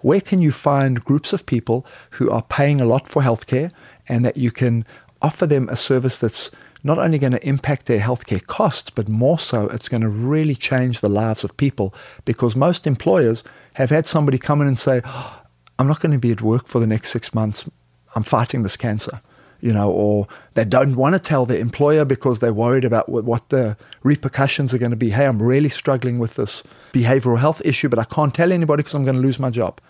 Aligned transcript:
Where 0.00 0.20
can 0.20 0.40
you 0.40 0.52
find 0.52 1.04
groups 1.04 1.32
of 1.32 1.46
people 1.46 1.84
who 2.10 2.30
are 2.30 2.42
paying 2.42 2.80
a 2.80 2.86
lot 2.86 3.08
for 3.08 3.22
healthcare 3.22 3.72
and 4.08 4.24
that 4.24 4.36
you 4.36 4.50
can 4.50 4.84
offer 5.20 5.46
them 5.46 5.68
a 5.68 5.76
service 5.76 6.18
that's 6.18 6.50
not 6.84 6.98
only 6.98 7.18
going 7.18 7.32
to 7.32 7.48
impact 7.48 7.86
their 7.86 7.98
healthcare 7.98 8.44
costs, 8.46 8.90
but 8.90 9.08
more 9.08 9.38
so, 9.38 9.66
it's 9.68 9.88
going 9.88 10.00
to 10.00 10.08
really 10.08 10.54
change 10.54 11.00
the 11.00 11.08
lives 11.08 11.42
of 11.42 11.56
people 11.56 11.92
because 12.24 12.54
most 12.54 12.86
employers 12.86 13.42
have 13.74 13.90
had 13.90 14.06
somebody 14.06 14.38
come 14.38 14.60
in 14.60 14.68
and 14.68 14.78
say, 14.78 15.02
oh, 15.04 15.42
I'm 15.78 15.88
not 15.88 16.00
going 16.00 16.12
to 16.12 16.18
be 16.18 16.30
at 16.30 16.42
work 16.42 16.68
for 16.68 16.78
the 16.78 16.86
next 16.86 17.10
six 17.10 17.34
months. 17.34 17.68
I'm 18.14 18.22
fighting 18.22 18.62
this 18.62 18.76
cancer, 18.76 19.20
you 19.60 19.72
know, 19.72 19.90
or 19.90 20.28
they 20.54 20.64
don't 20.64 20.96
want 20.96 21.14
to 21.14 21.18
tell 21.18 21.44
their 21.44 21.58
employer 21.58 22.04
because 22.04 22.38
they're 22.38 22.54
worried 22.54 22.84
about 22.84 23.08
what 23.08 23.48
the 23.48 23.76
repercussions 24.02 24.72
are 24.72 24.78
going 24.78 24.90
to 24.90 24.96
be. 24.96 25.10
Hey, 25.10 25.26
I'm 25.26 25.42
really 25.42 25.68
struggling 25.68 26.18
with 26.18 26.36
this 26.36 26.62
behavioral 26.92 27.38
health 27.38 27.60
issue, 27.64 27.88
but 27.88 27.98
I 27.98 28.04
can't 28.04 28.34
tell 28.34 28.52
anybody 28.52 28.82
because 28.82 28.94
I'm 28.94 29.04
going 29.04 29.16
to 29.16 29.22
lose 29.22 29.38
my 29.38 29.50
job. 29.50 29.80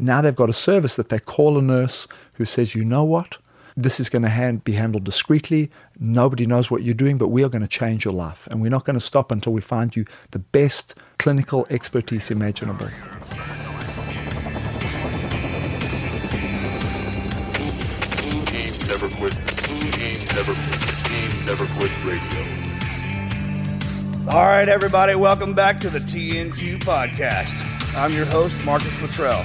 Now 0.00 0.20
they've 0.22 0.34
got 0.34 0.48
a 0.48 0.54
service 0.54 0.94
that 0.94 1.08
they 1.08 1.18
call 1.18 1.58
a 1.58 1.62
nurse 1.62 2.06
who 2.34 2.44
says, 2.44 2.74
you 2.74 2.84
know 2.84 3.02
what? 3.02 3.36
This 3.76 3.98
is 3.98 4.08
going 4.08 4.22
to 4.22 4.28
hand, 4.28 4.62
be 4.62 4.72
handled 4.72 5.02
discreetly. 5.04 5.70
Nobody 5.98 6.46
knows 6.46 6.70
what 6.70 6.84
you're 6.84 6.94
doing, 6.94 7.18
but 7.18 7.28
we 7.28 7.42
are 7.42 7.48
going 7.48 7.62
to 7.62 7.68
change 7.68 8.04
your 8.04 8.14
life. 8.14 8.46
And 8.48 8.62
we're 8.62 8.70
not 8.70 8.84
going 8.84 8.94
to 8.94 9.04
stop 9.04 9.32
until 9.32 9.52
we 9.52 9.60
find 9.60 9.96
you 9.96 10.04
the 10.30 10.38
best 10.38 10.94
clinical 11.18 11.66
expertise 11.68 12.30
imaginable. 12.30 12.88
Never 18.86 19.08
quit. 19.10 19.36
Never 20.34 20.54
quit. 20.54 21.46
Never 21.46 21.66
quit 21.74 22.04
radio. 22.04 22.40
All 24.28 24.44
right, 24.44 24.68
everybody, 24.68 25.14
welcome 25.14 25.54
back 25.54 25.80
to 25.80 25.90
the 25.90 26.00
TNQ 26.00 26.80
podcast. 26.80 27.96
I'm 27.96 28.12
your 28.12 28.26
host, 28.26 28.54
Marcus 28.64 29.00
Luttrell. 29.00 29.44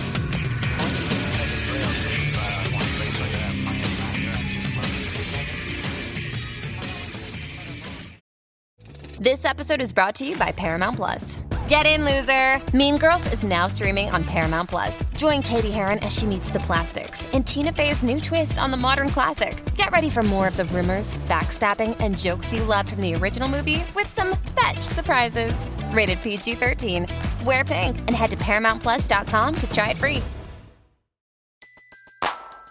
This 9.21 9.45
episode 9.45 9.83
is 9.83 9.93
brought 9.93 10.15
to 10.15 10.25
you 10.25 10.35
by 10.35 10.51
Paramount 10.51 10.95
Plus. 10.95 11.37
Get 11.67 11.85
in, 11.85 12.05
loser! 12.05 12.59
Mean 12.75 12.97
Girls 12.97 13.31
is 13.31 13.43
now 13.43 13.67
streaming 13.67 14.09
on 14.09 14.23
Paramount 14.23 14.67
Plus. 14.67 15.03
Join 15.15 15.43
Cady 15.43 15.69
Heron 15.69 15.99
as 15.99 16.17
she 16.17 16.25
meets 16.25 16.49
the 16.49 16.57
plastics 16.61 17.27
in 17.27 17.43
Tina 17.43 17.71
Fey's 17.71 18.03
new 18.03 18.19
twist 18.19 18.57
on 18.57 18.71
the 18.71 18.77
modern 18.77 19.09
classic. 19.09 19.63
Get 19.75 19.91
ready 19.91 20.09
for 20.09 20.23
more 20.23 20.47
of 20.47 20.57
the 20.57 20.65
rumors, 20.65 21.17
backstabbing, 21.27 21.97
and 21.99 22.17
jokes 22.17 22.51
you 22.51 22.63
loved 22.63 22.89
from 22.93 23.01
the 23.01 23.13
original 23.13 23.47
movie 23.47 23.83
with 23.95 24.07
some 24.07 24.35
fetch 24.59 24.79
surprises. 24.79 25.67
Rated 25.91 26.19
PG 26.23 26.55
13. 26.55 27.05
Wear 27.45 27.63
pink 27.63 27.99
and 27.99 28.15
head 28.15 28.31
to 28.31 28.37
ParamountPlus.com 28.37 29.53
to 29.53 29.71
try 29.71 29.91
it 29.91 29.97
free. 29.97 30.23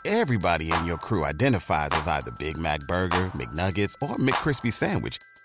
Everybody 0.05 0.73
in 0.73 0.85
your 0.85 0.99
crew 0.99 1.25
identifies 1.25 1.91
as 1.93 2.09
either 2.09 2.33
Big 2.41 2.57
Mac 2.57 2.81
Burger, 2.89 3.27
McNuggets, 3.37 3.95
or 4.03 4.17
McCrispy 4.17 4.73
Sandwich 4.73 5.19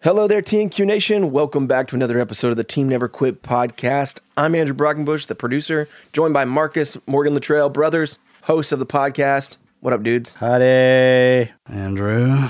Hello 0.00 0.28
there, 0.28 0.40
TNQ 0.42 0.86
Nation. 0.86 1.32
Welcome 1.32 1.66
back 1.66 1.88
to 1.88 1.96
another 1.96 2.20
episode 2.20 2.52
of 2.52 2.56
the 2.56 2.62
Team 2.62 2.88
Never 2.88 3.08
Quit 3.08 3.42
podcast. 3.42 4.20
I'm 4.36 4.54
Andrew 4.54 4.72
Brockenbush, 4.72 5.26
the 5.26 5.34
producer, 5.34 5.88
joined 6.12 6.32
by 6.32 6.44
Marcus 6.44 6.96
Morgan 7.08 7.34
Luttrell, 7.34 7.68
brothers, 7.68 8.20
hosts 8.42 8.70
of 8.70 8.78
the 8.78 8.86
podcast. 8.86 9.56
What 9.80 9.92
up, 9.92 10.04
dudes? 10.04 10.36
Howdy. 10.36 11.50
Andrew. 11.66 12.48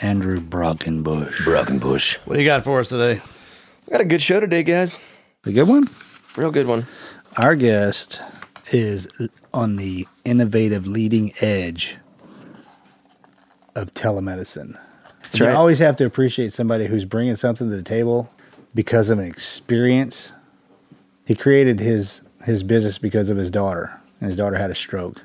Andrew 0.00 0.40
Brockenbush. 0.40 1.34
Brockenbush. 1.44 2.14
What 2.24 2.36
do 2.36 2.40
you 2.40 2.48
got 2.48 2.64
for 2.64 2.80
us 2.80 2.88
today? 2.88 3.20
We 3.84 3.90
got 3.90 4.00
a 4.00 4.06
good 4.06 4.22
show 4.22 4.40
today, 4.40 4.62
guys. 4.62 4.98
A 5.44 5.52
good 5.52 5.68
one? 5.68 5.90
Real 6.36 6.50
good 6.50 6.66
one. 6.66 6.86
Our 7.36 7.54
guest 7.54 8.22
is 8.72 9.08
on 9.52 9.76
the 9.76 10.08
innovative 10.24 10.86
leading 10.86 11.34
edge 11.42 11.98
of 13.74 13.92
telemedicine. 13.92 14.80
That's 15.28 15.40
you 15.40 15.46
right. 15.46 15.54
always 15.54 15.78
have 15.78 15.96
to 15.96 16.06
appreciate 16.06 16.52
somebody 16.52 16.86
who's 16.86 17.04
bringing 17.04 17.36
something 17.36 17.68
to 17.68 17.76
the 17.76 17.82
table 17.82 18.30
because 18.74 19.10
of 19.10 19.18
an 19.18 19.26
experience. 19.26 20.32
He 21.26 21.34
created 21.34 21.80
his 21.80 22.22
his 22.44 22.62
business 22.62 22.96
because 22.98 23.28
of 23.28 23.36
his 23.36 23.50
daughter, 23.50 24.00
and 24.20 24.28
his 24.28 24.38
daughter 24.38 24.56
had 24.56 24.70
a 24.70 24.74
stroke. 24.74 25.22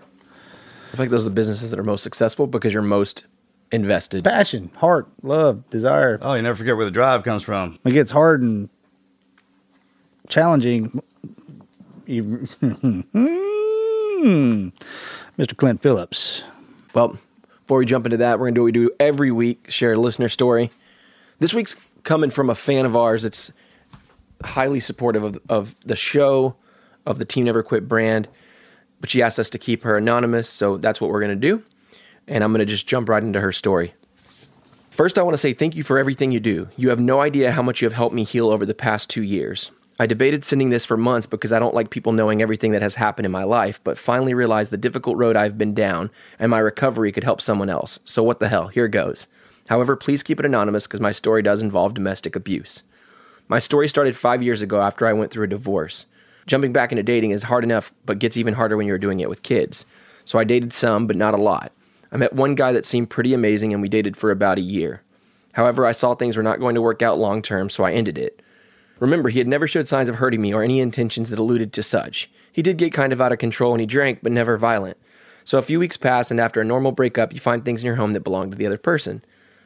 I 0.92 0.98
feel 0.98 1.06
like 1.06 1.10
those 1.10 1.26
are 1.26 1.30
the 1.30 1.36
businesses 1.36 1.72
that 1.72 1.80
are 1.80 1.84
most 1.84 2.04
successful 2.04 2.48
because 2.48 2.74
you're 2.74 2.82
most 2.82 3.24
invested. 3.72 4.26
Passion, 4.26 4.72
heart, 4.76 5.08
love, 5.22 5.70
desire. 5.70 6.20
Oh, 6.22 6.34
you 6.34 6.42
never 6.42 6.56
forget 6.56 6.76
where 6.76 6.86
the 6.86 6.92
drive 6.92 7.24
comes 7.24 7.44
from. 7.44 7.80
It 7.86 7.92
gets 7.92 8.12
hard 8.12 8.42
and 8.42 8.70
challenging. 10.28 11.02
Hmm. 14.24 14.70
Mr. 15.38 15.58
Clint 15.58 15.82
Phillips. 15.82 16.44
Well, 16.94 17.18
before 17.64 17.80
we 17.80 17.86
jump 17.86 18.06
into 18.06 18.18
that, 18.18 18.40
we're 18.40 18.52
going 18.52 18.56
to 18.56 18.60
do 18.60 18.62
what 18.62 18.66
we 18.66 18.72
do 18.74 18.92
every 19.00 19.32
week 19.32 19.70
share 19.70 19.94
a 19.94 19.98
listener 19.98 20.30
story. 20.30 20.70
This 21.40 21.54
week's 21.54 21.78
coming 22.04 22.30
from 22.30 22.50
a 22.50 22.56
fan 22.56 22.86
of 22.86 22.96
ours 22.96 23.24
that's 23.24 23.52
highly 24.44 24.82
supportive 24.82 25.24
of, 25.24 25.40
of 25.48 25.76
the 25.86 25.96
show, 25.96 26.56
of 27.06 27.20
the 27.20 27.26
Team 27.26 27.46
Never 27.46 27.64
Quit 27.64 27.88
brand, 27.88 28.28
but 29.00 29.10
she 29.10 29.22
asked 29.22 29.40
us 29.40 29.50
to 29.50 29.58
keep 29.58 29.84
her 29.84 29.98
anonymous, 29.98 30.50
so 30.50 30.78
that's 30.78 31.00
what 31.00 31.10
we're 31.10 31.22
going 31.22 31.30
to 31.30 31.36
do. 31.36 31.64
And 32.28 32.44
I'm 32.44 32.52
going 32.52 32.60
to 32.60 32.66
just 32.66 32.88
jump 32.88 33.08
right 33.10 33.24
into 33.24 33.40
her 33.40 33.52
story. 33.52 33.94
First, 34.90 35.18
I 35.18 35.24
want 35.24 35.34
to 35.34 35.40
say 35.40 35.54
thank 35.54 35.76
you 35.76 35.84
for 35.84 35.98
everything 35.98 36.32
you 36.32 36.40
do. 36.40 36.70
You 36.76 36.90
have 36.90 37.00
no 37.00 37.22
idea 37.22 37.52
how 37.52 37.62
much 37.62 37.82
you 37.82 37.86
have 37.86 37.96
helped 37.96 38.14
me 38.14 38.24
heal 38.24 38.50
over 38.50 38.66
the 38.66 38.74
past 38.74 39.10
two 39.10 39.24
years. 39.24 39.72
I 40.00 40.08
debated 40.08 40.44
sending 40.44 40.72
this 40.72 40.86
for 40.86 40.98
months 40.98 41.28
because 41.28 41.54
I 41.54 41.60
don't 41.60 41.76
like 41.76 41.92
people 41.92 42.14
knowing 42.14 42.42
everything 42.42 42.72
that 42.72 42.82
has 42.82 42.96
happened 42.96 43.28
in 43.28 43.32
my 43.32 43.44
life, 43.44 43.80
but 43.84 43.98
finally 43.98 44.34
realized 44.34 44.72
the 44.72 44.78
difficult 44.78 45.18
road 45.18 45.36
I've 45.36 45.58
been 45.58 45.76
down 45.76 46.10
and 46.40 46.50
my 46.50 46.58
recovery 46.60 47.12
could 47.12 47.24
help 47.24 47.42
someone 47.42 47.70
else. 47.70 48.00
So, 48.04 48.24
what 48.24 48.40
the 48.40 48.50
hell? 48.50 48.70
Here 48.70 48.88
goes. 48.88 49.28
However, 49.68 49.96
please 49.96 50.24
keep 50.24 50.40
it 50.40 50.46
anonymous 50.46 50.88
because 50.88 51.00
my 51.00 51.12
story 51.12 51.44
does 51.44 51.62
involve 51.62 51.94
domestic 51.94 52.36
abuse. 52.36 52.84
My 53.48 53.60
story 53.60 53.88
started 53.88 54.16
five 54.16 54.42
years 54.42 54.62
ago 54.62 54.82
after 54.82 55.06
I 55.06 55.14
went 55.14 55.32
through 55.32 55.46
a 55.46 55.50
divorce. 55.50 56.08
Jumping 56.48 56.74
back 56.74 56.92
into 56.92 57.04
dating 57.04 57.32
is 57.32 57.44
hard 57.44 57.64
enough, 57.64 57.94
but 58.06 58.20
gets 58.20 58.36
even 58.36 58.56
harder 58.56 58.76
when 58.76 58.88
you're 58.88 58.98
doing 58.98 59.20
it 59.20 59.30
with 59.30 59.44
kids. 59.44 59.86
So, 60.26 60.40
I 60.40 60.44
dated 60.44 60.74
some, 60.74 61.06
but 61.06 61.16
not 61.16 61.36
a 61.36 61.42
lot. 61.42 61.72
I 62.12 62.18
met 62.18 62.34
one 62.34 62.56
guy 62.56 62.72
that 62.74 62.86
seemed 62.86 63.12
pretty 63.12 63.34
amazing 63.34 63.74
and 63.74 63.82
we 63.82 63.90
dated 63.90 64.18
for 64.18 64.32
about 64.32 64.58
a 64.58 64.62
year. 64.62 65.04
However, 65.54 65.86
I 65.86 65.92
saw 65.92 66.16
things 66.16 66.36
were 66.36 66.44
not 66.44 66.60
going 66.60 66.74
to 66.74 66.82
work 66.82 67.04
out 67.04 67.20
long 67.20 67.44
term, 67.44 67.70
so 67.70 67.84
I 67.84 67.94
ended 67.94 68.18
it. 68.18 68.42
Remember, 69.00 69.30
he 69.30 69.40
had 69.40 69.48
never 69.48 69.68
showed 69.68 69.88
signs 69.88 70.10
of 70.10 70.16
hurting 70.16 70.42
me 70.42 70.54
or 70.54 70.64
any 70.64 70.80
intentions 70.80 71.30
that 71.30 71.40
alluded 71.40 71.74
to 71.74 71.84
such. 71.84 72.30
He 72.52 72.62
did 72.62 72.78
get 72.78 72.94
kind 72.94 73.12
of 73.12 73.20
out 73.20 73.32
of 73.32 73.40
control 73.40 73.72
when 73.72 73.80
he 73.80 73.86
drank, 73.86 74.20
but 74.22 74.32
never 74.32 74.58
violent. 74.58 74.98
So 75.46 75.58
a 75.58 75.64
few 75.64 75.80
weeks 75.80 75.98
passed, 75.98 76.32
and 76.32 76.40
after 76.40 76.62
a 76.62 76.66
normal 76.66 76.92
breakup, 76.92 77.34
you 77.34 77.40
find 77.40 77.66
things 77.66 77.82
in 77.82 77.88
your 77.88 77.96
home 77.96 78.14
that 78.14 78.24
belong 78.24 78.52
to 78.52 78.58
the 78.58 78.68
other 78.68 78.78
person. 78.78 79.24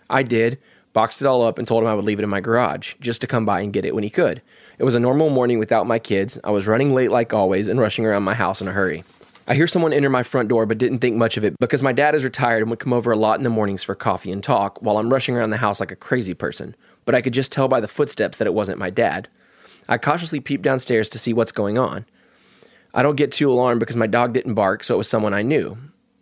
I 0.09 0.23
did, 0.23 0.57
boxed 0.93 1.21
it 1.21 1.27
all 1.27 1.43
up, 1.43 1.59
and 1.59 1.67
told 1.67 1.83
him 1.83 1.89
I 1.89 1.93
would 1.93 2.05
leave 2.05 2.19
it 2.19 2.23
in 2.23 2.29
my 2.29 2.39
garage 2.39 2.95
just 2.99 3.21
to 3.21 3.27
come 3.27 3.45
by 3.45 3.59
and 3.59 3.73
get 3.73 3.85
it 3.85 3.93
when 3.93 4.03
he 4.03 4.09
could. 4.09 4.41
It 4.79 4.83
was 4.83 4.95
a 4.95 4.99
normal 4.99 5.29
morning 5.29 5.59
without 5.59 5.85
my 5.85 5.99
kids. 5.99 6.39
I 6.43 6.51
was 6.51 6.65
running 6.65 6.93
late 6.93 7.11
like 7.11 7.33
always 7.33 7.67
and 7.67 7.79
rushing 7.79 8.05
around 8.05 8.23
my 8.23 8.33
house 8.33 8.61
in 8.61 8.67
a 8.67 8.71
hurry. 8.71 9.03
I 9.49 9.55
hear 9.55 9.67
someone 9.67 9.93
enter 9.93 10.09
my 10.09 10.23
front 10.23 10.49
door, 10.49 10.65
but 10.65 10.77
didn't 10.77 10.99
think 10.99 11.15
much 11.15 11.37
of 11.37 11.43
it 11.43 11.57
because 11.59 11.81
my 11.81 11.93
dad 11.93 12.15
is 12.15 12.25
retired 12.25 12.61
and 12.61 12.69
would 12.69 12.79
come 12.79 12.91
over 12.91 13.11
a 13.11 13.15
lot 13.15 13.39
in 13.39 13.43
the 13.43 13.49
mornings 13.49 13.81
for 13.81 13.95
coffee 13.95 14.31
and 14.31 14.43
talk 14.43 14.81
while 14.81 14.97
I'm 14.97 15.11
rushing 15.11 15.37
around 15.37 15.51
the 15.51 15.57
house 15.57 15.79
like 15.79 15.91
a 15.91 15.95
crazy 15.95 16.33
person. 16.33 16.75
But 17.07 17.15
I 17.15 17.21
could 17.21 17.33
just 17.33 17.53
tell 17.53 17.69
by 17.69 17.79
the 17.79 17.87
footsteps 17.87 18.37
that 18.37 18.47
it 18.47 18.53
wasn't 18.53 18.79
my 18.79 18.89
dad. 18.89 19.29
I 19.87 19.97
cautiously 19.97 20.41
peeped 20.41 20.63
downstairs 20.63 21.07
to 21.07 21.17
see 21.17 21.31
what's 21.31 21.53
going 21.53 21.77
on. 21.77 22.05
I 22.93 23.01
don't 23.01 23.15
get 23.15 23.31
too 23.31 23.49
alarmed 23.49 23.79
because 23.79 23.95
my 23.95 24.07
dog 24.07 24.33
didn't 24.33 24.55
bark, 24.55 24.83
so 24.83 24.95
it 24.95 24.97
was 24.97 25.07
someone 25.07 25.33
I 25.33 25.41
knew. 25.41 25.77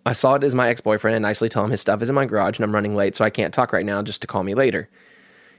I 0.05 0.13
saw 0.13 0.35
it 0.35 0.43
as 0.43 0.53
my 0.53 0.69
ex 0.69 0.81
boyfriend 0.81 1.15
and 1.15 1.23
nicely 1.23 1.49
tell 1.49 1.63
him 1.63 1.71
his 1.71 1.81
stuff 1.81 2.03
is 2.03 2.09
in 2.09 2.13
my 2.13 2.27
garage 2.27 2.59
and 2.59 2.63
I'm 2.63 2.75
running 2.75 2.95
late, 2.95 3.15
so 3.15 3.25
I 3.25 3.31
can't 3.31 3.51
talk 3.51 3.73
right 3.73 3.85
now 3.85 4.03
just 4.03 4.21
to 4.21 4.27
call 4.27 4.43
me 4.43 4.53
later. 4.53 4.87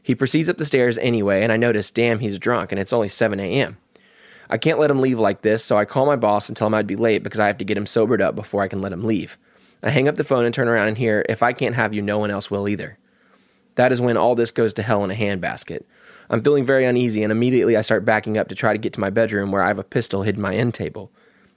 He 0.00 0.14
proceeds 0.14 0.48
up 0.48 0.58
the 0.58 0.64
stairs 0.64 0.96
anyway, 0.98 1.42
and 1.42 1.50
I 1.50 1.56
notice, 1.56 1.90
damn, 1.90 2.20
he's 2.20 2.38
drunk, 2.38 2.70
and 2.70 2.80
it's 2.80 2.92
only 2.92 3.08
7 3.08 3.40
a.m. 3.40 3.78
I 4.48 4.58
can't 4.58 4.78
let 4.78 4.92
him 4.92 5.00
leave 5.00 5.18
like 5.18 5.42
this, 5.42 5.64
so 5.64 5.76
I 5.76 5.84
call 5.84 6.06
my 6.06 6.14
boss 6.14 6.46
and 6.46 6.56
tell 6.56 6.68
him 6.68 6.74
I'd 6.74 6.86
be 6.86 6.94
late 6.94 7.24
because 7.24 7.40
I 7.40 7.48
have 7.48 7.58
to 7.58 7.64
get 7.64 7.76
him 7.76 7.86
sobered 7.86 8.22
up 8.22 8.36
before 8.36 8.62
I 8.62 8.68
can 8.68 8.80
let 8.80 8.92
him 8.92 9.02
leave. 9.02 9.36
I 9.82 9.90
hang 9.90 10.06
up 10.06 10.14
the 10.14 10.22
phone 10.22 10.44
and 10.44 10.54
turn 10.54 10.68
around 10.68 10.86
and 10.86 10.98
hear, 10.98 11.26
if 11.28 11.42
I 11.42 11.52
can't 11.52 11.74
have 11.74 11.92
you, 11.92 12.00
no 12.00 12.20
one 12.20 12.30
else 12.30 12.48
will 12.48 12.68
either. 12.68 12.98
That 13.76 13.92
is 13.92 14.00
when 14.00 14.16
all 14.16 14.34
this 14.34 14.50
goes 14.50 14.74
to 14.74 14.82
hell 14.82 15.04
in 15.04 15.10
a 15.10 15.14
handbasket. 15.14 15.84
I'm 16.28 16.42
feeling 16.42 16.64
very 16.64 16.84
uneasy, 16.84 17.22
and 17.22 17.30
immediately 17.30 17.76
I 17.76 17.82
start 17.82 18.04
backing 18.04 18.36
up 18.36 18.48
to 18.48 18.54
try 18.54 18.72
to 18.72 18.78
get 18.78 18.92
to 18.94 19.00
my 19.00 19.10
bedroom 19.10 19.52
where 19.52 19.62
I 19.62 19.68
have 19.68 19.78
a 19.78 19.84
pistol 19.84 20.22
hidden 20.22 20.42
my 20.42 20.54
end 20.54 20.74
table. 20.74 21.12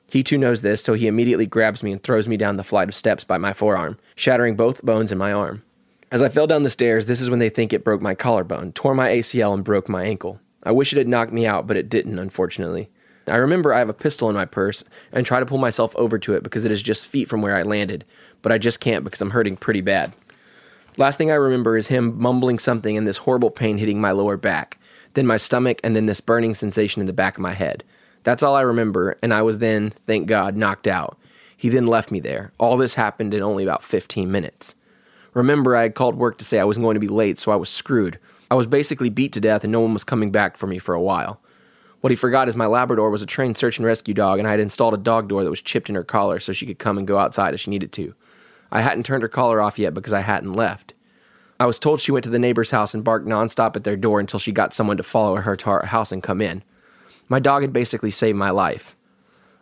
He 0.07 0.23
too 0.23 0.37
knows 0.37 0.61
this, 0.61 0.83
so 0.83 0.93
he 0.93 1.07
immediately 1.07 1.45
grabs 1.45 1.83
me 1.83 1.91
and 1.91 2.01
throws 2.01 2.27
me 2.27 2.37
down 2.37 2.57
the 2.57 2.63
flight 2.63 2.89
of 2.89 2.95
steps 2.95 3.23
by 3.23 3.37
my 3.37 3.53
forearm, 3.53 3.97
shattering 4.15 4.55
both 4.55 4.83
bones 4.83 5.11
in 5.11 5.17
my 5.17 5.31
arm. 5.31 5.63
As 6.11 6.21
I 6.21 6.29
fell 6.29 6.47
down 6.47 6.63
the 6.63 6.69
stairs, 6.69 7.05
this 7.05 7.21
is 7.21 7.29
when 7.29 7.39
they 7.39 7.49
think 7.49 7.71
it 7.71 7.83
broke 7.83 8.01
my 8.01 8.15
collarbone, 8.15 8.71
tore 8.73 8.95
my 8.95 9.09
ACL, 9.09 9.53
and 9.53 9.63
broke 9.63 9.87
my 9.87 10.03
ankle. 10.03 10.39
I 10.63 10.71
wish 10.71 10.91
it 10.91 10.97
had 10.97 11.07
knocked 11.07 11.31
me 11.31 11.45
out, 11.45 11.67
but 11.67 11.77
it 11.77 11.89
didn't, 11.89 12.17
unfortunately. 12.17 12.89
I 13.27 13.35
remember 13.35 13.73
I 13.73 13.79
have 13.79 13.89
a 13.89 13.93
pistol 13.93 14.27
in 14.29 14.35
my 14.35 14.45
purse 14.45 14.83
and 15.11 15.25
try 15.25 15.39
to 15.39 15.45
pull 15.45 15.59
myself 15.59 15.95
over 15.95 16.17
to 16.19 16.33
it 16.33 16.41
because 16.41 16.65
it 16.65 16.71
is 16.71 16.81
just 16.81 17.07
feet 17.07 17.29
from 17.29 17.43
where 17.43 17.55
I 17.55 17.61
landed, 17.61 18.05
but 18.41 18.51
I 18.51 18.57
just 18.57 18.79
can't 18.79 19.03
because 19.03 19.21
I'm 19.21 19.29
hurting 19.29 19.57
pretty 19.57 19.81
bad. 19.81 20.13
Last 20.99 21.17
thing 21.17 21.31
I 21.31 21.35
remember 21.35 21.77
is 21.77 21.87
him 21.87 22.19
mumbling 22.19 22.59
something 22.59 22.97
and 22.97 23.07
this 23.07 23.19
horrible 23.19 23.51
pain 23.51 23.77
hitting 23.77 24.01
my 24.01 24.11
lower 24.11 24.35
back, 24.35 24.77
then 25.13 25.25
my 25.25 25.37
stomach, 25.37 25.79
and 25.81 25.95
then 25.95 26.07
this 26.07 26.19
burning 26.19 26.53
sensation 26.53 26.99
in 26.99 27.05
the 27.05 27.13
back 27.13 27.37
of 27.37 27.41
my 27.41 27.53
head. 27.53 27.85
That's 28.23 28.43
all 28.43 28.53
I 28.53 28.61
remember, 28.61 29.17
and 29.23 29.33
I 29.33 29.41
was 29.41 29.59
then, 29.59 29.93
thank 30.05 30.27
God, 30.27 30.57
knocked 30.57 30.87
out. 30.87 31.17
He 31.55 31.69
then 31.69 31.87
left 31.87 32.11
me 32.11 32.19
there. 32.19 32.51
All 32.57 32.75
this 32.75 32.95
happened 32.95 33.33
in 33.33 33.41
only 33.41 33.63
about 33.63 33.81
15 33.81 34.29
minutes. 34.29 34.75
Remember, 35.33 35.73
I 35.73 35.83
had 35.83 35.95
called 35.95 36.15
work 36.15 36.37
to 36.39 36.43
say 36.43 36.59
I 36.59 36.65
was 36.65 36.77
going 36.77 36.95
to 36.95 36.99
be 36.99 37.07
late, 37.07 37.39
so 37.39 37.53
I 37.53 37.55
was 37.55 37.69
screwed. 37.69 38.19
I 38.51 38.55
was 38.55 38.67
basically 38.67 39.09
beat 39.09 39.31
to 39.31 39.39
death, 39.39 39.63
and 39.63 39.71
no 39.71 39.79
one 39.79 39.93
was 39.93 40.03
coming 40.03 40.31
back 40.31 40.57
for 40.57 40.67
me 40.67 40.79
for 40.79 40.93
a 40.93 41.01
while. 41.01 41.39
What 42.01 42.11
he 42.11 42.17
forgot 42.17 42.49
is 42.49 42.57
my 42.57 42.65
Labrador 42.65 43.09
was 43.09 43.21
a 43.21 43.25
trained 43.25 43.55
search 43.55 43.77
and 43.77 43.85
rescue 43.85 44.13
dog, 44.13 44.37
and 44.37 44.49
I 44.49 44.51
had 44.51 44.59
installed 44.59 44.95
a 44.95 44.97
dog 44.97 45.29
door 45.29 45.45
that 45.45 45.49
was 45.49 45.61
chipped 45.61 45.87
in 45.87 45.95
her 45.95 46.03
collar 46.03 46.41
so 46.41 46.51
she 46.51 46.65
could 46.65 46.77
come 46.77 46.97
and 46.97 47.07
go 47.07 47.17
outside 47.17 47.53
if 47.53 47.61
she 47.61 47.71
needed 47.71 47.93
to. 47.93 48.13
I 48.71 48.81
hadn't 48.81 49.05
turned 49.05 49.23
her 49.23 49.29
collar 49.29 49.61
off 49.61 49.79
yet 49.79 49.93
because 49.93 50.13
I 50.13 50.21
hadn't 50.21 50.53
left. 50.53 50.93
I 51.59 51.65
was 51.65 51.79
told 51.79 51.99
she 51.99 52.11
went 52.11 52.23
to 52.23 52.29
the 52.29 52.39
neighbor's 52.39 52.71
house 52.71 52.93
and 52.93 53.03
barked 53.03 53.27
nonstop 53.27 53.75
at 53.75 53.83
their 53.83 53.97
door 53.97 54.19
until 54.19 54.39
she 54.39 54.51
got 54.51 54.73
someone 54.73 54.97
to 54.97 55.03
follow 55.03 55.35
her 55.35 55.57
to 55.57 55.69
our 55.69 55.85
house 55.85 56.11
and 56.11 56.23
come 56.23 56.41
in. 56.41 56.63
My 57.27 57.39
dog 57.39 57.63
had 57.63 57.73
basically 57.73 58.11
saved 58.11 58.37
my 58.37 58.49
life. 58.49 58.95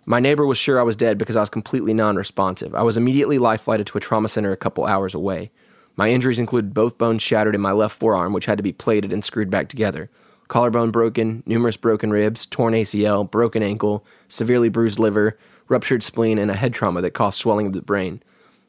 My 0.06 0.20
neighbor 0.20 0.46
was 0.46 0.58
sure 0.58 0.80
I 0.80 0.84
was 0.84 0.96
dead 0.96 1.18
because 1.18 1.36
I 1.36 1.42
was 1.42 1.50
completely 1.50 1.94
non 1.94 2.16
responsive. 2.16 2.76
I 2.76 2.84
was 2.84 2.98
immediately 2.98 3.40
life 3.40 3.64
flighted 3.64 3.88
to 3.88 3.98
a 3.98 4.02
trauma 4.02 4.30
center 4.30 4.52
a 4.52 4.58
couple 4.58 4.86
hours 4.86 5.16
away. 5.16 5.52
My 5.98 6.10
injuries 6.10 6.40
included 6.40 6.74
both 6.74 7.00
bones 7.00 7.24
shattered 7.24 7.56
in 7.56 7.62
my 7.62 7.72
left 7.72 8.00
forearm, 8.00 8.32
which 8.32 8.46
had 8.46 8.58
to 8.58 8.64
be 8.64 8.72
plated 8.72 9.12
and 9.12 9.26
screwed 9.26 9.50
back 9.50 9.68
together, 9.68 10.10
collarbone 10.48 10.92
broken, 10.92 11.44
numerous 11.46 11.76
broken 11.76 12.12
ribs, 12.12 12.46
torn 12.46 12.74
ACL, 12.74 13.30
broken 13.30 13.64
ankle, 13.64 14.06
severely 14.30 14.70
bruised 14.70 15.00
liver, 15.00 15.38
ruptured 15.68 16.04
spleen, 16.04 16.38
and 16.38 16.52
a 16.52 16.56
head 16.56 16.74
trauma 16.74 17.02
that 17.02 17.16
caused 17.16 17.40
swelling 17.40 17.66
of 17.66 17.74
the 17.74 17.82
brain. 17.82 18.22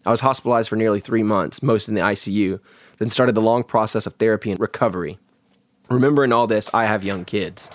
I 0.06 0.10
was 0.10 0.20
hospitalized 0.20 0.68
for 0.68 0.76
nearly 0.76 1.00
three 1.00 1.22
months, 1.22 1.62
most 1.62 1.88
in 1.88 1.94
the 1.94 2.00
ICU, 2.00 2.60
then 2.98 3.10
started 3.10 3.34
the 3.34 3.40
long 3.40 3.64
process 3.64 4.06
of 4.06 4.14
therapy 4.14 4.50
and 4.50 4.60
recovery. 4.60 5.18
Remembering 5.88 6.32
all 6.32 6.46
this, 6.46 6.70
I 6.74 6.86
have 6.86 7.04
young 7.04 7.24
kids. 7.24 7.70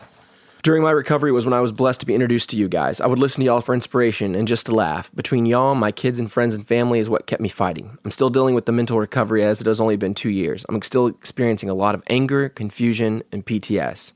During 0.64 0.82
my 0.82 0.92
recovery 0.92 1.34
was 1.34 1.46
when 1.46 1.54
I 1.54 1.60
was 1.60 1.74
blessed 1.74 2.00
to 2.00 2.06
be 2.06 2.14
introduced 2.14 2.50
to 2.52 2.56
you 2.56 2.70
guys. 2.70 3.02
I 3.02 3.08
would 3.08 3.20
listen 3.20 3.42
to 3.42 3.46
y'all 3.46 3.60
for 3.60 3.76
inspiration 3.76 4.34
and 4.34 4.48
just 4.48 4.66
to 4.68 4.72
laugh. 4.74 5.14
Between 5.14 5.46
y'all, 5.46 5.76
my 5.76 5.92
kids 5.92 6.20
and 6.20 6.32
friends 6.32 6.56
and 6.56 6.66
family 6.66 7.00
is 7.00 7.10
what 7.10 7.28
kept 7.28 7.42
me 7.42 7.50
fighting. 7.50 7.98
I'm 8.06 8.12
still 8.12 8.30
dealing 8.30 8.56
with 8.56 8.66
the 8.66 8.72
mental 8.72 8.98
recovery 8.98 9.44
as 9.44 9.60
it 9.60 9.68
has 9.68 9.82
only 9.82 9.98
been 9.98 10.14
two 10.14 10.30
years. 10.30 10.66
I'm 10.70 10.82
still 10.82 11.08
experiencing 11.08 11.70
a 11.70 11.74
lot 11.74 11.96
of 11.96 12.04
anger, 12.08 12.48
confusion, 12.48 13.24
and 13.32 13.46
PTS. 13.46 14.14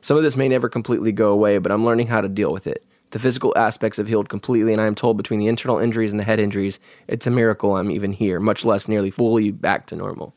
Some 0.00 0.16
of 0.16 0.22
this 0.22 0.36
may 0.36 0.48
never 0.48 0.68
completely 0.68 1.12
go 1.12 1.30
away, 1.30 1.58
but 1.58 1.70
I'm 1.70 1.84
learning 1.84 2.08
how 2.08 2.20
to 2.20 2.28
deal 2.28 2.52
with 2.52 2.66
it. 2.66 2.83
The 3.14 3.20
physical 3.20 3.52
aspects 3.56 3.98
have 3.98 4.08
healed 4.08 4.28
completely, 4.28 4.72
and 4.72 4.82
I 4.82 4.88
am 4.88 4.96
told 4.96 5.16
between 5.16 5.38
the 5.38 5.46
internal 5.46 5.78
injuries 5.78 6.10
and 6.10 6.18
the 6.18 6.24
head 6.24 6.40
injuries, 6.40 6.80
it's 7.06 7.28
a 7.28 7.30
miracle 7.30 7.76
I'm 7.76 7.88
even 7.88 8.12
here, 8.12 8.40
much 8.40 8.64
less 8.64 8.88
nearly 8.88 9.12
fully 9.12 9.52
back 9.52 9.86
to 9.86 9.94
normal. 9.94 10.34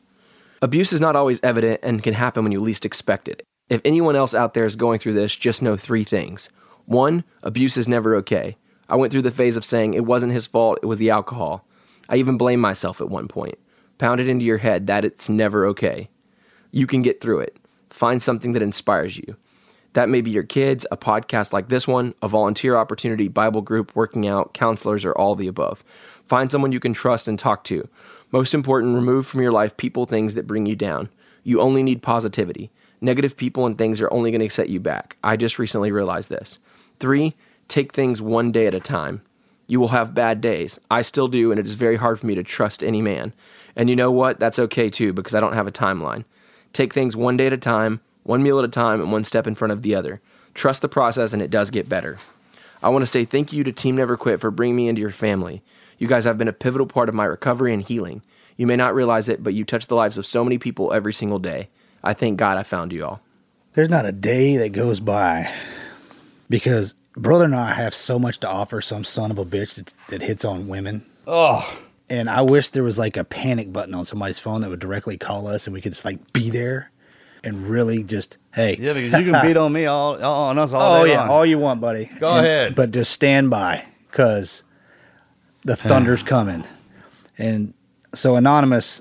Abuse 0.62 0.92
is 0.92 1.00
not 1.00 1.16
always 1.16 1.40
evident 1.42 1.80
and 1.82 2.04
can 2.04 2.14
happen 2.14 2.44
when 2.44 2.52
you 2.52 2.60
least 2.60 2.84
expect 2.84 3.26
it. 3.26 3.42
If 3.68 3.80
anyone 3.84 4.14
else 4.14 4.32
out 4.32 4.54
there 4.54 4.64
is 4.64 4.76
going 4.76 5.00
through 5.00 5.14
this, 5.14 5.34
just 5.34 5.60
know 5.60 5.76
three 5.76 6.04
things. 6.04 6.50
One, 6.84 7.24
abuse 7.42 7.76
is 7.76 7.88
never 7.88 8.14
okay. 8.14 8.56
I 8.88 8.94
went 8.94 9.10
through 9.10 9.22
the 9.22 9.32
phase 9.32 9.56
of 9.56 9.64
saying 9.64 9.94
it 9.94 10.06
wasn't 10.06 10.32
his 10.32 10.46
fault, 10.46 10.78
it 10.80 10.86
was 10.86 10.98
the 10.98 11.10
alcohol. 11.10 11.66
I 12.08 12.14
even 12.14 12.38
blamed 12.38 12.62
myself 12.62 13.00
at 13.00 13.10
one 13.10 13.26
point. 13.26 13.58
Pound 13.98 14.20
it 14.20 14.28
into 14.28 14.44
your 14.44 14.58
head 14.58 14.86
that 14.86 15.04
it's 15.04 15.28
never 15.28 15.66
okay. 15.66 16.10
You 16.70 16.86
can 16.86 17.02
get 17.02 17.20
through 17.20 17.40
it. 17.40 17.56
Find 17.90 18.22
something 18.22 18.52
that 18.52 18.62
inspires 18.62 19.16
you. 19.16 19.36
That 19.94 20.08
may 20.08 20.20
be 20.20 20.30
your 20.30 20.42
kids, 20.42 20.86
a 20.90 20.96
podcast 20.96 21.52
like 21.52 21.68
this 21.68 21.88
one, 21.88 22.14
a 22.22 22.28
volunteer 22.28 22.76
opportunity, 22.76 23.28
Bible 23.28 23.62
group, 23.62 23.96
working 23.96 24.26
out, 24.26 24.54
counselors, 24.54 25.04
or 25.04 25.12
all 25.12 25.34
the 25.34 25.48
above. 25.48 25.82
Find 26.24 26.52
someone 26.52 26.72
you 26.72 26.80
can 26.80 26.92
trust 26.92 27.26
and 27.26 27.38
talk 27.38 27.64
to. 27.64 27.88
Most 28.30 28.52
important, 28.52 28.94
remove 28.94 29.26
from 29.26 29.40
your 29.40 29.52
life 29.52 29.76
people, 29.76 30.04
things 30.04 30.34
that 30.34 30.46
bring 30.46 30.66
you 30.66 30.76
down. 30.76 31.08
You 31.42 31.60
only 31.60 31.82
need 31.82 32.02
positivity. 32.02 32.70
Negative 33.00 33.36
people 33.36 33.64
and 33.64 33.78
things 33.78 34.00
are 34.00 34.12
only 34.12 34.30
going 34.30 34.46
to 34.46 34.50
set 34.50 34.68
you 34.68 34.80
back. 34.80 35.16
I 35.24 35.36
just 35.36 35.58
recently 35.58 35.90
realized 35.90 36.28
this. 36.28 36.58
Three, 37.00 37.34
take 37.68 37.92
things 37.92 38.20
one 38.20 38.52
day 38.52 38.66
at 38.66 38.74
a 38.74 38.80
time. 38.80 39.22
You 39.66 39.80
will 39.80 39.88
have 39.88 40.14
bad 40.14 40.40
days. 40.40 40.78
I 40.90 41.02
still 41.02 41.28
do, 41.28 41.50
and 41.50 41.58
it 41.58 41.66
is 41.66 41.74
very 41.74 41.96
hard 41.96 42.20
for 42.20 42.26
me 42.26 42.34
to 42.34 42.42
trust 42.42 42.82
any 42.82 43.00
man. 43.00 43.32
And 43.76 43.88
you 43.88 43.96
know 43.96 44.10
what? 44.10 44.38
That's 44.38 44.58
okay 44.58 44.90
too, 44.90 45.12
because 45.12 45.34
I 45.34 45.40
don't 45.40 45.54
have 45.54 45.66
a 45.66 45.72
timeline. 45.72 46.24
Take 46.72 46.92
things 46.92 47.16
one 47.16 47.36
day 47.36 47.46
at 47.46 47.52
a 47.52 47.58
time, 47.58 48.00
one 48.28 48.42
meal 48.42 48.58
at 48.58 48.64
a 48.64 48.68
time, 48.68 49.00
and 49.00 49.10
one 49.10 49.24
step 49.24 49.46
in 49.46 49.54
front 49.54 49.72
of 49.72 49.80
the 49.80 49.94
other. 49.94 50.20
Trust 50.52 50.82
the 50.82 50.88
process, 50.88 51.32
and 51.32 51.40
it 51.40 51.50
does 51.50 51.70
get 51.70 51.88
better. 51.88 52.18
I 52.82 52.90
want 52.90 53.02
to 53.02 53.06
say 53.06 53.24
thank 53.24 53.54
you 53.54 53.64
to 53.64 53.72
Team 53.72 53.96
Never 53.96 54.18
Quit 54.18 54.38
for 54.38 54.50
bringing 54.50 54.76
me 54.76 54.86
into 54.88 55.00
your 55.00 55.10
family. 55.10 55.62
You 55.96 56.06
guys 56.06 56.24
have 56.26 56.36
been 56.36 56.46
a 56.46 56.52
pivotal 56.52 56.86
part 56.86 57.08
of 57.08 57.14
my 57.14 57.24
recovery 57.24 57.72
and 57.72 57.82
healing. 57.82 58.20
You 58.58 58.66
may 58.66 58.76
not 58.76 58.94
realize 58.94 59.30
it, 59.30 59.42
but 59.42 59.54
you 59.54 59.64
touch 59.64 59.86
the 59.86 59.94
lives 59.94 60.18
of 60.18 60.26
so 60.26 60.44
many 60.44 60.58
people 60.58 60.92
every 60.92 61.14
single 61.14 61.38
day. 61.38 61.70
I 62.04 62.12
thank 62.12 62.36
God 62.38 62.58
I 62.58 62.64
found 62.64 62.92
you 62.92 63.04
all. 63.04 63.20
There's 63.72 63.88
not 63.88 64.04
a 64.04 64.12
day 64.12 64.58
that 64.58 64.70
goes 64.72 65.00
by 65.00 65.50
because 66.50 66.94
brother 67.14 67.46
and 67.46 67.54
I 67.54 67.72
have 67.72 67.94
so 67.94 68.18
much 68.18 68.40
to 68.40 68.48
offer 68.48 68.82
some 68.82 69.04
son 69.04 69.30
of 69.30 69.38
a 69.38 69.44
bitch 69.46 69.74
that, 69.76 69.94
that 70.08 70.22
hits 70.22 70.44
on 70.44 70.68
women. 70.68 71.06
Oh, 71.26 71.78
And 72.10 72.28
I 72.28 72.42
wish 72.42 72.68
there 72.70 72.82
was 72.82 72.98
like 72.98 73.16
a 73.16 73.24
panic 73.24 73.72
button 73.72 73.94
on 73.94 74.04
somebody's 74.04 74.38
phone 74.38 74.60
that 74.60 74.70
would 74.70 74.80
directly 74.80 75.16
call 75.16 75.46
us 75.46 75.66
and 75.66 75.74
we 75.74 75.80
could 75.80 75.92
just 75.92 76.04
like 76.04 76.32
be 76.32 76.50
there 76.50 76.90
and 77.48 77.68
really 77.68 78.04
just, 78.04 78.38
hey. 78.54 78.76
Yeah, 78.78 78.92
because 78.92 79.20
you 79.20 79.32
can 79.32 79.42
beat 79.46 79.56
on 79.56 79.72
me 79.72 79.86
all, 79.86 80.22
all 80.22 80.48
on 80.50 80.58
us 80.58 80.72
all 80.72 81.00
Oh, 81.00 81.04
day 81.04 81.12
yeah. 81.12 81.20
long. 81.22 81.30
All 81.30 81.46
you 81.46 81.58
want, 81.58 81.80
buddy. 81.80 82.10
Go 82.20 82.28
And- 82.36 82.46
ahead. 82.46 82.74
But 82.76 82.90
just 82.92 83.10
stand 83.12 83.50
by 83.50 83.84
because 84.10 84.62
the 85.64 85.76
thunder's 85.76 86.22
coming. 86.22 86.64
And 87.38 87.74
so, 88.14 88.36
Anonymous, 88.36 89.00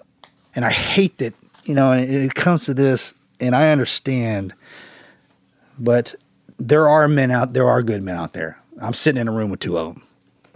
and 0.56 0.66
I 0.66 0.72
hate 0.72 1.18
that, 1.20 1.34
you 1.66 1.76
know, 1.76 1.92
and 1.92 2.10
it, 2.10 2.24
it 2.24 2.36
comes 2.36 2.66
to 2.66 2.74
this, 2.74 3.14
and 3.40 3.56
I 3.56 3.70
understand, 3.70 4.54
but 5.80 6.16
there 6.58 6.88
are 6.90 7.08
men 7.08 7.30
out, 7.32 7.54
there 7.54 7.68
are 7.68 7.84
good 7.84 8.02
men 8.04 8.16
out 8.18 8.34
there. 8.34 8.60
I'm 8.82 8.94
sitting 8.94 9.20
in 9.22 9.28
a 9.28 9.32
room 9.32 9.50
with 9.52 9.60
two 9.60 9.78
of 9.78 9.94
them. 9.94 10.04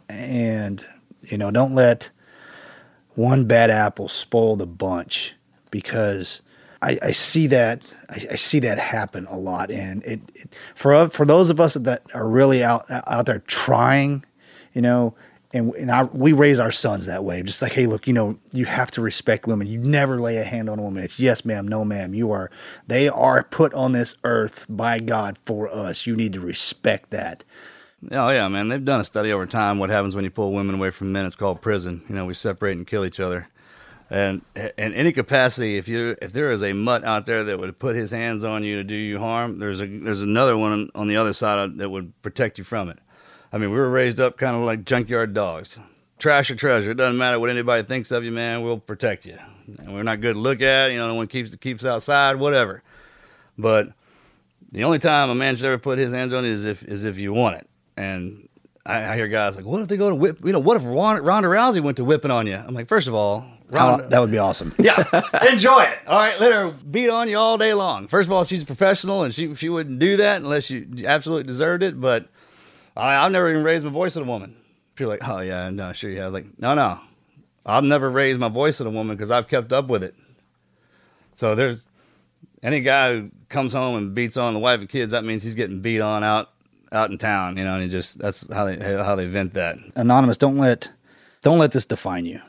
And, 0.10 0.86
you 1.24 1.38
know, 1.38 1.51
don't 1.51 1.74
let 1.75 2.10
one 3.15 3.45
bad 3.45 3.69
apple 3.69 4.07
spoil 4.07 4.55
the 4.55 4.67
bunch 4.67 5.33
because 5.69 6.41
I, 6.81 6.97
I 7.01 7.11
see 7.11 7.47
that 7.47 7.81
I, 8.09 8.25
I 8.31 8.35
see 8.35 8.59
that 8.59 8.79
happen 8.79 9.27
a 9.27 9.38
lot, 9.38 9.71
and 9.71 10.03
it, 10.03 10.21
it 10.33 10.55
for 10.75 11.09
for 11.09 11.25
those 11.25 11.50
of 11.50 11.59
us 11.59 11.75
that 11.75 12.03
are 12.13 12.27
really 12.27 12.63
out 12.63 12.85
out 12.89 13.25
there 13.25 13.39
trying, 13.39 14.25
you 14.73 14.81
know, 14.81 15.15
and 15.53 15.73
and 15.75 15.91
I, 15.91 16.03
we 16.03 16.33
raise 16.33 16.59
our 16.59 16.71
sons 16.71 17.05
that 17.05 17.23
way, 17.23 17.43
just 17.43 17.61
like 17.61 17.73
hey, 17.73 17.85
look, 17.85 18.07
you 18.07 18.13
know, 18.13 18.38
you 18.51 18.65
have 18.65 18.89
to 18.91 19.01
respect 19.01 19.45
women. 19.45 19.67
You 19.67 19.79
never 19.79 20.19
lay 20.19 20.38
a 20.38 20.43
hand 20.43 20.69
on 20.69 20.79
a 20.79 20.81
woman. 20.81 21.03
It's 21.03 21.19
yes, 21.19 21.45
ma'am, 21.45 21.67
no, 21.67 21.85
ma'am. 21.85 22.13
You 22.13 22.31
are 22.31 22.50
they 22.88 23.07
are 23.09 23.43
put 23.43 23.73
on 23.73 23.91
this 23.91 24.15
earth 24.23 24.65
by 24.67 25.00
God 25.00 25.38
for 25.45 25.69
us. 25.69 26.07
You 26.07 26.15
need 26.15 26.33
to 26.33 26.39
respect 26.39 27.11
that. 27.11 27.43
Oh 28.09 28.29
yeah, 28.29 28.47
man. 28.47 28.69
They've 28.69 28.83
done 28.83 29.01
a 29.01 29.05
study 29.05 29.31
over 29.31 29.45
time. 29.45 29.77
What 29.77 29.91
happens 29.91 30.15
when 30.15 30.23
you 30.23 30.31
pull 30.31 30.51
women 30.51 30.75
away 30.75 30.89
from 30.89 31.11
men? 31.11 31.25
It's 31.25 31.35
called 31.35 31.61
prison. 31.61 32.01
You 32.09 32.15
know, 32.15 32.25
we 32.25 32.33
separate 32.33 32.77
and 32.77 32.88
kill 32.88 33.05
each 33.05 33.19
other. 33.19 33.47
And 34.12 34.41
in 34.56 34.94
any 34.94 35.13
capacity, 35.13 35.77
if 35.77 35.88
you 35.88 36.18
if 36.22 36.34
there 36.34 36.51
is 36.51 36.62
a 36.62 36.74
mutt 36.74 37.06
out 37.06 37.25
there 37.25 37.46
that 37.46 37.58
would 37.58 37.80
put 37.80 37.96
his 37.96 38.12
hands 38.12 38.44
on 38.44 38.62
you 38.62 38.75
to 38.75 38.84
do 38.84 38.94
you 38.94 39.20
harm, 39.20 39.60
there's 39.60 39.80
a 39.80 39.88
there's 39.88 40.20
another 40.20 40.58
one 40.58 40.89
on 40.94 41.08
the 41.08 41.15
other 41.15 41.32
side 41.32 41.77
that 41.77 41.89
would 41.89 42.22
protect 42.22 42.58
you 42.58 42.65
from 42.65 42.89
it. 42.89 43.00
I 43.53 43.58
mean, 43.58 43.72
we 43.72 43.77
were 43.77 43.89
raised 43.89 44.20
up 44.20 44.38
kind 44.38 44.53
of 44.53 44.63
like 44.63 44.84
junkyard 44.84 45.34
dogs. 45.34 45.80
Trash 46.20 46.51
or 46.51 46.56
treasure, 46.56 46.91
it 46.91 46.96
doesn't 46.96 47.18
matter 47.18 47.39
what 47.39 47.50
anybody 47.50 47.88
thinks 47.88 48.12
of 48.12 48.25
you, 48.25 48.32
man. 48.32 48.62
We'll 48.62 48.80
protect 48.80 49.25
you. 49.25 49.39
And 49.80 49.94
we're 49.94 50.03
not 50.03 50.20
good 50.20 50.34
to 50.34 50.39
look 50.39 50.62
at. 50.62 50.91
You 50.91 50.98
know, 50.98 51.08
no 51.08 51.15
one 51.15 51.27
keeps 51.27 51.56
keeps 51.56 51.86
outside, 51.86 52.36
whatever. 52.36 52.84
But 53.58 53.94
the 54.74 54.84
only 54.84 55.00
time 55.00 55.30
a 55.30 55.36
man 55.36 55.56
should 55.56 55.65
ever 55.68 55.77
put 55.77 55.98
his 55.98 56.12
hands 56.12 56.34
on 56.34 56.44
you 56.44 56.51
is 56.51 56.65
if 56.65 56.84
is 56.84 57.06
if 57.06 57.18
you 57.18 57.32
want 57.32 57.56
it. 57.56 57.70
And 57.96 58.50
I, 58.86 59.13
I 59.13 59.15
hear 59.15 59.30
guys 59.30 59.56
like, 59.56 59.63
"What 59.63 59.82
if 59.82 59.88
they 59.88 59.96
go 59.96 60.10
to 60.10 60.15
whip? 60.15 60.39
You 60.44 60.51
know, 60.51 60.60
what 60.60 60.75
if 60.75 60.84
Ronda 60.84 61.22
Rousey 61.22 61.82
went 61.82 61.96
to 61.96 62.03
whipping 62.03 62.32
on 62.32 62.46
you?" 62.46 62.56
I'm 62.56 62.74
like, 62.74 62.89
first 62.89 63.08
of 63.08 63.13
all, 63.13 63.46
Ronda, 63.72 64.04
How- 64.04 64.10
that 64.10 64.20
would 64.20 64.32
be 64.32 64.38
awesome. 64.38 64.75
yeah, 64.78 64.98
enjoy 65.50 65.82
it. 65.84 65.98
All 66.06 66.18
right, 66.20 66.40
let 66.40 66.51
her 66.51 66.72
beat 66.72 67.10
on 67.10 67.30
you 67.30 67.38
all 67.38 67.58
day 67.58 67.74
long. 67.74 68.08
First 68.08 68.28
of 68.28 68.34
all, 68.34 68.44
she's 68.44 68.63
a 68.63 68.66
professional, 68.66 69.24
and 69.24 69.34
she 69.34 69.56
she 69.56 69.70
wouldn't 69.70 69.98
do 70.00 70.18
that 70.18 70.42
unless 70.42 70.70
you 70.70 70.88
absolutely 71.06 71.46
deserved 71.48 71.82
it. 71.82 72.00
But 72.00 72.28
I, 72.96 73.16
I've 73.25 73.32
never 73.32 73.50
even 73.50 73.63
raised 73.63 73.86
my 73.86 73.92
voice 73.92 74.16
at 74.18 74.24
a 74.24 74.25
woman. 74.25 74.56
People 74.96 75.13
are 75.13 75.18
like, 75.18 75.28
oh 75.28 75.40
yeah, 75.40 75.70
no, 75.70 75.94
sure 75.94 76.12
you 76.12 76.20
have. 76.20 76.34
Like, 76.34 76.48
no, 76.60 76.74
no, 76.74 77.00
I've 77.66 77.84
never 77.86 78.10
raised 78.10 78.40
my 78.40 78.50
voice 78.50 78.82
at 78.82 78.88
a 78.88 78.92
woman 78.92 79.16
because 79.16 79.32
I've 79.32 79.48
kept 79.48 79.72
up 79.72 79.88
with 79.88 80.04
it. 80.04 80.16
So 81.36 81.56
there's 81.56 81.86
any 82.62 82.82
guy 82.82 83.13
who 83.13 83.32
comes 83.50 83.74
home 83.74 83.96
and 83.96 84.13
beats 84.13 84.38
on 84.38 84.54
the 84.54 84.60
wife 84.60 84.80
and 84.82 84.90
kids. 84.90 85.12
That 85.12 85.24
means 85.24 85.44
he's 85.44 85.56
getting 85.56 85.82
beat 85.82 86.01
on 86.01 86.24
out 86.24 86.50
out 86.92 87.10
in 87.10 87.18
town. 87.18 87.56
You 87.58 87.63
know, 87.63 87.75
and 87.75 87.84
he 87.84 87.90
just 87.90 88.20
that's 88.20 88.46
how 88.51 88.66
they 88.66 88.78
how 88.98 89.16
they 89.16 89.28
vent 89.28 89.54
that. 89.54 89.78
Anonymous, 89.96 90.38
don't 90.38 90.58
let 90.58 90.90
don't 91.42 91.58
let 91.58 91.72
this 91.72 91.86
define 91.86 92.25
you. 92.25 92.42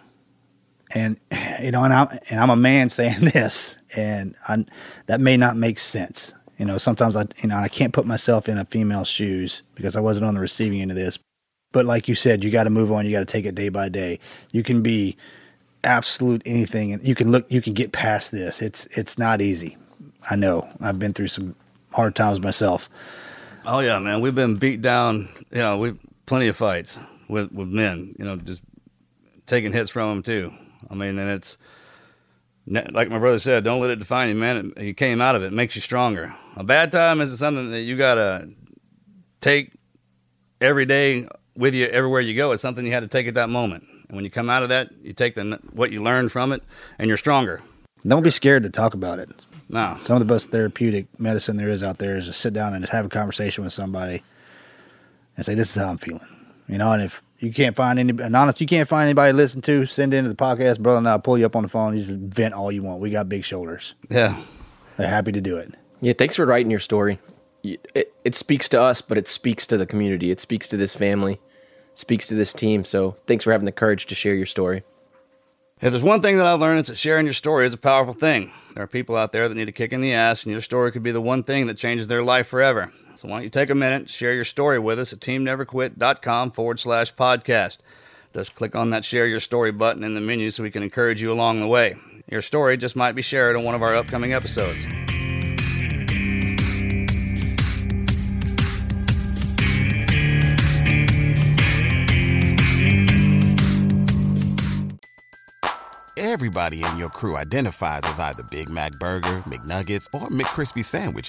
And 0.94 1.18
you 1.60 1.70
know, 1.70 1.84
and 1.84 1.92
I'm 1.92 2.18
and 2.28 2.40
I'm 2.40 2.50
a 2.50 2.56
man 2.56 2.88
saying 2.88 3.20
this, 3.32 3.78
and 3.96 4.34
I, 4.48 4.64
that 5.06 5.20
may 5.20 5.36
not 5.36 5.56
make 5.56 5.78
sense. 5.78 6.34
You 6.58 6.66
know, 6.66 6.78
sometimes 6.78 7.16
I 7.16 7.24
you 7.42 7.48
know 7.48 7.56
I 7.56 7.68
can't 7.68 7.92
put 7.92 8.06
myself 8.06 8.48
in 8.48 8.58
a 8.58 8.64
female's 8.64 9.08
shoes 9.08 9.62
because 9.74 9.96
I 9.96 10.00
wasn't 10.00 10.26
on 10.26 10.34
the 10.34 10.40
receiving 10.40 10.80
end 10.80 10.90
of 10.90 10.96
this. 10.96 11.18
But 11.72 11.86
like 11.86 12.06
you 12.06 12.14
said, 12.14 12.44
you 12.44 12.50
got 12.50 12.64
to 12.64 12.70
move 12.70 12.92
on. 12.92 13.06
You 13.06 13.12
got 13.12 13.20
to 13.20 13.24
take 13.24 13.46
it 13.46 13.54
day 13.54 13.70
by 13.70 13.88
day. 13.88 14.18
You 14.52 14.62
can 14.62 14.82
be 14.82 15.16
absolute 15.84 16.42
anything, 16.44 16.92
and 16.92 17.06
you 17.06 17.14
can 17.14 17.30
look. 17.32 17.50
You 17.50 17.62
can 17.62 17.72
get 17.72 17.92
past 17.92 18.30
this. 18.30 18.60
It's 18.60 18.86
it's 18.86 19.18
not 19.18 19.40
easy. 19.40 19.76
I 20.30 20.36
know. 20.36 20.68
I've 20.80 20.98
been 20.98 21.12
through 21.12 21.28
some 21.28 21.56
hard 21.92 22.14
times 22.14 22.40
myself. 22.40 22.88
Oh 23.64 23.80
yeah, 23.80 23.98
man. 23.98 24.20
We've 24.20 24.34
been 24.34 24.56
beat 24.56 24.82
down. 24.82 25.28
You 25.50 25.58
know, 25.58 25.78
we 25.78 25.94
plenty 26.26 26.48
of 26.48 26.56
fights 26.56 27.00
with 27.28 27.50
with 27.52 27.68
men. 27.68 28.14
You 28.18 28.24
know, 28.24 28.36
just 28.36 28.60
taking 29.46 29.72
hits 29.72 29.90
from 29.90 30.08
them 30.10 30.22
too. 30.22 30.52
I 30.90 30.94
mean, 30.94 31.18
and 31.18 31.30
it's 31.30 31.58
like 32.66 33.08
my 33.08 33.18
brother 33.18 33.38
said, 33.38 33.64
don't 33.64 33.80
let 33.80 33.90
it 33.90 33.98
define 33.98 34.28
you, 34.28 34.34
man. 34.34 34.72
It, 34.76 34.82
you 34.82 34.94
came 34.94 35.20
out 35.20 35.34
of 35.34 35.42
it, 35.42 35.46
it 35.46 35.52
makes 35.52 35.74
you 35.74 35.82
stronger. 35.82 36.34
A 36.56 36.64
bad 36.64 36.92
time 36.92 37.20
is 37.20 37.36
something 37.38 37.70
that 37.70 37.82
you 37.82 37.96
gotta 37.96 38.48
take 39.40 39.72
every 40.60 40.86
day 40.86 41.26
with 41.56 41.74
you 41.74 41.86
everywhere 41.86 42.20
you 42.20 42.34
go. 42.34 42.52
It's 42.52 42.62
something 42.62 42.86
you 42.86 42.92
had 42.92 43.00
to 43.00 43.08
take 43.08 43.26
at 43.26 43.34
that 43.34 43.48
moment. 43.48 43.84
And 44.08 44.16
when 44.16 44.24
you 44.24 44.30
come 44.30 44.50
out 44.50 44.62
of 44.62 44.68
that, 44.68 44.90
you 45.02 45.12
take 45.12 45.34
the 45.34 45.58
what 45.72 45.90
you 45.90 46.02
learned 46.02 46.32
from 46.32 46.52
it, 46.52 46.62
and 46.98 47.08
you're 47.08 47.16
stronger. 47.16 47.62
Don't 48.06 48.22
be 48.22 48.30
scared 48.30 48.62
to 48.64 48.70
talk 48.70 48.94
about 48.94 49.18
it. 49.18 49.30
No. 49.68 49.96
Some 50.02 50.16
of 50.16 50.20
the 50.20 50.32
best 50.32 50.50
therapeutic 50.50 51.06
medicine 51.18 51.56
there 51.56 51.70
is 51.70 51.82
out 51.82 51.98
there 51.98 52.16
is 52.16 52.26
to 52.26 52.32
sit 52.32 52.52
down 52.52 52.74
and 52.74 52.82
just 52.82 52.92
have 52.92 53.06
a 53.06 53.08
conversation 53.08 53.64
with 53.64 53.72
somebody 53.72 54.22
and 55.36 55.46
say, 55.46 55.54
"This 55.54 55.70
is 55.70 55.76
how 55.76 55.88
I'm 55.88 55.98
feeling," 55.98 56.26
you 56.68 56.78
know. 56.78 56.92
And 56.92 57.02
if 57.02 57.22
you 57.42 57.52
can't 57.52 57.74
find 57.74 57.98
any, 57.98 58.10
and 58.22 58.36
honest, 58.36 58.60
you 58.60 58.66
can't 58.66 58.88
find 58.88 59.06
anybody 59.06 59.32
to 59.32 59.36
listen 59.36 59.60
to, 59.62 59.86
send 59.86 60.14
into 60.14 60.28
the 60.28 60.36
podcast, 60.36 60.80
brother, 60.80 60.98
and 60.98 61.08
I'll 61.08 61.18
pull 61.18 61.38
you 61.38 61.46
up 61.46 61.56
on 61.56 61.62
the 61.62 61.68
phone. 61.68 61.96
You 61.96 62.04
just 62.04 62.18
vent 62.18 62.54
all 62.54 62.70
you 62.70 62.82
want. 62.82 63.00
We 63.00 63.10
got 63.10 63.28
big 63.28 63.44
shoulders. 63.44 63.94
Yeah, 64.08 64.42
they're 64.96 65.08
happy 65.08 65.32
to 65.32 65.40
do 65.40 65.56
it. 65.56 65.74
Yeah, 66.00 66.12
thanks 66.12 66.36
for 66.36 66.46
writing 66.46 66.70
your 66.70 66.80
story. 66.80 67.18
It, 67.62 68.12
it 68.24 68.34
speaks 68.34 68.68
to 68.70 68.80
us, 68.80 69.00
but 69.00 69.18
it 69.18 69.28
speaks 69.28 69.66
to 69.68 69.76
the 69.76 69.86
community. 69.86 70.30
It 70.30 70.40
speaks 70.40 70.68
to 70.68 70.76
this 70.76 70.94
family, 70.94 71.34
it 71.34 71.98
speaks 71.98 72.26
to 72.28 72.34
this 72.34 72.52
team. 72.52 72.84
So 72.84 73.16
thanks 73.26 73.44
for 73.44 73.52
having 73.52 73.66
the 73.66 73.72
courage 73.72 74.06
to 74.06 74.14
share 74.14 74.34
your 74.34 74.46
story. 74.46 74.84
If 75.80 75.90
there's 75.90 76.02
one 76.02 76.22
thing 76.22 76.36
that 76.36 76.46
I've 76.46 76.60
learned, 76.60 76.78
it's 76.78 76.88
that 76.90 76.96
sharing 76.96 77.26
your 77.26 77.32
story 77.32 77.66
is 77.66 77.74
a 77.74 77.78
powerful 77.78 78.14
thing. 78.14 78.52
There 78.74 78.84
are 78.84 78.88
people 78.88 79.16
out 79.16 79.32
there 79.32 79.48
that 79.48 79.54
need 79.56 79.68
a 79.68 79.72
kick 79.72 79.92
in 79.92 80.00
the 80.00 80.12
ass, 80.12 80.44
and 80.44 80.52
your 80.52 80.60
story 80.60 80.92
could 80.92 81.02
be 81.02 81.10
the 81.10 81.20
one 81.20 81.42
thing 81.42 81.66
that 81.66 81.76
changes 81.76 82.06
their 82.06 82.22
life 82.22 82.46
forever. 82.46 82.92
So 83.14 83.28
why 83.28 83.36
don't 83.36 83.44
you 83.44 83.50
take 83.50 83.70
a 83.70 83.74
minute, 83.74 84.08
share 84.08 84.34
your 84.34 84.44
story 84.44 84.78
with 84.78 84.98
us 84.98 85.12
at 85.12 85.20
teamneverquit.com 85.20 86.50
forward 86.52 86.80
slash 86.80 87.14
podcast. 87.14 87.78
Just 88.34 88.54
click 88.54 88.74
on 88.74 88.90
that 88.90 89.04
share 89.04 89.26
your 89.26 89.40
story 89.40 89.72
button 89.72 90.02
in 90.02 90.14
the 90.14 90.20
menu 90.20 90.50
so 90.50 90.62
we 90.62 90.70
can 90.70 90.82
encourage 90.82 91.20
you 91.20 91.30
along 91.32 91.60
the 91.60 91.66
way. 91.68 91.96
Your 92.30 92.40
story 92.40 92.76
just 92.76 92.96
might 92.96 93.12
be 93.12 93.22
shared 93.22 93.56
on 93.56 93.64
one 93.64 93.74
of 93.74 93.82
our 93.82 93.94
upcoming 93.94 94.32
episodes. 94.32 94.86
Everybody 106.16 106.82
in 106.82 106.96
your 106.96 107.10
crew 107.10 107.36
identifies 107.36 108.02
as 108.04 108.18
either 108.18 108.42
Big 108.50 108.70
Mac 108.70 108.92
Burger, 108.92 109.42
McNuggets, 109.46 110.06
or 110.14 110.28
McCrispy 110.28 110.82
Sandwich. 110.82 111.28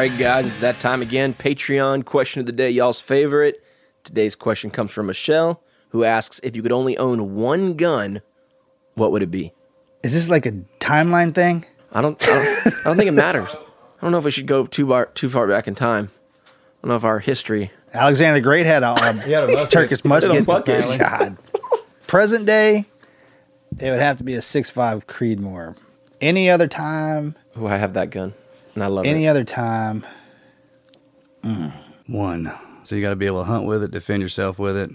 Right, 0.00 0.18
guys, 0.18 0.46
it's 0.46 0.60
that 0.60 0.80
time 0.80 1.02
again. 1.02 1.34
Patreon 1.34 2.06
question 2.06 2.40
of 2.40 2.46
the 2.46 2.52
day, 2.52 2.70
y'all's 2.70 3.00
favorite. 3.00 3.62
Today's 4.02 4.34
question 4.34 4.70
comes 4.70 4.90
from 4.92 5.06
Michelle, 5.06 5.62
who 5.90 6.04
asks 6.04 6.40
if 6.42 6.56
you 6.56 6.62
could 6.62 6.72
only 6.72 6.96
own 6.96 7.34
one 7.34 7.74
gun, 7.74 8.22
what 8.94 9.12
would 9.12 9.22
it 9.22 9.30
be? 9.30 9.52
Is 10.02 10.14
this 10.14 10.30
like 10.30 10.46
a 10.46 10.52
timeline 10.78 11.34
thing? 11.34 11.66
I 11.92 12.00
don't. 12.00 12.22
I 12.22 12.26
don't, 12.64 12.66
I 12.66 12.82
don't 12.84 12.96
think 12.96 13.08
it 13.08 13.12
matters. 13.12 13.54
I 13.54 14.00
don't 14.00 14.12
know 14.12 14.16
if 14.18 14.24
we 14.24 14.30
should 14.30 14.46
go 14.46 14.64
too 14.64 14.88
far 14.88 15.06
too 15.06 15.28
far 15.28 15.46
back 15.46 15.68
in 15.68 15.74
time. 15.74 16.08
I 16.46 16.50
don't 16.82 16.88
know 16.90 16.96
if 16.96 17.04
our 17.04 17.18
history. 17.18 17.70
Alexander 17.92 18.38
the 18.38 18.40
Great 18.40 18.64
had 18.64 18.82
a, 18.82 18.92
a 18.94 19.66
Turkish 19.70 20.02
musket. 20.02 20.46
musket. 20.46 20.98
God. 20.98 21.36
Present 22.06 22.46
day, 22.46 22.86
it 23.78 23.90
would 23.90 24.00
have 24.00 24.16
to 24.16 24.24
be 24.24 24.32
a 24.34 24.40
six 24.40 24.70
five 24.70 25.06
Creedmoor. 25.06 25.76
Any 26.22 26.48
other 26.48 26.68
time, 26.68 27.36
Oh, 27.56 27.66
I 27.66 27.76
have 27.76 27.92
that 27.94 28.08
gun, 28.10 28.32
and 28.74 28.84
I 28.84 28.86
love 28.86 29.04
any 29.06 29.26
it. 29.26 29.28
other 29.28 29.44
time, 29.44 30.04
mm. 31.42 31.72
One. 32.06 32.52
So 32.84 32.96
you 32.96 33.02
got 33.02 33.10
to 33.10 33.16
be 33.16 33.26
able 33.26 33.40
to 33.40 33.44
hunt 33.44 33.66
with 33.66 33.82
it, 33.84 33.90
defend 33.92 34.22
yourself 34.22 34.58
with 34.58 34.76
it, 34.76 34.90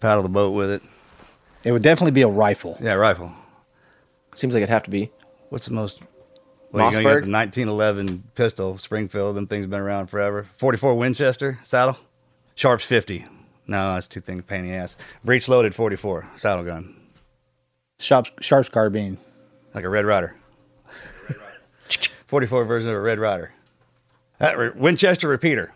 paddle 0.00 0.22
the 0.22 0.28
boat 0.30 0.50
with 0.52 0.70
it. 0.70 0.82
it 1.64 1.72
would 1.72 1.82
definitely 1.82 2.12
be 2.12 2.22
a 2.22 2.28
rifle. 2.28 2.78
Yeah, 2.80 2.94
rifle. 2.94 3.32
Seems 4.36 4.54
like 4.54 4.60
it'd 4.62 4.70
have 4.70 4.84
to 4.84 4.90
be. 4.90 5.10
What's 5.50 5.66
the 5.66 5.74
most? 5.74 6.00
Well, 6.70 6.90
you, 6.90 6.98
you 6.98 7.04
got 7.04 7.08
Mossberg? 7.10 7.24
the 7.24 7.30
1911 7.30 8.22
pistol, 8.34 8.78
Springfield. 8.78 9.36
Them 9.36 9.46
things 9.46 9.64
have 9.64 9.70
been 9.70 9.80
around 9.80 10.06
forever. 10.06 10.46
44 10.56 10.94
Winchester 10.94 11.58
saddle, 11.64 11.98
Sharps 12.54 12.84
50. 12.86 13.26
No, 13.66 13.94
that's 13.94 14.08
two 14.08 14.20
things 14.22 14.42
pain 14.46 14.60
in 14.64 14.70
the 14.70 14.74
ass. 14.74 14.96
Breech 15.22 15.48
loaded 15.48 15.74
44 15.74 16.28
saddle 16.36 16.64
gun, 16.64 16.96
Sharps, 17.98 18.30
Sharps 18.40 18.70
carbine. 18.70 19.18
like 19.74 19.84
a 19.84 19.88
Red 19.90 20.06
Ryder. 20.06 20.34
44 22.32 22.64
version 22.64 22.88
of 22.88 22.96
a 22.96 23.00
Red 23.00 23.18
Ryder. 23.18 23.52
That 24.38 24.56
re- 24.56 24.70
Winchester 24.74 25.28
repeater. 25.28 25.70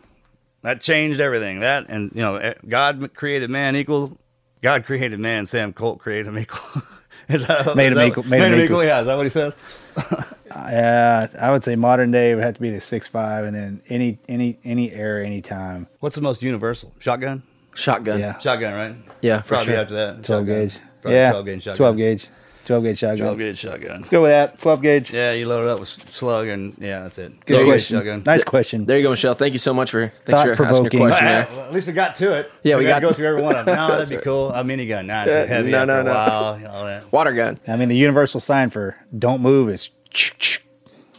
That 0.63 0.81
changed 0.81 1.21
everything. 1.21 1.61
That 1.61 1.85
and 1.91 2.11
you 2.15 2.23
know, 2.23 2.37
eh, 2.37 2.55
God 2.67 3.11
created 3.13 3.51
man 3.51 3.77
equal. 3.77 4.17
God 4.63 4.87
created 4.87 5.21
man, 5.21 5.45
Sam 5.45 5.75
Colt 5.75 5.99
created 5.99 6.29
him 6.29 6.39
equal. 6.39 6.81
is 7.29 7.47
that, 7.47 7.77
Made 7.77 7.89
is 7.89 7.91
him 7.93 7.95
that- 7.97 8.07
equal- 8.09 8.23
made 8.25 8.53
him 8.55 8.59
equal. 8.59 8.83
Yeah, 8.83 9.01
is 9.01 9.07
that 9.07 9.17
what 9.17 9.25
he 9.25 9.31
says? 9.31 9.53
Yeah, 10.57 11.27
I 11.39 11.51
would 11.51 11.63
say 11.65 11.77
modern 11.77 12.11
day 12.13 12.35
would 12.35 12.43
have 12.43 12.55
to 12.55 12.61
be 12.61 12.71
the 12.71 12.81
six 12.81 13.07
five, 13.07 13.45
and 13.45 13.55
then 13.55 13.83
any 13.91 14.19
any 14.29 14.59
any 14.65 14.91
era, 14.93 15.27
any 15.27 15.43
time. 15.43 15.87
What's 16.01 16.17
the 16.17 16.23
most 16.23 16.41
universal? 16.41 16.95
Shotgun. 17.01 17.43
Shotgun. 17.75 18.21
Yeah. 18.21 18.39
Shotgun, 18.39 18.73
right? 18.73 18.97
Yeah, 19.21 19.43
for 19.43 19.49
Probably 19.49 19.67
sure. 19.67 19.77
after 19.77 19.95
that. 19.95 20.23
Twelve 20.23 20.47
shotgun. 20.47 20.47
gauge. 20.47 20.79
Probably 21.03 21.17
yeah, 21.19 21.31
12 21.33 21.47
gauge 21.47 21.63
shotgun. 21.65 21.77
twelve 21.77 21.97
gauge, 21.99 22.29
twelve 22.66 22.85
gauge 22.85 22.99
shotgun. 22.99 23.26
12 23.26 23.38
gauge 23.38 23.58
shotgun. 23.58 23.96
Let's 23.99 24.11
go 24.11 24.20
with 24.23 24.30
that. 24.32 24.61
Twelve 24.61 24.82
gauge. 24.82 25.11
Yeah, 25.11 25.32
you 25.32 25.46
load 25.49 25.62
it 25.62 25.68
up 25.68 25.80
with 25.80 25.88
slug 25.88 26.49
and 26.49 26.75
yeah, 26.78 27.02
that's 27.04 27.16
it. 27.18 27.46
Good 27.46 27.64
question. 27.64 27.96
shotgun. 27.96 28.23
Nice 28.26 28.44
question. 28.44 28.85
There 28.85 28.99
you 28.99 29.04
go, 29.04 29.11
Michelle. 29.11 29.35
Thank 29.35 29.54
you 29.54 29.58
so 29.58 29.73
much 29.73 29.90
for 29.92 30.08
thanks 30.08 30.25
for 30.26 30.32
asking 30.32 30.46
your 30.49 30.56
Thought-provoking. 30.56 31.00
question 31.00 31.25
there. 31.25 31.49
Well, 31.50 31.64
at 31.66 31.73
least 31.73 31.87
we 31.87 31.92
got 31.94 32.14
to 32.16 32.32
it. 32.35 32.52
Yeah, 32.62 32.76
we 32.76 32.85
gotta 32.85 33.00
go 33.06 33.12
through 33.14 33.28
every 33.28 33.42
one 33.42 33.56
of 33.56 33.64
them. 33.64 33.76
No, 33.76 33.88
that'd 33.88 34.08
be 34.08 34.16
cool. 34.23 34.50
A 34.52 34.62
minigun. 34.64 35.06
Nah, 35.06 35.23
it's 35.23 35.30
Yeah, 35.30 35.42
too 35.42 35.49
heavy 35.49 35.70
no, 35.70 35.78
after 35.82 35.92
no, 35.94 36.00
a 36.00 36.04
no. 36.04 36.11
while. 36.12 36.58
You 36.58 36.64
know, 36.64 36.70
all 36.70 36.85
that. 36.85 37.12
Water 37.12 37.32
gun. 37.32 37.58
I 37.66 37.76
mean, 37.76 37.88
the 37.88 37.96
universal 37.96 38.40
sign 38.40 38.70
for 38.70 38.96
"don't 39.16 39.40
move" 39.40 39.68
is 39.70 39.90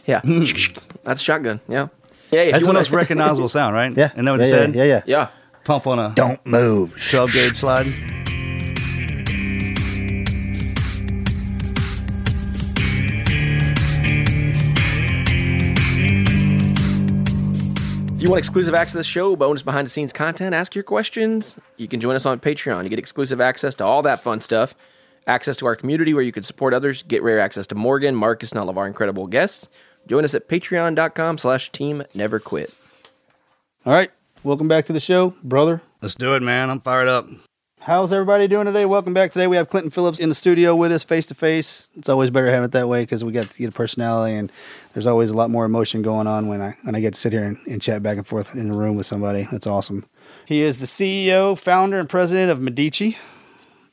Yeah. 0.06 0.20
Hmm. 0.20 0.44
That's 1.04 1.20
a 1.20 1.24
shotgun. 1.24 1.60
Yeah. 1.68 1.88
Yeah. 2.30 2.40
If 2.42 2.52
That's 2.52 2.60
you 2.60 2.66
the 2.66 2.68
wanna- 2.68 2.78
most 2.80 2.90
recognizable 2.90 3.48
sound, 3.48 3.74
right? 3.74 3.92
yeah. 3.96 4.10
And 4.14 4.26
that 4.28 4.32
what 4.32 4.40
yeah, 4.40 4.46
it 4.46 4.50
yeah, 4.50 4.56
said? 4.66 4.74
Yeah, 4.74 4.84
yeah. 4.84 5.02
Yeah. 5.06 5.28
Pump 5.64 5.86
on 5.86 5.98
a 5.98 6.12
Don't 6.14 6.44
move. 6.46 6.94
12 7.10 7.32
gauge 7.32 7.56
slide. 7.56 7.86
If 18.18 18.22
you 18.22 18.30
want 18.30 18.40
exclusive 18.40 18.74
access 18.74 18.94
to 18.94 18.98
the 18.98 19.04
show, 19.04 19.36
bonus 19.36 19.62
behind 19.62 19.86
the 19.86 19.92
scenes 19.92 20.12
content, 20.12 20.52
ask 20.52 20.74
your 20.74 20.82
questions, 20.82 21.54
you 21.76 21.86
can 21.86 22.00
join 22.00 22.16
us 22.16 22.26
on 22.26 22.40
Patreon. 22.40 22.82
You 22.82 22.88
get 22.90 22.98
exclusive 22.98 23.40
access 23.40 23.76
to 23.76 23.84
all 23.84 24.02
that 24.02 24.24
fun 24.24 24.40
stuff, 24.40 24.74
access 25.28 25.56
to 25.58 25.66
our 25.66 25.76
community 25.76 26.12
where 26.12 26.24
you 26.24 26.32
can 26.32 26.42
support 26.42 26.74
others, 26.74 27.04
get 27.04 27.22
rare 27.22 27.38
access 27.38 27.68
to 27.68 27.76
Morgan, 27.76 28.16
Marcus, 28.16 28.50
and 28.50 28.58
all 28.58 28.68
of 28.68 28.76
our 28.76 28.88
incredible 28.88 29.28
guests. 29.28 29.68
Join 30.08 30.24
us 30.24 30.34
at 30.34 30.48
patreon.com 30.48 31.38
slash 31.38 31.70
team 31.70 32.02
never 32.12 32.40
quit. 32.40 32.74
All 33.86 33.92
right. 33.92 34.10
Welcome 34.42 34.66
back 34.66 34.86
to 34.86 34.92
the 34.92 34.98
show, 34.98 35.34
brother. 35.44 35.80
Let's 36.02 36.16
do 36.16 36.34
it, 36.34 36.42
man. 36.42 36.70
I'm 36.70 36.80
fired 36.80 37.06
up. 37.06 37.28
How's 37.88 38.12
everybody 38.12 38.48
doing 38.48 38.66
today? 38.66 38.84
Welcome 38.84 39.14
back 39.14 39.32
today. 39.32 39.46
We 39.46 39.56
have 39.56 39.70
Clinton 39.70 39.90
Phillips 39.90 40.18
in 40.18 40.28
the 40.28 40.34
studio 40.34 40.76
with 40.76 40.92
us 40.92 41.04
face 41.04 41.24
to 41.28 41.34
face. 41.34 41.88
It's 41.96 42.10
always 42.10 42.28
better 42.28 42.50
having 42.50 42.66
it 42.66 42.72
that 42.72 42.86
way 42.86 43.00
because 43.00 43.24
we 43.24 43.32
get 43.32 43.50
to 43.50 43.56
get 43.56 43.70
a 43.70 43.72
personality 43.72 44.34
and 44.36 44.52
there's 44.92 45.06
always 45.06 45.30
a 45.30 45.34
lot 45.34 45.48
more 45.48 45.64
emotion 45.64 46.02
going 46.02 46.26
on 46.26 46.48
when 46.48 46.60
I 46.60 46.76
when 46.82 46.94
I 46.94 47.00
get 47.00 47.14
to 47.14 47.18
sit 47.18 47.32
here 47.32 47.44
and, 47.44 47.56
and 47.66 47.80
chat 47.80 48.02
back 48.02 48.18
and 48.18 48.26
forth 48.26 48.54
in 48.54 48.68
the 48.68 48.76
room 48.76 48.96
with 48.96 49.06
somebody. 49.06 49.48
That's 49.50 49.66
awesome. 49.66 50.04
He 50.44 50.60
is 50.60 50.80
the 50.80 50.84
CEO, 50.84 51.56
founder, 51.56 51.98
and 51.98 52.10
president 52.10 52.50
of 52.50 52.60
Medici 52.60 53.16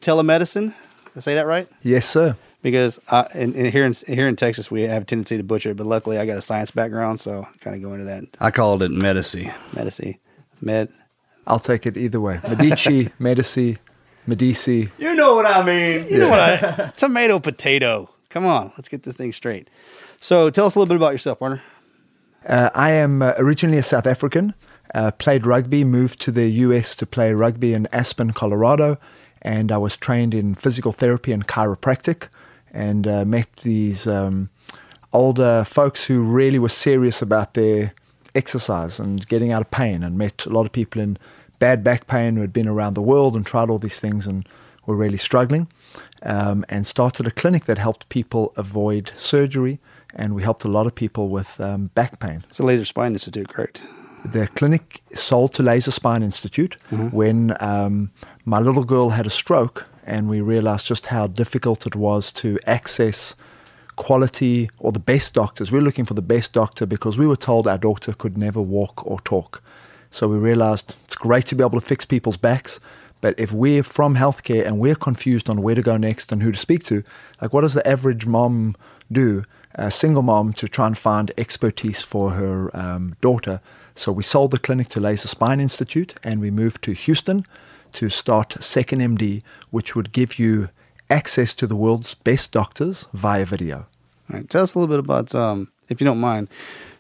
Telemedicine. 0.02 0.74
Did 0.74 1.16
I 1.16 1.20
say 1.22 1.36
that 1.36 1.48
right? 1.48 1.70
Yes, 1.82 2.06
sir. 2.06 2.36
Because 2.62 3.00
I, 3.10 3.28
and, 3.34 3.56
and 3.56 3.68
here 3.68 3.86
in 3.86 3.94
here 4.08 4.28
in 4.28 4.36
Texas 4.36 4.70
we 4.70 4.82
have 4.82 5.04
a 5.04 5.06
tendency 5.06 5.38
to 5.38 5.44
butcher 5.44 5.72
it, 5.72 5.78
but 5.78 5.86
luckily 5.86 6.18
I 6.18 6.25
got 6.25 6.36
a 6.36 6.42
science 6.42 6.70
background, 6.70 7.22
so 7.22 7.48
I 7.50 7.58
kind 7.60 7.78
of 7.78 7.82
go 7.82 7.94
into 7.94 8.08
that 8.08 8.25
I 8.42 8.52
called 8.52 8.84
it 8.84 8.92
Medici. 8.92 9.50
medici, 9.74 10.20
med. 10.60 10.92
I'll 11.48 11.60
take 11.60 11.86
it 11.86 11.98
either 11.98 12.20
way. 12.20 12.40
Medici, 12.44 13.10
Medici, 13.20 13.78
Medici. 14.28 14.90
You 14.98 15.16
know 15.16 15.36
what 15.36 15.46
I 15.46 15.64
mean. 15.64 16.08
You 16.10 16.20
know 16.20 16.30
what? 16.30 16.40
I, 16.40 16.92
tomato, 16.96 17.40
potato. 17.40 18.10
Come 18.30 18.46
on, 18.46 18.72
let's 18.78 18.90
get 18.90 19.04
this 19.04 19.16
thing 19.16 19.32
straight. 19.32 19.70
So, 20.20 20.50
tell 20.50 20.66
us 20.66 20.75
a 20.75 20.80
little 20.80 20.90
bit 20.90 20.98
about 20.98 21.12
yourself, 21.14 21.40
Warner. 21.40 21.62
Uh, 22.46 22.70
I 22.74 22.92
am 22.92 23.22
uh, 23.22 23.34
originally 23.38 23.78
a 23.78 23.84
South 23.84 24.06
African, 24.06 24.54
uh, 24.94 25.12
played 25.12 25.46
rugby, 25.46 25.84
moved 25.84 26.20
to 26.22 26.32
the 26.32 26.48
US 26.48 26.96
to 26.96 27.06
play 27.06 27.34
rugby 27.34 27.74
in 27.74 27.88
Aspen, 27.92 28.32
Colorado, 28.32 28.98
and 29.42 29.72
I 29.72 29.78
was 29.78 29.96
trained 29.98 30.34
in 30.34 30.56
physical 30.56 30.92
therapy 30.92 31.32
and 31.32 31.48
chiropractic 31.48 32.28
and 32.72 33.08
uh, 33.08 33.25
met 33.25 33.52
these 33.58 34.06
um, 34.06 34.50
older 35.14 35.64
folks 35.64 36.04
who 36.04 36.24
really 36.24 36.60
were 36.60 36.70
serious 36.70 37.22
about 37.22 37.54
their 37.54 37.94
exercise 38.36 39.00
and 39.00 39.28
getting 39.28 39.52
out 39.52 39.62
of 39.62 39.72
pain 39.72 40.04
and 40.04 40.18
met 40.18 40.46
a 40.46 40.50
lot 40.50 40.66
of 40.66 40.72
people 40.72 41.02
in 41.02 41.18
bad 41.65 41.84
back 41.84 42.05
pain 42.05 42.36
who 42.36 42.41
had 42.41 42.53
been 42.53 42.67
around 42.67 42.94
the 42.94 43.01
world 43.01 43.35
and 43.35 43.44
tried 43.44 43.72
all 43.72 43.79
these 43.79 44.00
things 44.00 44.27
and 44.27 44.48
were 44.85 44.96
really 44.96 45.18
struggling 45.18 45.68
um, 46.22 46.63
and 46.70 46.85
started 46.85 47.25
a 47.25 47.31
clinic 47.31 47.66
that 47.66 47.79
helped 47.79 48.07
people 48.09 48.53
avoid 48.55 49.11
surgery 49.16 49.79
and 50.13 50.35
we 50.35 50.44
helped 50.44 50.63
a 50.63 50.68
lot 50.68 50.85
of 50.85 50.94
people 50.94 51.29
with 51.29 51.59
um, 51.59 51.87
back 51.96 52.20
pain. 52.20 52.40
It's 52.48 52.59
a 52.59 52.63
Laser 52.63 52.85
Spine 52.85 53.13
Institute, 53.13 53.50
correct? 53.50 53.81
The 54.25 54.46
clinic 54.50 55.01
sold 55.16 55.55
to 55.55 55.63
Laser 55.63 55.90
Spine 55.90 56.22
Institute 56.22 56.77
when 57.11 57.57
um, 57.59 58.11
my 58.46 58.59
little 58.59 58.83
girl 58.83 59.09
had 59.09 59.25
a 59.25 59.31
stroke, 59.31 59.87
and 60.05 60.29
we 60.29 60.42
realized 60.42 60.85
just 60.85 61.07
how 61.07 61.25
difficult 61.25 61.87
it 61.87 61.96
was 61.96 62.31
to 62.33 62.59
access 62.68 63.33
quality 63.96 64.70
or 64.77 64.92
the 64.92 65.00
best 65.13 65.33
doctors. 65.33 65.72
We 65.72 65.79
were 65.79 65.85
looking 65.85 66.05
for 66.05 66.13
the 66.13 66.22
best 66.35 66.53
doctor 66.53 66.85
because 66.85 67.18
we 67.18 67.25
were 67.25 67.35
told 67.35 67.68
our 67.68 67.79
daughter 67.79 68.13
could 68.13 68.37
never 68.37 68.61
walk 68.61 69.05
or 69.05 69.20
talk. 69.22 69.63
So 70.16 70.30
we 70.30 70.38
realized 70.38 70.96
it's 71.04 71.16
great 71.16 71.46
to 71.48 71.56
be 71.56 71.62
able 71.62 71.78
to 71.78 71.86
fix 71.86 72.06
people's 72.06 72.38
backs, 72.38 72.80
but 73.20 73.38
if 73.38 73.51
we're 73.51 73.84
from 73.84 74.16
healthcare 74.16 74.66
and 74.66 74.80
we're 74.80 74.96
confused 74.96 75.50
on 75.50 75.62
where 75.62 75.75
to 75.75 75.82
go 75.82 75.98
next 75.98 76.32
and 76.32 76.42
who 76.42 76.54
to 76.54 76.58
speak 76.58 76.86
to, 76.86 77.04
like 77.42 77.51
what 77.51 77.62
does 77.62 77.74
the 77.74 77.86
average 77.86 78.25
mom 78.25 78.78
do, 79.12 79.44
a 79.74 79.92
single 79.92 80.22
mom, 80.22 80.54
to 80.54 80.70
try 80.70 80.88
and 80.88 80.98
find 80.98 81.34
expertise 81.38 82.06
for 82.06 82.30
her 82.30 82.74
um, 82.74 83.18
daughter? 83.20 83.60
So 83.96 84.14
we 84.14 84.24
sold 84.24 84.51
the 84.51 84.58
clinic 84.58 84.88
to 84.92 85.01
Laser 85.01 85.28
Spine 85.28 85.60
Institute 85.60 86.16
and 86.24 86.40
we 86.40 86.50
moved 86.50 86.82
to 86.84 86.94
Houston 86.94 87.46
to 87.92 88.08
start 88.08 88.56
Second 88.64 89.01
MD, 89.01 89.44
which 89.72 89.98
would 89.98 90.14
give 90.14 90.40
you 90.40 90.70
access 91.10 91.54
to 91.56 91.68
the 91.68 91.75
world's 91.75 92.14
best 92.14 92.54
doctors 92.54 93.06
via 93.12 93.46
video. 93.46 93.86
Tell 94.48 94.62
us 94.62 94.75
a 94.75 94.80
little 94.80 94.96
bit 94.96 95.04
about, 95.04 95.36
um, 95.36 95.74
if 95.90 96.00
you 96.00 96.06
don't 96.06 96.22
mind, 96.22 96.48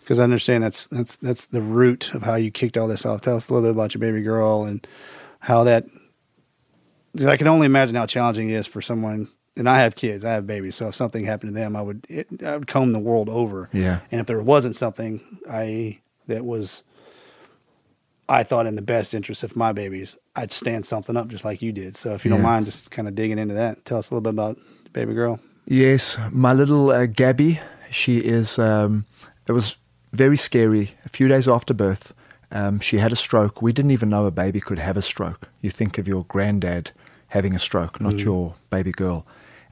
because 0.05 0.19
I 0.19 0.23
understand 0.23 0.63
that's 0.63 0.85
that's 0.87 1.15
that's 1.15 1.47
the 1.47 1.63
root 1.63 2.13
of 2.13 2.21
how 2.21 2.35
you 2.35 2.51
kicked 2.51 2.77
all 2.77 2.87
this 2.87 3.07
off. 3.07 3.21
Tell 3.21 3.35
us 3.35 3.49
a 3.49 3.53
little 3.53 3.67
bit 3.67 3.75
about 3.75 3.95
your 3.95 3.99
baby 3.99 4.21
girl 4.21 4.63
and 4.63 4.85
how 5.39 5.63
that. 5.63 5.85
I 7.25 7.37
can 7.37 7.47
only 7.47 7.65
imagine 7.65 7.95
how 7.95 8.05
challenging 8.05 8.49
it 8.49 8.53
is 8.53 8.67
for 8.67 8.81
someone. 8.81 9.29
And 9.57 9.69
I 9.69 9.79
have 9.79 9.95
kids, 9.95 10.25
I 10.25 10.33
have 10.33 10.45
babies, 10.45 10.75
so 10.75 10.89
if 10.89 10.95
something 10.95 11.23
happened 11.23 11.55
to 11.55 11.59
them, 11.59 11.77
I 11.77 11.81
would 11.81 12.05
it, 12.09 12.43
I 12.43 12.57
would 12.57 12.67
comb 12.67 12.91
the 12.91 12.99
world 12.99 13.29
over. 13.29 13.69
Yeah. 13.71 14.01
And 14.11 14.19
if 14.19 14.27
there 14.27 14.41
wasn't 14.41 14.75
something 14.75 15.21
I 15.49 16.01
that 16.27 16.43
was, 16.43 16.83
I 18.27 18.43
thought 18.43 18.67
in 18.67 18.75
the 18.75 18.81
best 18.81 19.13
interest 19.13 19.43
of 19.43 19.55
my 19.55 19.71
babies, 19.71 20.17
I'd 20.35 20.51
stand 20.51 20.85
something 20.85 21.15
up 21.15 21.29
just 21.29 21.45
like 21.45 21.61
you 21.61 21.71
did. 21.71 21.95
So 21.95 22.13
if 22.13 22.25
you 22.25 22.31
don't 22.31 22.41
mind, 22.41 22.65
just 22.65 22.91
kind 22.91 23.07
of 23.07 23.15
digging 23.15 23.39
into 23.39 23.53
that. 23.53 23.85
Tell 23.85 23.97
us 23.97 24.11
a 24.11 24.13
little 24.13 24.21
bit 24.21 24.33
about 24.33 24.59
baby 24.91 25.13
girl. 25.13 25.39
Yes, 25.67 26.17
my 26.31 26.51
little 26.51 26.91
uh, 26.91 27.05
Gabby, 27.05 27.61
she 27.89 28.17
is, 28.17 28.59
um, 28.59 29.05
it 29.47 29.53
was 29.53 29.77
very 30.15 30.37
scary. 30.37 30.95
A 31.05 31.09
few 31.09 31.27
days 31.27 31.47
after 31.47 31.73
birth, 31.73 32.13
um, 32.51 32.79
she 32.79 32.97
had 32.97 33.11
a 33.11 33.15
stroke. 33.15 33.61
We 33.61 33.73
didn't 33.73 33.91
even 33.91 34.09
know 34.09 34.25
a 34.25 34.31
baby 34.31 34.59
could 34.59 34.79
have 34.79 34.97
a 34.97 35.01
stroke. 35.01 35.49
You 35.61 35.69
think 35.69 35.97
of 35.97 36.07
your 36.07 36.23
granddad 36.25 36.91
having 37.27 37.53
a 37.53 37.59
stroke, 37.59 37.99
not 37.99 38.19
your 38.19 38.55
baby 38.69 38.91
girl. 38.91 39.25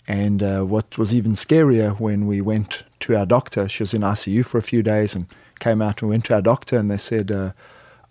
And 0.08 0.44
uh, 0.44 0.64
what 0.64 0.98
was 0.98 1.14
even 1.14 1.36
scarier 1.36 1.98
when 1.98 2.28
we 2.28 2.42
went 2.42 2.84
to 3.02 3.16
our 3.16 3.26
doctor, 3.26 3.70
she 3.70 3.84
was 3.84 3.94
in 3.94 4.02
ICU 4.02 4.46
for 4.46 4.58
a 4.58 4.62
few 4.62 4.84
days 4.84 5.16
and 5.16 5.28
came 5.60 5.82
out 5.82 6.02
and 6.02 6.10
went 6.10 6.26
to 6.26 6.34
our 6.34 6.42
doctor 6.42 6.78
and 6.78 6.92
they 6.92 6.98
said, 6.98 7.32
uh, 7.32 7.54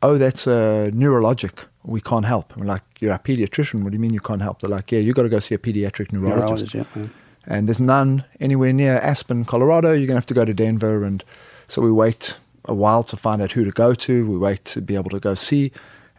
oh, 0.03 0.17
that's 0.17 0.47
uh, 0.47 0.91
neurologic. 0.93 1.67
We 1.85 2.01
can't 2.01 2.25
help. 2.25 2.57
I'm 2.57 2.67
like, 2.67 2.83
you're 3.01 3.13
a 3.13 3.19
pediatrician. 3.19 3.83
What 3.83 3.91
do 3.91 3.97
you 3.97 4.01
mean 4.01 4.15
you 4.15 4.21
can't 4.21 4.41
help? 4.41 4.61
They're 4.61 4.71
like, 4.71 4.91
yeah, 4.91 5.01
you've 5.01 5.17
got 5.17 5.25
to 5.25 5.29
go 5.29 5.39
see 5.39 5.55
a 5.55 5.59
pediatric 5.59 6.13
neurologist. 6.13 6.75
Neurologist, 6.75 6.97
yeah. 6.97 7.07
And 7.47 7.69
there's 7.69 7.81
none 7.81 8.25
anywhere 8.41 8.73
near 8.73 8.99
Aspen, 8.99 9.45
Colorado. 9.45 9.89
You're 9.89 10.07
going 10.07 10.09
to 10.09 10.15
have 10.15 10.27
to 10.27 10.35
go 10.35 10.45
to 10.45 10.55
Denver. 10.55 11.05
And 11.05 11.25
so 11.73 11.81
we 11.81 11.91
wait 11.91 12.37
a 12.67 12.75
while 12.75 13.03
to 13.03 13.17
find 13.17 13.41
out 13.41 13.51
who 13.51 13.65
to 13.65 13.71
go 13.71 13.95
to. 13.95 14.31
We 14.31 14.37
wait 14.37 14.63
to 14.67 14.83
be 14.83 14.95
able 14.95 15.09
to 15.09 15.19
go 15.19 15.35
see. 15.35 15.73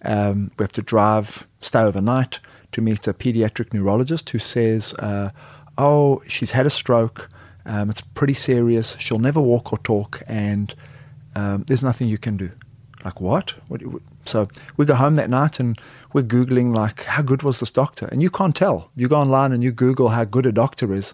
Um, 0.04 0.50
we 0.58 0.64
have 0.64 0.72
to 0.72 0.82
drive, 0.82 1.48
stay 1.62 1.82
overnight 1.82 2.40
to 2.72 2.82
meet 2.82 3.08
a 3.08 3.14
pediatric 3.14 3.72
neurologist 3.72 4.32
who 4.32 4.40
says, 4.40 4.96
uh, 4.96 5.30
oh, 5.78 6.24
she's 6.28 6.50
had 6.50 6.66
a 6.66 6.72
stroke. 6.72 7.30
Um, 7.68 7.92
it's 7.92 8.02
pretty 8.02 8.34
serious. 8.34 8.98
She'll 9.00 9.20
never 9.20 9.40
walk 9.40 9.72
or 9.72 9.78
talk. 9.78 10.24
And 10.26 10.74
um, 11.36 11.66
there's 11.68 11.84
nothing 11.84 12.08
you 12.08 12.18
can 12.18 12.36
do. 12.36 12.50
Like, 13.06 13.22
what? 13.22 13.54
what? 13.68 13.84
So 14.26 14.48
we 14.78 14.88
go 14.88 14.96
home 14.96 15.14
that 15.18 15.30
night 15.30 15.60
and 15.60 15.80
we're 16.14 16.24
Googling, 16.24 16.76
like, 16.76 17.04
how 17.04 17.22
good 17.22 17.44
was 17.44 17.60
this 17.60 17.70
doctor? 17.70 18.08
And 18.08 18.24
you 18.24 18.32
can't 18.32 18.56
tell. 18.56 18.90
You 18.96 19.08
go 19.08 19.18
online 19.18 19.52
and 19.52 19.64
you 19.64 19.72
Google 19.72 20.10
how 20.10 20.24
good 20.24 20.48
a 20.48 20.52
doctor 20.52 20.96
is. 20.96 21.14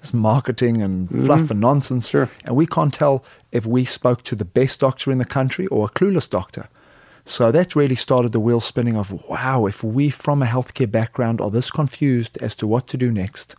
There's 0.00 0.14
marketing 0.14 0.80
and 0.82 1.08
fluff 1.08 1.50
and 1.50 1.60
nonsense. 1.60 2.08
Sure. 2.08 2.30
And 2.44 2.56
we 2.56 2.66
can't 2.66 2.92
tell 2.92 3.22
if 3.52 3.66
we 3.66 3.84
spoke 3.84 4.22
to 4.24 4.34
the 4.34 4.44
best 4.44 4.80
doctor 4.80 5.12
in 5.12 5.18
the 5.18 5.24
country 5.24 5.66
or 5.66 5.86
a 5.86 5.88
clueless 5.90 6.28
doctor. 6.28 6.68
So 7.26 7.52
that 7.52 7.76
really 7.76 7.96
started 7.96 8.32
the 8.32 8.40
wheel 8.40 8.60
spinning 8.60 8.96
of, 8.96 9.12
wow, 9.28 9.66
if 9.66 9.84
we 9.84 10.08
from 10.10 10.42
a 10.42 10.46
healthcare 10.46 10.90
background 10.90 11.40
are 11.40 11.50
this 11.50 11.70
confused 11.70 12.38
as 12.38 12.54
to 12.56 12.66
what 12.66 12.86
to 12.88 12.96
do 12.96 13.12
next, 13.12 13.54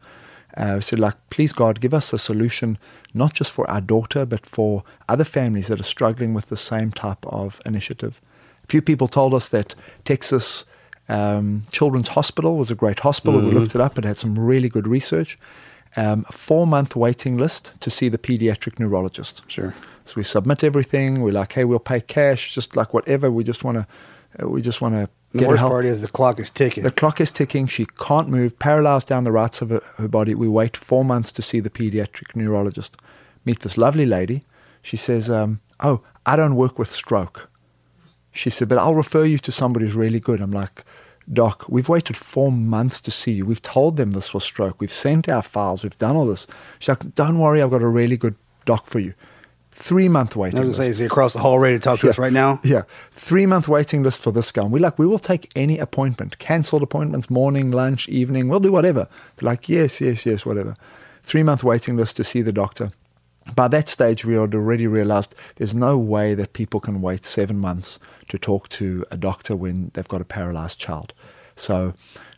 uh, 0.57 0.73
we 0.75 0.81
said, 0.81 0.99
like, 0.99 1.15
please 1.29 1.53
God, 1.53 1.79
give 1.79 1.93
us 1.93 2.11
a 2.11 2.17
solution, 2.19 2.77
not 3.13 3.33
just 3.33 3.51
for 3.51 3.69
our 3.69 3.79
daughter, 3.79 4.25
but 4.25 4.45
for 4.45 4.83
other 5.07 5.23
families 5.23 5.67
that 5.67 5.79
are 5.79 5.83
struggling 5.83 6.33
with 6.33 6.47
the 6.49 6.57
same 6.57 6.91
type 6.91 7.23
of 7.27 7.61
initiative. 7.65 8.19
A 8.63 8.67
few 8.67 8.81
people 8.81 9.07
told 9.07 9.33
us 9.33 9.49
that 9.49 9.75
Texas 10.05 10.65
Um, 11.09 11.63
Children's 11.71 12.09
Hospital 12.09 12.55
was 12.55 12.71
a 12.71 12.75
great 12.75 12.99
hospital. 12.99 13.41
We 13.41 13.51
Mhm. 13.51 13.53
looked 13.55 13.75
it 13.75 13.81
up. 13.81 13.97
It 13.97 14.05
had 14.05 14.17
some 14.17 14.39
really 14.39 14.69
good 14.69 14.87
research. 14.87 15.37
Um, 15.95 16.25
a 16.29 16.31
four 16.31 16.65
month 16.65 16.95
waiting 16.95 17.37
list 17.37 17.71
to 17.81 17.89
see 17.89 18.07
the 18.07 18.17
pediatric 18.17 18.79
neurologist. 18.79 19.41
Sure. 19.47 19.75
So 20.05 20.13
we 20.15 20.23
submit 20.23 20.63
everything. 20.63 21.21
We're 21.21 21.33
like, 21.33 21.53
hey, 21.53 21.65
we'll 21.65 21.79
pay 21.79 22.01
cash, 22.01 22.53
just 22.53 22.75
like 22.75 22.93
whatever. 22.93 23.29
We 23.29 23.43
just 23.43 23.63
want 23.63 23.77
to, 23.77 23.87
uh, 24.43 24.49
we 24.49 24.61
just 24.61 24.81
want 24.81 24.95
to. 24.95 25.09
The 25.33 25.47
worst 25.47 25.61
part 25.61 25.85
is 25.85 26.01
the 26.01 26.09
clock 26.09 26.39
is 26.39 26.49
ticking. 26.49 26.83
The 26.83 26.91
clock 26.91 27.21
is 27.21 27.31
ticking. 27.31 27.67
She 27.67 27.85
can't 27.85 28.27
move, 28.27 28.57
paralyzed 28.59 29.07
down 29.07 29.23
the 29.23 29.31
right 29.31 29.53
side 29.53 29.71
of 29.71 29.81
her, 29.81 29.89
her 29.97 30.07
body. 30.07 30.35
We 30.35 30.49
wait 30.49 30.75
four 30.75 31.05
months 31.05 31.31
to 31.33 31.41
see 31.41 31.61
the 31.61 31.69
pediatric 31.69 32.35
neurologist. 32.35 32.97
Meet 33.45 33.61
this 33.61 33.77
lovely 33.77 34.05
lady. 34.05 34.43
She 34.81 34.97
says, 34.97 35.29
um, 35.29 35.61
"Oh, 35.79 36.01
I 36.25 36.35
don't 36.35 36.55
work 36.55 36.77
with 36.77 36.91
stroke." 36.91 37.49
She 38.33 38.49
said, 38.49 38.67
"But 38.67 38.77
I'll 38.77 38.95
refer 38.95 39.23
you 39.23 39.37
to 39.39 39.51
somebody 39.51 39.85
who's 39.85 39.95
really 39.95 40.19
good." 40.19 40.41
I'm 40.41 40.51
like, 40.51 40.83
"Doc, 41.31 41.65
we've 41.69 41.89
waited 41.89 42.17
four 42.17 42.51
months 42.51 43.01
to 43.01 43.11
see 43.11 43.31
you. 43.31 43.45
We've 43.45 43.61
told 43.61 43.97
them 43.97 44.11
this 44.11 44.33
was 44.33 44.43
stroke. 44.43 44.79
We've 44.79 44.91
sent 44.91 45.29
our 45.29 45.41
files. 45.41 45.83
We've 45.83 45.97
done 45.97 46.15
all 46.15 46.25
this." 46.25 46.47
She's 46.79 46.89
like, 46.89 47.15
"Don't 47.15 47.39
worry, 47.39 47.61
I've 47.61 47.71
got 47.71 47.81
a 47.83 47.87
really 47.87 48.17
good 48.17 48.35
doc 48.65 48.85
for 48.85 48.99
you." 48.99 49.13
Three 49.71 50.09
month 50.09 50.35
waiting. 50.35 50.59
I 50.59 50.61
was 50.61 50.77
going 50.77 50.77
to 50.77 50.83
say, 50.83 50.89
is 50.89 50.97
he 50.99 51.05
across 51.05 51.33
the 51.33 51.39
hall 51.39 51.57
ready 51.57 51.77
to 51.77 51.79
talk 51.79 51.99
to 52.01 52.09
us 52.09 52.17
right 52.17 52.33
now? 52.33 52.59
Yeah, 52.63 52.83
three 53.11 53.45
month 53.45 53.67
waiting 53.67 54.03
list 54.03 54.21
for 54.21 54.31
this 54.31 54.51
guy. 54.51 54.63
And 54.63 54.71
we're 54.71 54.79
like, 54.79 54.99
we 54.99 55.07
will 55.07 55.17
take 55.17 55.49
any 55.55 55.77
appointment, 55.79 56.37
cancelled 56.39 56.83
appointments, 56.83 57.29
morning, 57.29 57.71
lunch, 57.71 58.09
evening. 58.09 58.49
We'll 58.49 58.59
do 58.59 58.71
whatever. 58.71 59.07
They're 59.37 59.47
like, 59.47 59.69
yes, 59.69 60.01
yes, 60.01 60.25
yes, 60.25 60.45
whatever. 60.45 60.75
Three 61.23 61.43
month 61.43 61.63
waiting 61.63 61.95
list 61.95 62.17
to 62.17 62.23
see 62.23 62.41
the 62.41 62.51
doctor. 62.51 62.91
By 63.55 63.67
that 63.69 63.89
stage, 63.89 64.23
we 64.23 64.35
had 64.35 64.53
already 64.53 64.87
realized 64.87 65.35
there's 65.55 65.73
no 65.73 65.97
way 65.97 66.35
that 66.35 66.53
people 66.53 66.79
can 66.79 67.01
wait 67.01 67.25
seven 67.25 67.57
months 67.57 67.99
to 68.29 68.37
talk 68.37 68.69
to 68.69 69.05
a 69.11 69.17
doctor 69.17 69.55
when 69.55 69.91
they've 69.93 70.07
got 70.07 70.21
a 70.21 70.25
paralyzed 70.25 70.79
child. 70.79 71.13
So 71.55 71.93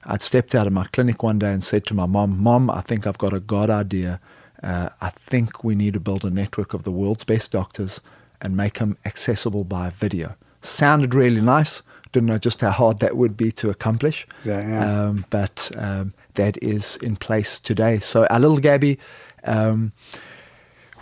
I'd 0.05 0.21
stepped 0.21 0.55
out 0.55 0.67
of 0.67 0.73
my 0.73 0.85
clinic 0.85 1.21
one 1.21 1.39
day 1.39 1.51
and 1.51 1.63
said 1.63 1.85
to 1.87 1.93
my 1.93 2.05
mom, 2.05 2.39
Mom, 2.39 2.69
I 2.69 2.81
think 2.81 3.05
I've 3.05 3.17
got 3.17 3.33
a 3.33 3.39
God 3.39 3.69
idea. 3.69 4.19
Uh, 4.61 4.89
I 5.01 5.09
think 5.09 5.63
we 5.63 5.75
need 5.75 5.93
to 5.93 5.99
build 5.99 6.23
a 6.23 6.29
network 6.29 6.73
of 6.73 6.83
the 6.83 6.91
world's 6.91 7.25
best 7.25 7.51
doctors 7.51 7.99
and 8.41 8.55
make 8.55 8.79
them 8.79 8.97
accessible 9.05 9.63
by 9.63 9.89
video. 9.89 10.35
Sounded 10.61 11.13
really 11.13 11.41
nice. 11.41 11.81
Didn't 12.13 12.27
know 12.27 12.37
just 12.37 12.61
how 12.61 12.71
hard 12.71 12.99
that 12.99 13.17
would 13.17 13.35
be 13.35 13.51
to 13.53 13.69
accomplish. 13.69 14.27
Yeah, 14.45 14.67
yeah. 14.67 15.03
Um, 15.03 15.25
but 15.29 15.71
um, 15.77 16.13
that 16.35 16.61
is 16.63 16.97
in 16.97 17.15
place 17.15 17.59
today. 17.59 17.99
So 17.99 18.25
our 18.27 18.39
little 18.39 18.59
Gabby, 18.59 18.99
um, 19.43 19.91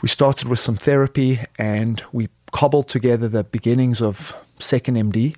we 0.02 0.10
started 0.10 0.48
with 0.48 0.60
some 0.60 0.78
therapy 0.78 1.40
and 1.58 2.04
we 2.12 2.30
cobbled 2.52 2.90
together 2.90 3.28
the 3.28 3.44
beginnings 3.44 4.02
of 4.02 4.36
Second 4.60 4.96
MD. 4.96 5.36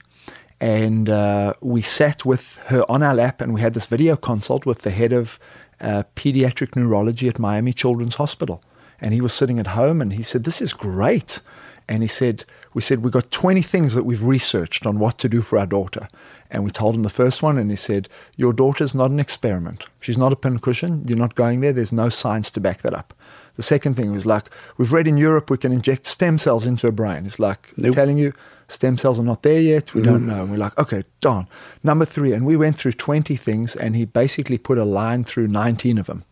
And 0.59 1.09
uh, 1.09 1.53
we 1.59 1.81
sat 1.81 2.23
with 2.23 2.55
her 2.67 2.89
on 2.89 3.03
our 3.03 3.13
lap 3.13 3.41
and 3.41 3.53
we 3.53 3.59
had 3.59 3.73
this 3.73 3.85
video 3.85 4.15
consult 4.15 4.65
with 4.65 4.79
the 4.79 4.91
head 4.91 5.11
of 5.11 5.37
uh, 5.81 6.03
pediatric 6.15 6.75
neurology 6.75 7.27
at 7.27 7.37
Miami 7.37 7.73
Children's 7.73 8.15
Hospital. 8.15 8.63
And 9.01 9.13
he 9.13 9.19
was 9.19 9.33
sitting 9.33 9.59
at 9.59 9.67
home 9.67 10.01
and 10.01 10.13
he 10.13 10.23
said, 10.23 10.45
This 10.45 10.61
is 10.61 10.71
great. 10.71 11.41
And 11.89 12.01
he 12.01 12.07
said, 12.07 12.45
We 12.73 12.81
said, 12.81 13.03
We've 13.03 13.11
got 13.11 13.31
20 13.31 13.61
things 13.61 13.93
that 13.93 14.05
we've 14.05 14.23
researched 14.23 14.85
on 14.85 14.99
what 14.99 15.17
to 15.17 15.27
do 15.27 15.41
for 15.41 15.59
our 15.59 15.65
daughter. 15.65 16.07
And 16.49 16.63
we 16.63 16.71
told 16.71 16.95
him 16.95 17.03
the 17.03 17.09
first 17.09 17.43
one, 17.43 17.57
and 17.57 17.69
he 17.69 17.75
said, 17.75 18.07
Your 18.37 18.53
daughter's 18.53 18.95
not 18.95 19.11
an 19.11 19.19
experiment. 19.19 19.83
She's 19.99 20.17
not 20.17 20.31
a 20.31 20.37
pincushion. 20.37 21.03
You're 21.05 21.17
not 21.17 21.35
going 21.35 21.59
there. 21.59 21.73
There's 21.73 21.91
no 21.91 22.07
science 22.07 22.49
to 22.51 22.61
back 22.61 22.83
that 22.83 22.93
up. 22.93 23.13
The 23.55 23.63
second 23.63 23.95
thing 23.95 24.11
was 24.11 24.25
like, 24.25 24.49
We've 24.77 24.91
read 24.91 25.07
in 25.07 25.17
Europe 25.17 25.49
we 25.49 25.57
can 25.57 25.71
inject 25.71 26.07
stem 26.07 26.37
cells 26.37 26.65
into 26.65 26.87
a 26.87 26.91
brain. 26.91 27.25
It's 27.25 27.39
like 27.39 27.71
telling 27.93 28.17
you, 28.17 28.33
stem 28.67 28.97
cells 28.97 29.19
are 29.19 29.23
not 29.23 29.43
there 29.43 29.61
yet. 29.61 29.93
We 29.93 30.01
don't 30.01 30.21
mm-hmm. 30.21 30.27
know. 30.27 30.41
And 30.41 30.51
we're 30.51 30.57
like, 30.57 30.77
okay, 30.77 31.03
darn. 31.21 31.47
Number 31.83 32.05
three. 32.05 32.33
And 32.33 32.45
we 32.45 32.57
went 32.57 32.75
through 32.75 32.93
20 32.93 33.35
things, 33.35 33.75
and 33.75 33.95
he 33.95 34.05
basically 34.05 34.57
put 34.57 34.77
a 34.77 34.85
line 34.85 35.23
through 35.23 35.47
19 35.47 35.97
of 35.97 36.07
them. 36.07 36.23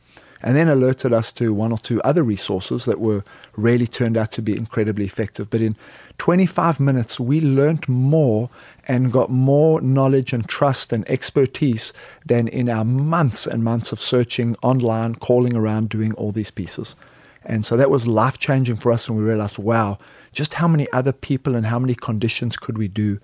And 0.43 0.56
then 0.56 0.67
alerted 0.69 1.13
us 1.13 1.32
to 1.34 1.54
one 1.54 1.71
or 1.71 1.77
two 1.77 2.01
other 2.01 2.23
resources 2.23 2.86
that 2.86 2.99
were 2.99 3.23
really 3.56 3.88
turned 3.88 4.17
out 4.17 4.32
to 4.34 4.41
be 4.41 4.58
incredibly 4.58 5.06
effective. 5.06 5.49
But 5.49 5.62
in 5.62 5.75
25 6.17 6.80
minutes, 6.80 7.19
we 7.19 7.41
learned 7.41 7.88
more 7.88 8.49
and 8.88 9.12
got 9.12 9.30
more 9.30 9.82
knowledge 9.82 10.34
and 10.34 10.47
trust 10.47 10.91
and 10.91 11.10
expertise 11.10 11.93
than 12.25 12.47
in 12.47 12.69
our 12.69 12.86
months 12.86 13.45
and 13.45 13.63
months 13.63 13.91
of 13.91 13.99
searching 13.99 14.56
online, 14.62 15.15
calling 15.15 15.56
around, 15.56 15.89
doing 15.89 16.13
all 16.13 16.32
these 16.32 16.51
pieces. 16.51 16.95
And 17.43 17.65
so 17.65 17.75
that 17.77 17.89
was 17.89 18.08
life 18.08 18.38
changing 18.38 18.77
for 18.77 18.91
us. 18.91 19.08
And 19.08 19.17
we 19.17 19.23
realized, 19.23 19.58
wow, 19.58 19.97
just 20.32 20.56
how 20.56 20.67
many 20.67 20.88
other 20.91 21.12
people 21.12 21.56
and 21.56 21.65
how 21.65 21.80
many 21.80 21.95
conditions 21.95 22.56
could 22.56 22.77
we 22.77 22.88
do 22.88 23.19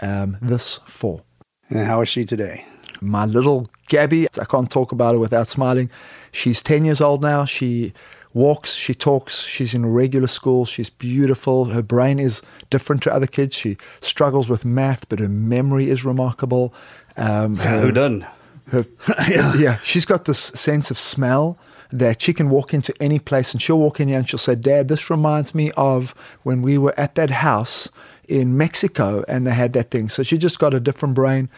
um, 0.00 0.36
this 0.40 0.80
for? 0.86 1.22
And 1.68 1.86
how 1.86 2.00
is 2.00 2.08
she 2.08 2.24
today? 2.24 2.64
My 3.00 3.24
little 3.24 3.68
Gabby, 3.88 4.26
I 4.40 4.44
can't 4.44 4.70
talk 4.70 4.92
about 4.92 5.14
her 5.14 5.18
without 5.18 5.48
smiling. 5.48 5.90
She's 6.32 6.62
10 6.62 6.84
years 6.84 7.00
old 7.00 7.22
now. 7.22 7.44
She 7.44 7.92
walks, 8.34 8.74
she 8.74 8.94
talks, 8.94 9.42
she's 9.42 9.74
in 9.74 9.86
regular 9.86 10.26
school, 10.26 10.64
she's 10.64 10.90
beautiful. 10.90 11.66
Her 11.66 11.82
brain 11.82 12.18
is 12.18 12.42
different 12.70 13.02
to 13.04 13.12
other 13.12 13.26
kids. 13.26 13.56
She 13.56 13.76
struggles 14.00 14.48
with 14.48 14.64
math, 14.64 15.08
but 15.08 15.18
her 15.18 15.28
memory 15.28 15.90
is 15.90 16.04
remarkable. 16.04 16.74
Um, 17.16 17.56
Who 17.56 17.90
doesn't? 17.90 18.24
Her, 18.68 18.86
yeah. 19.28 19.78
she's 19.78 20.04
got 20.04 20.26
this 20.26 20.38
sense 20.38 20.90
of 20.90 20.98
smell 20.98 21.58
that 21.90 22.20
she 22.20 22.34
can 22.34 22.50
walk 22.50 22.74
into 22.74 22.94
any 23.00 23.18
place 23.18 23.52
and 23.52 23.62
she'll 23.62 23.78
walk 23.78 23.98
in 23.98 24.08
here 24.08 24.18
and 24.18 24.28
she'll 24.28 24.38
say, 24.38 24.54
Dad, 24.54 24.88
this 24.88 25.08
reminds 25.08 25.54
me 25.54 25.70
of 25.72 26.14
when 26.42 26.60
we 26.60 26.76
were 26.76 26.94
at 26.98 27.14
that 27.14 27.30
house 27.30 27.88
in 28.28 28.58
Mexico 28.58 29.24
and 29.26 29.46
they 29.46 29.54
had 29.54 29.72
that 29.72 29.90
thing. 29.90 30.10
So 30.10 30.22
she 30.22 30.36
just 30.36 30.58
got 30.58 30.74
a 30.74 30.80
different 30.80 31.14
brain. 31.14 31.48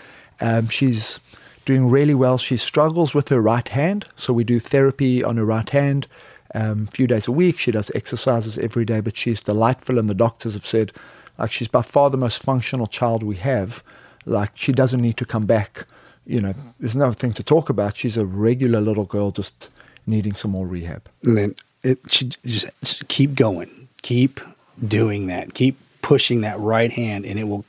Um, 0.40 0.68
she's 0.68 1.20
doing 1.64 1.90
really 1.90 2.14
well. 2.14 2.38
She 2.38 2.56
struggles 2.56 3.14
with 3.14 3.28
her 3.28 3.40
right 3.40 3.68
hand. 3.68 4.06
So 4.16 4.32
we 4.32 4.44
do 4.44 4.60
therapy 4.60 5.22
on 5.22 5.36
her 5.36 5.44
right 5.44 5.68
hand 5.68 6.06
um, 6.54 6.88
a 6.88 6.90
few 6.90 7.06
days 7.06 7.28
a 7.28 7.32
week. 7.32 7.58
She 7.58 7.70
does 7.70 7.90
exercises 7.94 8.58
every 8.58 8.84
day, 8.84 9.00
but 9.00 9.16
she's 9.16 9.42
delightful. 9.42 9.98
And 9.98 10.08
the 10.08 10.14
doctors 10.14 10.54
have 10.54 10.66
said, 10.66 10.92
like, 11.38 11.52
she's 11.52 11.68
by 11.68 11.82
far 11.82 12.10
the 12.10 12.16
most 12.16 12.42
functional 12.42 12.86
child 12.86 13.22
we 13.22 13.36
have. 13.36 13.82
Like, 14.26 14.52
she 14.54 14.72
doesn't 14.72 15.00
need 15.00 15.16
to 15.18 15.24
come 15.24 15.46
back. 15.46 15.86
You 16.26 16.40
know, 16.40 16.54
there's 16.78 16.96
nothing 16.96 17.32
to 17.34 17.42
talk 17.42 17.70
about. 17.70 17.96
She's 17.96 18.16
a 18.16 18.26
regular 18.26 18.80
little 18.80 19.06
girl 19.06 19.30
just 19.30 19.68
needing 20.06 20.34
some 20.34 20.50
more 20.50 20.66
rehab. 20.66 21.08
And 21.22 21.36
then 21.36 21.54
it 21.82 21.98
should 22.08 22.36
just, 22.44 22.66
just 22.82 23.08
keep 23.08 23.34
going. 23.34 23.88
Keep 24.02 24.40
doing 24.86 25.26
that. 25.28 25.54
Keep 25.54 25.76
pushing 26.02 26.40
that 26.40 26.58
right 26.58 26.90
hand, 26.90 27.24
and 27.24 27.38
it 27.38 27.44
will 27.44 27.64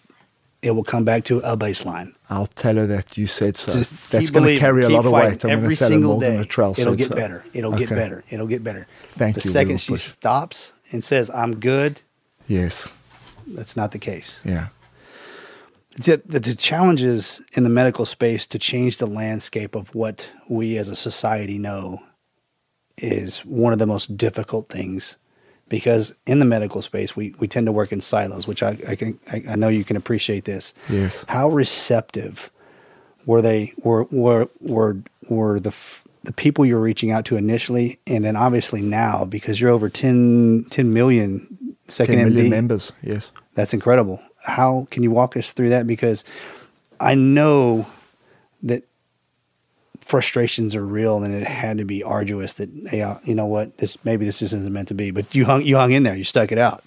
it 0.62 0.72
will 0.72 0.84
come 0.84 1.04
back 1.04 1.24
to 1.26 1.40
a 1.40 1.58
baseline. 1.58 2.14
I'll 2.30 2.46
tell 2.48 2.76
her 2.76 2.88
that 2.88 3.18
you 3.18 3.28
said 3.28 3.58
so. 3.58 3.74
Just 3.74 4.12
That's 4.12 4.30
going 4.30 4.46
to 4.54 4.60
carry 4.60 4.84
a 4.84 4.90
lot 4.90 5.06
of 5.06 5.12
weight. 5.12 5.44
I'm 5.44 5.50
Every 5.52 5.76
single 5.76 6.20
day, 6.20 6.40
it'll 6.40 6.96
get 6.96 7.10
so. 7.10 7.16
better. 7.16 7.44
It'll 7.54 7.72
get 7.78 7.90
better. 7.90 8.24
It'll 8.30 8.48
get 8.48 8.64
better. 8.64 8.88
Thank 9.14 9.36
the 9.36 9.42
you. 9.44 9.50
We 9.50 9.54
second 9.54 9.78
she 9.80 9.94
push. 9.94 10.08
stops 10.08 10.74
and 10.92 11.04
says, 11.04 11.30
"I'm 11.30 11.60
good," 11.60 12.02
Yes. 12.48 12.88
that's 13.48 13.76
not 13.76 13.92
the 13.92 14.00
case. 14.00 14.40
Yeah. 14.44 14.68
The, 15.98 16.22
the, 16.26 16.40
the 16.40 16.56
challenges 16.56 17.42
in 17.54 17.64
the 17.64 17.70
medical 17.70 18.06
space 18.06 18.48
to 18.48 18.60
change 18.60 18.98
the 18.98 19.08
landscape 19.08 19.76
of 19.76 19.94
what 19.94 20.32
we 20.50 20.78
as 20.78 20.88
a 20.88 20.96
society 20.96 21.58
know 21.58 22.02
is 22.98 23.40
one 23.40 23.74
of 23.74 23.80
the 23.80 23.86
most 23.86 24.16
difficult 24.16 24.70
things 24.70 25.18
because 25.72 26.14
in 26.28 26.38
the 26.38 26.46
medical 26.46 26.82
space 26.84 27.16
we, 27.16 27.34
we 27.40 27.48
tend 27.48 27.66
to 27.66 27.72
work 27.72 27.92
in 27.92 28.00
silos 28.02 28.46
which 28.46 28.62
I, 28.62 28.78
I 28.88 28.96
can 28.96 29.18
I, 29.32 29.44
I 29.50 29.56
know 29.56 29.70
you 29.70 29.84
can 29.84 29.96
appreciate 29.98 30.46
this 30.46 30.76
Yes. 30.90 31.26
how 31.28 31.50
receptive 31.50 32.52
were 33.26 33.42
they 33.42 33.74
were 33.84 34.04
were 34.12 34.48
were, 34.60 34.98
were 35.30 35.60
the 35.60 35.70
f- 35.70 36.04
the 36.24 36.34
people 36.34 36.66
you 36.66 36.76
were 36.76 36.82
reaching 36.82 37.10
out 37.10 37.26
to 37.26 37.38
initially 37.38 37.98
and 38.06 38.24
then 38.24 38.36
obviously 38.36 38.82
now 38.82 39.26
because 39.26 39.60
you're 39.60 39.72
over 39.72 39.90
10, 39.90 40.66
10 40.70 40.94
million 40.94 41.58
second 41.88 42.18
10 42.18 42.34
million 42.34 42.48
MD 42.48 42.50
members. 42.52 42.92
Yes. 43.02 43.32
that's 43.56 43.74
incredible. 43.74 44.22
How 44.44 44.88
can 44.92 45.02
you 45.04 45.12
walk 45.12 45.36
us 45.38 45.52
through 45.52 45.70
that? 45.70 45.88
Because 45.88 46.24
I 47.00 47.16
know 47.16 47.88
that 48.64 48.84
frustrations 50.12 50.76
are 50.76 50.86
real 50.86 51.24
and 51.24 51.34
it 51.34 51.48
had 51.48 51.78
to 51.78 51.86
be 51.86 52.04
arduous 52.04 52.52
that, 52.54 52.70
hey, 52.90 53.02
uh, 53.02 53.16
you 53.24 53.34
know 53.34 53.46
what, 53.46 53.78
this 53.78 53.98
maybe 54.04 54.26
this 54.26 54.40
just 54.40 54.54
isn't 54.54 54.74
meant 54.74 54.90
to 54.90 54.94
be. 54.94 55.10
But 55.10 55.34
you 55.34 55.46
hung 55.46 55.64
you 55.64 55.78
hung 55.78 55.94
in 55.94 56.04
there, 56.04 56.18
you 56.18 56.26
stuck 56.26 56.52
it 56.52 56.58
out. 56.58 56.84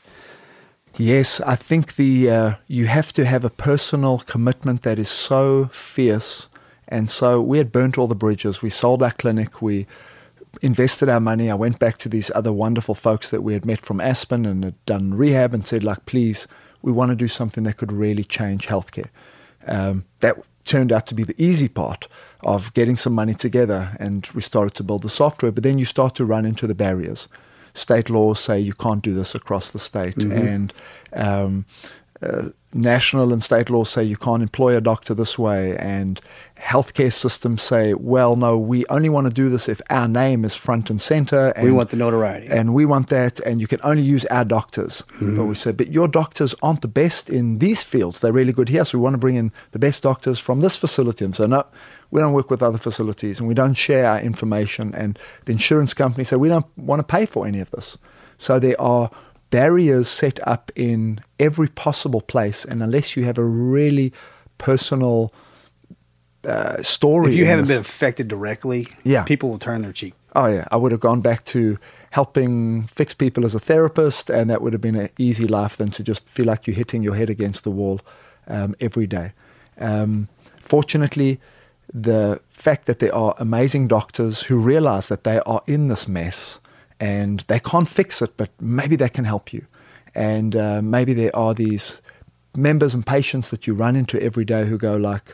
Yes, 0.98 1.40
I 1.40 1.56
think 1.56 1.96
the 1.96 2.30
uh, 2.30 2.54
you 2.68 2.86
have 2.86 3.14
to 3.14 3.24
have 3.24 3.42
a 3.42 3.50
personal 3.50 4.18
commitment 4.18 4.82
that 4.82 4.98
is 4.98 5.08
so 5.08 5.70
fierce, 5.72 6.48
and 6.86 7.08
so 7.08 7.40
we 7.40 7.56
had 7.58 7.72
burnt 7.72 7.96
all 7.96 8.06
the 8.06 8.14
bridges. 8.14 8.60
We 8.60 8.70
sold 8.70 9.02
our 9.02 9.10
clinic. 9.12 9.62
We 9.62 9.86
invested 10.60 11.08
our 11.08 11.20
money. 11.20 11.50
I 11.50 11.54
went 11.54 11.78
back 11.78 11.96
to 11.98 12.08
these 12.10 12.30
other 12.34 12.52
wonderful 12.52 12.94
folks 12.94 13.30
that 13.30 13.42
we 13.42 13.54
had 13.54 13.64
met 13.64 13.80
from 13.80 14.00
Aspen 14.00 14.44
and 14.46 14.64
had 14.64 14.86
done 14.86 15.14
rehab, 15.14 15.54
and 15.54 15.64
said, 15.64 15.82
like, 15.82 16.04
please, 16.04 16.46
we 16.82 16.92
want 16.92 17.10
to 17.10 17.16
do 17.16 17.28
something 17.28 17.64
that 17.64 17.78
could 17.78 17.90
really 17.90 18.24
change 18.24 18.66
healthcare. 18.66 19.10
Um, 19.66 20.04
that 20.20 20.36
turned 20.64 20.92
out 20.92 21.06
to 21.06 21.14
be 21.14 21.24
the 21.24 21.40
easy 21.42 21.68
part 21.68 22.08
of 22.40 22.72
getting 22.74 22.96
some 22.96 23.12
money 23.14 23.34
together, 23.34 23.96
and 23.98 24.28
we 24.34 24.42
started 24.42 24.74
to 24.74 24.82
build 24.84 25.02
the 25.02 25.08
software. 25.08 25.52
But 25.52 25.62
then 25.62 25.78
you 25.78 25.84
start 25.84 26.14
to 26.16 26.24
run 26.24 26.44
into 26.44 26.66
the 26.66 26.74
barriers. 26.74 27.28
State 27.74 28.08
laws 28.10 28.38
say 28.40 28.58
you 28.60 28.72
can't 28.72 29.02
do 29.02 29.14
this 29.14 29.34
across 29.34 29.70
the 29.72 29.78
state, 29.78 30.16
Mhm. 30.16 30.46
and 30.54 30.72
um, 31.14 31.64
uh, 32.24 32.48
national 32.72 33.32
and 33.32 33.42
state 33.42 33.70
laws 33.70 33.88
say 33.88 34.02
you 34.02 34.16
can't 34.16 34.42
employ 34.42 34.76
a 34.76 34.80
doctor 34.80 35.14
this 35.14 35.38
way, 35.38 35.76
and 35.76 36.20
healthcare 36.56 37.12
systems 37.12 37.62
say, 37.62 37.94
well, 37.94 38.34
no, 38.36 38.58
we 38.58 38.84
only 38.86 39.08
want 39.08 39.26
to 39.26 39.32
do 39.32 39.48
this 39.48 39.68
if 39.68 39.80
our 39.90 40.08
name 40.08 40.44
is 40.44 40.54
front 40.54 40.90
and 40.90 41.00
center. 41.00 41.48
And, 41.50 41.64
we 41.64 41.72
want 41.72 41.90
the 41.90 41.96
notoriety. 41.96 42.48
And 42.48 42.74
we 42.74 42.84
want 42.84 43.08
that, 43.08 43.40
and 43.40 43.60
you 43.60 43.66
can 43.66 43.80
only 43.84 44.02
use 44.02 44.24
our 44.26 44.44
doctors. 44.44 45.02
Mm-hmm. 45.02 45.36
But 45.36 45.44
we 45.44 45.54
said, 45.54 45.76
but 45.76 45.92
your 45.92 46.08
doctors 46.08 46.54
aren't 46.62 46.80
the 46.80 46.88
best 46.88 47.30
in 47.30 47.58
these 47.58 47.82
fields. 47.82 48.20
They're 48.20 48.32
really 48.32 48.52
good 48.52 48.68
here, 48.68 48.84
so 48.84 48.98
we 48.98 49.02
want 49.02 49.14
to 49.14 49.18
bring 49.18 49.36
in 49.36 49.52
the 49.70 49.78
best 49.78 50.02
doctors 50.02 50.38
from 50.38 50.60
this 50.60 50.76
facility. 50.76 51.24
And 51.24 51.34
so, 51.34 51.46
no, 51.46 51.64
we 52.10 52.20
don't 52.20 52.32
work 52.32 52.50
with 52.50 52.62
other 52.62 52.78
facilities, 52.78 53.38
and 53.38 53.46
we 53.46 53.54
don't 53.54 53.74
share 53.74 54.06
our 54.06 54.20
information. 54.20 54.94
And 54.94 55.18
the 55.44 55.52
insurance 55.52 55.94
company 55.94 56.24
said, 56.24 56.38
we 56.38 56.48
don't 56.48 56.66
want 56.76 57.00
to 57.00 57.04
pay 57.04 57.26
for 57.26 57.46
any 57.46 57.60
of 57.60 57.70
this. 57.70 57.98
So 58.38 58.58
there 58.58 58.80
are 58.80 59.10
barriers 59.58 60.08
set 60.08 60.38
up 60.48 60.72
in 60.74 61.20
every 61.38 61.68
possible 61.68 62.20
place, 62.20 62.64
and 62.64 62.82
unless 62.82 63.16
you 63.16 63.24
have 63.24 63.38
a 63.38 63.44
really 63.44 64.12
personal 64.58 65.30
uh, 66.44 66.82
story, 66.82 67.28
if 67.32 67.34
you 67.34 67.46
haven't 67.46 67.66
this- 67.66 67.76
been 67.76 67.80
affected 67.80 68.28
directly, 68.28 68.86
Yeah. 69.04 69.22
people 69.22 69.48
will 69.50 69.58
turn 69.58 69.82
their 69.82 69.92
cheek. 69.92 70.14
Oh 70.34 70.46
yeah, 70.46 70.64
I 70.72 70.76
would 70.76 70.90
have 70.92 71.00
gone 71.00 71.20
back 71.20 71.44
to 71.46 71.78
helping 72.10 72.84
fix 72.88 73.14
people 73.14 73.44
as 73.44 73.54
a 73.54 73.60
therapist, 73.60 74.30
and 74.30 74.50
that 74.50 74.60
would 74.60 74.72
have 74.72 74.82
been 74.82 74.96
an 74.96 75.08
easy 75.18 75.46
life 75.46 75.76
than 75.76 75.90
to 75.90 76.02
just 76.02 76.28
feel 76.28 76.46
like 76.46 76.66
you're 76.66 76.76
hitting 76.76 77.02
your 77.04 77.14
head 77.14 77.30
against 77.30 77.62
the 77.64 77.70
wall 77.70 78.00
um, 78.48 78.74
every 78.80 79.06
day. 79.06 79.32
Um, 79.80 80.28
fortunately, 80.60 81.38
the 81.92 82.40
fact 82.50 82.86
that 82.86 82.98
there 82.98 83.14
are 83.14 83.34
amazing 83.38 83.88
doctors 83.88 84.42
who 84.42 84.56
realize 84.58 85.06
that 85.08 85.22
they 85.24 85.38
are 85.46 85.62
in 85.66 85.88
this 85.88 86.06
mess 86.08 86.60
and 87.04 87.44
they 87.46 87.60
can't 87.60 87.88
fix 87.88 88.22
it, 88.22 88.32
but 88.36 88.50
maybe 88.60 88.96
they 88.96 89.10
can 89.10 89.24
help 89.24 89.46
you, 89.52 89.62
and 90.14 90.54
uh, 90.54 90.80
maybe 90.82 91.14
there 91.14 91.34
are 91.34 91.54
these 91.54 92.00
members 92.54 92.94
and 92.94 93.04
patients 93.04 93.48
that 93.50 93.66
you 93.66 93.76
run 93.84 93.96
into 93.96 94.16
every 94.28 94.44
day 94.44 94.64
who 94.68 94.78
go 94.78 94.96
like, 95.10 95.26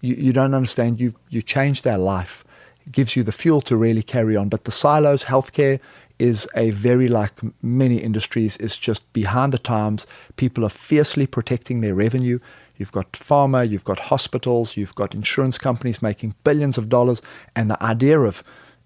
you, 0.00 0.14
you 0.26 0.32
don't 0.32 0.54
understand, 0.54 1.00
you 1.00 1.12
you 1.34 1.42
changed 1.42 1.82
their 1.84 1.98
life 1.98 2.44
It 2.86 2.92
gives 2.92 3.16
you 3.16 3.22
the 3.22 3.32
fuel 3.32 3.60
to 3.62 3.76
really 3.76 4.02
carry 4.02 4.36
on. 4.36 4.48
But 4.48 4.64
the 4.64 4.70
silos, 4.70 5.24
healthcare 5.24 5.80
is 6.18 6.46
a 6.54 6.70
very, 6.70 7.08
like 7.08 7.32
many 7.62 7.96
industries, 7.96 8.56
is 8.58 8.78
just 8.78 9.10
behind 9.12 9.52
the 9.52 9.58
times. 9.58 10.06
People 10.36 10.64
are 10.64 10.70
fiercely 10.70 11.26
protecting 11.26 11.80
their 11.80 11.94
revenue. 11.94 12.38
You've 12.76 12.92
got 12.92 13.12
pharma, 13.12 13.68
you've 13.68 13.84
got 13.84 13.98
hospitals, 13.98 14.76
you've 14.76 14.94
got 14.94 15.14
insurance 15.14 15.58
companies 15.58 16.02
making 16.02 16.34
billions 16.44 16.78
of 16.78 16.88
dollars. 16.88 17.22
And 17.56 17.70
the 17.70 17.82
idea 17.82 18.20
of 18.20 18.42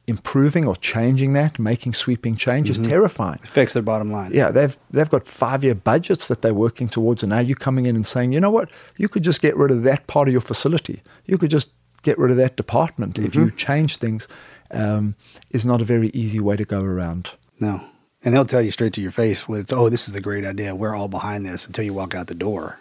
improving 0.08 0.66
or 0.66 0.74
changing 0.76 1.34
that, 1.34 1.58
making 1.58 1.92
sweeping 1.92 2.34
change 2.36 2.68
is 2.70 2.78
Mhm. 2.78 2.88
terrifying. 2.88 3.38
Fix 3.44 3.74
their 3.74 3.82
bottom 3.82 4.10
line. 4.10 4.32
Yeah, 4.32 4.50
they've 4.50 4.76
they've 4.90 5.08
got 5.10 5.28
five 5.28 5.62
year 5.62 5.74
budgets 5.74 6.26
that 6.28 6.42
they're 6.42 6.54
working 6.54 6.88
towards, 6.88 7.22
and 7.22 7.30
now 7.30 7.40
you're 7.40 7.56
coming 7.56 7.86
in 7.86 7.94
and 7.94 8.06
saying, 8.06 8.32
you 8.32 8.40
know 8.40 8.50
what, 8.50 8.70
you 8.96 9.08
could 9.08 9.22
just 9.22 9.40
get 9.40 9.56
rid 9.56 9.70
of 9.70 9.82
that 9.84 10.06
part 10.06 10.26
of 10.28 10.32
your 10.32 10.40
facility. 10.40 11.02
You 11.26 11.38
could 11.38 11.50
just 11.50 11.70
get 12.02 12.18
rid 12.18 12.30
of 12.30 12.36
that 12.38 12.56
department 12.56 13.18
if 13.18 13.34
you 13.34 13.46
Mhm. 13.46 13.56
change 13.56 13.96
things. 13.98 14.26
Um, 14.70 15.14
is 15.50 15.64
not 15.64 15.80
a 15.80 15.84
very 15.84 16.10
easy 16.12 16.40
way 16.40 16.54
to 16.56 16.64
go 16.64 16.80
around. 16.80 17.30
No. 17.58 17.80
And 18.22 18.34
they'll 18.34 18.44
tell 18.44 18.60
you 18.60 18.70
straight 18.70 18.92
to 18.94 19.00
your 19.00 19.10
face, 19.12 19.48
well, 19.48 19.60
it's, 19.60 19.72
oh, 19.72 19.88
this 19.88 20.08
is 20.08 20.14
a 20.14 20.20
great 20.20 20.44
idea. 20.44 20.74
We're 20.74 20.94
all 20.94 21.08
behind 21.08 21.46
this 21.46 21.66
until 21.66 21.84
you 21.86 21.94
walk 21.94 22.14
out 22.14 22.26
the 22.26 22.34
door. 22.34 22.78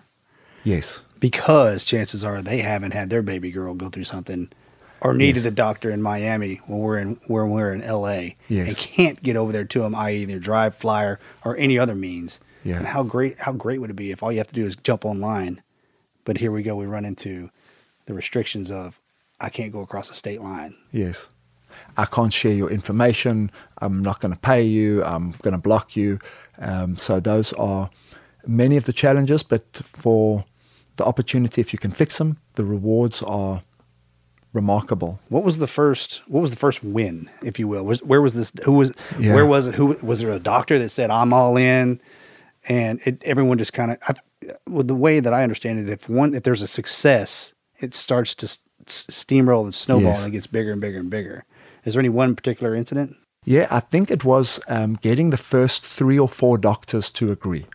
Yes. 0.66 1.02
Because 1.20 1.86
chances 1.86 2.24
are 2.26 2.42
they 2.42 2.60
haven't 2.60 2.94
had 2.94 3.10
their 3.10 3.22
baby 3.22 3.52
girl 3.52 3.74
go 3.74 3.88
through 3.90 4.04
something 4.04 4.50
or 5.02 5.14
needed 5.14 5.44
Yes. 5.44 5.46
a 5.46 5.52
doctor 5.52 5.90
in 5.90 6.02
Miami 6.02 6.56
when 6.68 6.80
we're 6.80 6.98
in 6.98 7.20
when 7.28 7.50
we're 7.52 7.74
in 7.74 7.82
LA 7.82 8.36
Yes. 8.50 8.68
and 8.68 8.78
can't 8.78 9.22
get 9.24 9.36
over 9.36 9.52
there 9.52 9.66
to 9.66 9.80
them, 9.80 9.96
i.e. 9.96 10.18
either 10.24 10.40
drive, 10.40 10.76
flyer, 10.76 11.20
or 11.46 11.56
any 11.58 11.78
other 11.78 11.96
means. 11.96 12.40
Yeah. 12.64 12.78
And 12.78 12.88
how 12.88 13.04
great 13.04 13.40
how 13.40 13.52
great 13.54 13.80
would 13.82 13.90
it 13.90 13.96
be 13.96 14.12
if 14.12 14.22
all 14.24 14.32
you 14.32 14.40
have 14.40 14.48
to 14.48 14.54
do 14.56 14.66
is 14.66 14.76
jump 14.76 15.06
online? 15.06 15.62
But 16.26 16.38
here 16.38 16.52
we 16.52 16.64
go, 16.64 16.76
we 16.76 16.86
run 16.86 17.06
into 17.06 17.50
the 18.06 18.14
restrictions 18.14 18.72
of 18.72 19.00
I 19.40 19.50
can't 19.50 19.72
go 19.72 19.82
across 19.82 20.10
a 20.10 20.14
state 20.14 20.42
line. 20.42 20.76
Yes. 20.92 21.30
I 21.96 22.06
can't 22.06 22.34
share 22.34 22.54
your 22.54 22.72
information. 22.72 23.52
I'm 23.80 24.02
not 24.02 24.20
going 24.20 24.34
to 24.34 24.40
pay 24.40 24.64
you. 24.64 25.04
I'm 25.04 25.32
going 25.44 25.52
to 25.52 25.58
block 25.60 25.96
you. 25.96 26.18
Um, 26.60 26.98
so 26.98 27.20
those 27.20 27.54
are 27.54 27.90
many 28.48 28.78
of 28.78 28.86
the 28.86 28.94
challenges. 28.94 29.44
But 29.44 29.82
for 29.84 30.44
the 30.96 31.06
opportunity, 31.06 31.62
if 31.62 31.72
you 31.74 31.78
can 31.80 31.92
fix 31.92 32.18
them, 32.18 32.38
the 32.54 32.66
rewards 32.66 33.22
are 33.22 33.62
remarkable. 34.54 35.20
What 35.30 35.44
was 35.44 35.60
the 35.60 35.68
first? 35.68 36.22
What 36.28 36.42
was 36.42 36.52
the 36.52 36.58
first 36.58 36.84
win, 36.84 37.30
if 37.44 37.60
you 37.60 37.68
will? 37.68 37.86
Was 37.86 38.02
where 38.04 38.22
was 38.22 38.34
this? 38.34 38.52
Who 38.64 38.74
was? 38.74 38.94
Yeah. 39.20 39.34
Where 39.34 39.46
was 39.46 39.68
it? 39.68 39.76
Who 39.76 39.98
was 40.02 40.20
there? 40.20 40.32
A 40.32 40.40
doctor 40.40 40.80
that 40.80 40.90
said, 40.90 41.10
"I'm 41.10 41.34
all 41.34 41.58
in," 41.58 42.02
and 42.68 43.00
it, 43.06 43.22
everyone 43.24 43.58
just 43.58 43.74
kind 43.74 43.92
of. 44.08 44.18
Well, 44.68 44.84
the 44.84 44.96
way 44.96 45.20
that 45.20 45.34
I 45.34 45.44
understand 45.44 45.80
it, 45.80 45.90
if 45.92 46.08
one, 46.10 46.34
if 46.34 46.44
there's 46.44 46.62
a 46.62 46.68
success, 46.68 47.54
it 47.80 47.94
starts 47.94 48.34
to 48.36 48.46
s- 48.46 48.60
steamroll 48.88 49.64
and 49.64 49.74
snowball, 49.76 50.12
Yes. 50.12 50.20
and 50.20 50.28
it 50.30 50.32
gets 50.32 50.48
bigger 50.48 50.72
and 50.72 50.80
bigger 50.80 51.00
and 51.00 51.10
bigger. 51.10 51.44
Is 51.86 51.94
there 51.94 52.00
any 52.02 52.10
one 52.10 52.36
particular 52.36 52.76
incident? 52.76 53.16
Yeah, 53.46 53.68
I 53.72 53.80
think 53.80 54.12
it 54.12 54.24
was 54.26 54.60
um, 54.68 54.94
getting 55.02 55.30
the 55.32 55.38
first 55.38 55.86
three 55.86 56.20
or 56.20 56.28
four 56.30 56.58
doctors 56.58 57.10
to 57.12 57.32
agree 57.32 57.66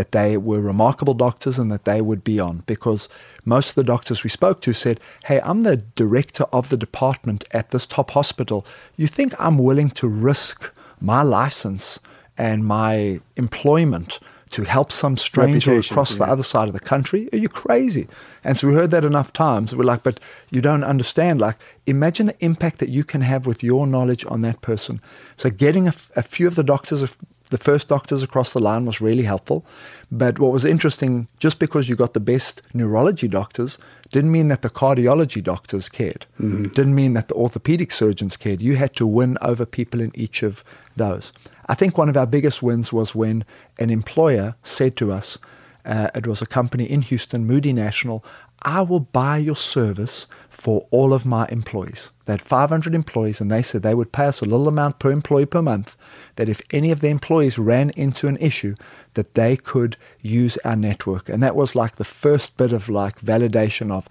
that 0.00 0.12
they 0.12 0.38
were 0.38 0.62
remarkable 0.62 1.12
doctors 1.12 1.58
and 1.58 1.70
that 1.70 1.84
they 1.84 2.00
would 2.00 2.24
be 2.24 2.40
on 2.40 2.62
because 2.64 3.06
most 3.44 3.68
of 3.68 3.74
the 3.74 3.84
doctors 3.84 4.24
we 4.24 4.30
spoke 4.30 4.62
to 4.62 4.72
said, 4.72 4.98
Hey, 5.26 5.42
I'm 5.42 5.60
the 5.60 5.76
director 5.76 6.44
of 6.54 6.70
the 6.70 6.78
department 6.78 7.44
at 7.50 7.70
this 7.70 7.84
top 7.84 8.12
hospital. 8.12 8.64
You 8.96 9.06
think 9.06 9.38
I'm 9.38 9.58
willing 9.58 9.90
to 9.90 10.08
risk 10.08 10.72
my 11.02 11.20
license 11.20 11.98
and 12.38 12.64
my 12.64 13.20
employment 13.36 14.20
to 14.52 14.64
help 14.64 14.90
some 14.90 15.18
stranger 15.18 15.72
Reputation, 15.72 15.92
across 15.92 16.16
the 16.16 16.24
other 16.24 16.42
side 16.42 16.68
of 16.68 16.72
the 16.72 16.80
country? 16.80 17.28
Are 17.34 17.36
you 17.36 17.50
crazy? 17.50 18.08
And 18.42 18.56
so 18.56 18.68
we 18.68 18.72
heard 18.74 18.90
that 18.92 19.04
enough 19.04 19.34
times. 19.34 19.76
We're 19.76 19.84
like, 19.84 20.02
but 20.02 20.18
you 20.48 20.62
don't 20.62 20.82
understand. 20.82 21.42
Like, 21.42 21.56
imagine 21.86 22.26
the 22.26 22.42
impact 22.42 22.78
that 22.78 22.88
you 22.88 23.04
can 23.04 23.20
have 23.20 23.44
with 23.44 23.62
your 23.62 23.86
knowledge 23.86 24.24
on 24.26 24.40
that 24.40 24.62
person. 24.62 24.98
So 25.36 25.50
getting 25.50 25.84
a, 25.84 25.88
f- 25.88 26.10
a 26.16 26.22
few 26.22 26.46
of 26.46 26.54
the 26.54 26.64
doctors, 26.64 27.18
the 27.50 27.58
first 27.58 27.88
doctors 27.88 28.22
across 28.22 28.52
the 28.52 28.60
line 28.60 28.86
was 28.86 29.00
really 29.00 29.24
helpful. 29.24 29.64
But 30.10 30.38
what 30.38 30.52
was 30.52 30.64
interesting, 30.64 31.28
just 31.38 31.58
because 31.58 31.88
you 31.88 31.96
got 31.96 32.14
the 32.14 32.20
best 32.20 32.62
neurology 32.74 33.28
doctors, 33.28 33.78
didn't 34.10 34.32
mean 34.32 34.48
that 34.48 34.62
the 34.62 34.70
cardiology 34.70 35.42
doctors 35.42 35.88
cared. 35.88 36.26
Didn't 36.74 36.94
mean 36.94 37.14
that 37.14 37.28
the 37.28 37.34
orthopedic 37.34 37.92
surgeons 37.92 38.36
cared. 38.36 38.62
You 38.62 38.76
had 38.76 38.94
to 38.96 39.06
win 39.06 39.36
over 39.42 39.66
people 39.66 40.00
in 40.00 40.10
each 40.14 40.42
of 40.42 40.64
those. 40.96 41.32
I 41.68 41.74
think 41.74 41.96
one 41.96 42.08
of 42.08 42.16
our 42.16 42.26
biggest 42.26 42.62
wins 42.62 42.92
was 42.92 43.14
when 43.14 43.44
an 43.78 43.90
employer 43.90 44.56
said 44.64 44.96
to 44.96 45.12
us, 45.12 45.38
uh, 45.84 46.08
it 46.14 46.26
was 46.26 46.42
a 46.42 46.46
company 46.46 46.84
in 46.84 47.00
Houston, 47.02 47.46
Moody 47.46 47.72
National, 47.72 48.24
I 48.62 48.82
will 48.82 49.00
buy 49.00 49.38
your 49.38 49.56
service 49.56 50.26
for 50.60 50.86
all 50.90 51.14
of 51.14 51.24
my 51.24 51.48
employees. 51.48 52.10
They 52.26 52.34
had 52.34 52.42
500 52.42 52.94
employees, 52.94 53.40
and 53.40 53.50
they 53.50 53.62
said 53.62 53.82
they 53.82 53.94
would 53.94 54.12
pay 54.12 54.26
us 54.26 54.42
a 54.42 54.44
little 54.44 54.68
amount 54.68 54.98
per 54.98 55.10
employee 55.10 55.46
per 55.46 55.62
month. 55.62 55.96
That 56.36 56.50
if 56.50 56.60
any 56.70 56.90
of 56.90 57.00
the 57.00 57.08
employees 57.08 57.58
ran 57.58 57.88
into 57.96 58.28
an 58.28 58.36
issue, 58.36 58.74
that 59.14 59.34
they 59.34 59.56
could 59.56 59.96
use 60.20 60.58
our 60.58 60.76
network. 60.76 61.30
And 61.30 61.42
that 61.42 61.56
was 61.56 61.74
like 61.74 61.96
the 61.96 62.04
first 62.04 62.58
bit 62.58 62.74
of 62.74 62.90
like 62.90 63.22
validation 63.22 63.90
of 63.90 64.06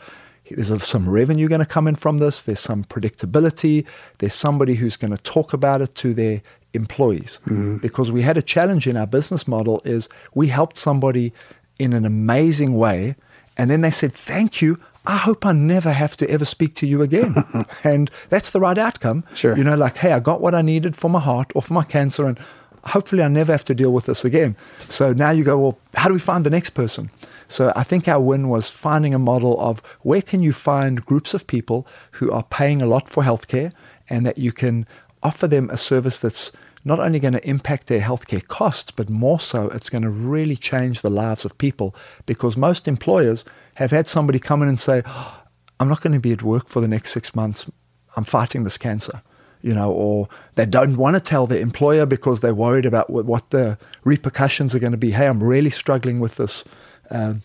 there's 0.50 0.84
some 0.88 1.08
revenue 1.08 1.48
going 1.48 1.60
to 1.60 1.68
come 1.68 1.88
in 1.88 1.94
from 1.94 2.18
this. 2.18 2.42
There's 2.42 2.60
some 2.60 2.84
predictability. 2.84 3.86
There's 4.18 4.34
somebody 4.34 4.74
who's 4.74 4.98
going 4.98 5.16
to 5.16 5.22
talk 5.22 5.54
about 5.54 5.82
it 5.82 5.94
to 5.96 6.16
their 6.16 6.42
employees. 6.74 7.38
Mm-hmm. 7.46 7.78
Because 7.78 8.12
we 8.12 8.24
had 8.24 8.38
a 8.38 8.42
challenge 8.42 8.88
in 8.88 8.98
our 8.98 9.06
business 9.06 9.48
model 9.48 9.84
is 9.86 10.10
we 10.34 10.48
helped 10.48 10.78
somebody 10.78 11.32
in 11.78 11.94
an 11.94 12.06
amazing 12.06 12.76
way, 12.76 13.16
and 13.56 13.70
then 13.70 13.82
they 13.82 13.92
said, 13.92 14.14
"Thank 14.14 14.64
you. 14.64 14.80
I 15.10 15.18
hope 15.18 15.46
I 15.46 15.54
never 15.54 15.92
have 15.92 16.16
to 16.18 16.30
ever 16.30 16.46
speak 16.46 16.76
to 16.76 16.88
you 16.88 17.02
again." 17.02 17.36
and 17.84 18.10
that's 18.30 18.52
the 18.52 18.60
right 18.60 18.78
outcome. 18.78 19.24
Sure. 19.36 19.58
You 19.58 19.64
know, 19.64 19.76
like, 19.76 19.98
hey, 19.98 20.14
I 20.14 20.20
got 20.20 20.42
what 20.42 20.54
I 20.54 20.62
needed 20.62 20.96
for 20.96 21.10
my 21.10 21.20
heart 21.20 21.52
or 21.56 21.62
for 21.62 21.74
my 21.74 21.84
cancer, 21.84 22.28
and 22.28 22.40
hopefully 22.86 23.24
I 23.24 23.28
never 23.28 23.52
have 23.52 23.66
to 23.66 23.76
deal 23.76 23.92
with 23.92 24.06
this 24.06 24.24
again. 24.24 24.56
So 24.88 25.14
now 25.14 25.32
you 25.32 25.44
go, 25.44 25.58
well, 25.58 25.78
how 25.96 26.08
do 26.08 26.14
we 26.14 26.20
find 26.20 26.46
the 26.46 26.50
next 26.50 26.72
person? 26.72 27.10
So 27.48 27.74
I 27.76 27.84
think 27.84 28.08
our 28.08 28.22
win 28.22 28.50
was 28.50 28.70
finding 28.70 29.14
a 29.14 29.20
model 29.20 29.60
of 29.60 29.80
where 30.02 30.22
can 30.22 30.44
you 30.44 30.54
find 30.54 31.04
groups 31.06 31.34
of 31.34 31.48
people 31.48 31.88
who 32.12 32.32
are 32.32 32.44
paying 32.44 32.82
a 32.82 32.86
lot 32.86 33.10
for 33.10 33.24
healthcare 33.24 33.74
and 34.10 34.26
that 34.26 34.38
you 34.38 34.52
can 34.52 34.86
offer 35.24 35.48
them 35.48 35.70
a 35.70 35.78
service 35.78 36.20
that's 36.20 36.52
not 36.86 37.00
only 37.00 37.20
going 37.20 37.34
to 37.34 37.50
impact 37.50 37.88
their 37.88 38.02
healthcare 38.02 38.46
costs, 38.48 38.92
but 38.92 39.10
more 39.10 39.40
so 39.40 39.70
it's 39.70 39.90
going 39.90 40.04
to 40.04 40.10
really 40.10 40.56
change 40.56 41.02
the 41.02 41.10
lives 41.10 41.46
of 41.46 41.58
people 41.58 41.96
because 42.26 42.56
most 42.56 42.88
employers 42.88 43.44
have 43.76 43.92
had 43.92 44.08
somebody 44.08 44.40
come 44.40 44.62
in 44.62 44.70
and 44.70 44.80
say, 44.80 45.04
"Oh, 45.06 45.42
I'm 45.80 45.90
not 45.90 46.02
going 46.02 46.14
to 46.14 46.20
be 46.20 46.32
at 46.32 46.44
work 46.44 46.68
for 46.68 46.82
the 46.82 46.88
next 46.88 47.12
six 47.12 47.36
months. 47.36 47.70
I'm 48.16 48.24
fighting 48.24 48.64
this 48.64 48.78
cancer 48.78 49.22
you 49.62 49.74
know, 49.74 49.92
or 49.92 50.28
they 50.56 50.66
don't 50.66 50.96
want 50.98 51.16
to 51.16 51.20
tell 51.20 51.46
their 51.46 51.60
employer 51.60 52.06
because 52.06 52.40
they're 52.40 52.56
worried 52.56 52.86
about 52.86 53.10
what, 53.10 53.50
the 53.50 53.78
repercussions 54.04 54.74
are 54.74 54.80
going 54.80 54.92
to 54.92 54.98
be. 54.98 55.12
Hey, 55.12 55.28
I'm 55.28 55.44
really 55.44 55.70
struggling 55.70 56.20
with 56.20 56.36
this 56.36 56.64
um, 57.12 57.42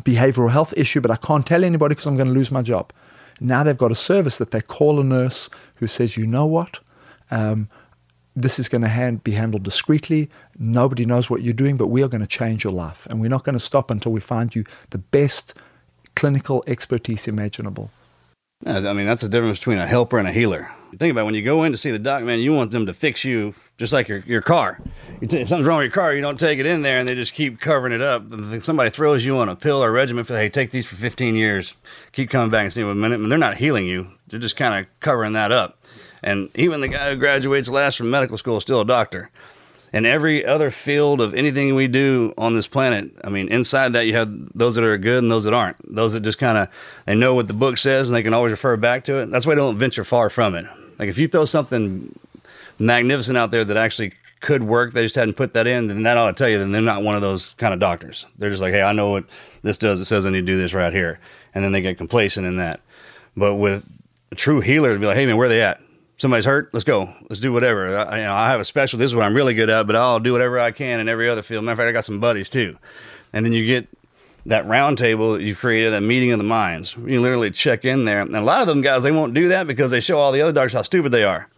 behavioral 0.00 0.50
health 0.50 0.74
issue, 0.76 1.00
but 1.00 1.10
I 1.10 1.16
can't 1.16 1.46
tell 1.46 1.64
anybody 1.64 1.94
because 1.94 2.06
I'm 2.06 2.16
going 2.16 2.28
to 2.28 2.34
lose 2.34 2.50
my 2.50 2.62
job. 2.62 2.92
Now 3.40 3.62
they've 3.62 3.78
got 3.78 3.92
a 3.92 3.96
service 3.96 4.38
that 4.38 4.50
they 4.50 4.60
call 4.60 5.00
a 5.00 5.04
nurse 5.04 5.48
who 5.76 5.86
says, 5.86 6.16
you 6.16 6.26
know 6.26 6.46
what? 6.46 6.80
Um, 7.30 7.68
this 8.34 8.58
is 8.58 8.68
going 8.68 8.82
to 8.82 8.88
hand, 8.88 9.24
be 9.24 9.32
handled 9.32 9.62
discreetly. 9.62 10.30
Nobody 10.58 11.04
knows 11.04 11.28
what 11.28 11.42
you're 11.42 11.52
doing, 11.52 11.76
but 11.76 11.88
we 11.88 12.02
are 12.02 12.08
going 12.08 12.20
to 12.20 12.26
change 12.26 12.64
your 12.64 12.72
life. 12.72 13.06
And 13.10 13.20
we're 13.20 13.28
not 13.28 13.44
going 13.44 13.54
to 13.54 13.60
stop 13.60 13.90
until 13.90 14.12
we 14.12 14.20
find 14.20 14.54
you 14.54 14.64
the 14.90 14.98
best 14.98 15.54
clinical 16.16 16.64
expertise 16.66 17.28
imaginable. 17.28 17.90
I 18.64 18.92
mean, 18.92 19.06
that's 19.06 19.22
the 19.22 19.28
difference 19.28 19.58
between 19.58 19.78
a 19.78 19.86
helper 19.86 20.18
and 20.18 20.28
a 20.28 20.32
healer. 20.32 20.70
Think 20.96 21.10
about 21.10 21.22
it, 21.22 21.24
when 21.24 21.34
you 21.34 21.42
go 21.42 21.64
in 21.64 21.72
to 21.72 21.78
see 21.78 21.90
the 21.90 21.98
doc, 21.98 22.22
man, 22.22 22.38
you 22.38 22.52
want 22.52 22.70
them 22.70 22.86
to 22.86 22.94
fix 22.94 23.24
you 23.24 23.54
just 23.78 23.92
like 23.92 24.08
your, 24.08 24.18
your 24.20 24.42
car. 24.42 24.80
You 25.20 25.26
t- 25.26 25.40
if 25.40 25.48
something's 25.48 25.66
wrong 25.66 25.78
with 25.78 25.86
your 25.86 25.92
car, 25.92 26.14
you 26.14 26.20
don't 26.20 26.38
take 26.38 26.58
it 26.58 26.66
in 26.66 26.82
there 26.82 26.98
and 26.98 27.08
they 27.08 27.14
just 27.14 27.34
keep 27.34 27.58
covering 27.58 27.92
it 27.92 28.02
up. 28.02 28.24
Somebody 28.60 28.90
throws 28.90 29.24
you 29.24 29.38
on 29.38 29.48
a 29.48 29.56
pill 29.56 29.82
or 29.82 29.90
regimen 29.90 30.24
for, 30.24 30.36
hey, 30.36 30.48
take 30.48 30.70
these 30.70 30.86
for 30.86 30.94
15 30.94 31.34
years, 31.34 31.74
keep 32.12 32.30
coming 32.30 32.50
back 32.50 32.64
and 32.64 32.72
see 32.72 32.84
what 32.84 32.90
a 32.90 32.94
minute. 32.94 33.20
And 33.20 33.32
they're 33.32 33.38
not 33.38 33.56
healing 33.56 33.86
you, 33.86 34.12
they're 34.28 34.38
just 34.38 34.56
kind 34.56 34.78
of 34.78 35.00
covering 35.00 35.32
that 35.32 35.50
up. 35.50 35.81
And 36.22 36.50
even 36.54 36.80
the 36.80 36.88
guy 36.88 37.10
who 37.10 37.16
graduates 37.16 37.68
last 37.68 37.96
from 37.96 38.10
medical 38.10 38.38
school 38.38 38.56
is 38.58 38.62
still 38.62 38.80
a 38.80 38.86
doctor. 38.86 39.30
And 39.94 40.06
every 40.06 40.44
other 40.46 40.70
field 40.70 41.20
of 41.20 41.34
anything 41.34 41.74
we 41.74 41.86
do 41.86 42.32
on 42.38 42.54
this 42.54 42.66
planet, 42.66 43.10
I 43.24 43.28
mean, 43.28 43.48
inside 43.48 43.92
that 43.92 44.06
you 44.06 44.14
have 44.14 44.30
those 44.54 44.74
that 44.76 44.84
are 44.84 44.96
good 44.96 45.22
and 45.22 45.30
those 45.30 45.44
that 45.44 45.52
aren't. 45.52 45.94
Those 45.94 46.14
that 46.14 46.20
just 46.20 46.38
kind 46.38 46.56
of 46.56 46.68
they 47.04 47.14
know 47.14 47.34
what 47.34 47.46
the 47.46 47.52
book 47.52 47.76
says 47.76 48.08
and 48.08 48.16
they 48.16 48.22
can 48.22 48.32
always 48.32 48.52
refer 48.52 48.76
back 48.76 49.04
to 49.04 49.16
it. 49.18 49.30
That's 49.30 49.44
why 49.44 49.54
they 49.54 49.60
don't 49.60 49.78
venture 49.78 50.04
far 50.04 50.30
from 50.30 50.54
it. 50.54 50.64
Like 50.98 51.08
if 51.08 51.18
you 51.18 51.28
throw 51.28 51.44
something 51.44 52.18
magnificent 52.78 53.36
out 53.36 53.50
there 53.50 53.64
that 53.64 53.76
actually 53.76 54.14
could 54.40 54.62
work, 54.62 54.92
they 54.92 55.02
just 55.02 55.14
hadn't 55.14 55.34
put 55.34 55.52
that 55.54 55.66
in, 55.66 55.88
then 55.88 56.02
that 56.02 56.16
ought 56.16 56.28
to 56.28 56.32
tell 56.32 56.48
you 56.48 56.58
then 56.58 56.72
they're 56.72 56.82
not 56.82 57.02
one 57.02 57.14
of 57.14 57.20
those 57.20 57.54
kind 57.54 57.74
of 57.74 57.80
doctors. 57.80 58.24
They're 58.38 58.50
just 58.50 58.62
like, 58.62 58.72
hey, 58.72 58.82
I 58.82 58.92
know 58.92 59.10
what 59.10 59.24
this 59.62 59.78
does. 59.78 60.00
It 60.00 60.06
says 60.06 60.24
I 60.24 60.30
need 60.30 60.40
to 60.40 60.46
do 60.46 60.58
this 60.58 60.74
right 60.74 60.92
here, 60.92 61.18
and 61.54 61.62
then 61.62 61.72
they 61.72 61.82
get 61.82 61.98
complacent 61.98 62.46
in 62.46 62.56
that. 62.56 62.80
But 63.36 63.54
with 63.54 63.86
a 64.30 64.34
true 64.34 64.60
healer, 64.60 64.94
to 64.94 64.98
be 64.98 65.06
like, 65.06 65.16
hey 65.16 65.26
man, 65.26 65.36
where 65.36 65.46
are 65.46 65.48
they 65.48 65.62
at? 65.62 65.80
Somebody's 66.22 66.44
hurt, 66.44 66.72
let's 66.72 66.84
go. 66.84 67.12
Let's 67.28 67.40
do 67.40 67.52
whatever. 67.52 67.98
I, 67.98 68.18
you 68.18 68.24
know, 68.24 68.32
I 68.32 68.50
have 68.50 68.60
a 68.60 68.64
special. 68.64 68.96
This 68.96 69.10
is 69.10 69.14
what 69.14 69.24
I'm 69.24 69.34
really 69.34 69.54
good 69.54 69.68
at, 69.68 69.88
but 69.88 69.96
I'll 69.96 70.20
do 70.20 70.30
whatever 70.30 70.60
I 70.60 70.70
can 70.70 71.00
in 71.00 71.08
every 71.08 71.28
other 71.28 71.42
field. 71.42 71.64
Matter 71.64 71.72
of 71.72 71.78
fact, 71.78 71.88
I 71.88 71.92
got 71.92 72.04
some 72.04 72.20
buddies 72.20 72.48
too. 72.48 72.78
And 73.32 73.44
then 73.44 73.52
you 73.52 73.66
get 73.66 73.88
that 74.46 74.64
round 74.66 74.98
table 74.98 75.32
that 75.32 75.42
you've 75.42 75.58
created, 75.58 75.92
that 75.92 76.00
meeting 76.00 76.30
of 76.30 76.38
the 76.38 76.44
minds. 76.44 76.96
You 76.96 77.20
literally 77.20 77.50
check 77.50 77.84
in 77.84 78.04
there. 78.04 78.20
And 78.20 78.36
a 78.36 78.40
lot 78.40 78.60
of 78.60 78.68
them 78.68 78.82
guys, 78.82 79.02
they 79.02 79.10
won't 79.10 79.34
do 79.34 79.48
that 79.48 79.66
because 79.66 79.90
they 79.90 79.98
show 79.98 80.20
all 80.20 80.30
the 80.30 80.42
other 80.42 80.52
doctors 80.52 80.74
how 80.74 80.82
stupid 80.82 81.10
they 81.10 81.24
are, 81.24 81.48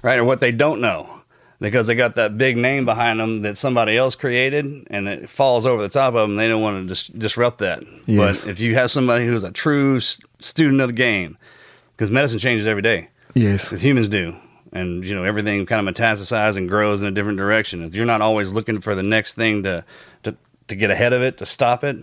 right? 0.00 0.18
Or 0.18 0.24
what 0.24 0.40
they 0.40 0.50
don't 0.50 0.80
know 0.80 1.20
because 1.60 1.86
they 1.86 1.94
got 1.94 2.14
that 2.14 2.38
big 2.38 2.56
name 2.56 2.86
behind 2.86 3.20
them 3.20 3.42
that 3.42 3.58
somebody 3.58 3.98
else 3.98 4.16
created 4.16 4.86
and 4.90 5.08
it 5.08 5.28
falls 5.28 5.66
over 5.66 5.82
the 5.82 5.90
top 5.90 6.14
of 6.14 6.26
them. 6.26 6.36
They 6.36 6.48
don't 6.48 6.62
want 6.62 6.84
to 6.84 6.88
dis- 6.88 7.08
disrupt 7.08 7.58
that. 7.58 7.82
Yes. 8.06 8.40
But 8.40 8.48
if 8.48 8.60
you 8.60 8.76
have 8.76 8.90
somebody 8.90 9.26
who's 9.26 9.42
a 9.42 9.52
true 9.52 10.00
student 10.00 10.80
of 10.80 10.88
the 10.88 10.94
game, 10.94 11.36
because 11.94 12.10
medicine 12.10 12.38
changes 12.38 12.66
every 12.66 12.82
day. 12.82 13.10
Yes. 13.36 13.70
As 13.70 13.82
humans 13.82 14.08
do. 14.08 14.34
And, 14.72 15.04
you 15.04 15.14
know, 15.14 15.24
everything 15.24 15.64
kind 15.66 15.86
of 15.86 15.94
metastasizes 15.94 16.56
and 16.56 16.68
grows 16.68 17.02
in 17.02 17.06
a 17.06 17.10
different 17.10 17.38
direction. 17.38 17.82
If 17.82 17.94
you're 17.94 18.06
not 18.06 18.22
always 18.22 18.52
looking 18.52 18.80
for 18.80 18.94
the 18.94 19.02
next 19.02 19.34
thing 19.34 19.62
to, 19.62 19.84
to, 20.22 20.34
to 20.68 20.74
get 20.74 20.90
ahead 20.90 21.12
of 21.12 21.22
it, 21.22 21.38
to 21.38 21.46
stop 21.46 21.84
it, 21.84 22.02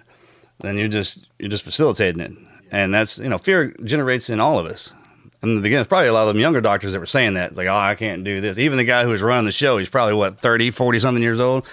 then 0.60 0.78
you're 0.78 0.88
just, 0.88 1.26
you're 1.40 1.50
just 1.50 1.64
facilitating 1.64 2.22
it. 2.22 2.32
And 2.72 2.94
that's, 2.94 3.18
you 3.18 3.30
know, 3.30 3.40
fear 3.40 3.76
generates 3.84 4.30
in 4.30 4.40
all 4.40 4.60
of 4.60 4.68
us. 4.68 4.94
In 5.42 5.56
the 5.56 5.62
beginning, 5.62 5.82
it's 5.82 5.90
probably 5.90 6.08
a 6.08 6.14
lot 6.14 6.28
of 6.28 6.28
them 6.28 6.40
younger 6.40 6.62
doctors 6.62 6.94
that 6.94 7.00
were 7.00 7.06
saying 7.06 7.34
that, 7.34 7.56
like, 7.56 7.68
oh, 7.68 7.76
I 7.76 7.96
can't 7.96 8.24
do 8.24 8.40
this. 8.40 8.58
Even 8.58 8.78
the 8.78 8.84
guy 8.84 9.04
who 9.04 9.10
was 9.10 9.22
running 9.22 9.46
the 9.46 9.52
show, 9.52 9.78
he's 9.78 9.90
probably, 9.90 10.14
what, 10.14 10.40
30, 10.40 10.72
40 10.72 11.00
something 11.00 11.22
years 11.22 11.40
old. 11.40 11.66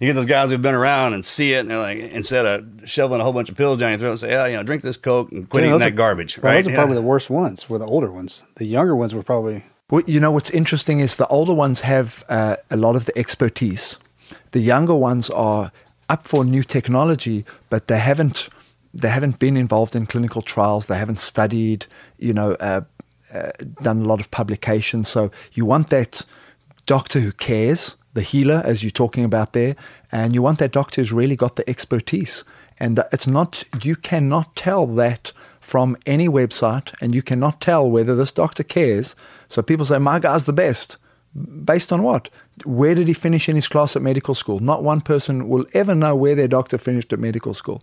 You 0.00 0.08
get 0.08 0.14
those 0.14 0.26
guys 0.26 0.50
who've 0.50 0.60
been 0.60 0.74
around 0.74 1.14
and 1.14 1.24
see 1.24 1.52
it, 1.54 1.60
and 1.60 1.70
they're 1.70 1.78
like, 1.78 1.98
instead 1.98 2.44
of 2.44 2.66
shoveling 2.88 3.20
a 3.20 3.24
whole 3.24 3.32
bunch 3.32 3.48
of 3.48 3.56
pills 3.56 3.78
down 3.78 3.90
your 3.90 3.98
throat, 3.98 4.16
say, 4.16 4.34
oh, 4.34 4.44
you 4.44 4.56
know, 4.56 4.62
drink 4.62 4.82
this 4.82 4.96
Coke 4.96 5.32
and 5.32 5.48
quit 5.48 5.62
Yeah, 5.62 5.68
eating 5.68 5.72
those 5.72 5.80
that 5.80 5.92
are- 5.92 5.96
garbage, 5.96 6.38
well, 6.38 6.52
right? 6.52 6.58
Those 6.62 6.68
are 6.68 6.70
Yeah. 6.72 6.76
probably 6.76 6.94
the 6.96 7.02
worst 7.02 7.30
ones. 7.30 7.68
Were 7.70 7.78
the 7.78 7.86
older 7.86 8.10
ones. 8.12 8.42
The 8.56 8.66
younger 8.66 8.94
ones 8.94 9.14
were 9.14 9.22
probably. 9.22 9.64
Well, 9.90 10.02
you 10.06 10.20
know 10.20 10.30
what's 10.32 10.50
interesting 10.50 11.00
is 11.00 11.16
the 11.16 11.26
older 11.28 11.54
ones 11.54 11.80
have 11.80 12.24
uh, 12.28 12.56
a 12.70 12.76
lot 12.76 12.96
of 12.96 13.04
the 13.06 13.16
expertise. 13.16 13.96
The 14.50 14.60
younger 14.60 14.94
ones 14.94 15.30
are 15.30 15.70
up 16.08 16.26
for 16.28 16.44
new 16.44 16.62
technology, 16.62 17.44
but 17.70 17.86
they 17.86 17.98
haven't 17.98 18.48
they 18.94 19.08
haven't 19.08 19.38
been 19.38 19.56
involved 19.58 19.94
in 19.94 20.06
clinical 20.06 20.40
trials. 20.40 20.86
They 20.86 20.96
haven't 20.96 21.20
studied, 21.20 21.84
you 22.18 22.32
know, 22.32 22.52
uh, 22.54 22.80
uh, 23.32 23.50
done 23.82 24.00
a 24.00 24.04
lot 24.08 24.20
of 24.20 24.30
publications. 24.30 25.08
So 25.10 25.30
you 25.52 25.66
want 25.66 25.88
that 25.90 26.22
doctor 26.86 27.20
who 27.20 27.30
cares, 27.32 27.94
the 28.16 28.22
healer, 28.22 28.62
as 28.64 28.82
you're 28.82 28.90
talking 28.90 29.24
about 29.24 29.52
there, 29.52 29.76
and 30.10 30.34
you 30.34 30.42
want 30.42 30.58
that 30.58 30.72
doctor 30.72 31.00
who's 31.00 31.12
really 31.12 31.36
got 31.36 31.56
the 31.56 31.68
expertise. 31.70 32.42
And 32.80 32.98
it's 33.12 33.26
not 33.26 33.62
you 33.82 33.94
cannot 33.94 34.56
tell 34.56 34.86
that 34.86 35.32
from 35.60 35.96
any 36.06 36.28
website, 36.28 36.92
and 37.00 37.14
you 37.14 37.22
cannot 37.22 37.60
tell 37.60 37.88
whether 37.88 38.16
this 38.16 38.32
doctor 38.32 38.62
cares. 38.62 39.14
So 39.48 39.62
people 39.62 39.86
say, 39.86 39.98
"My 39.98 40.18
guy's 40.18 40.46
the 40.46 40.52
best." 40.52 40.96
Based 41.64 41.92
on 41.92 42.02
what? 42.02 42.30
Where 42.64 42.94
did 42.94 43.08
he 43.08 43.12
finish 43.12 43.48
in 43.48 43.56
his 43.56 43.68
class 43.68 43.94
at 43.94 44.00
medical 44.00 44.34
school? 44.34 44.60
Not 44.60 44.82
one 44.82 45.02
person 45.02 45.50
will 45.50 45.66
ever 45.74 45.94
know 45.94 46.16
where 46.16 46.34
their 46.34 46.48
doctor 46.48 46.78
finished 46.78 47.12
at 47.12 47.18
medical 47.18 47.52
school. 47.52 47.82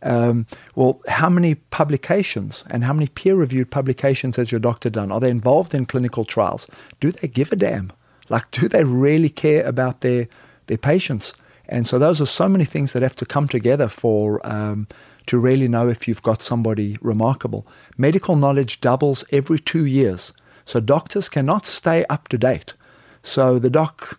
Um, 0.00 0.46
well, 0.74 1.02
how 1.08 1.28
many 1.28 1.56
publications 1.56 2.64
and 2.70 2.84
how 2.84 2.94
many 2.94 3.08
peer 3.08 3.34
reviewed 3.34 3.70
publications 3.70 4.36
has 4.36 4.50
your 4.50 4.60
doctor 4.60 4.88
done? 4.88 5.12
Are 5.12 5.20
they 5.20 5.28
involved 5.28 5.74
in 5.74 5.84
clinical 5.84 6.24
trials? 6.24 6.66
Do 7.00 7.12
they 7.12 7.28
give 7.28 7.52
a 7.52 7.56
damn? 7.56 7.92
Like, 8.28 8.50
do 8.50 8.68
they 8.68 8.84
really 8.84 9.28
care 9.28 9.64
about 9.66 10.00
their, 10.00 10.28
their 10.66 10.78
patients? 10.78 11.32
And 11.68 11.86
so, 11.88 11.98
those 11.98 12.20
are 12.20 12.26
so 12.26 12.48
many 12.48 12.64
things 12.64 12.92
that 12.92 13.02
have 13.02 13.16
to 13.16 13.26
come 13.26 13.48
together 13.48 13.88
for 13.88 14.44
um, 14.46 14.86
to 15.26 15.38
really 15.38 15.68
know 15.68 15.88
if 15.88 16.06
you've 16.06 16.22
got 16.22 16.42
somebody 16.42 16.98
remarkable. 17.00 17.66
Medical 17.96 18.36
knowledge 18.36 18.80
doubles 18.80 19.24
every 19.32 19.58
two 19.58 19.86
years. 19.86 20.32
So, 20.64 20.80
doctors 20.80 21.28
cannot 21.28 21.66
stay 21.66 22.04
up 22.10 22.28
to 22.28 22.38
date. 22.38 22.74
So, 23.22 23.58
the 23.58 23.70
doc, 23.70 24.18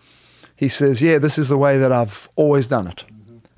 he 0.55 0.67
says, 0.67 1.01
Yeah, 1.01 1.19
this 1.19 1.37
is 1.37 1.49
the 1.49 1.57
way 1.57 1.77
that 1.77 1.91
I've 1.91 2.27
always 2.35 2.67
done 2.67 2.87
it 2.87 3.03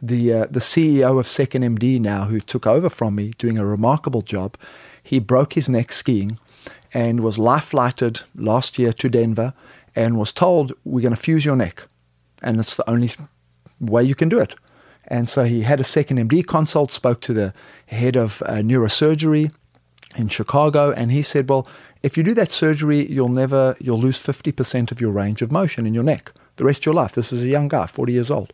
the 0.01 0.33
uh, 0.33 0.45
the 0.49 0.59
CEO 0.59 1.19
of 1.19 1.27
Second 1.27 1.63
MD 1.63 1.99
now, 1.99 2.25
who 2.25 2.39
took 2.39 2.67
over 2.67 2.89
from 2.89 3.15
me, 3.15 3.33
doing 3.37 3.57
a 3.57 3.65
remarkable 3.65 4.21
job. 4.21 4.57
He 5.01 5.19
broke 5.19 5.53
his 5.53 5.69
neck 5.69 5.91
skiing, 5.91 6.39
and 6.93 7.21
was 7.21 7.37
life 7.37 7.65
flighted 7.65 8.21
last 8.35 8.77
year 8.77 8.93
to 8.93 9.09
Denver, 9.09 9.53
and 9.97 10.17
was 10.17 10.31
told 10.31 10.73
we're 10.85 11.01
going 11.01 11.15
to 11.15 11.21
fuse 11.21 11.43
your 11.43 11.55
neck, 11.55 11.87
and 12.41 12.59
it's 12.59 12.75
the 12.75 12.89
only 12.89 13.09
way 13.79 14.03
you 14.03 14.15
can 14.15 14.29
do 14.29 14.39
it. 14.39 14.55
And 15.07 15.27
so 15.27 15.43
he 15.43 15.61
had 15.61 15.79
a 15.79 15.83
Second 15.83 16.17
MD 16.29 16.45
consult, 16.45 16.91
spoke 16.91 17.21
to 17.21 17.33
the 17.33 17.53
head 17.87 18.15
of 18.15 18.43
uh, 18.45 18.61
neurosurgery 18.61 19.51
in 20.15 20.27
Chicago, 20.29 20.91
and 20.91 21.11
he 21.11 21.21
said, 21.21 21.49
well. 21.49 21.67
If 22.03 22.15
you 22.15 22.21
do 22.21 22.35
that 22.35 22.51
surgery, 22.51 23.11
you'll 23.11 23.27
never, 23.27 23.75
you'll 23.79 23.99
lose 23.99 24.21
50% 24.21 24.91
of 24.91 25.01
your 25.01 25.11
range 25.11 25.41
of 25.41 25.51
motion 25.51 25.87
in 25.87 25.95
your 25.95 26.03
neck 26.03 26.31
the 26.57 26.63
rest 26.63 26.81
of 26.81 26.85
your 26.85 26.93
life. 26.93 27.15
This 27.15 27.33
is 27.33 27.43
a 27.43 27.47
young 27.47 27.67
guy, 27.67 27.87
40 27.87 28.13
years 28.13 28.29
old 28.29 28.53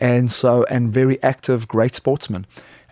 and 0.00 0.30
so 0.30 0.64
and 0.64 0.92
very 0.92 1.22
active, 1.22 1.68
great 1.68 1.94
sportsman. 1.94 2.46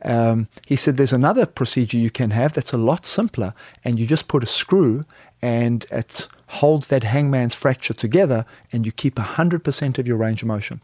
Um, 0.04 0.48
he 0.66 0.76
said 0.76 0.96
there's 0.96 1.12
another 1.12 1.46
procedure 1.46 1.96
you 1.96 2.10
can 2.10 2.30
have 2.30 2.54
that's 2.54 2.72
a 2.72 2.78
lot 2.78 3.06
simpler, 3.06 3.54
and 3.84 3.98
you 3.98 4.06
just 4.06 4.28
put 4.28 4.42
a 4.42 4.46
screw 4.46 5.04
and 5.40 5.84
it 5.90 6.26
holds 6.52 6.88
that 6.88 7.02
hangman's 7.02 7.54
fracture 7.54 7.94
together, 7.94 8.44
and 8.72 8.84
you 8.84 8.92
keep 8.92 9.14
100% 9.14 9.98
of 9.98 10.06
your 10.06 10.18
range 10.18 10.42
of 10.42 10.48
motion. 10.48 10.80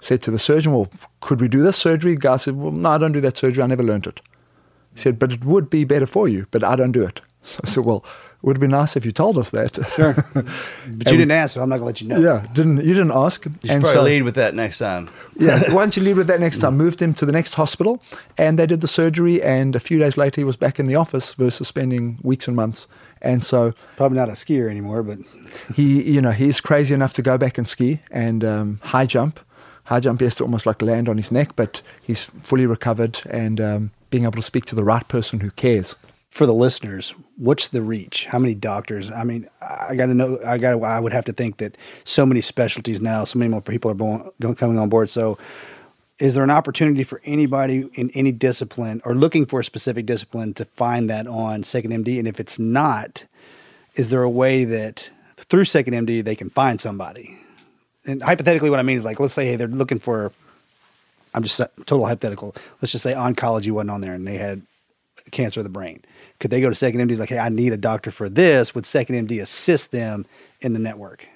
Said 0.00 0.22
to 0.22 0.30
the 0.30 0.38
surgeon, 0.38 0.72
"Well, 0.72 0.88
could 1.20 1.40
we 1.40 1.48
do 1.48 1.62
this 1.62 1.76
surgery?" 1.76 2.14
The 2.14 2.20
guy 2.20 2.36
said, 2.36 2.56
"Well, 2.56 2.72
no, 2.72 2.90
I 2.90 2.98
don't 2.98 3.12
do 3.12 3.20
that 3.20 3.36
surgery. 3.36 3.62
I 3.62 3.66
never 3.66 3.82
learned 3.82 4.06
it." 4.06 4.20
He 4.94 5.00
said, 5.00 5.18
"But 5.18 5.32
it 5.32 5.44
would 5.44 5.68
be 5.68 5.84
better 5.84 6.06
for 6.06 6.28
you, 6.28 6.46
but 6.50 6.62
I 6.64 6.74
don't 6.76 6.92
do 6.92 7.02
it." 7.02 7.20
So 7.42 7.60
I 7.64 7.68
said, 7.68 7.84
"Well, 7.84 8.04
it 8.42 8.46
would 8.46 8.60
be 8.60 8.66
nice 8.66 8.96
if 8.96 9.04
you 9.04 9.12
told 9.12 9.36
us 9.36 9.50
that." 9.50 9.78
Sure. 9.96 10.14
But 10.32 11.10
you 11.10 11.18
didn't 11.18 11.32
ask, 11.32 11.54
so 11.54 11.62
I'm 11.62 11.68
not 11.68 11.80
going 11.80 11.92
to 11.92 11.92
let 11.92 12.00
you 12.00 12.08
know. 12.08 12.20
Yeah, 12.20 12.46
didn't 12.54 12.78
you 12.78 12.94
didn't 12.94 13.12
ask? 13.12 13.44
You 13.44 13.52
should 13.68 13.82
probably 13.82 14.12
lead 14.12 14.22
with 14.22 14.36
that 14.36 14.54
next 14.54 14.78
time. 14.78 15.10
yeah, 15.36 15.70
why 15.72 15.82
don't 15.82 15.96
you 15.96 16.02
lead 16.02 16.16
with 16.16 16.28
that 16.28 16.40
next 16.40 16.58
time? 16.58 16.76
Moved 16.76 17.02
him 17.02 17.12
to 17.14 17.26
the 17.26 17.32
next 17.32 17.54
hospital, 17.54 18.00
and 18.38 18.58
they 18.58 18.66
did 18.66 18.80
the 18.80 18.88
surgery. 18.88 19.42
And 19.42 19.76
a 19.76 19.80
few 19.80 19.98
days 19.98 20.16
later, 20.16 20.40
he 20.40 20.44
was 20.44 20.56
back 20.56 20.78
in 20.78 20.86
the 20.86 20.94
office 20.94 21.34
versus 21.34 21.68
spending 21.68 22.18
weeks 22.22 22.46
and 22.46 22.56
months. 22.56 22.86
And 23.22 23.44
so, 23.44 23.74
Probably 23.96 24.16
not 24.16 24.28
a 24.28 24.32
skier 24.32 24.70
anymore, 24.70 25.02
but 25.02 25.18
he, 25.74 26.02
you 26.10 26.20
know, 26.22 26.30
he's 26.30 26.60
crazy 26.60 26.94
enough 26.94 27.12
to 27.14 27.22
go 27.22 27.36
back 27.36 27.58
and 27.58 27.68
ski 27.68 28.00
and 28.10 28.44
um, 28.44 28.80
high 28.82 29.06
jump. 29.06 29.40
High 29.84 30.00
jump, 30.00 30.20
he 30.20 30.24
has 30.24 30.36
to 30.36 30.44
almost 30.44 30.66
like 30.66 30.80
land 30.82 31.08
on 31.08 31.16
his 31.16 31.32
neck, 31.32 31.56
but 31.56 31.82
he's 32.02 32.24
fully 32.42 32.64
recovered 32.64 33.20
and 33.28 33.60
um, 33.60 33.90
being 34.10 34.24
able 34.24 34.34
to 34.34 34.42
speak 34.42 34.64
to 34.66 34.74
the 34.76 34.84
right 34.84 35.06
person 35.08 35.40
who 35.40 35.50
cares. 35.50 35.96
for 36.30 36.46
the 36.46 36.54
listeners, 36.54 37.12
what's 37.36 37.68
the 37.68 37.82
reach? 37.82 38.26
How 38.26 38.38
many 38.38 38.54
doctors? 38.54 39.10
I 39.10 39.24
mean, 39.24 39.48
I 39.60 39.96
got 39.96 40.06
to 40.06 40.14
know. 40.14 40.38
I 40.46 40.58
got. 40.58 40.80
I 40.82 41.00
would 41.00 41.12
have 41.12 41.24
to 41.24 41.32
think 41.32 41.56
that 41.58 41.76
so 42.04 42.24
many 42.24 42.40
specialties 42.40 43.00
now, 43.00 43.24
so 43.24 43.38
many 43.38 43.50
more 43.50 43.60
people 43.60 43.90
are 43.90 43.94
going, 43.94 44.54
coming 44.54 44.78
on 44.78 44.88
board. 44.88 45.10
So, 45.10 45.38
is 46.20 46.34
there 46.34 46.44
an 46.44 46.50
opportunity 46.50 47.02
for 47.02 47.20
anybody 47.24 47.88
in 47.94 48.10
any 48.10 48.30
discipline 48.30 49.00
or 49.04 49.14
looking 49.14 49.46
for 49.46 49.60
a 49.60 49.64
specific 49.64 50.04
discipline 50.04 50.52
to 50.54 50.66
find 50.66 51.08
that 51.08 51.26
on 51.26 51.64
Second 51.64 51.92
MD? 51.92 52.18
And 52.18 52.28
if 52.28 52.38
it's 52.38 52.58
not, 52.58 53.24
is 53.96 54.10
there 54.10 54.22
a 54.22 54.30
way 54.30 54.64
that 54.64 55.08
through 55.36 55.64
Second 55.64 55.94
MD 55.94 56.22
they 56.22 56.36
can 56.36 56.50
find 56.50 56.78
somebody? 56.78 57.38
And 58.04 58.22
hypothetically, 58.22 58.68
what 58.68 58.78
I 58.78 58.82
mean 58.82 58.98
is 58.98 59.04
like, 59.04 59.18
let's 59.18 59.32
say, 59.32 59.46
hey, 59.46 59.56
they're 59.56 59.66
looking 59.66 59.98
for. 59.98 60.30
I'm 61.32 61.42
just 61.42 61.60
total 61.86 62.06
hypothetical. 62.06 62.54
Let's 62.82 62.92
just 62.92 63.04
say 63.04 63.14
oncology 63.14 63.70
wasn't 63.70 63.90
on 63.90 64.00
there, 64.00 64.14
and 64.14 64.26
they 64.26 64.36
had 64.36 64.62
cancer 65.30 65.60
of 65.60 65.64
the 65.64 65.70
brain. 65.70 66.02
Could 66.38 66.50
they 66.50 66.60
go 66.60 66.68
to 66.68 66.74
Second 66.74 67.00
MD? 67.08 67.18
Like, 67.18 67.28
hey, 67.28 67.38
I 67.38 67.48
need 67.48 67.72
a 67.72 67.76
doctor 67.76 68.10
for 68.10 68.28
this. 68.28 68.74
Would 68.74 68.84
Second 68.84 69.28
MD 69.28 69.40
assist 69.40 69.92
them 69.92 70.26
in 70.60 70.72
the 70.72 70.78
network? 70.78 71.26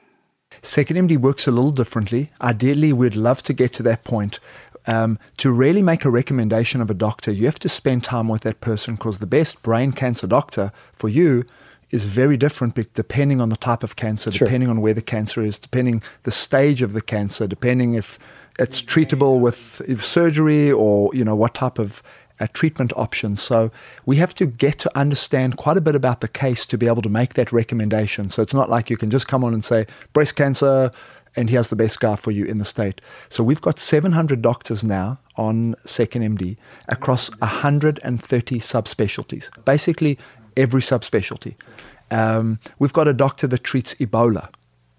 Second 0.63 1.09
MD 1.09 1.19
works 1.19 1.47
a 1.47 1.51
little 1.51 1.71
differently. 1.71 2.31
Ideally, 2.41 2.93
we'd 2.93 3.17
love 3.17 3.43
to 3.45 3.53
get 3.53 3.73
to 3.75 3.83
that 3.85 4.05
point. 4.05 4.39
Um, 4.87 5.19
to 5.39 5.51
really 5.51 5.81
make 5.83 6.05
a 6.05 6.11
recommendation 6.11 6.81
of 6.83 6.91
a 6.91 6.95
doctor, 6.95 7.33
you 7.33 7.47
have 7.47 7.59
to 7.61 7.69
spend 7.69 8.05
time 8.05 8.29
with 8.29 8.43
that 8.43 8.61
person 8.61 8.97
because 8.97 9.19
the 9.19 9.27
best 9.27 9.63
brain 9.63 9.93
cancer 9.93 10.27
doctor 10.27 10.73
for 10.93 11.09
you 11.09 11.45
is 11.91 12.05
very 12.05 12.37
different 12.37 12.75
depending 12.95 13.41
on 13.41 13.49
the 13.49 13.57
type 13.57 13.83
of 13.83 13.97
cancer, 13.97 14.31
Sure. 14.33 14.47
depending 14.47 14.69
on 14.69 14.81
where 14.81 14.95
the 14.95 15.03
cancer 15.03 15.43
is, 15.43 15.59
depending 15.59 16.03
the 16.25 16.31
stage 16.31 16.83
of 16.83 16.93
the 16.93 17.01
cancer, 17.01 17.47
depending 17.47 17.95
if 17.95 18.19
it's 18.59 18.83
treatable 18.83 19.41
with 19.41 19.81
if 19.89 20.05
surgery 20.05 20.71
or 20.71 21.11
you 21.15 21.25
know 21.25 21.35
what 21.35 21.55
type 21.55 21.79
of 21.79 22.03
uh, 22.41 22.47
treatment 22.53 22.93
options. 22.97 23.41
So 23.41 23.71
we 24.07 24.17
have 24.17 24.35
to 24.35 24.47
get 24.47 24.79
to 24.81 24.99
understand 24.99 25.57
quite 25.57 25.77
a 25.77 25.81
bit 25.81 25.95
about 25.95 26.21
the 26.21 26.29
case 26.29 26.67
to 26.67 26.77
be 26.79 26.87
able 26.87 27.03
to 27.03 27.09
make 27.09 27.35
that 27.35 27.53
recommendation. 27.53 28.31
So 28.31 28.43
it's 28.43 28.55
not 28.55 28.69
like 28.69 28.91
you 28.91 28.97
can 28.97 29.11
just 29.11 29.29
come 29.29 29.45
on 29.45 29.55
and 29.55 29.65
say 29.65 29.87
breast 30.13 30.35
cancer 30.37 30.91
and 31.37 31.51
here's 31.51 31.69
the 31.69 31.77
best 31.77 32.01
guy 32.01 32.17
for 32.17 32.31
you 32.31 32.45
in 32.45 32.59
the 32.59 32.65
state. 32.65 33.01
So 33.29 33.43
we've 33.43 33.61
got 33.61 33.79
700 33.79 34.41
doctors 34.43 34.85
now 34.85 35.19
on 35.37 35.75
Second 35.85 36.39
MD 36.39 36.57
across 36.89 37.31
130 37.39 38.61
subspecialties, 38.61 39.65
basically 39.65 40.19
every 40.57 40.81
subspecialty. 40.81 41.55
Um, 42.11 42.59
we've 42.79 42.93
got 42.93 43.09
a 43.09 43.13
doctor 43.13 43.47
that 43.49 43.65
treats 43.65 43.95
Ebola. 43.95 44.49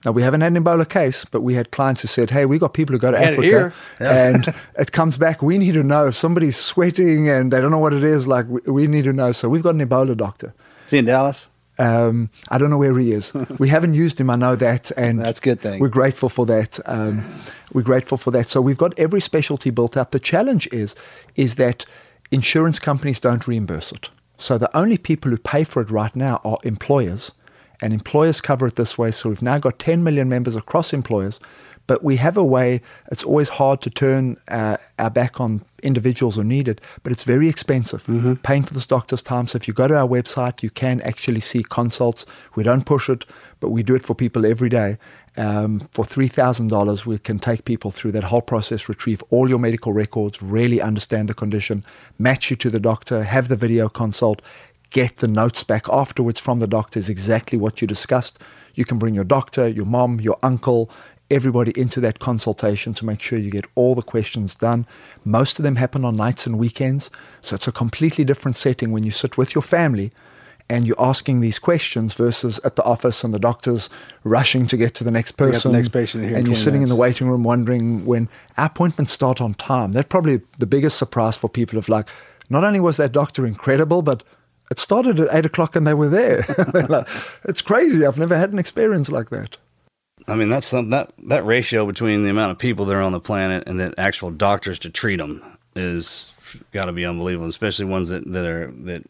Now 0.04 0.12
we 0.12 0.22
haven't 0.22 0.42
had 0.42 0.56
an 0.56 0.64
Ebola 0.64 0.88
case, 0.88 1.26
but 1.26 1.42
we 1.42 1.56
had 1.56 1.72
clients 1.72 2.02
who 2.02 2.08
said, 2.08 2.30
"Hey, 2.30 2.46
we 2.46 2.60
got 2.60 2.74
people 2.74 2.94
who 2.94 3.00
go 3.00 3.12
to 3.12 3.18
it 3.18 3.24
Africa. 3.24 3.74
Yeah. 4.00 4.28
and 4.28 4.54
it 4.78 4.92
comes 4.92 5.18
back. 5.18 5.42
We 5.42 5.58
need 5.58 5.74
to 5.74 5.84
know 5.84 6.08
if 6.08 6.16
somebody's 6.16 6.58
sweating 6.58 7.28
and 7.28 7.52
they 7.52 7.60
don't 7.60 7.72
know 7.72 7.80
what 7.80 7.94
it 7.94 8.04
is. 8.04 8.28
Like 8.28 8.48
we, 8.48 8.62
we 8.72 8.88
need 8.88 9.06
to 9.06 9.14
know. 9.14 9.32
So 9.32 9.50
we've 9.50 9.64
got 9.64 9.74
an 9.74 9.88
Ebola 9.88 10.16
doctor. 10.16 10.54
Is 10.86 10.92
he 10.92 10.98
in 11.00 11.06
Dallas? 11.06 11.50
Um, 11.78 12.30
I 12.50 12.58
don't 12.58 12.70
know 12.70 12.78
where 12.78 12.98
he 12.98 13.12
is. 13.12 13.34
we 13.60 13.70
haven't 13.70 13.94
used 13.94 14.20
him. 14.20 14.30
I 14.30 14.36
know 14.36 14.56
that, 14.56 14.92
and 14.98 15.20
That's 15.20 15.40
a 15.40 15.44
good 15.44 15.62
thing. 15.62 15.80
We're 15.80 15.90
grateful 15.90 16.30
for 16.30 16.46
that. 16.46 16.80
Um, 16.86 17.24
we're 17.74 17.82
grateful 17.82 18.18
for 18.18 18.32
that. 18.32 18.48
So 18.48 18.62
we've 18.62 18.78
got 18.78 18.98
every 18.98 19.22
specialty 19.22 19.70
built 19.70 19.98
up. 19.98 20.12
The 20.12 20.20
challenge 20.20 20.68
is, 20.72 20.96
is 21.36 21.56
that 21.56 21.86
insurance 22.32 22.80
companies 22.80 23.20
don't 23.20 23.48
reimburse 23.48 23.92
it. 23.92 24.10
So 24.38 24.58
the 24.58 24.76
only 24.76 24.98
people 24.98 25.32
who 25.32 25.38
pay 25.38 25.64
for 25.64 25.82
it 25.82 25.90
right 25.90 26.16
now 26.16 26.42
are 26.44 26.58
employers, 26.64 27.32
and 27.82 27.94
employers 27.94 28.42
cover 28.42 28.68
it 28.68 28.76
this 28.76 28.98
way. 28.98 29.12
So 29.12 29.30
we've 29.30 29.42
now 29.42 29.58
got 29.58 29.80
10 29.80 30.04
million 30.04 30.30
members 30.30 30.56
across 30.56 30.94
employers, 30.94 31.40
but 31.88 32.04
we 32.04 32.16
have 32.16 32.38
a 32.38 32.44
way. 32.44 32.82
It's 33.12 33.24
always 33.24 33.50
hard 33.50 33.82
to 33.82 33.90
turn 33.90 34.38
uh, 34.48 34.78
our 34.98 35.10
back 35.10 35.40
on 35.40 35.64
individuals 35.84 36.36
who 36.36 36.44
need 36.44 36.68
it, 36.68 36.82
but 37.04 37.12
it's 37.12 37.24
very 37.24 37.48
expensive. 37.48 38.04
Paying 38.44 38.64
for 38.64 38.74
this 38.74 38.88
doctor's 38.88 39.22
time. 39.22 39.48
So 39.48 39.58
if 39.58 39.68
you 39.68 39.74
go 39.74 39.88
to 39.88 39.96
our 39.96 40.08
website, 40.08 40.64
you 40.64 40.70
can 40.70 41.02
actually 41.02 41.42
see 41.42 41.64
consults. 41.64 42.26
We 42.56 42.64
don't 42.64 42.86
push 42.86 43.10
it, 43.10 43.26
but 43.60 43.70
we 43.70 43.84
do 43.84 43.96
it 43.96 44.04
for 44.04 44.16
people 44.16 44.46
every 44.46 44.70
day. 44.70 44.98
Um, 45.38 45.88
for 45.92 46.06
three 46.06 46.30
thousand 46.30 46.70
dollars, 46.70 47.06
we 47.06 47.18
can 47.18 47.40
take 47.40 47.66
people 47.66 47.92
through 47.92 48.14
that 48.14 48.24
whole 48.24 48.42
process, 48.42 48.88
retrieve 48.88 49.22
all 49.32 49.50
your 49.50 49.60
medical 49.60 49.92
records, 49.92 50.42
really 50.42 50.82
understand 50.82 51.28
the 51.28 51.34
condition, 51.34 51.84
match 52.18 52.50
you 52.50 52.56
to 52.56 52.70
the 52.70 52.80
doctor, 52.80 53.22
have 53.24 53.50
the 53.50 53.58
video 53.58 53.90
consult, 53.90 54.42
get 54.96 55.18
the 55.18 55.28
notes 55.28 55.62
back 55.62 55.90
afterwards 55.90 56.40
from 56.40 56.60
the 56.60 56.68
doctors 56.68 57.10
exactly 57.10 57.58
what 57.58 57.82
you 57.82 57.86
discussed. 57.86 58.40
You 58.76 58.86
can 58.86 58.98
bring 58.98 59.14
your 59.14 59.26
doctor, 59.26 59.68
your 59.68 59.86
mom, 59.86 60.22
your 60.22 60.40
uncle, 60.42 60.90
everybody 61.30 61.78
into 61.78 62.00
that 62.00 62.20
consultation 62.20 62.94
to 62.94 63.06
make 63.06 63.20
sure 63.20 63.38
you 63.38 63.52
get 63.52 63.66
all 63.76 63.94
the 63.94 64.02
questions 64.02 64.56
done. 64.56 64.88
Most 65.26 65.60
of 65.60 65.64
them 65.64 65.76
happen 65.76 66.06
on 66.06 66.16
nights 66.16 66.48
and 66.48 66.58
weekends, 66.58 67.10
so 67.42 67.56
it's 67.56 67.68
a 67.68 67.74
completely 67.74 68.24
different 68.24 68.56
setting 68.56 68.94
when 68.94 69.04
you 69.04 69.12
sit 69.12 69.38
with 69.38 69.54
your 69.54 69.62
family 69.62 70.14
and 70.70 70.88
you're 70.88 70.96
asking 70.98 71.42
these 71.42 71.60
questions 71.60 72.14
versus 72.14 72.62
at 72.64 72.78
the 72.78 72.84
office 72.86 73.22
and 73.26 73.34
the 73.34 73.40
doctor's 73.40 73.90
rushing 74.24 74.66
to 74.66 74.78
get 74.78 74.96
to 74.96 75.04
the 75.04 75.12
next 75.12 75.36
got 75.36 75.48
the 75.48 75.52
person. 75.52 75.74
next 75.74 75.90
patient 75.90 76.24
here 76.24 76.38
and 76.38 76.48
you're 76.48 76.56
20 76.56 76.64
sitting 76.64 76.82
in 76.82 76.88
the 76.88 76.96
waiting 76.96 77.28
room 77.28 77.44
wondering 77.44 78.06
when 78.06 78.30
our 78.58 78.68
appointments 78.68 79.12
start 79.12 79.42
on 79.42 79.56
time. 79.56 79.92
That's 79.92 80.08
probably 80.08 80.40
the 80.58 80.66
biggest 80.66 80.98
surprise 80.98 81.36
for 81.36 81.50
people 81.50 81.78
of 81.78 81.90
like, 81.90 82.08
not 82.50 82.64
only 82.64 82.80
was 82.80 82.96
that 82.96 83.12
doctor 83.12 83.46
incredible, 83.46 84.02
but 84.02 84.24
it 84.72 84.80
started 84.80 85.20
at 85.20 85.34
eight 85.36 85.46
o'clock 85.46 85.76
and 85.76 85.86
they 85.86 85.94
were 85.94 86.10
there. 86.10 86.46
It's 87.46 87.62
crazy. 87.62 88.06
I've 88.06 88.18
never 88.18 88.38
had 88.38 88.52
an 88.52 88.60
experience 88.60 89.10
like 89.10 89.30
that. 89.30 89.58
I 90.28 90.36
mean, 90.36 90.50
that's 90.50 90.68
some, 90.68 90.90
that 90.90 91.14
that 91.28 91.46
ratio 91.46 91.86
between 91.86 92.24
the 92.24 92.30
amount 92.30 92.52
of 92.52 92.58
people 92.58 92.86
that 92.86 92.96
are 92.96 93.02
on 93.02 93.12
the 93.12 93.20
planet 93.20 93.68
and 93.68 93.80
the 93.80 93.94
actual 93.98 94.32
doctors 94.32 94.80
to 94.80 94.90
treat 94.90 95.18
them 95.18 95.44
is 95.76 96.32
got 96.72 96.86
to 96.86 96.92
be 96.94 97.06
unbelievable, 97.06 97.48
especially 97.48 97.86
ones 97.86 98.10
that, 98.10 98.24
that 98.32 98.46
are 98.46 98.72
that 98.86 99.04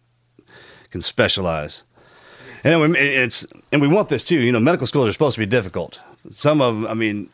can 0.90 1.02
specialize. 1.02 1.84
And 2.64 2.82
we- 2.82 2.98
it's 3.00 3.46
and 3.72 3.82
we 3.82 3.88
want 3.88 4.10
this 4.10 4.24
too. 4.24 4.40
You 4.40 4.52
know, 4.52 4.60
medical 4.60 4.88
schools 4.88 5.08
are 5.08 5.14
supposed 5.14 5.36
to 5.36 5.42
be 5.42 5.46
difficult. 5.46 6.00
Some 6.32 6.60
of 6.62 6.74
them, 6.76 6.88
I 6.88 6.96
mean, 6.96 7.30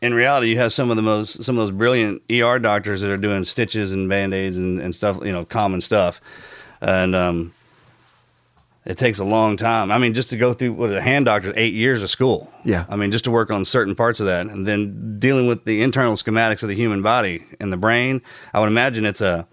in 0.00 0.14
reality, 0.14 0.48
you 0.48 0.56
have 0.58 0.72
some 0.72 0.90
of 0.90 0.96
the 0.96 1.02
most 1.02 1.44
some 1.44 1.56
of 1.58 1.62
those 1.66 1.76
brilliant 1.76 2.22
ER 2.32 2.58
doctors 2.58 3.00
that 3.02 3.10
are 3.10 3.16
doing 3.16 3.44
stitches 3.44 3.92
and 3.92 4.08
band 4.08 4.34
aids 4.34 4.56
and, 4.56 4.80
and 4.80 4.94
stuff. 4.94 5.18
You 5.24 5.32
know, 5.32 5.44
common 5.44 5.80
stuff, 5.80 6.20
and 6.80 7.14
um, 7.14 7.52
it 8.84 8.96
takes 8.96 9.18
a 9.18 9.24
long 9.24 9.56
time. 9.56 9.90
I 9.90 9.98
mean, 9.98 10.14
just 10.14 10.30
to 10.30 10.36
go 10.36 10.54
through 10.54 10.72
what 10.72 10.92
a 10.92 11.00
hand 11.00 11.26
doctor, 11.26 11.52
eight 11.56 11.74
years 11.74 12.02
of 12.02 12.10
school. 12.10 12.50
Yeah. 12.64 12.86
I 12.88 12.96
mean, 12.96 13.12
just 13.12 13.24
to 13.24 13.30
work 13.30 13.50
on 13.50 13.64
certain 13.64 13.94
parts 13.94 14.20
of 14.20 14.26
that, 14.26 14.46
and 14.46 14.66
then 14.66 15.18
dealing 15.18 15.46
with 15.46 15.64
the 15.64 15.82
internal 15.82 16.14
schematics 16.14 16.62
of 16.62 16.68
the 16.68 16.74
human 16.74 17.02
body 17.02 17.44
and 17.60 17.72
the 17.72 17.76
brain. 17.76 18.22
I 18.54 18.60
would 18.60 18.68
imagine 18.68 19.04
it's 19.04 19.20
a 19.20 19.46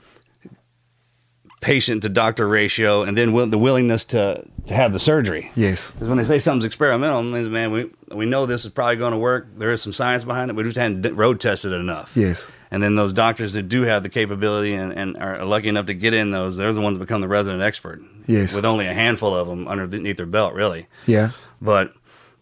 patient 1.62 2.04
to 2.04 2.10
doctor 2.10 2.48
ratio, 2.48 3.02
and 3.02 3.18
then 3.18 3.34
will, 3.34 3.48
the 3.48 3.58
willingness 3.58 4.06
to 4.06 4.46
to 4.68 4.74
have 4.74 4.94
the 4.94 5.00
surgery. 5.00 5.52
Yes. 5.56 5.92
Because 5.92 6.08
when 6.08 6.18
they 6.18 6.24
say 6.24 6.40
something's 6.40 6.66
experimental, 6.66 7.20
it 7.20 7.24
means, 7.24 7.50
man, 7.50 7.72
we 7.72 7.92
we 8.12 8.26
know 8.26 8.46
this 8.46 8.66
is 8.66 8.72
probably 8.72 8.96
going 8.98 9.14
to 9.14 9.18
work. 9.18 9.48
There 9.58 9.72
is 9.72 9.82
some 9.82 9.94
science 9.94 10.24
behind 10.24 10.50
it. 10.50 10.56
We 10.56 10.64
just 10.64 10.78
hadn't 10.78 11.16
road 11.16 11.42
tested 11.42 11.72
it 11.72 11.80
enough. 11.80 12.16
Yes. 12.16 12.46
And 12.72 12.82
then 12.82 12.96
those 12.96 13.14
doctors 13.14 13.54
that 13.54 13.64
do 13.64 13.84
have 13.84 14.04
the 14.04 14.10
capability 14.10 14.74
and, 14.74 14.92
and 14.94 15.18
are 15.18 15.46
lucky 15.46 15.68
enough 15.70 15.86
to 15.86 15.94
get 15.94 16.14
in 16.14 16.32
those, 16.32 16.58
they're 16.58 16.74
the 16.74 16.82
ones 16.82 16.98
that 16.98 17.06
become 17.06 17.22
the 17.22 17.28
resident 17.28 17.62
expert. 17.62 18.02
Yes. 18.28 18.54
With 18.54 18.66
only 18.66 18.88
a 18.88 18.94
handful 18.94 19.36
of 19.36 19.48
them 19.48 19.68
underneath 19.68 20.18
their 20.18 20.26
belt, 20.26 20.54
really. 20.54 20.88
Yeah. 21.06 21.32
But 21.62 21.94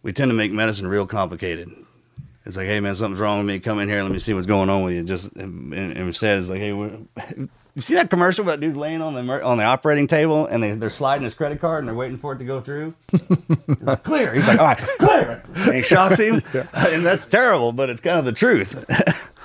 we 0.02 0.14
tend 0.14 0.30
to 0.30 0.36
make 0.36 0.52
medicine 0.52 0.88
real 0.88 1.06
complicated. 1.06 1.70
It's 2.46 2.58
like, 2.58 2.68
hey 2.68 2.80
man, 2.80 2.96
something's 2.96 3.22
wrong 3.22 3.38
with 3.40 3.48
me. 3.48 3.60
Come 3.60 3.80
in 3.80 3.88
here, 3.88 4.04
let 4.04 4.12
me 4.12 4.20
see 4.20 4.34
what's 4.34 4.46
going 4.46 4.70
on 4.70 4.84
with 4.84 4.94
you. 4.94 5.04
Just 5.04 5.32
and, 5.34 5.74
and 5.74 5.98
instead, 5.98 6.40
it's 6.40 6.50
like, 6.50 6.60
hey, 6.60 6.70
you 7.76 7.82
see 7.82 7.96
that 7.96 8.10
commercial 8.10 8.44
where 8.44 8.56
that 8.56 8.60
dude's 8.60 8.76
laying 8.76 9.02
on 9.02 9.14
the 9.14 9.44
on 9.44 9.58
the 9.58 9.64
operating 9.64 10.08
table 10.08 10.46
and 10.46 10.62
they, 10.62 10.72
they're 10.72 10.90
sliding 10.90 11.24
his 11.24 11.34
credit 11.34 11.62
card 11.62 11.80
and 11.80 11.88
they're 11.88 11.96
waiting 11.96 12.18
for 12.18 12.34
it 12.34 12.40
to 12.40 12.46
go 12.46 12.62
through. 12.62 12.94
Like, 13.80 14.04
clear. 14.04 14.34
He's 14.34 14.48
like, 14.48 14.60
all 14.60 14.66
right, 14.68 14.78
clear. 14.78 15.44
And 15.56 15.76
he 15.76 15.82
shocks 15.82 16.18
him, 16.18 16.42
and 16.74 17.06
that's 17.06 17.26
terrible, 17.26 17.74
but 17.74 17.90
it's 17.90 18.00
kind 18.00 18.18
of 18.18 18.24
the 18.24 18.32
truth. 18.32 18.74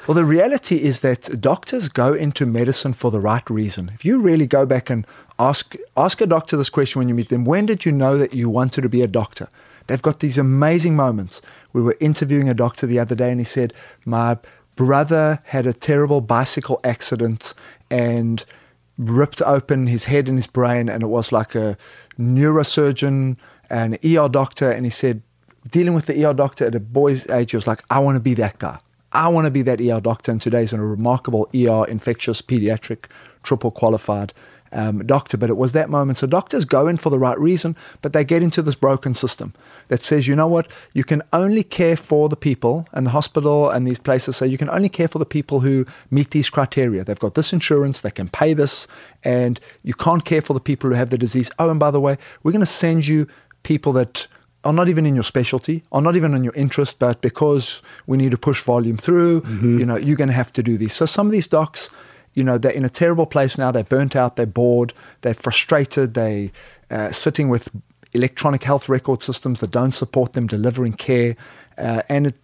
Well, 0.09 0.15
the 0.15 0.25
reality 0.25 0.77
is 0.77 1.01
that 1.01 1.39
doctors 1.39 1.91
go 1.91 2.15
into 2.15 2.47
medicine 2.47 2.95
for 2.95 3.11
the 3.11 3.21
right 3.21 3.49
reason. 3.51 3.91
If 3.93 4.07
you 4.07 4.19
really 4.19 4.47
go 4.47 4.65
back 4.65 4.89
and 4.89 5.07
ask 5.39 5.77
ask 5.99 6.23
a 6.23 6.27
doctor 6.27 6.57
this 6.57 6.71
question 6.71 6.99
when 6.99 7.11
you 7.11 7.15
meet 7.15 7.29
them, 7.29 7.45
when 7.45 7.67
did 7.67 7.85
you 7.85 7.93
know 7.93 8.17
that 8.17 8.33
you 8.33 8.49
wanted 8.49 8.81
to 8.81 8.89
be 8.89 9.03
a 9.03 9.07
doctor? 9.07 9.51
They've 9.87 10.01
got 10.01 10.21
these 10.21 10.39
amazing 10.39 10.97
moments. 10.97 11.43
We 11.75 11.83
were 11.83 11.95
interviewing 12.01 12.49
a 12.49 12.55
doctor 12.55 12.87
the 12.87 12.99
other 12.99 13.15
day, 13.15 13.31
and 13.31 13.39
he 13.39 13.45
said, 13.45 13.75
"My 14.07 14.39
brother 14.77 15.41
had 15.45 15.67
a 15.67 15.75
terrible 15.75 16.23
bicycle 16.23 16.81
accident 16.85 17.53
and 17.91 18.47
ripped 18.97 19.43
open 19.43 19.89
his 19.89 20.05
head 20.05 20.27
and 20.27 20.39
his 20.39 20.47
brain, 20.47 20.89
and 20.89 21.03
it 21.03 21.09
was 21.09 21.33
like 21.33 21.55
a 21.55 21.77
neurosurgeon, 22.19 23.37
an 23.69 23.99
ER 24.03 24.31
doctor, 24.31 24.71
and 24.71 24.87
he 24.87 24.91
said." 24.91 25.21
Dealing 25.71 25.93
with 25.93 26.07
the 26.07 26.25
ER 26.25 26.33
doctor 26.33 26.65
at 26.65 26.75
a 26.75 26.81
boy's 26.81 27.29
age, 27.29 27.51
he 27.51 27.59
was 27.59 27.67
like, 27.67 27.83
I 27.91 27.99
want 27.99 28.17
to 28.17 28.21
be 28.21 28.33
that 28.33 28.59
guy. 28.59 28.79
I 29.13 29.29
want 29.29 29.47
to 29.47 29.51
be 29.51 29.63
that 29.63 29.81
ER 29.81 30.01
doctor, 30.01 30.31
and 30.31 30.41
today's 30.41 30.73
a 30.73 30.79
remarkable 30.79 31.49
ER 31.55 31.87
infectious 31.87 32.43
pediatric 32.43 33.07
triple 33.43 33.71
qualified 33.71 34.35
um, 34.73 35.07
doctor. 35.07 35.39
But 35.39 35.49
it 35.49 35.57
was 35.57 35.73
that 35.73 35.89
moment. 35.89 36.19
So 36.19 36.27
doctors 36.27 36.67
go 36.67 36.87
in 36.87 36.99
for 36.99 37.09
the 37.09 37.19
right 37.19 37.39
reason, 37.39 37.75
but 38.03 38.13
they 38.13 38.23
get 38.23 38.43
into 38.43 38.61
this 38.61 38.75
broken 38.75 39.15
system 39.15 39.55
that 39.89 40.03
says, 40.03 40.29
you 40.29 40.37
know 40.37 40.47
what, 40.47 40.71
you 40.93 41.05
can 41.05 41.23
only 41.33 41.63
care 41.63 41.97
for 41.97 42.29
the 42.29 42.37
people, 42.37 42.87
and 42.93 43.07
the 43.07 43.11
hospital 43.11 43.71
and 43.71 43.87
these 43.87 43.99
places 43.99 44.37
So 44.37 44.45
you 44.45 44.59
can 44.59 44.69
only 44.71 44.91
care 44.91 45.09
for 45.09 45.19
the 45.19 45.27
people 45.27 45.61
who 45.61 45.87
meet 46.11 46.33
these 46.33 46.51
criteria. 46.51 47.03
They've 47.03 47.19
got 47.19 47.35
this 47.35 47.53
insurance, 47.53 48.03
they 48.03 48.11
can 48.11 48.29
pay 48.29 48.53
this, 48.53 48.87
and 49.25 49.59
you 49.83 49.95
can't 49.95 50.25
care 50.25 50.43
for 50.43 50.53
the 50.53 50.61
people 50.61 50.91
who 50.91 50.97
have 50.97 51.11
the 51.11 51.19
disease. 51.19 51.51
Oh, 51.59 51.71
and 51.71 51.81
by 51.81 51.91
the 51.91 52.01
way, 52.01 52.19
we're 52.43 52.53
going 52.53 52.61
to 52.61 52.67
send 52.67 53.07
you 53.07 53.27
people 53.63 53.93
that 53.95 54.27
are 54.69 54.75
not 54.75 54.89
even 54.89 55.05
in 55.07 55.15
your 55.15 55.25
specialty, 55.25 55.77
are 55.91 56.03
not 56.03 56.15
even 56.15 56.35
in 56.35 56.45
your 56.45 56.57
interest, 56.65 56.99
but 56.99 57.17
because 57.21 57.83
we 58.07 58.17
need 58.17 58.33
to 58.33 58.39
push 58.49 58.61
volume 58.63 58.99
through, 58.99 59.35
you 59.79 59.87
know, 59.87 59.97
you're 59.97 60.21
going 60.23 60.29
to 60.35 60.41
have 60.43 60.53
to 60.53 60.63
do 60.63 60.77
this. 60.77 60.93
So 60.95 61.07
some 61.07 61.27
of 61.27 61.33
these 61.33 61.49
docs, 61.49 61.89
you 62.35 62.45
know, 62.45 62.59
they're 62.59 62.79
in 62.81 62.85
a 62.85 62.91
terrible 63.03 63.27
place 63.27 63.57
now. 63.63 63.73
They're 63.73 63.93
burnt 63.97 64.15
out. 64.15 64.37
They're 64.37 64.55
bored. 64.63 64.93
They're 65.23 65.41
frustrated. 65.47 66.13
They 66.13 66.53
uh, 66.91 67.13
sitting 67.13 67.49
with 67.49 67.71
electronic 68.13 68.63
health 68.63 68.89
record 68.89 69.23
systems 69.23 69.61
that 69.61 69.71
don't 69.71 69.93
support 69.93 70.33
them 70.33 70.47
delivering 70.47 70.95
care, 70.95 71.35
uh, 71.79 72.03
and 72.09 72.27
it, 72.27 72.37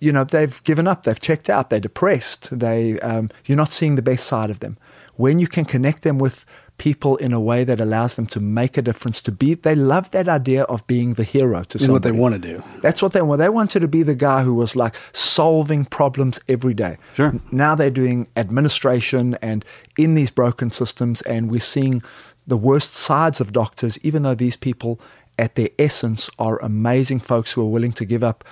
you 0.00 0.12
know 0.12 0.24
they've 0.24 0.58
given 0.64 0.86
up. 0.88 1.02
They've 1.04 1.20
checked 1.28 1.48
out. 1.48 1.70
They're 1.70 1.88
depressed. 1.90 2.42
They 2.58 2.98
um, 3.00 3.30
you're 3.46 3.62
not 3.64 3.70
seeing 3.70 3.96
the 3.96 4.02
best 4.02 4.24
side 4.26 4.50
of 4.50 4.58
them. 4.60 4.76
when 5.18 5.38
you 5.38 5.48
can 5.48 5.64
connect 5.64 6.02
them 6.02 6.18
with 6.18 6.46
people 6.78 7.16
in 7.16 7.32
a 7.32 7.40
way 7.40 7.64
that 7.64 7.80
allows 7.80 8.14
them 8.14 8.26
to 8.26 8.40
make 8.40 8.76
a 8.76 8.82
difference, 8.82 9.20
to 9.22 9.32
be, 9.32 9.54
they 9.54 9.74
love 9.74 10.10
that 10.12 10.28
idea 10.28 10.62
of 10.64 10.86
being 10.86 11.14
the 11.14 11.24
hero 11.24 11.62
to 11.64 11.78
Is 11.78 11.88
what 11.88 12.04
they 12.04 12.12
want 12.12 12.34
to 12.34 12.40
do. 12.40 12.62
That's 12.82 13.02
what 13.02 13.12
they 13.12 13.22
want. 13.22 13.40
They 13.40 13.48
wanted 13.48 13.80
to 13.80 13.88
be 13.88 14.02
the 14.02 14.14
guy 14.14 14.42
who 14.42 14.54
was 14.54 14.74
like 14.76 14.94
solving 15.12 15.84
problems 15.84 16.38
every 16.48 16.74
day. 16.74 16.96
Sure. 17.14 17.34
Now 17.50 17.74
they're 17.74 17.90
doing 17.90 18.26
administration 18.36 19.36
and 19.42 19.64
in 19.98 20.14
these 20.14 20.30
broken 20.30 20.70
systems, 20.70 21.20
and 21.22 21.50
we're 21.50 21.60
seeing 21.60 22.02
the 22.46 22.56
worst 22.56 22.94
sides 22.94 23.40
of 23.40 23.52
doctors, 23.52 23.98
even 24.02 24.22
though 24.22 24.34
these 24.34 24.56
people, 24.56 25.00
at 25.38 25.56
their 25.56 25.68
essence, 25.78 26.30
are 26.38 26.58
amazing 26.62 27.20
folks 27.20 27.52
who 27.52 27.60
are 27.60 27.70
willing 27.70 27.92
to 27.92 28.04
give 28.04 28.22
up 28.22 28.44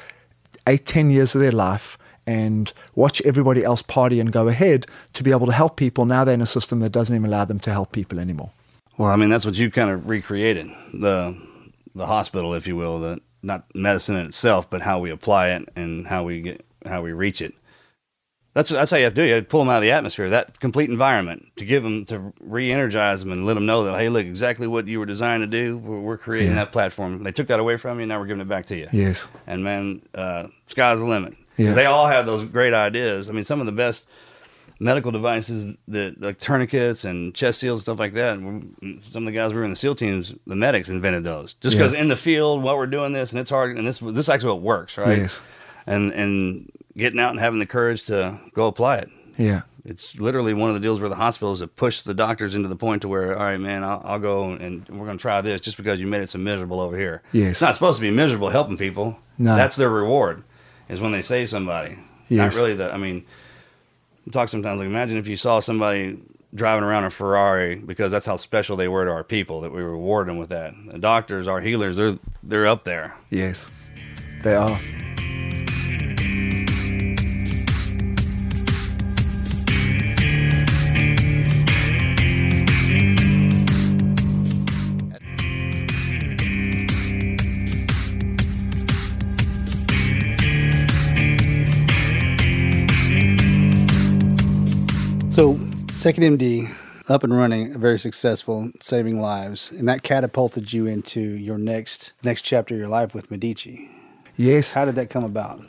eight, 0.67 0.85
ten 0.85 1.11
years 1.11 1.35
of 1.35 1.41
their 1.41 1.53
life 1.53 1.97
and 2.27 2.73
watch 2.95 3.23
everybody 3.25 3.63
else 3.65 3.83
party 3.83 4.19
and 4.21 4.33
go 4.33 4.49
ahead 4.49 4.87
to 5.15 5.23
be 5.23 5.31
able 5.31 5.47
to 5.47 5.53
help 5.53 5.77
people. 5.77 6.05
Now 6.07 6.25
they're 6.25 6.35
in 6.35 6.41
a 6.41 6.47
system 6.47 6.81
that 6.81 6.91
doesn't 6.91 7.15
even 7.15 7.27
allow 7.27 7.45
them 7.45 7.61
to 7.61 7.71
help 7.71 7.93
people 7.93 8.19
anymore. 8.19 8.51
Well, 8.99 9.11
I 9.11 9.17
mean, 9.17 9.29
that's 9.31 9.45
what 9.47 9.57
you 9.57 9.71
kind 9.71 9.91
of 9.91 10.09
recreated 10.09 10.69
the 10.93 11.41
the 11.95 12.07
hospital, 12.07 12.55
if 12.55 12.67
you 12.67 12.77
will, 12.77 13.01
the 13.01 13.21
not 13.43 13.65
medicine 13.75 14.17
in 14.17 14.27
itself, 14.27 14.69
but 14.69 14.83
how 14.83 14.99
we 14.99 15.11
apply 15.11 15.51
it 15.51 15.69
and 15.77 16.07
how 16.07 16.25
we 16.25 16.41
get 16.41 16.65
how 16.85 17.03
we 17.03 17.13
reach 17.13 17.41
it. 17.41 17.55
That's 18.55 18.71
that's 18.71 18.91
how 18.91 18.97
you 18.97 19.05
have 19.05 19.13
to 19.15 19.21
do. 19.21 19.25
it. 19.25 19.29
You 19.29 19.35
have 19.35 19.45
to 19.45 19.49
pull 19.49 19.61
them 19.61 19.69
out 19.69 19.77
of 19.77 19.83
the 19.83 19.91
atmosphere, 19.93 20.31
that 20.31 20.59
complete 20.61 20.89
environment, 20.89 21.47
to 21.57 21.67
give 21.67 21.83
them 21.83 22.07
to 22.07 22.33
re-energize 22.41 23.21
them 23.21 23.33
and 23.33 23.45
let 23.45 23.53
them 23.55 23.67
know 23.67 23.85
that 23.85 23.99
hey, 23.99 24.09
look, 24.09 24.25
exactly 24.25 24.67
what 24.67 24.87
you 24.89 24.99
were 24.99 25.05
designed 25.07 25.43
to 25.43 25.47
do. 25.47 25.77
We're, 25.77 26.01
we're 26.01 26.17
creating 26.19 26.53
Yeah. 26.53 26.65
that 26.65 26.73
platform. 26.73 27.23
They 27.23 27.33
took 27.33 27.49
that 27.49 27.61
away 27.61 27.77
from 27.77 28.01
you, 28.01 28.07
now 28.07 28.19
we're 28.19 28.27
giving 28.27 28.41
it 28.41 28.49
back 28.49 28.65
to 28.67 28.77
you. 28.77 28.89
Yes. 28.93 29.29
And 29.47 29.63
man, 29.63 30.01
uh, 30.15 30.47
sky's 30.69 31.01
the 31.01 31.05
limit. 31.05 31.35
Yeah. 31.57 31.73
They 31.75 31.87
all 31.87 32.07
have 32.09 32.27
those 32.27 32.45
great 32.45 32.75
ideas. 32.75 33.29
I 33.31 33.33
mean, 33.33 33.45
some 33.45 33.61
of 33.61 33.67
the 33.67 33.73
best 33.73 34.07
medical 34.79 35.11
devices 35.11 35.75
that 35.89 36.21
like 36.21 36.39
tourniquets 36.39 37.05
and 37.05 37.35
chest 37.35 37.61
seals 37.61 37.81
and 37.81 37.85
stuff 37.85 37.99
like 37.99 38.13
that. 38.13 38.35
and 38.39 39.01
Some 39.03 39.23
of 39.27 39.33
the 39.33 39.39
guys 39.39 39.53
we 39.55 39.59
were 39.61 39.65
in 39.65 39.71
the 39.71 39.77
SEAL 39.77 39.95
teams, 39.95 40.35
the 40.47 40.57
medics 40.57 40.89
invented 40.91 41.25
those. 41.25 41.55
Just 41.55 41.77
Yeah. 41.77 41.83
because 41.85 41.95
in 41.95 42.09
the 42.09 42.17
field, 42.17 42.63
while 42.63 42.77
we're 42.77 42.87
doing 42.87 43.13
this, 43.13 43.31
and 43.33 43.41
it's 43.41 43.49
hard, 43.51 43.77
and 43.79 43.87
this 43.89 44.01
this 44.01 44.25
is 44.25 44.29
actually 44.29 44.51
what 44.53 44.61
works, 44.63 44.99
right? 44.99 45.19
Yes. 45.19 45.41
And 45.87 46.13
and 46.13 46.71
getting 46.97 47.21
out 47.21 47.31
and 47.31 47.41
having 47.41 47.59
the 47.59 47.67
courage 47.67 48.05
to 48.05 48.39
go 48.55 48.67
apply 48.67 48.97
it. 48.99 49.09
Yeah. 49.39 49.63
It's 49.85 50.19
literally 50.19 50.53
one 50.53 50.69
of 50.69 50.75
the 50.75 50.81
deals 50.81 50.99
where 50.99 51.09
the 51.09 51.15
hospitals 51.15 51.61
have 51.61 51.77
pushed 51.77 52.07
the 52.07 52.15
doctors 52.15 52.55
into 52.57 52.69
the 52.69 52.75
point 52.75 53.03
to 53.03 53.09
where, 53.09 53.35
all 53.39 53.45
right, 53.45 53.61
man, 53.61 53.85
I'll, 53.85 54.03
I'll 54.05 54.19
go 54.19 54.51
and 54.51 54.85
we're 54.89 55.05
going 55.07 55.17
to 55.17 55.23
try 55.23 55.41
this 55.43 55.61
just 55.61 55.77
because 55.77 56.01
you 56.01 56.07
made 56.09 56.23
it 56.23 56.31
so 56.31 56.39
miserable 56.39 56.81
over 56.81 56.99
here. 56.99 57.23
Yes. 57.33 57.53
It's 57.53 57.61
not 57.61 57.75
supposed 57.75 57.99
to 57.99 58.03
be 58.03 58.11
miserable 58.11 58.49
helping 58.49 58.77
people. 58.77 59.17
No. 59.39 59.55
That's 59.55 59.77
their 59.77 59.91
reward, 59.91 60.43
is 60.89 61.01
when 61.01 61.13
they 61.13 61.23
save 61.23 61.51
somebody. 61.51 61.99
Yes. 62.29 62.55
Not 62.55 62.61
really 62.61 62.75
the, 62.75 62.93
I 62.93 62.97
mean, 62.97 63.25
talk 64.31 64.49
sometimes 64.49 64.79
like, 64.79 64.87
imagine 64.87 65.19
if 65.19 65.29
you 65.29 65.37
saw 65.37 65.61
somebody 65.61 66.19
driving 66.55 66.85
around 66.85 67.05
a 67.05 67.11
Ferrari 67.11 67.77
because 67.77 68.11
that's 68.11 68.27
how 68.27 68.37
special 68.37 68.77
they 68.77 68.89
were 68.89 69.05
to 69.05 69.11
our 69.11 69.25
people, 69.25 69.61
that 69.61 69.73
we 69.73 69.83
reward 69.83 70.29
them 70.29 70.39
with 70.39 70.49
that. 70.49 70.75
The 70.91 70.99
doctors, 70.99 71.47
our 71.47 71.61
healers, 71.61 71.97
they're, 71.97 72.19
they're 72.43 72.67
up 72.67 72.85
there. 72.85 73.15
Yes. 73.31 73.67
They 74.43 74.55
are. 74.55 74.79
So, 95.37 95.61
Second 95.93 96.39
MD, 96.39 96.75
up 97.11 97.23
and 97.23 97.37
running, 97.37 97.79
very 97.79 97.99
successful, 97.99 98.73
saving 98.81 99.21
lives, 99.21 99.71
and 99.71 99.87
that 99.87 100.03
catapulted 100.03 100.73
you 100.73 100.87
into 100.87 101.21
your 101.21 101.59
next 101.59 102.15
next 102.23 102.41
chapter 102.41 102.73
of 102.73 102.81
your 102.81 102.89
life 102.89 103.15
with 103.15 103.31
Medici. 103.31 103.91
Yes. 104.39 104.73
How 104.73 104.87
did 104.87 104.95
that 104.95 105.11
come 105.11 105.25
about? 105.25 105.61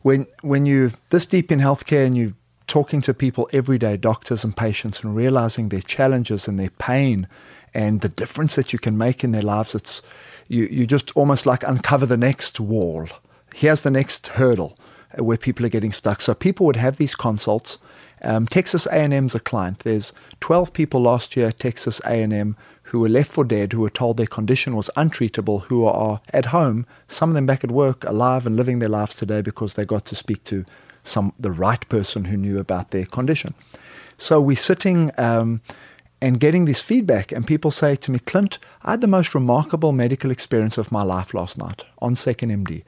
when 0.00 0.26
when 0.40 0.64
you're 0.64 0.92
this 1.10 1.26
deep 1.26 1.52
in 1.52 1.58
healthcare 1.58 2.06
and 2.06 2.16
you're 2.16 2.32
talking 2.66 3.02
to 3.02 3.12
people 3.12 3.46
every 3.52 3.76
day, 3.76 3.98
doctors 3.98 4.42
and 4.42 4.56
patients, 4.56 5.04
and 5.04 5.14
realizing 5.14 5.68
their 5.68 5.82
challenges 5.82 6.48
and 6.48 6.58
their 6.58 6.70
pain 6.70 7.28
and 7.74 8.00
the 8.00 8.08
difference 8.08 8.54
that 8.54 8.72
you 8.72 8.78
can 8.78 8.96
make 8.96 9.22
in 9.22 9.32
their 9.32 9.42
lives, 9.42 9.74
it's 9.74 10.00
you 10.48 10.64
you 10.70 10.86
just 10.86 11.14
almost 11.14 11.44
like 11.44 11.62
uncover 11.64 12.06
the 12.06 12.16
next 12.16 12.58
wall. 12.58 13.06
Here's 13.54 13.82
the 13.82 13.90
next 13.90 14.28
hurdle 14.28 14.78
where 15.18 15.36
people 15.36 15.66
are 15.66 15.68
getting 15.68 15.92
stuck. 15.92 16.22
So 16.22 16.32
people 16.32 16.64
would 16.64 16.76
have 16.76 16.96
these 16.96 17.14
consults. 17.14 17.76
Um, 18.22 18.46
Texas 18.46 18.86
A&M's 18.86 19.34
a 19.34 19.40
client. 19.40 19.80
There's 19.80 20.12
12 20.40 20.72
people 20.72 21.02
last 21.02 21.36
year 21.36 21.48
at 21.48 21.58
Texas 21.58 22.00
A&M 22.04 22.56
who 22.84 23.00
were 23.00 23.08
left 23.08 23.30
for 23.30 23.44
dead, 23.44 23.72
who 23.72 23.80
were 23.80 23.90
told 23.90 24.16
their 24.16 24.26
condition 24.26 24.74
was 24.74 24.90
untreatable, 24.96 25.62
who 25.62 25.86
are 25.86 26.20
at 26.32 26.46
home, 26.46 26.86
some 27.08 27.30
of 27.30 27.34
them 27.34 27.46
back 27.46 27.62
at 27.62 27.70
work, 27.70 28.04
alive 28.04 28.46
and 28.46 28.56
living 28.56 28.80
their 28.80 28.88
lives 28.88 29.14
today 29.14 29.40
because 29.40 29.74
they 29.74 29.84
got 29.84 30.04
to 30.06 30.14
speak 30.14 30.42
to 30.44 30.64
some 31.04 31.32
the 31.38 31.50
right 31.50 31.88
person 31.88 32.24
who 32.26 32.36
knew 32.36 32.58
about 32.58 32.90
their 32.90 33.04
condition. 33.04 33.54
So 34.18 34.40
we're 34.40 34.56
sitting 34.56 35.12
um, 35.16 35.60
and 36.20 36.38
getting 36.38 36.66
this 36.66 36.82
feedback, 36.82 37.32
and 37.32 37.46
people 37.46 37.70
say 37.70 37.96
to 37.96 38.10
me, 38.10 38.18
Clint, 38.18 38.58
I 38.82 38.92
had 38.92 39.00
the 39.00 39.06
most 39.06 39.34
remarkable 39.34 39.92
medical 39.92 40.30
experience 40.30 40.76
of 40.76 40.92
my 40.92 41.02
life 41.02 41.32
last 41.32 41.56
night 41.56 41.84
on 42.00 42.16
Second 42.16 42.50
MD. 42.50 42.82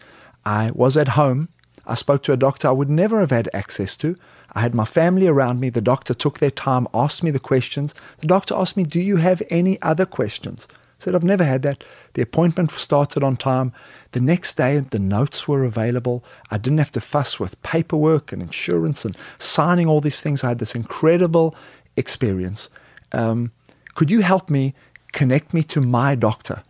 I 0.45 0.73
was 0.75 0.97
at 0.97 1.09
home. 1.09 1.49
I 1.87 1.95
spoke 1.95 2.23
to 2.25 2.33
a 2.33 2.37
doctor 2.37 2.69
I 2.69 2.73
would 2.73 2.91
never 2.91 3.21
have 3.21 3.31
had 3.31 3.49
access 3.55 3.97
to. 3.99 4.17
I 4.55 4.61
had 4.61 4.75
my 4.75 4.85
family 4.85 5.27
around 5.27 5.61
me. 5.61 5.71
The 5.71 5.81
doctor 5.81 6.15
took 6.15 6.39
their 6.39 6.51
time, 6.51 6.87
asked 6.93 7.23
me 7.23 7.31
the 7.31 7.39
questions. 7.39 7.95
The 8.19 8.27
doctor 8.27 8.55
asked 8.55 8.77
me, 8.77 8.85
Do 8.85 9.01
you 9.01 9.17
have 9.17 9.43
any 9.51 9.81
other 9.83 10.07
questions? 10.07 10.67
I 10.71 11.05
said, 11.05 11.15
I've 11.15 11.25
never 11.25 11.45
had 11.45 11.63
that. 11.63 11.83
The 12.15 12.23
appointment 12.23 12.71
started 12.73 13.25
on 13.25 13.37
time. 13.37 13.73
The 14.13 14.21
next 14.21 14.57
day, 14.57 14.79
the 14.79 14.99
notes 14.99 15.49
were 15.49 15.65
available. 15.65 16.23
I 16.51 16.59
didn't 16.59 16.79
have 16.79 16.93
to 16.93 17.01
fuss 17.01 17.41
with 17.41 17.61
paperwork 17.63 18.31
and 18.31 18.41
insurance 18.41 19.05
and 19.05 19.17
signing 19.39 19.89
all 19.89 20.01
these 20.01 20.21
things. 20.21 20.45
I 20.45 20.51
had 20.51 20.59
this 20.59 20.75
incredible 20.75 21.57
experience. 21.97 22.69
Um, 23.13 23.51
could 23.95 24.11
you 24.11 24.21
help 24.21 24.49
me 24.49 24.75
connect 25.13 25.53
me 25.53 25.63
to 25.65 25.81
my 25.81 26.15
doctor? 26.15 26.63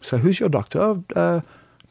So, 0.00 0.18
who's 0.18 0.38
your 0.38 0.48
doctor? 0.48 0.80
Oh, 0.80 1.04
uh, 1.16 1.40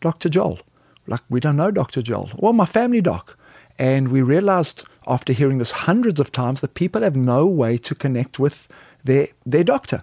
Dr. 0.01 0.29
Joel. 0.29 0.59
Like, 1.07 1.21
we 1.29 1.39
don't 1.39 1.57
know 1.57 1.71
Dr. 1.71 2.01
Joel. 2.01 2.29
Well, 2.37 2.53
my 2.53 2.65
family 2.65 3.01
doc. 3.01 3.37
And 3.77 4.07
we 4.07 4.21
realized 4.21 4.85
after 5.07 5.33
hearing 5.33 5.57
this 5.57 5.71
hundreds 5.71 6.19
of 6.19 6.31
times 6.31 6.61
that 6.61 6.73
people 6.73 7.01
have 7.01 7.15
no 7.15 7.45
way 7.45 7.77
to 7.77 7.95
connect 7.95 8.39
with 8.39 8.67
their, 9.03 9.27
their 9.45 9.63
doctor. 9.63 10.01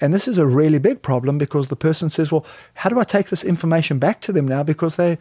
And 0.00 0.12
this 0.12 0.28
is 0.28 0.38
a 0.38 0.46
really 0.46 0.78
big 0.78 1.02
problem 1.02 1.38
because 1.38 1.68
the 1.68 1.76
person 1.76 2.10
says, 2.10 2.30
well, 2.30 2.44
how 2.74 2.90
do 2.90 2.98
I 2.98 3.04
take 3.04 3.30
this 3.30 3.44
information 3.44 3.98
back 3.98 4.20
to 4.22 4.32
them 4.32 4.46
now? 4.46 4.62
Because 4.62 4.96
they, 4.96 5.18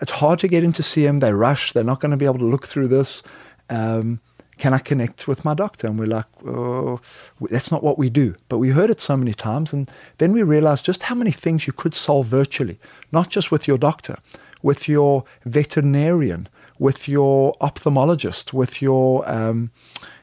it's 0.00 0.10
hard 0.10 0.40
to 0.40 0.48
get 0.48 0.64
in 0.64 0.72
to 0.72 0.82
see 0.82 1.04
them. 1.04 1.20
They 1.20 1.32
rush. 1.32 1.72
They're 1.72 1.84
not 1.84 2.00
going 2.00 2.10
to 2.10 2.16
be 2.16 2.24
able 2.24 2.38
to 2.38 2.44
look 2.44 2.66
through 2.66 2.88
this. 2.88 3.22
Um, 3.70 4.20
can 4.58 4.72
I 4.72 4.78
connect 4.78 5.28
with 5.28 5.44
my 5.44 5.54
doctor? 5.54 5.86
And 5.86 5.98
we're 5.98 6.06
like, 6.06 6.26
oh, 6.44 7.00
that's 7.40 7.70
not 7.70 7.82
what 7.82 7.98
we 7.98 8.08
do. 8.08 8.34
But 8.48 8.58
we 8.58 8.70
heard 8.70 8.90
it 8.90 9.00
so 9.00 9.16
many 9.16 9.34
times. 9.34 9.72
And 9.72 9.90
then 10.18 10.32
we 10.32 10.42
realized 10.42 10.84
just 10.84 11.04
how 11.04 11.14
many 11.14 11.30
things 11.30 11.66
you 11.66 11.72
could 11.72 11.94
solve 11.94 12.26
virtually, 12.26 12.78
not 13.12 13.28
just 13.28 13.50
with 13.50 13.68
your 13.68 13.78
doctor, 13.78 14.16
with 14.62 14.88
your 14.88 15.24
veterinarian, 15.44 16.48
with 16.78 17.08
your 17.08 17.54
ophthalmologist, 17.60 18.52
with 18.52 18.80
your 18.82 19.28
um, 19.28 19.70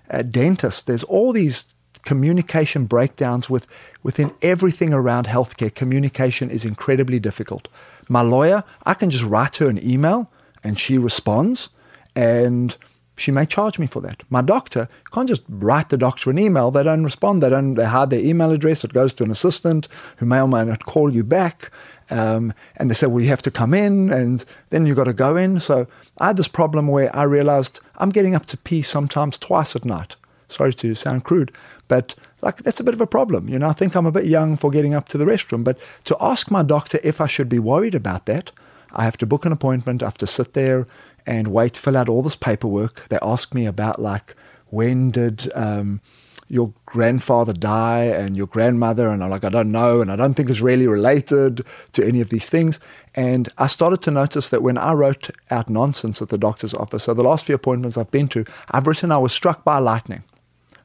uh, 0.09 0.21
dentist. 0.21 0.87
There's 0.87 1.03
all 1.03 1.33
these 1.33 1.65
communication 2.05 2.85
breakdowns 2.85 3.49
with 3.49 3.65
within 4.03 4.31
everything 4.41 4.93
around 4.93 5.25
healthcare. 5.25 5.73
Communication 5.73 6.49
is 6.49 6.65
incredibly 6.65 7.19
difficult. 7.19 7.67
My 8.09 8.21
lawyer, 8.21 8.63
I 8.85 8.93
can 8.93 9.09
just 9.09 9.23
write 9.23 9.57
her 9.57 9.69
an 9.69 9.81
email 9.83 10.29
and 10.63 10.77
she 10.77 10.97
responds 10.97 11.69
and 12.15 12.75
she 13.15 13.31
may 13.31 13.45
charge 13.45 13.77
me 13.77 13.87
for 13.87 14.01
that. 14.01 14.23
My 14.29 14.41
doctor 14.41 14.87
can't 15.11 15.29
just 15.29 15.43
write 15.47 15.89
the 15.89 15.97
doctor 15.97 16.31
an 16.31 16.39
email. 16.39 16.71
They 16.71 16.83
don't 16.83 17.03
respond. 17.03 17.43
They 17.43 17.49
don't. 17.49 17.75
They 17.75 17.85
hide 17.85 18.09
their 18.09 18.23
email 18.23 18.51
address. 18.51 18.83
It 18.83 18.93
goes 18.93 19.13
to 19.15 19.23
an 19.23 19.31
assistant 19.31 19.87
who 20.17 20.25
may 20.25 20.41
or 20.41 20.47
may 20.47 20.63
not 20.65 20.85
call 20.85 21.13
you 21.13 21.23
back. 21.23 21.71
Um, 22.09 22.53
and 22.77 22.89
they 22.89 22.95
say, 22.95 23.07
well, 23.07 23.21
you 23.21 23.29
have 23.29 23.41
to 23.43 23.51
come 23.51 23.73
in, 23.73 24.11
and 24.11 24.43
then 24.71 24.85
you've 24.85 24.97
got 24.97 25.05
to 25.05 25.13
go 25.13 25.35
in. 25.35 25.59
So 25.59 25.87
I 26.17 26.27
had 26.27 26.37
this 26.37 26.47
problem 26.47 26.87
where 26.87 27.15
I 27.15 27.23
realized 27.23 27.79
I'm 27.97 28.09
getting 28.09 28.35
up 28.35 28.45
to 28.47 28.57
pee 28.57 28.81
sometimes 28.81 29.37
twice 29.37 29.75
at 29.75 29.85
night. 29.85 30.15
Sorry 30.47 30.73
to 30.73 30.93
sound 30.93 31.23
crude, 31.23 31.51
but 31.87 32.13
like 32.41 32.57
that's 32.57 32.79
a 32.79 32.83
bit 32.83 32.93
of 32.93 33.01
a 33.01 33.07
problem. 33.07 33.47
You 33.47 33.57
know, 33.57 33.67
I 33.67 33.73
think 33.73 33.95
I'm 33.95 34.05
a 34.05 34.11
bit 34.11 34.25
young 34.25 34.57
for 34.57 34.69
getting 34.69 34.93
up 34.93 35.09
to 35.09 35.17
the 35.17 35.25
restroom. 35.25 35.63
But 35.63 35.79
to 36.05 36.17
ask 36.19 36.51
my 36.51 36.61
doctor 36.61 36.99
if 37.03 37.21
I 37.21 37.27
should 37.27 37.49
be 37.49 37.59
worried 37.59 37.95
about 37.95 38.25
that, 38.25 38.51
I 38.91 39.05
have 39.05 39.17
to 39.17 39.25
book 39.25 39.45
an 39.45 39.51
appointment. 39.51 40.03
I 40.03 40.07
have 40.07 40.17
to 40.19 40.27
sit 40.27 40.53
there 40.53 40.85
and 41.25 41.49
wait, 41.49 41.77
fill 41.77 41.97
out 41.97 42.09
all 42.09 42.21
this 42.21 42.35
paperwork. 42.35 43.07
They 43.09 43.19
ask 43.21 43.53
me 43.53 43.65
about 43.65 44.01
like 44.01 44.35
when 44.69 45.11
did 45.11 45.51
um, 45.55 46.01
your 46.49 46.73
grandfather 46.85 47.53
die 47.53 48.05
and 48.05 48.35
your 48.35 48.47
grandmother, 48.47 49.07
and 49.09 49.23
I'm 49.23 49.29
like, 49.29 49.43
I 49.43 49.49
don't 49.49 49.71
know, 49.71 50.01
and 50.01 50.11
I 50.11 50.15
don't 50.15 50.33
think 50.33 50.49
it's 50.49 50.61
really 50.61 50.87
related 50.87 51.65
to 51.93 52.05
any 52.05 52.21
of 52.21 52.29
these 52.29 52.49
things. 52.49 52.79
And 53.15 53.49
I 53.57 53.67
started 53.67 54.01
to 54.03 54.11
notice 54.11 54.49
that 54.49 54.61
when 54.61 54.77
I 54.77 54.93
wrote 54.93 55.29
out 55.51 55.69
nonsense 55.69 56.21
at 56.21 56.29
the 56.29 56.37
doctor's 56.37 56.73
office, 56.73 57.03
so 57.03 57.13
the 57.13 57.23
last 57.23 57.45
few 57.45 57.55
appointments 57.55 57.97
I've 57.97 58.11
been 58.11 58.27
to, 58.29 58.45
I've 58.71 58.87
written 58.87 59.11
I 59.11 59.17
was 59.17 59.33
struck 59.33 59.63
by 59.63 59.79
lightning. 59.79 60.23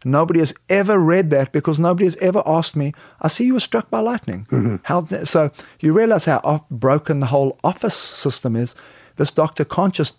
Nobody 0.04 0.40
has 0.40 0.54
ever 0.68 0.98
read 0.98 1.30
that 1.30 1.52
because 1.52 1.78
nobody 1.78 2.04
has 2.04 2.16
ever 2.16 2.42
asked 2.46 2.76
me, 2.76 2.94
I 3.20 3.28
see 3.28 3.44
you 3.44 3.54
were 3.54 3.60
struck 3.60 3.90
by 3.90 4.00
lightning. 4.00 4.46
How, 4.84 5.04
so 5.24 5.50
you 5.80 5.92
realize 5.92 6.24
how 6.24 6.64
broken 6.70 7.20
the 7.20 7.26
whole 7.26 7.58
office 7.64 7.96
system 7.96 8.54
is. 8.54 8.74
This 9.16 9.32
doctor 9.32 9.64
can't 9.64 9.92
just 9.94 10.14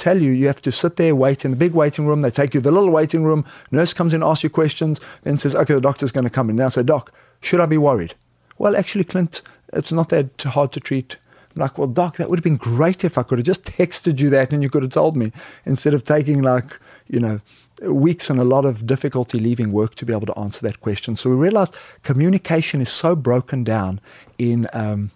tell 0.00 0.20
you 0.20 0.32
you 0.32 0.46
have 0.46 0.62
to 0.62 0.72
sit 0.72 0.96
there, 0.96 1.14
wait 1.14 1.44
in 1.44 1.52
the 1.52 1.56
big 1.56 1.72
waiting 1.72 2.06
room. 2.06 2.22
They 2.22 2.30
take 2.30 2.54
you 2.54 2.60
to 2.60 2.64
the 2.64 2.72
little 2.72 2.90
waiting 2.90 3.22
room. 3.22 3.44
Nurse 3.70 3.94
comes 3.94 4.12
in, 4.14 4.22
asks 4.22 4.42
you 4.42 4.50
questions, 4.50 5.00
then 5.22 5.38
says, 5.38 5.54
okay, 5.54 5.74
the 5.74 5.80
doctor's 5.80 6.12
going 6.12 6.24
to 6.24 6.30
come 6.30 6.50
in. 6.50 6.56
Now 6.56 6.66
I 6.66 6.70
say, 6.70 6.82
doc, 6.82 7.12
should 7.40 7.60
I 7.60 7.66
be 7.66 7.78
worried? 7.78 8.14
Well, 8.58 8.76
actually, 8.76 9.04
Clint, 9.04 9.42
it's 9.72 9.92
not 9.92 10.08
that 10.08 10.42
hard 10.42 10.72
to 10.72 10.80
treat. 10.80 11.16
I'm 11.54 11.60
like, 11.60 11.78
well, 11.78 11.88
doc, 11.88 12.16
that 12.16 12.28
would 12.28 12.38
have 12.38 12.44
been 12.44 12.56
great 12.56 13.04
if 13.04 13.18
I 13.18 13.22
could 13.22 13.38
have 13.38 13.46
just 13.46 13.64
texted 13.64 14.18
you 14.18 14.30
that 14.30 14.52
and 14.52 14.62
you 14.62 14.70
could 14.70 14.82
have 14.82 14.92
told 14.92 15.16
me 15.16 15.32
instead 15.64 15.94
of 15.94 16.04
taking 16.04 16.42
like, 16.42 16.78
you 17.08 17.20
know, 17.20 17.40
weeks 17.82 18.30
and 18.30 18.38
a 18.38 18.44
lot 18.44 18.64
of 18.64 18.86
difficulty 18.86 19.38
leaving 19.38 19.72
work 19.72 19.94
to 19.96 20.04
be 20.04 20.12
able 20.12 20.26
to 20.26 20.38
answer 20.38 20.60
that 20.62 20.80
question. 20.80 21.16
So 21.16 21.30
we 21.30 21.36
realized 21.36 21.74
communication 22.02 22.80
is 22.80 22.90
so 22.90 23.16
broken 23.16 23.64
down 23.64 24.00
in 24.38 24.68
um, 24.72 25.10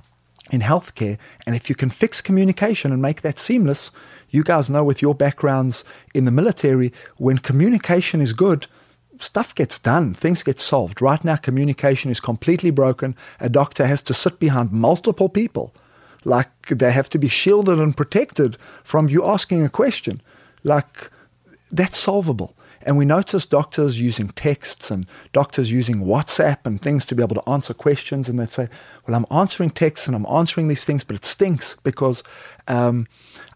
in 0.50 0.60
healthcare, 0.60 1.16
and 1.46 1.56
if 1.56 1.70
you 1.70 1.74
can 1.74 1.88
fix 1.88 2.20
communication 2.20 2.92
and 2.92 3.00
make 3.00 3.22
that 3.22 3.38
seamless, 3.38 3.90
you 4.34 4.42
guys 4.42 4.68
know 4.68 4.84
with 4.84 5.00
your 5.00 5.14
backgrounds 5.14 5.84
in 6.14 6.24
the 6.24 6.30
military, 6.30 6.92
when 7.16 7.38
communication 7.38 8.20
is 8.20 8.32
good, 8.32 8.66
stuff 9.18 9.54
gets 9.54 9.78
done, 9.78 10.14
things 10.14 10.42
get 10.42 10.60
solved. 10.60 11.00
Right 11.00 11.24
now, 11.24 11.36
communication 11.36 12.10
is 12.10 12.20
completely 12.20 12.70
broken. 12.70 13.14
A 13.40 13.48
doctor 13.48 13.86
has 13.86 14.02
to 14.02 14.14
sit 14.14 14.38
behind 14.38 14.72
multiple 14.72 15.28
people, 15.28 15.74
like 16.24 16.66
they 16.68 16.90
have 16.90 17.08
to 17.10 17.18
be 17.18 17.28
shielded 17.28 17.80
and 17.80 17.96
protected 17.96 18.56
from 18.82 19.08
you 19.08 19.24
asking 19.24 19.64
a 19.64 19.68
question. 19.68 20.20
Like 20.64 21.10
that's 21.70 21.98
solvable. 21.98 22.54
And 22.86 22.98
we 22.98 23.06
notice 23.06 23.46
doctors 23.46 23.98
using 24.00 24.28
texts 24.28 24.90
and 24.90 25.06
doctors 25.32 25.72
using 25.72 26.04
WhatsApp 26.04 26.66
and 26.66 26.80
things 26.80 27.06
to 27.06 27.14
be 27.14 27.22
able 27.22 27.36
to 27.36 27.48
answer 27.48 27.72
questions. 27.72 28.28
And 28.28 28.38
they 28.38 28.46
say, 28.46 28.68
Well, 29.06 29.16
I'm 29.16 29.24
answering 29.30 29.70
texts 29.70 30.06
and 30.06 30.14
I'm 30.14 30.26
answering 30.26 30.68
these 30.68 30.84
things, 30.84 31.02
but 31.02 31.16
it 31.16 31.24
stinks 31.24 31.76
because 31.82 32.22
um, 32.68 33.06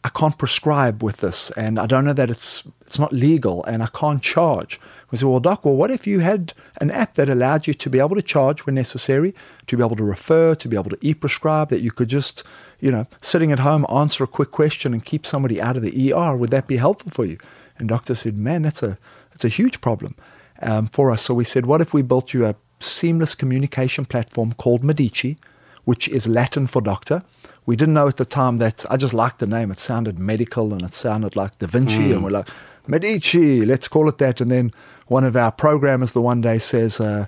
I 0.04 0.10
can't 0.10 0.38
prescribe 0.38 1.02
with 1.02 1.18
this. 1.18 1.50
And 1.56 1.78
I 1.78 1.86
don't 1.86 2.04
know 2.04 2.12
that 2.12 2.30
it's, 2.30 2.62
it's 2.86 2.98
not 2.98 3.12
legal 3.12 3.64
and 3.64 3.82
I 3.82 3.86
can't 3.86 4.22
charge. 4.22 4.80
We 5.10 5.18
say, 5.18 5.26
Well, 5.26 5.40
doc, 5.40 5.64
well, 5.64 5.74
what 5.74 5.90
if 5.90 6.06
you 6.06 6.20
had 6.20 6.52
an 6.80 6.90
app 6.90 7.14
that 7.14 7.28
allowed 7.28 7.66
you 7.66 7.74
to 7.74 7.90
be 7.90 7.98
able 7.98 8.14
to 8.14 8.22
charge 8.22 8.64
when 8.64 8.74
necessary, 8.74 9.34
to 9.66 9.76
be 9.76 9.82
able 9.82 9.96
to 9.96 10.04
refer, 10.04 10.54
to 10.54 10.68
be 10.68 10.76
able 10.76 10.90
to 10.90 10.98
e 11.00 11.14
prescribe, 11.14 11.70
that 11.70 11.80
you 11.80 11.90
could 11.90 12.08
just, 12.08 12.44
you 12.80 12.90
know, 12.90 13.06
sitting 13.22 13.50
at 13.52 13.58
home 13.58 13.86
answer 13.92 14.24
a 14.24 14.28
quick 14.28 14.50
question 14.50 14.92
and 14.92 15.04
keep 15.04 15.26
somebody 15.26 15.60
out 15.60 15.76
of 15.76 15.82
the 15.82 16.12
ER? 16.12 16.36
Would 16.36 16.50
that 16.50 16.66
be 16.66 16.76
helpful 16.76 17.10
for 17.10 17.24
you? 17.24 17.38
And 17.78 17.88
doctor 17.88 18.14
said, 18.14 18.36
Man, 18.36 18.62
that's 18.62 18.82
a 18.82 18.98
it's 19.38 19.44
a 19.44 19.48
huge 19.48 19.80
problem 19.80 20.16
um, 20.62 20.88
for 20.88 21.12
us. 21.12 21.22
So 21.22 21.32
we 21.32 21.44
said, 21.44 21.66
what 21.66 21.80
if 21.80 21.94
we 21.94 22.02
built 22.02 22.34
you 22.34 22.44
a 22.44 22.56
seamless 22.80 23.36
communication 23.36 24.04
platform 24.04 24.52
called 24.54 24.82
Medici, 24.82 25.38
which 25.84 26.08
is 26.08 26.26
Latin 26.26 26.66
for 26.66 26.82
doctor? 26.82 27.22
We 27.68 27.76
didn't 27.76 27.92
know 27.92 28.08
at 28.08 28.16
the 28.16 28.24
time 28.24 28.56
that 28.56 28.86
I 28.90 28.96
just 28.96 29.12
liked 29.12 29.40
the 29.40 29.46
name. 29.46 29.70
It 29.70 29.76
sounded 29.78 30.18
medical 30.18 30.72
and 30.72 30.80
it 30.80 30.94
sounded 30.94 31.36
like 31.36 31.58
Da 31.58 31.66
Vinci, 31.66 31.98
Mm. 31.98 32.12
and 32.12 32.24
we're 32.24 32.30
like, 32.30 32.48
Medici, 32.86 33.66
let's 33.66 33.88
call 33.88 34.08
it 34.08 34.16
that. 34.16 34.40
And 34.40 34.50
then 34.50 34.72
one 35.08 35.22
of 35.22 35.36
our 35.36 35.52
programmers 35.52 36.12
the 36.14 36.22
one 36.22 36.40
day 36.40 36.56
says, 36.58 36.98
uh, 36.98 37.26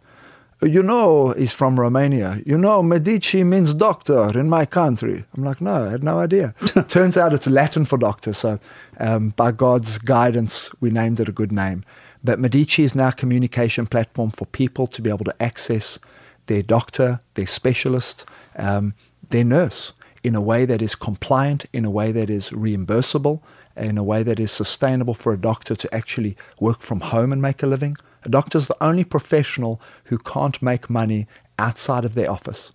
you 0.63 0.83
know, 0.83 1.33
he's 1.33 1.53
from 1.53 1.79
Romania. 1.79 2.41
You 2.47 2.57
know, 2.57 2.83
Medici 2.83 3.45
means 3.45 3.75
doctor 3.75 4.31
in 4.39 4.49
my 4.49 4.65
country. 4.65 5.27
I'm 5.37 5.45
like, 5.45 5.61
no, 5.61 5.85
I 5.89 5.91
had 5.91 6.03
no 6.03 6.19
idea. 6.19 6.55
Turns 6.89 7.19
out 7.19 7.35
it's 7.35 7.47
Latin 7.47 7.85
for 7.85 7.99
doctor. 7.99 8.33
So, 8.33 8.59
um, 8.99 9.35
by 9.37 9.53
God's 9.53 9.99
guidance, 9.99 10.71
we 10.81 10.89
named 10.89 11.21
it 11.21 11.29
a 11.29 11.33
good 11.33 11.53
name. 11.53 11.85
But 12.25 12.39
Medici 12.39 12.83
is 12.83 12.95
now 12.95 13.09
a 13.09 13.13
communication 13.13 13.85
platform 13.87 14.31
for 14.31 14.47
people 14.47 14.87
to 14.87 15.03
be 15.03 15.11
able 15.11 15.27
to 15.27 15.43
access 15.43 15.99
their 16.47 16.63
doctor, 16.63 17.21
their 17.35 17.47
specialist, 17.47 18.25
um, 18.57 18.95
their 19.29 19.45
nurse 19.45 19.93
in 20.23 20.35
a 20.35 20.41
way 20.41 20.65
that 20.65 20.83
is 20.83 20.95
compliant, 20.95 21.65
in 21.73 21.85
a 21.85 21.91
way 21.91 22.13
that 22.13 22.29
is 22.29 22.51
reimbursable, 22.51 23.41
in 23.77 23.97
a 23.97 24.03
way 24.03 24.23
that 24.23 24.39
is 24.39 24.51
sustainable 24.51 25.15
for 25.15 25.33
a 25.33 25.39
doctor 25.39 25.75
to 25.75 25.95
actually 25.95 26.37
work 26.59 26.81
from 26.81 27.01
home 27.01 27.33
and 27.33 27.41
make 27.41 27.63
a 27.63 27.67
living. 27.67 27.97
A 28.25 28.29
doctor 28.29 28.59
is 28.59 28.67
the 28.67 28.85
only 28.85 29.05
professional 29.05 29.81
who 30.05 30.19
can't 30.19 30.61
make 30.61 30.91
money 30.91 31.27
outside 31.59 32.05
of 32.05 32.15
their 32.15 32.31
office. 32.31 32.73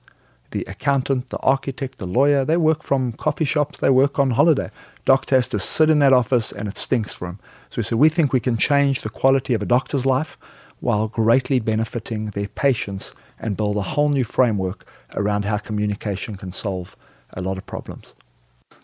The 0.52 0.66
accountant, 0.68 1.30
the 1.30 1.38
architect, 1.39 1.98
the 1.98 2.08
lawyer, 2.08 2.46
they 2.46 2.58
work 2.58 2.82
from 2.82 3.12
coffee 3.14 3.46
shops, 3.46 3.80
they 3.80 3.89
work 3.89 4.18
on 4.18 4.32
holiday. 4.32 4.72
Doctor 5.04 5.36
has 5.36 5.50
to 5.50 5.60
sit 5.60 5.89
in 5.89 6.00
that 6.00 6.14
office 6.14 6.52
and 6.52 6.68
it 6.68 6.78
stinks 6.78 7.14
for 7.14 7.28
him. 7.28 7.39
So 7.70 7.78
we 7.78 7.84
said, 7.84 7.98
we 7.98 8.10
think 8.10 8.32
we 8.32 8.39
can 8.39 8.58
change 8.58 9.02
the 9.02 9.10
quality 9.10 9.54
of 9.54 9.62
a 9.62 9.66
doctor's 9.66 10.06
life 10.06 10.38
while 10.80 11.08
greatly 11.08 11.60
benefiting 11.60 12.28
their 12.28 12.48
patients 12.48 13.14
and 13.39 13.58
build 13.58 13.78
a 13.78 13.82
whole 13.82 14.10
new 14.10 14.24
framework 14.24 14.86
around 15.14 15.46
how 15.46 15.58
communication 15.58 16.36
can 16.36 16.52
solve 16.52 16.96
a 17.36 17.41
lot 17.41 17.57
of 17.57 17.65
problems. 17.65 18.13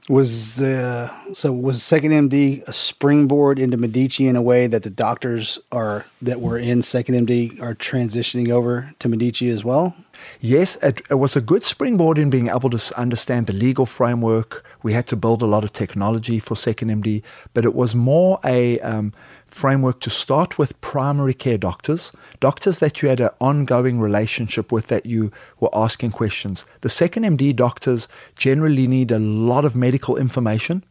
Was 0.09 0.55
the 0.55 1.11
so 1.33 1.53
was 1.53 1.83
Second 1.83 2.11
MD 2.11 2.67
a 2.67 2.73
springboard 2.73 3.59
into 3.59 3.77
Medici 3.77 4.27
in 4.27 4.35
a 4.35 4.41
way 4.41 4.65
that 4.65 4.81
the 4.81 4.89
doctors 4.89 5.59
are 5.71 6.05
that 6.21 6.41
were 6.41 6.57
in 6.57 6.81
Second 6.81 7.27
MD 7.27 7.61
are 7.61 7.75
transitioning 7.75 8.49
over 8.49 8.89
to 8.97 9.07
Medici 9.07 9.49
as 9.49 9.63
well? 9.63 9.95
Yes, 10.39 10.75
it, 10.77 11.01
it 11.09 11.15
was 11.15 11.35
a 11.35 11.41
good 11.41 11.63
springboard 11.63 12.17
in 12.17 12.29
being 12.29 12.49
able 12.49 12.69
to 12.71 12.99
understand 12.99 13.47
the 13.47 13.53
legal 13.53 13.85
framework. 13.85 14.65
We 14.83 14.93
had 14.93 15.07
to 15.07 15.15
build 15.15 15.41
a 15.41 15.47
lot 15.47 15.63
of 15.63 15.71
technology 15.73 16.39
for 16.39 16.55
Second 16.55 16.89
MD, 16.89 17.21
but 17.53 17.63
it 17.63 17.75
was 17.75 17.95
more 17.95 18.39
a 18.43 18.79
um, 18.79 19.13
framework 19.53 19.99
to 20.01 20.09
start 20.09 20.57
with 20.57 20.79
primary 20.81 21.33
care 21.33 21.57
doctors, 21.57 22.11
doctors 22.39 22.79
that 22.79 23.01
you 23.01 23.09
had 23.09 23.19
an 23.19 23.29
ongoing 23.39 23.99
relationship 23.99 24.71
with 24.71 24.87
that 24.87 25.05
you 25.05 25.31
were 25.59 25.69
asking 25.73 26.11
questions. 26.11 26.65
The 26.81 26.89
Second 26.89 27.23
MD 27.23 27.55
doctors 27.55 28.07
generally 28.35 28.87
need 28.87 29.11
a 29.11 29.19
lot 29.19 29.65
of 29.65 29.75
medical 29.75 30.17
information, 30.17 30.83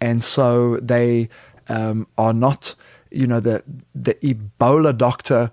and 0.00 0.24
so 0.24 0.76
they 0.76 1.28
um, 1.68 2.06
are 2.16 2.32
not, 2.32 2.74
you 3.10 3.26
know, 3.26 3.40
the 3.40 3.62
the 3.94 4.14
Ebola 4.14 4.96
doctor 4.96 5.50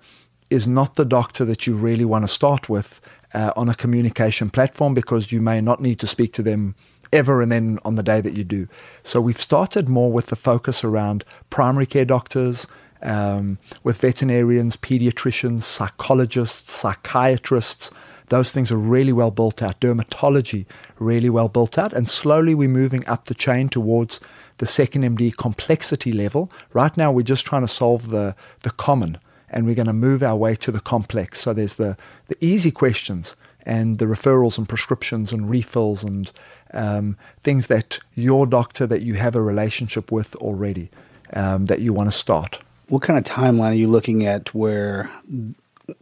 is 0.48 0.66
not 0.66 0.94
the 0.94 1.04
doctor 1.04 1.44
that 1.44 1.66
you 1.66 1.74
really 1.74 2.04
want 2.04 2.22
to 2.22 2.32
start 2.32 2.68
with 2.68 3.00
uh, 3.34 3.52
on 3.56 3.68
a 3.68 3.74
communication 3.74 4.48
platform 4.48 4.94
because 4.94 5.32
you 5.32 5.40
may 5.40 5.60
not 5.60 5.80
need 5.80 5.98
to 5.98 6.06
speak 6.06 6.32
to 6.34 6.42
them 6.42 6.74
ever 7.16 7.42
and 7.42 7.50
then 7.50 7.78
on 7.84 7.96
the 7.96 8.02
day 8.02 8.20
that 8.20 8.34
you 8.34 8.44
do. 8.44 8.68
So 9.02 9.20
we've 9.20 9.40
started 9.40 9.88
more 9.88 10.12
with 10.12 10.26
the 10.26 10.36
focus 10.36 10.84
around 10.84 11.24
primary 11.50 11.86
care 11.86 12.04
doctors, 12.04 12.66
um, 13.02 13.58
with 13.82 14.00
veterinarians, 14.00 14.76
pediatricians, 14.76 15.62
psychologists, 15.62 16.72
psychiatrists. 16.72 17.90
Those 18.28 18.50
things 18.50 18.72
are 18.72 18.76
really 18.76 19.12
well 19.12 19.30
built 19.30 19.62
out. 19.62 19.80
Dermatology, 19.80 20.66
really 20.98 21.30
well 21.30 21.48
built 21.48 21.78
out. 21.78 21.92
And 21.92 22.08
slowly 22.08 22.54
we're 22.54 22.68
moving 22.68 23.06
up 23.06 23.26
the 23.26 23.34
chain 23.34 23.68
towards 23.68 24.20
the 24.58 24.66
second 24.66 25.02
MD 25.02 25.36
complexity 25.36 26.12
level. 26.12 26.50
Right 26.72 26.96
now, 26.96 27.12
we're 27.12 27.22
just 27.22 27.46
trying 27.46 27.62
to 27.62 27.68
solve 27.68 28.08
the, 28.10 28.34
the 28.62 28.70
common 28.70 29.18
and 29.50 29.64
we're 29.64 29.74
going 29.74 29.86
to 29.86 29.92
move 29.92 30.22
our 30.22 30.36
way 30.36 30.56
to 30.56 30.72
the 30.72 30.80
complex. 30.80 31.40
So 31.40 31.52
there's 31.52 31.76
the, 31.76 31.96
the 32.26 32.36
easy 32.44 32.70
questions 32.70 33.36
and 33.66 33.98
the 33.98 34.06
referrals 34.06 34.56
and 34.56 34.68
prescriptions 34.68 35.32
and 35.32 35.50
refills 35.50 36.04
and 36.04 36.30
um, 36.72 37.16
things 37.42 37.66
that 37.66 37.98
your 38.14 38.46
doctor 38.46 38.86
that 38.86 39.02
you 39.02 39.14
have 39.14 39.34
a 39.34 39.42
relationship 39.42 40.12
with 40.12 40.36
already 40.36 40.88
um, 41.32 41.66
that 41.66 41.80
you 41.80 41.92
want 41.92 42.10
to 42.10 42.16
start. 42.16 42.60
What 42.88 43.02
kind 43.02 43.18
of 43.18 43.24
timeline 43.24 43.70
are 43.70 43.74
you 43.74 43.88
looking 43.88 44.24
at 44.24 44.54
where, 44.54 45.10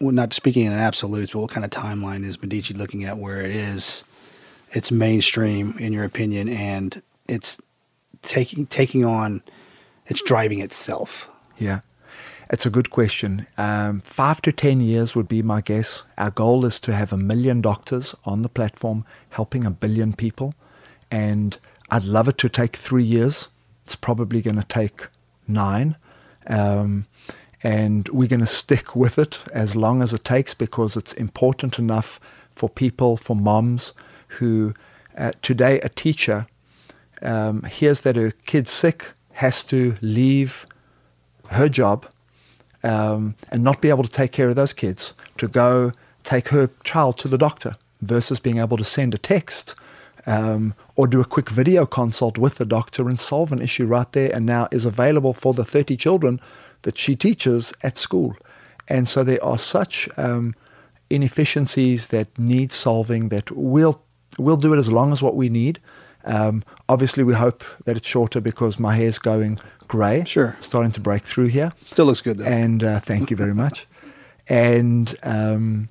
well, 0.00 0.12
not 0.12 0.34
speaking 0.34 0.66
in 0.66 0.72
absolutes, 0.72 1.32
but 1.32 1.40
what 1.40 1.50
kind 1.50 1.64
of 1.64 1.70
timeline 1.70 2.24
is 2.24 2.40
Medici 2.42 2.74
looking 2.74 3.04
at 3.04 3.16
where 3.16 3.40
it 3.40 3.50
is, 3.50 4.04
it's 4.72 4.92
mainstream 4.92 5.78
in 5.78 5.94
your 5.94 6.04
opinion, 6.04 6.48
and 6.48 7.00
it's 7.26 7.58
taking 8.20 8.66
taking 8.66 9.04
on, 9.04 9.42
it's 10.06 10.22
driving 10.22 10.60
itself? 10.60 11.30
Yeah. 11.58 11.80
It's 12.54 12.64
a 12.64 12.70
good 12.70 12.90
question. 12.90 13.48
Um, 13.58 14.00
five 14.02 14.40
to 14.42 14.52
10 14.52 14.78
years 14.78 15.16
would 15.16 15.26
be 15.26 15.42
my 15.42 15.60
guess. 15.60 16.04
Our 16.16 16.30
goal 16.30 16.64
is 16.64 16.78
to 16.80 16.94
have 16.94 17.12
a 17.12 17.16
million 17.16 17.60
doctors 17.60 18.14
on 18.24 18.42
the 18.42 18.48
platform 18.48 19.04
helping 19.30 19.64
a 19.64 19.72
billion 19.72 20.12
people. 20.12 20.54
And 21.10 21.58
I'd 21.90 22.04
love 22.04 22.28
it 22.28 22.38
to 22.38 22.48
take 22.48 22.76
three 22.76 23.02
years. 23.02 23.48
It's 23.82 23.96
probably 23.96 24.40
going 24.40 24.54
to 24.54 24.62
take 24.62 25.08
nine. 25.48 25.96
Um, 26.46 27.06
and 27.64 28.08
we're 28.10 28.28
going 28.28 28.38
to 28.38 28.46
stick 28.46 28.94
with 28.94 29.18
it 29.18 29.40
as 29.52 29.74
long 29.74 30.00
as 30.00 30.12
it 30.12 30.22
takes 30.22 30.54
because 30.54 30.96
it's 30.96 31.12
important 31.14 31.80
enough 31.80 32.20
for 32.54 32.68
people, 32.68 33.16
for 33.16 33.34
moms 33.34 33.94
who, 34.28 34.74
uh, 35.18 35.32
today, 35.42 35.80
a 35.80 35.88
teacher 35.88 36.46
um, 37.20 37.64
hears 37.64 38.02
that 38.02 38.14
her 38.14 38.30
kid's 38.30 38.70
sick, 38.70 39.12
has 39.32 39.64
to 39.64 39.96
leave 40.00 40.66
her 41.48 41.68
job 41.68 42.06
um, 42.84 43.34
and 43.48 43.64
not 43.64 43.80
be 43.80 43.88
able 43.88 44.04
to 44.04 44.10
take 44.10 44.30
care 44.30 44.48
of 44.48 44.56
those 44.56 44.72
kids, 44.72 45.14
to 45.38 45.48
go 45.48 45.92
take 46.22 46.48
her 46.48 46.70
child 46.84 47.18
to 47.18 47.28
the 47.28 47.38
doctor 47.38 47.76
versus 48.02 48.38
being 48.38 48.58
able 48.58 48.76
to 48.76 48.84
send 48.84 49.14
a 49.14 49.18
text 49.18 49.74
um, 50.26 50.74
or 50.96 51.06
do 51.06 51.20
a 51.20 51.24
quick 51.24 51.50
video 51.50 51.86
consult 51.86 52.38
with 52.38 52.56
the 52.56 52.64
doctor 52.64 53.08
and 53.08 53.20
solve 53.20 53.52
an 53.52 53.60
issue 53.60 53.86
right 53.86 54.10
there 54.12 54.34
and 54.34 54.46
now 54.46 54.68
is 54.70 54.84
available 54.84 55.34
for 55.34 55.52
the 55.52 55.64
30 55.64 55.96
children 55.96 56.40
that 56.82 56.98
she 56.98 57.16
teaches 57.16 57.72
at 57.82 57.98
school. 57.98 58.36
And 58.88 59.08
so 59.08 59.24
there 59.24 59.42
are 59.42 59.58
such 59.58 60.08
um, 60.16 60.54
inefficiencies 61.10 62.08
that 62.08 62.38
need 62.38 62.72
solving 62.72 63.28
that 63.30 63.50
we'll, 63.50 64.00
we'll 64.38 64.56
do 64.56 64.72
it 64.72 64.78
as 64.78 64.90
long 64.90 65.12
as 65.12 65.22
what 65.22 65.36
we 65.36 65.48
need. 65.48 65.80
Um, 66.24 66.64
obviously, 66.88 67.22
we 67.22 67.34
hope 67.34 67.64
that 67.84 67.96
it's 67.96 68.08
shorter 68.08 68.40
because 68.40 68.78
my 68.78 68.96
hair's 68.96 69.18
going 69.18 69.58
grey. 69.88 70.24
Sure. 70.24 70.56
Starting 70.60 70.92
to 70.92 71.00
break 71.00 71.24
through 71.24 71.48
here. 71.48 71.72
Still 71.84 72.06
looks 72.06 72.20
good, 72.20 72.38
though. 72.38 72.46
And 72.46 72.82
uh, 72.82 73.00
thank 73.00 73.30
you 73.30 73.36
very 73.36 73.54
much. 73.54 73.86
and 74.48 75.14
um, 75.22 75.88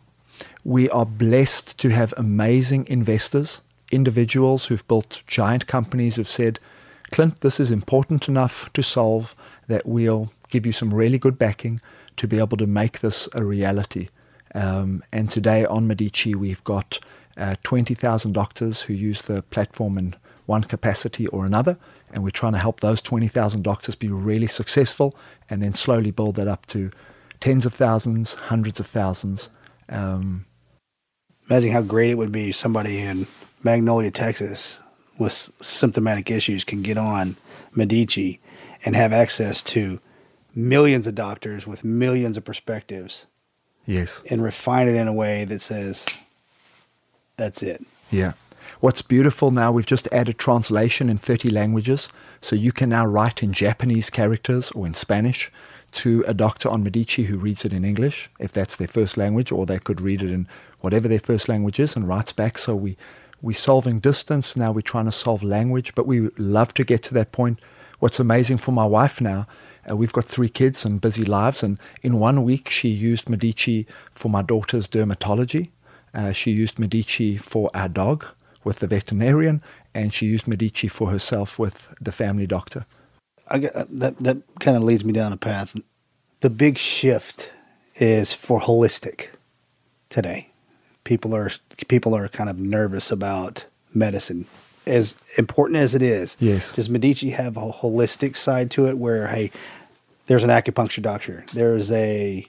we 0.63 0.89
are 0.89 1.05
blessed 1.05 1.77
to 1.79 1.89
have 1.89 2.13
amazing 2.17 2.87
investors, 2.87 3.61
individuals 3.91 4.65
who've 4.65 4.87
built 4.87 5.21
giant 5.27 5.67
companies 5.67 6.15
who've 6.15 6.27
said, 6.27 6.59
Clint, 7.11 7.41
this 7.41 7.59
is 7.59 7.69
important 7.69 8.27
enough 8.27 8.71
to 8.73 8.81
solve 8.81 9.35
that 9.67 9.85
we'll 9.85 10.31
give 10.49 10.65
you 10.65 10.71
some 10.71 10.93
really 10.93 11.19
good 11.19 11.37
backing 11.37 11.79
to 12.17 12.27
be 12.27 12.39
able 12.39 12.57
to 12.57 12.67
make 12.67 12.99
this 12.99 13.27
a 13.33 13.43
reality. 13.43 14.07
Um, 14.55 15.03
and 15.11 15.29
today 15.29 15.65
on 15.65 15.87
Medici, 15.87 16.35
we've 16.35 16.63
got 16.63 16.99
uh, 17.37 17.55
20,000 17.63 18.31
doctors 18.31 18.81
who 18.81 18.93
use 18.93 19.23
the 19.23 19.41
platform 19.43 19.97
in 19.97 20.15
one 20.45 20.63
capacity 20.63 21.27
or 21.27 21.45
another, 21.45 21.77
and 22.11 22.23
we're 22.23 22.29
trying 22.29 22.53
to 22.53 22.59
help 22.59 22.79
those 22.79 23.01
20,000 23.01 23.63
doctors 23.63 23.95
be 23.95 24.09
really 24.09 24.47
successful 24.47 25.15
and 25.49 25.63
then 25.63 25.73
slowly 25.73 26.11
build 26.11 26.35
that 26.35 26.47
up 26.47 26.65
to 26.67 26.91
tens 27.39 27.65
of 27.65 27.73
thousands, 27.73 28.33
hundreds 28.33 28.79
of 28.79 28.87
thousands. 28.87 29.49
Um, 29.89 30.45
Imagine 31.49 31.71
how 31.71 31.81
great 31.81 32.11
it 32.11 32.17
would 32.17 32.31
be 32.31 32.49
if 32.49 32.55
somebody 32.55 32.99
in 32.99 33.27
Magnolia, 33.63 34.11
Texas, 34.11 34.79
with 35.19 35.33
symptomatic 35.61 36.31
issues 36.31 36.63
can 36.63 36.81
get 36.81 36.97
on 36.97 37.35
Medici 37.75 38.39
and 38.85 38.95
have 38.95 39.11
access 39.11 39.61
to 39.61 39.99
millions 40.55 41.05
of 41.07 41.15
doctors 41.15 41.67
with 41.67 41.83
millions 41.83 42.37
of 42.37 42.45
perspectives. 42.45 43.25
Yes. 43.85 44.21
And 44.29 44.41
refine 44.41 44.87
it 44.87 44.95
in 44.95 45.07
a 45.07 45.13
way 45.13 45.43
that 45.45 45.61
says, 45.61 46.05
that's 47.35 47.61
it. 47.61 47.83
Yeah. 48.11 48.33
What's 48.79 49.01
beautiful 49.01 49.51
now, 49.51 49.71
we've 49.71 49.85
just 49.85 50.07
added 50.11 50.37
translation 50.37 51.09
in 51.09 51.17
30 51.17 51.49
languages. 51.49 52.09
So 52.41 52.55
you 52.55 52.71
can 52.71 52.89
now 52.89 53.05
write 53.05 53.41
in 53.41 53.53
Japanese 53.53 54.09
characters 54.09 54.71
or 54.71 54.85
in 54.85 54.93
Spanish 54.93 55.51
to 55.91 56.23
a 56.27 56.33
doctor 56.33 56.69
on 56.69 56.83
Medici 56.83 57.23
who 57.23 57.37
reads 57.37 57.65
it 57.65 57.71
in 57.71 57.85
English, 57.85 58.29
if 58.39 58.51
that's 58.51 58.75
their 58.75 58.87
first 58.87 59.15
language, 59.15 59.51
or 59.51 59.65
they 59.65 59.79
could 59.79 60.01
read 60.01 60.21
it 60.21 60.31
in 60.31 60.47
whatever 60.81 61.07
their 61.07 61.19
first 61.19 61.47
language 61.47 61.79
is 61.79 61.95
and 61.95 62.07
writes 62.07 62.33
back. 62.33 62.57
So 62.57 62.75
we, 62.75 62.97
we're 63.41 63.53
solving 63.53 63.99
distance. 63.99 64.55
Now 64.55 64.71
we're 64.71 64.81
trying 64.81 65.05
to 65.05 65.11
solve 65.11 65.43
language, 65.43 65.93
but 65.95 66.07
we 66.07 66.29
love 66.37 66.73
to 66.73 66.83
get 66.83 67.03
to 67.03 67.13
that 67.13 67.31
point. 67.31 67.59
What's 67.99 68.19
amazing 68.19 68.57
for 68.57 68.71
my 68.71 68.85
wife 68.85 69.21
now, 69.21 69.47
uh, 69.89 69.95
we've 69.95 70.11
got 70.11 70.25
three 70.25 70.49
kids 70.49 70.83
and 70.83 70.99
busy 70.99 71.23
lives. 71.23 71.63
And 71.63 71.77
in 72.01 72.19
one 72.19 72.43
week, 72.43 72.69
she 72.69 72.89
used 72.89 73.29
Medici 73.29 73.85
for 74.11 74.29
my 74.29 74.41
daughter's 74.41 74.87
dermatology. 74.87 75.69
Uh, 76.13 76.31
she 76.31 76.51
used 76.51 76.79
Medici 76.79 77.37
for 77.37 77.69
our 77.73 77.87
dog 77.87 78.25
with 78.63 78.79
the 78.79 78.87
veterinarian, 78.87 79.61
and 79.93 80.13
she 80.13 80.25
used 80.25 80.47
Medici 80.47 80.87
for 80.87 81.09
herself 81.09 81.59
with 81.59 81.93
the 82.01 82.11
family 82.11 82.47
doctor. 82.47 82.85
I 83.47 83.59
get, 83.59 83.75
uh, 83.75 83.85
that 83.89 84.19
that 84.19 84.37
kind 84.59 84.77
of 84.77 84.83
leads 84.83 85.03
me 85.03 85.13
down 85.13 85.33
a 85.33 85.37
path. 85.37 85.75
The 86.39 86.49
big 86.49 86.77
shift 86.77 87.51
is 87.95 88.33
for 88.33 88.59
holistic 88.61 89.27
today. 90.09 90.49
People 91.03 91.35
are 91.35 91.51
people 91.87 92.15
are 92.15 92.27
kind 92.29 92.49
of 92.49 92.57
nervous 92.57 93.11
about 93.11 93.65
medicine. 93.93 94.45
As 94.85 95.15
important 95.37 95.77
as 95.77 95.93
it 95.95 96.01
is, 96.01 96.35
Yes. 96.39 96.73
does 96.73 96.89
Medici 96.89 97.29
have 97.31 97.55
a 97.55 97.71
holistic 97.71 98.35
side 98.35 98.69
to 98.71 98.87
it 98.87 98.97
where 98.97 99.27
hey, 99.27 99.51
there's 100.25 100.43
an 100.43 100.49
acupuncture 100.49 101.01
doctor, 101.01 101.45
there's 101.53 101.91
a 101.91 102.47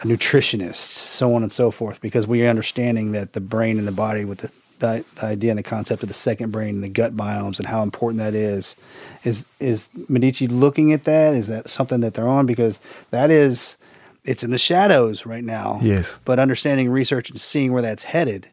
a 0.00 0.04
nutritionist, 0.04 0.76
so 0.76 1.34
on 1.34 1.42
and 1.44 1.52
so 1.52 1.70
forth, 1.70 2.00
because 2.00 2.26
we're 2.26 2.48
understanding 2.50 3.12
that 3.12 3.34
the 3.34 3.40
brain 3.40 3.78
and 3.78 3.86
the 3.86 3.92
body 3.92 4.24
with 4.24 4.38
the, 4.38 4.50
the, 4.82 5.04
the 5.14 5.24
idea 5.24 5.50
and 5.50 5.58
the 5.58 5.62
concept 5.62 6.02
of 6.02 6.08
the 6.08 6.14
second 6.14 6.50
brain 6.50 6.74
and 6.74 6.84
the 6.84 6.88
gut 6.88 7.16
biomes 7.16 7.58
and 7.58 7.66
how 7.66 7.82
important 7.82 8.18
that 8.18 8.34
is. 8.34 8.76
Is 9.24 9.46
is 9.58 9.88
Medici 10.08 10.46
looking 10.46 10.92
at 10.92 11.04
that? 11.04 11.34
Is 11.34 11.46
that 11.46 11.70
something 11.70 12.00
that 12.00 12.14
they're 12.14 12.28
on? 12.28 12.44
Because 12.44 12.80
that 13.10 13.30
is 13.30 13.76
it's 14.24 14.44
in 14.44 14.50
the 14.50 14.58
shadows 14.58 15.24
right 15.26 15.44
now. 15.44 15.80
Yes. 15.82 16.16
But 16.24 16.38
understanding 16.38 16.90
research 16.90 17.30
and 17.30 17.40
seeing 17.40 17.72
where 17.72 17.82
that's 17.82 18.04
headed, 18.04 18.48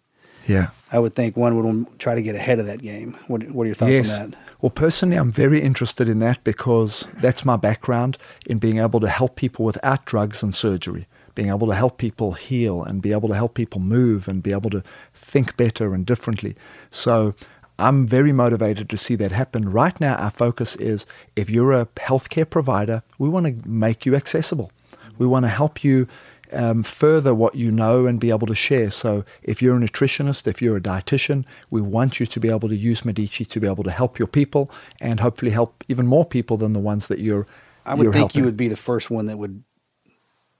Yeah. 0.47 0.69
I 0.91 0.97
would 0.99 1.13
think 1.13 1.37
one 1.37 1.55
would 1.55 1.99
try 1.99 2.15
to 2.15 2.21
get 2.21 2.35
ahead 2.35 2.59
of 2.59 2.65
that 2.65 2.81
game. 2.81 3.15
What, 3.27 3.43
what 3.51 3.63
are 3.63 3.67
your 3.67 3.75
thoughts 3.75 3.91
yes. 3.91 4.19
on 4.19 4.31
that? 4.31 4.39
Well, 4.61 4.71
personally, 4.71 5.15
I'm 5.15 5.31
very 5.31 5.61
interested 5.61 6.09
in 6.09 6.19
that 6.19 6.43
because 6.43 7.07
that's 7.17 7.45
my 7.45 7.55
background 7.55 8.17
in 8.47 8.57
being 8.57 8.79
able 8.79 8.99
to 8.99 9.07
help 9.07 9.35
people 9.35 9.63
without 9.63 10.05
drugs 10.05 10.43
and 10.43 10.53
surgery, 10.53 11.07
being 11.39 11.51
able 11.51 11.67
to 11.67 11.73
help 11.73 11.97
people 11.97 12.33
heal 12.33 12.83
and 12.83 13.01
be 13.01 13.13
able 13.13 13.29
to 13.29 13.33
help 13.33 13.53
people 13.53 13.79
move 13.79 14.27
and 14.27 14.43
be 14.43 14.51
able 14.51 14.69
to 14.69 14.83
think 15.13 15.55
better 15.55 15.93
and 15.93 16.05
differently. 16.05 16.53
So 16.91 17.33
I'm 17.77 18.05
very 18.05 18.33
motivated 18.33 18.89
to 18.89 18.97
see 18.97 19.15
that 19.15 19.31
happen. 19.31 19.63
Right 19.63 19.97
now, 20.01 20.15
our 20.15 20.31
focus 20.31 20.75
is 20.75 21.05
if 21.37 21.49
you're 21.49 21.71
a 21.71 21.85
healthcare 21.95 22.49
provider, 22.49 23.03
we 23.19 23.29
want 23.29 23.45
to 23.45 23.69
make 23.69 24.05
you 24.05 24.17
accessible. 24.17 24.69
We 25.17 25.25
want 25.27 25.45
to 25.45 25.49
help 25.49 25.81
you 25.81 26.09
um, 26.51 26.83
further 26.83 27.33
what 27.33 27.55
you 27.55 27.71
know 27.71 28.05
and 28.05 28.19
be 28.19 28.31
able 28.31 28.47
to 28.47 28.55
share. 28.55 28.91
So 28.91 29.23
if 29.41 29.61
you're 29.61 29.77
a 29.77 29.79
nutritionist, 29.79 30.45
if 30.45 30.61
you're 30.61 30.75
a 30.75 30.81
dietitian, 30.81 31.45
we 31.69 31.79
want 31.79 32.19
you 32.19 32.25
to 32.25 32.39
be 32.41 32.49
able 32.49 32.67
to 32.67 32.75
use 32.75 33.05
Medici 33.05 33.45
to 33.45 33.59
be 33.61 33.67
able 33.67 33.85
to 33.85 33.91
help 33.91 34.19
your 34.19 34.27
people 34.27 34.69
and 34.99 35.21
hopefully 35.21 35.51
help 35.51 35.85
even 35.87 36.05
more 36.05 36.25
people 36.25 36.57
than 36.57 36.73
the 36.73 36.81
ones 36.81 37.07
that 37.07 37.19
you're. 37.19 37.47
I 37.85 37.95
would 37.95 38.03
you're 38.03 38.11
think 38.11 38.23
helping. 38.23 38.39
you 38.39 38.45
would 38.45 38.57
be 38.57 38.67
the 38.67 38.75
first 38.75 39.09
one 39.09 39.27
that 39.27 39.37
would 39.37 39.63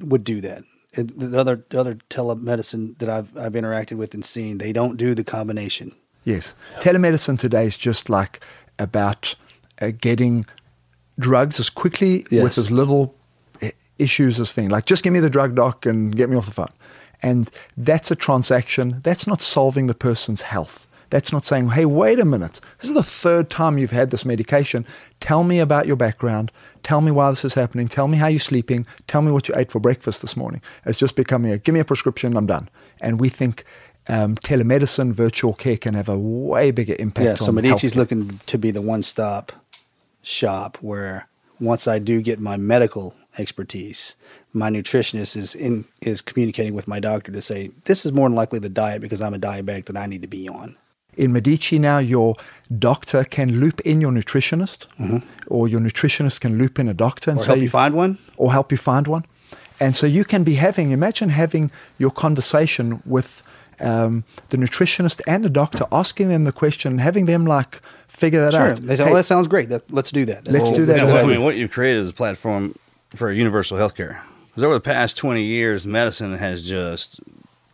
would 0.01 0.23
do 0.23 0.41
that. 0.41 0.63
The 0.93 1.39
other 1.39 1.63
the 1.69 1.79
other 1.79 1.95
telemedicine 2.09 2.97
that 2.97 3.09
I've 3.09 3.35
I've 3.37 3.53
interacted 3.53 3.97
with 3.97 4.13
and 4.13 4.25
seen, 4.25 4.57
they 4.57 4.73
don't 4.73 4.97
do 4.97 5.13
the 5.13 5.23
combination. 5.23 5.93
Yes. 6.25 6.53
Telemedicine 6.79 7.37
today 7.37 7.65
is 7.65 7.77
just 7.77 8.09
like 8.09 8.39
about 8.79 9.35
uh, 9.81 9.91
getting 10.01 10.45
drugs 11.19 11.59
as 11.59 11.69
quickly 11.69 12.25
Yes. 12.31 12.43
with 12.43 12.57
as 12.57 12.71
little 12.71 13.15
issues 13.99 14.39
as 14.39 14.51
thing. 14.51 14.69
Like, 14.69 14.85
just 14.85 15.03
give 15.03 15.13
me 15.13 15.19
the 15.19 15.29
drug 15.29 15.55
doc 15.55 15.85
and 15.85 16.15
get 16.15 16.29
me 16.29 16.37
off 16.37 16.45
the 16.45 16.51
phone. 16.51 16.71
And 17.21 17.49
that's 17.77 18.09
a 18.11 18.15
transaction. 18.15 19.01
That's 19.03 19.27
not 19.27 19.41
solving 19.41 19.87
the 19.87 19.93
person's 19.93 20.41
health. 20.41 20.87
That's 21.09 21.31
not 21.31 21.43
saying, 21.43 21.69
hey, 21.69 21.85
wait 21.85 22.19
a 22.19 22.25
minute. 22.25 22.61
This 22.79 22.89
is 22.89 22.93
the 22.93 23.03
third 23.03 23.49
time 23.49 23.77
you've 23.77 23.91
had 23.91 24.11
this 24.11 24.25
medication. 24.25 24.85
Tell 25.19 25.43
me 25.43 25.59
about 25.59 25.87
your 25.87 25.95
background. 25.95 26.51
Tell 26.83 27.01
me 27.01 27.11
why 27.11 27.29
this 27.29 27.43
is 27.43 27.53
happening. 27.53 27.87
Tell 27.87 28.07
me 28.07 28.17
how 28.17 28.27
you're 28.27 28.39
sleeping. 28.39 28.85
Tell 29.07 29.21
me 29.21 29.31
what 29.31 29.47
you 29.47 29.55
ate 29.55 29.71
for 29.71 29.79
breakfast 29.79 30.21
this 30.21 30.37
morning. 30.37 30.61
It's 30.85 30.99
just 30.99 31.15
becoming 31.15 31.51
a 31.51 31.57
give 31.57 31.73
me 31.73 31.79
a 31.79 31.85
prescription, 31.85 32.37
I'm 32.37 32.45
done. 32.45 32.69
And 33.01 33.19
we 33.19 33.29
think 33.29 33.63
um, 34.07 34.35
telemedicine, 34.35 35.13
virtual 35.13 35.53
care 35.53 35.77
can 35.77 35.93
have 35.93 36.09
a 36.09 36.17
way 36.17 36.71
bigger 36.71 36.95
impact 36.99 37.25
yeah, 37.25 37.35
so 37.35 37.51
Medici's 37.51 37.93
healthcare. 37.93 37.95
looking 37.95 38.39
to 38.45 38.57
be 38.57 38.71
the 38.71 38.81
one 38.81 39.03
stop 39.03 39.51
shop 40.21 40.77
where 40.81 41.27
once 41.59 41.87
I 41.87 41.99
do 41.99 42.21
get 42.21 42.39
my 42.39 42.57
medical 42.57 43.15
expertise, 43.37 44.15
my 44.53 44.69
nutritionist 44.69 45.35
is 45.35 45.53
in 45.53 45.85
is 46.01 46.21
communicating 46.21 46.73
with 46.73 46.87
my 46.87 46.99
doctor 46.99 47.31
to 47.31 47.41
say 47.41 47.71
this 47.85 48.05
is 48.05 48.11
more 48.11 48.27
than 48.27 48.35
likely 48.35 48.59
the 48.59 48.69
diet 48.69 49.01
because 49.01 49.21
I'm 49.21 49.33
a 49.33 49.39
diabetic 49.39 49.85
that 49.85 49.97
I 49.97 50.07
need 50.07 50.21
to 50.21 50.27
be 50.27 50.47
on. 50.47 50.77
In 51.19 51.33
Medici 51.33 51.77
now, 51.79 51.97
your 51.99 52.35
doctor 52.79 53.23
can 53.25 53.59
loop 53.59 53.81
in 53.81 53.99
your 54.01 54.11
nutritionist, 54.11 54.85
or 55.47 55.67
your 55.67 55.81
nutritionist 55.81 56.39
can 56.39 56.57
loop 56.57 56.79
in 56.79 56.87
a 56.87 56.93
doctor 56.93 57.29
and 57.31 57.39
Mm-hmm. 57.39 57.51
Or 57.51 57.55
say 57.55 57.59
help 57.59 57.63
you 57.63 57.69
find 57.69 57.93
one? 57.93 58.17
or 58.37 58.51
help 58.53 58.71
you 58.71 58.77
find 58.77 59.05
one. 59.07 59.25
And 59.81 59.95
so 59.95 60.05
you 60.07 60.23
can 60.23 60.43
be 60.43 60.55
having, 60.55 60.91
imagine 60.91 61.29
having 61.29 61.71
your 61.97 62.11
conversation 62.11 63.01
with 63.05 63.43
um, 63.81 64.23
the 64.49 64.57
nutritionist 64.57 65.21
and 65.27 65.43
the 65.43 65.49
doctor, 65.49 65.85
asking 65.91 66.29
them 66.29 66.43
the 66.45 66.51
question, 66.51 66.91
and 66.93 67.01
having 67.01 67.25
them 67.25 67.45
like 67.45 67.81
figure 68.07 68.39
that 68.45 68.53
Sure. 68.53 68.71
out. 68.71 68.81
They 68.81 68.95
say, 68.95 69.03
Hey, 69.05 69.11
"Oh, 69.11 69.15
that 69.15 69.25
sounds 69.25 69.47
great. 69.47 69.69
That, 69.69 69.83
let's 69.91 70.11
do 70.11 70.23
that." 70.25 70.47
Let's 70.47 70.71
do 70.71 70.85
that. 70.85 70.97
Yeah, 70.97 71.05
well, 71.05 71.23
I 71.25 71.27
mean, 71.27 71.41
what 71.43 71.55
you've 71.57 71.71
created 71.71 72.03
is 72.03 72.09
a 72.09 72.13
platform 72.13 72.75
for 73.15 73.31
universal 73.31 73.77
healthcare. 73.77 74.19
Because 74.47 74.63
over 74.63 74.73
the 74.73 74.79
past 74.95 75.15
20 75.17 75.41
years, 75.43 75.85
medicine 75.85 76.37
has 76.37 76.63
just 76.67 77.19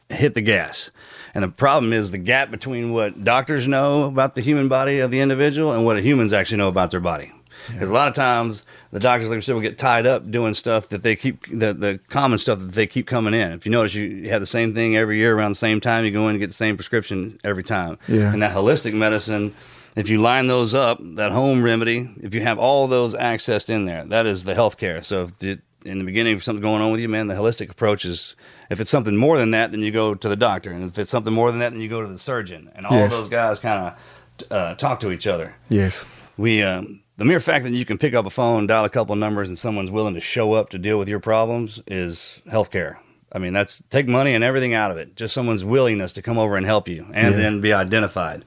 hit 0.09 0.33
the 0.35 0.41
gas. 0.41 0.91
And 1.36 1.43
the 1.43 1.49
problem 1.49 1.91
is 1.91 2.11
the 2.11 2.17
gap 2.17 2.49
between 2.49 2.93
what 2.93 3.23
doctors 3.23 3.67
know 3.67 4.05
about 4.05 4.36
the 4.36 4.41
human 4.41 4.69
body 4.69 4.99
of 4.99 5.11
the 5.11 5.19
individual 5.19 5.73
and 5.73 5.86
what 5.86 6.01
humans 6.01 6.31
actually 6.31 6.57
know 6.57 6.69
about 6.69 6.91
their 6.91 7.01
body. 7.01 7.33
Because 7.67 7.89
a 7.89 7.93
lot 7.93 8.07
of 8.07 8.13
times 8.13 8.65
the 8.91 8.99
doctors, 8.99 9.29
like 9.29 9.38
I 9.38 9.39
said, 9.41 9.53
will 9.53 9.61
get 9.61 9.77
tied 9.77 10.05
up 10.05 10.29
doing 10.31 10.53
stuff 10.53 10.89
that 10.89 11.03
they 11.03 11.15
keep, 11.15 11.45
the, 11.47 11.73
the 11.73 11.99
common 12.09 12.39
stuff 12.39 12.59
that 12.59 12.73
they 12.73 12.88
keep 12.88 13.05
coming 13.07 13.33
in. 13.33 13.51
If 13.51 13.65
you 13.65 13.71
notice, 13.71 13.93
you, 13.93 14.03
you 14.03 14.29
have 14.29 14.41
the 14.41 14.47
same 14.47 14.73
thing 14.73 14.95
every 14.95 15.17
year 15.17 15.36
around 15.36 15.51
the 15.51 15.55
same 15.55 15.81
time, 15.81 16.05
you 16.05 16.11
go 16.11 16.23
in 16.25 16.31
and 16.31 16.39
get 16.39 16.47
the 16.47 16.53
same 16.53 16.77
prescription 16.77 17.39
every 17.43 17.63
time. 17.63 17.97
Yeah. 18.07 18.31
And 18.31 18.41
that 18.41 18.55
holistic 18.55 18.93
medicine, 18.93 19.55
if 19.95 20.09
you 20.09 20.21
line 20.21 20.47
those 20.47 20.73
up, 20.73 20.99
that 21.01 21.31
home 21.31 21.63
remedy, 21.63 22.09
if 22.21 22.33
you 22.33 22.41
have 22.41 22.59
all 22.59 22.88
those 22.88 23.13
accessed 23.15 23.69
in 23.69 23.86
there, 23.86 24.05
that 24.05 24.25
is 24.25 24.43
the 24.43 24.53
healthcare. 24.53 25.03
So 25.03 25.23
if 25.23 25.39
the, 25.39 25.59
in 25.86 25.99
the 25.99 26.05
beginning, 26.05 26.36
if 26.36 26.43
something's 26.43 26.63
going 26.63 26.81
on 26.81 26.91
with 26.91 26.99
you, 27.01 27.09
man, 27.09 27.27
the 27.27 27.36
holistic 27.36 27.69
approach 27.69 28.05
is 28.05 28.36
if 28.69 28.79
it's 28.81 28.89
something 28.91 29.15
more 29.15 29.38
than 29.38 29.51
that, 29.51 29.71
then 29.71 29.81
you 29.81 29.91
go 29.91 30.13
to 30.15 30.29
the 30.29 30.36
doctor. 30.36 30.71
And 30.71 30.83
if 30.89 30.97
it's 30.99 31.11
something 31.11 31.33
more 31.33 31.51
than 31.51 31.59
that, 31.59 31.71
then 31.71 31.81
you 31.81 31.89
go 31.89 32.01
to 32.01 32.07
the 32.07 32.19
surgeon. 32.19 32.71
And 32.75 32.86
all 32.86 32.97
Yes. 32.97 33.11
those 33.11 33.29
guys 33.29 33.59
kind 33.59 33.93
of 34.39 34.51
uh, 34.51 34.75
talk 34.75 34.99
to 35.01 35.11
each 35.11 35.27
other. 35.27 35.55
Yes. 35.69 36.03
We, 36.38 36.61
um, 36.63 37.01
the 37.17 37.25
mere 37.25 37.39
fact 37.39 37.63
that 37.63 37.71
you 37.73 37.86
can 37.86 37.97
pick 37.97 38.13
up 38.13 38.25
a 38.25 38.29
phone, 38.29 38.67
dial 38.67 38.83
a 38.86 38.89
couple 38.89 39.15
numbers, 39.15 39.47
and 39.49 39.57
someone's 39.57 39.91
willing 39.91 40.15
to 40.15 40.19
show 40.19 40.53
up 40.53 40.69
to 40.71 40.77
deal 40.77 40.97
with 40.99 41.07
your 41.07 41.19
problems 41.21 41.81
is 41.88 42.41
healthcare. 42.49 42.97
I 43.31 43.39
mean, 43.39 43.53
that's 43.53 43.81
take 43.89 44.07
money 44.07 44.33
and 44.33 44.43
everything 44.43 44.73
out 44.73 44.91
of 44.91 44.97
it. 44.97 45.15
Just 45.15 45.33
someone's 45.33 45.63
willingness 45.63 46.13
to 46.13 46.21
come 46.21 46.38
over 46.38 46.57
and 46.57 46.65
help 46.65 46.88
you 46.89 47.05
and 47.13 47.36
Yeah. 47.36 47.41
then 47.41 47.61
be 47.61 47.71
identified. 47.73 48.43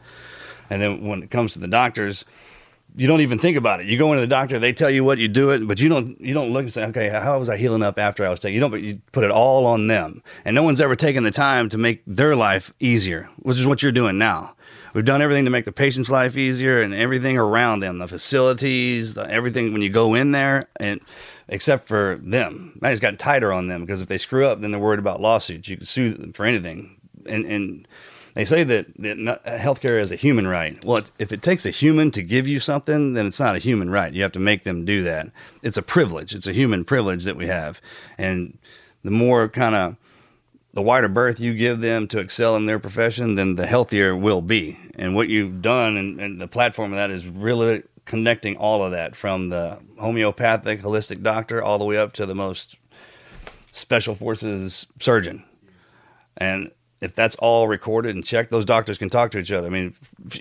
And 0.70 0.82
then 0.82 1.07
when 1.07 1.22
it 1.22 1.30
comes 1.30 1.53
to 1.55 1.59
the 1.59 1.68
doctors, 1.68 2.24
you 2.99 3.07
don't 3.07 3.20
even 3.20 3.38
think 3.38 3.57
about 3.57 3.80
it. 3.80 3.86
You 3.86 3.96
go 3.96 4.12
into 4.12 4.20
the 4.20 4.26
doctor, 4.26 4.59
they 4.59 4.72
tell 4.72 4.90
you 4.90 5.05
what 5.05 5.18
you 5.18 5.28
do 5.28 5.51
it, 5.51 5.66
but 5.68 5.78
you 5.78 5.88
don't 5.88 6.20
you 6.20 6.34
don't 6.34 6.53
look 6.53 6.62
and 6.62 6.72
say, 6.72 6.84
okay, 6.86 7.09
how 7.09 7.38
was 7.38 7.49
I 7.49 7.57
healing 7.57 7.82
up 7.82 7.96
after 7.96 8.26
I 8.26 8.28
was 8.28 8.40
taking? 8.40 8.57
You 8.57 8.61
don't, 8.61 8.72
but 8.72 8.82
you 8.82 9.01
put 9.12 9.22
it 9.22 9.30
all 9.30 9.66
on 9.66 9.86
them, 9.86 10.20
and 10.44 10.57
no 10.57 10.64
one's 10.64 10.80
ever 10.80 10.96
taken 10.96 11.22
the 11.22 11.30
time 11.30 11.68
to 11.68 11.78
make 11.78 12.03
their 12.09 12.34
life 12.34 12.74
easier, 12.80 13.30
which 13.38 13.57
is 13.57 13.66
what 13.66 13.82
you're 13.82 13.92
doing 13.92 14.18
now. 14.18 14.57
We've 14.94 15.05
done 15.05 15.22
everything 15.22 15.44
to 15.44 15.51
make 15.51 15.64
the 15.64 15.70
patient's 15.70 16.11
life 16.11 16.36
easier 16.36 16.82
and 16.82 16.92
everything 16.92 17.38
around 17.38 17.80
them, 17.80 17.99
the 17.99 18.09
facilities, 18.09 19.14
the, 19.14 19.30
everything 19.30 19.72
when 19.72 19.82
you 19.82 19.90
go 19.90 20.14
in 20.14 20.32
there, 20.32 20.68
and 20.80 21.01
except 21.46 21.86
for 21.86 22.18
them, 22.20 22.80
I 22.82 22.90
just 22.90 23.03
got 23.03 23.16
tighter 23.16 23.53
on 23.53 23.68
them 23.68 23.82
because 23.82 24.01
if 24.01 24.09
they 24.09 24.18
screw 24.18 24.46
up, 24.46 24.61
then 24.61 24.72
they're 24.72 24.80
worried 24.80 24.99
about 24.99 25.20
lawsuits. 25.20 25.68
You 25.68 25.76
can 25.76 25.86
sue 25.86 26.14
them 26.14 26.32
for 26.32 26.44
anything, 26.44 27.01
and 27.26 27.44
and 27.44 27.88
they 28.35 28.45
say 28.45 28.64
that, 28.64 28.87
that 28.99 29.45
healthcare 29.45 30.01
is 30.01 30.12
a 30.12 30.16
human 30.16 30.47
right. 30.47 30.83
Well, 30.85 31.03
if 31.18 31.33
it 31.33 31.43
takes 31.43 31.66
a 31.66 31.70
human 31.70 32.11
to 32.12 32.22
give 32.22 32.47
you 32.47 32.61
something, 32.61 33.14
then 33.14 33.26
it's 33.26 33.41
not 33.41 33.57
a 33.57 33.59
human 33.59 33.91
right. 33.91 34.12
You 34.12 34.22
have 34.22 34.33
to 34.33 34.41
make 34.41 34.64
them 34.64 34.85
do 34.85 35.03
that. 35.05 35.31
It's 35.62 35.76
a 35.76 35.83
privilege. 35.83 36.35
It's 36.35 36.47
a 36.47 36.53
human 36.53 36.85
privilege 36.85 37.24
that 37.24 37.37
we 37.37 37.47
have. 37.47 37.81
And 38.16 38.59
the 39.03 39.11
more 39.11 39.49
kind 39.49 39.74
of 39.74 39.97
the 40.74 40.83
wider 40.83 41.09
berth 41.09 41.41
you 41.41 41.55
give 41.55 41.81
them 41.81 42.07
to 42.09 42.18
excel 42.18 42.55
in 42.57 42.66
their 42.66 42.79
profession, 42.79 43.35
then 43.35 43.57
the 43.57 43.66
healthier 43.66 44.14
we'll 44.14 44.43
be. 44.43 44.79
And 44.95 45.14
what 45.14 45.29
you've 45.29 45.62
done 45.62 45.97
and, 45.97 46.20
and 46.20 46.41
the 46.41 46.49
platform 46.49 46.93
of 46.93 46.97
that 46.97 47.11
is 47.11 47.26
really 47.26 47.83
connecting 48.05 48.57
all 48.57 48.85
of 48.85 48.93
that 48.93 49.14
from 49.14 49.49
the 49.51 49.79
homeopathic 49.99 50.81
holistic 50.83 51.22
doctor 51.22 51.62
all 51.62 51.79
the 51.79 51.85
way 51.85 51.97
up 51.97 52.12
to 52.14 52.26
the 52.26 52.35
most 52.35 52.76
special 53.70 54.14
forces 54.14 54.87
surgeon. 54.99 55.45
And 56.37 56.70
if 57.01 57.14
that's 57.14 57.36
all 57.36 57.68
recorded 57.68 58.14
and 58.14 58.24
checked, 58.24 58.51
those 58.51 58.64
doctors 58.64 58.99
can 58.99 59.11
talk 59.11 59.30
to 59.32 59.38
each 59.38 59.53
other. 59.53 59.66
I 59.66 59.70
mean, 59.70 59.94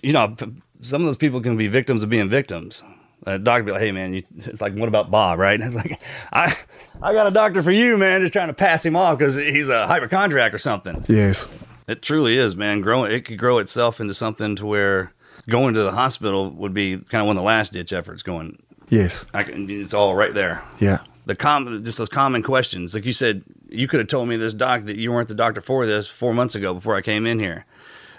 you 0.03 0.13
know, 0.13 0.35
some 0.81 1.01
of 1.01 1.07
those 1.07 1.17
people 1.17 1.41
can 1.41 1.57
be 1.57 1.67
victims 1.67 2.03
of 2.03 2.09
being 2.09 2.29
victims. 2.29 2.83
A 3.25 3.37
doctor 3.39 3.63
be 3.63 3.71
like, 3.71 3.81
"Hey, 3.81 3.91
man, 3.91 4.13
you, 4.13 4.23
it's 4.37 4.61
like, 4.61 4.73
what 4.75 4.87
about 4.87 5.11
Bob, 5.11 5.39
right? 5.39 5.59
It's 5.63 5.75
like, 5.75 6.01
I, 6.31 6.55
I 7.01 7.13
got 7.13 7.27
a 7.27 7.31
doctor 7.31 7.61
for 7.61 7.71
you, 7.71 7.97
man. 7.97 8.21
Just 8.21 8.33
trying 8.33 8.47
to 8.47 8.53
pass 8.53 8.85
him 8.85 8.95
off 8.95 9.17
because 9.17 9.35
he's 9.35 9.69
a 9.69 9.87
hypochondriac 9.87 10.53
or 10.53 10.57
something. 10.59 11.03
Yes. 11.07 11.47
It 11.87 12.01
truly 12.01 12.37
is, 12.37 12.55
man. 12.55 12.81
Grow 12.81 13.03
it 13.05 13.25
could 13.25 13.37
grow 13.39 13.57
itself 13.57 13.99
into 13.99 14.13
something 14.13 14.55
to 14.57 14.65
where 14.65 15.13
going 15.49 15.73
to 15.73 15.81
the 15.81 15.91
hospital 15.91 16.51
would 16.51 16.73
be 16.73 16.97
kind 16.97 17.21
of 17.21 17.27
one 17.27 17.37
of 17.37 17.41
the 17.41 17.47
last 17.47 17.73
ditch 17.73 17.91
efforts. 17.93 18.21
Going, 18.23 18.57
Yes. 18.89 19.25
I 19.33 19.43
can, 19.43 19.69
it's 19.69 19.93
all 19.93 20.15
right 20.15 20.33
there. 20.33 20.63
Yeah. 20.79 20.99
The 21.25 21.35
com, 21.35 21.83
just 21.83 21.97
those 21.97 22.09
common 22.09 22.41
questions, 22.41 22.93
like 22.93 23.05
you 23.05 23.13
said, 23.13 23.43
you 23.69 23.87
could 23.87 23.99
have 23.99 24.07
told 24.07 24.27
me 24.27 24.37
this 24.37 24.53
doc 24.53 24.83
that 24.83 24.97
you 24.97 25.11
weren't 25.11 25.27
the 25.27 25.35
doctor 25.35 25.61
for 25.61 25.85
this 25.85 26.07
four 26.07 26.33
months 26.33 26.55
ago 26.55 26.73
before 26.73 26.95
I 26.95 27.01
came 27.01 27.25
in 27.25 27.39
here. 27.39 27.65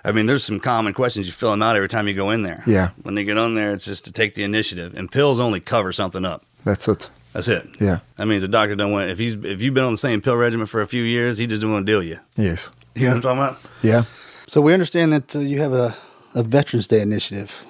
I 0.05 0.13
mean, 0.13 0.27
there's 0.27 0.45
some 0.45 0.61
common 0.61 0.95
questions 0.95 1.27
you 1.27 1.33
fill 1.33 1.51
them 1.51 1.63
out 1.63 1.77
every 1.77 1.89
time 1.89 2.09
you 2.09 2.15
go 2.15 2.31
in 2.31 2.43
there. 2.43 2.63
Yeah. 2.67 2.91
When 3.03 3.15
they 3.15 3.25
get 3.25 3.37
on 3.37 3.55
there, 3.55 3.75
it's 3.75 3.85
just 3.85 4.05
to 4.07 4.13
take 4.13 4.35
the 4.35 4.45
initiative, 4.45 4.97
and 4.97 5.11
pills 5.11 5.41
only 5.41 5.61
cover 5.61 5.93
something 5.93 6.25
up. 6.25 6.45
That's 6.65 6.89
it. 6.89 7.11
That's 7.33 7.49
it. 7.49 7.69
Yeah. 7.81 8.01
That 8.17 8.27
means 8.27 8.43
the 8.43 8.49
doctor 8.49 8.75
don't 8.75 8.93
want 8.93 9.11
if 9.11 9.19
he's 9.19 9.35
if 9.35 9.61
you've 9.61 9.75
been 9.75 9.85
on 9.85 9.93
the 9.93 9.99
same 9.99 10.21
pill 10.21 10.37
regimen 10.37 10.67
for 10.67 10.81
a 10.81 10.87
few 10.87 11.03
years, 11.03 11.39
he 11.39 11.47
just 11.47 11.63
don't 11.63 11.73
want 11.73 11.87
to 11.87 11.93
deal 11.93 11.99
with 11.99 12.09
you. 12.09 12.19
Yes. 12.37 12.71
You 12.95 13.05
know 13.05 13.09
what 13.09 13.17
I'm 13.17 13.23
talking 13.23 13.39
about? 13.39 13.61
Yeah. 13.83 14.05
So 14.47 14.61
we 14.61 14.73
understand 14.73 15.13
that 15.13 15.37
uh, 15.37 15.41
you 15.41 15.61
have 15.61 15.73
a, 15.73 15.97
a 16.35 16.43
Veterans 16.43 16.87
Day 16.87 17.01
initiative. 17.01 17.65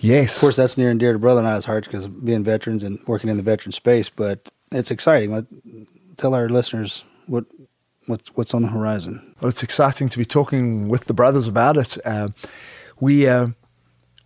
Yes. 0.00 0.36
Of 0.36 0.40
course, 0.40 0.56
that's 0.56 0.78
near 0.78 0.90
and 0.90 1.00
dear 1.00 1.12
to 1.12 1.18
brother 1.18 1.40
and 1.40 1.48
I's 1.48 1.64
hearts 1.64 1.88
because 1.88 2.04
of 2.04 2.24
being 2.24 2.44
veterans 2.44 2.84
and 2.84 3.00
working 3.06 3.30
in 3.30 3.36
the 3.36 3.42
veteran 3.42 3.72
space. 3.72 4.08
But 4.08 4.48
it's 4.70 4.90
exciting. 4.90 5.46
Tell 6.18 6.34
our 6.34 6.48
listeners 6.48 7.04
what 7.28 7.44
what's 8.08 8.28
what's 8.34 8.52
on 8.52 8.62
the 8.62 8.68
horizon. 8.68 9.36
Well, 9.40 9.48
it's 9.48 9.62
exciting 9.62 10.08
to 10.08 10.18
be 10.18 10.24
talking 10.24 10.88
with 10.88 11.04
the 11.04 11.14
brothers 11.14 11.46
about 11.46 11.76
it. 11.76 11.96
Uh, 12.04 12.30
we 12.98 13.28
uh, 13.28 13.48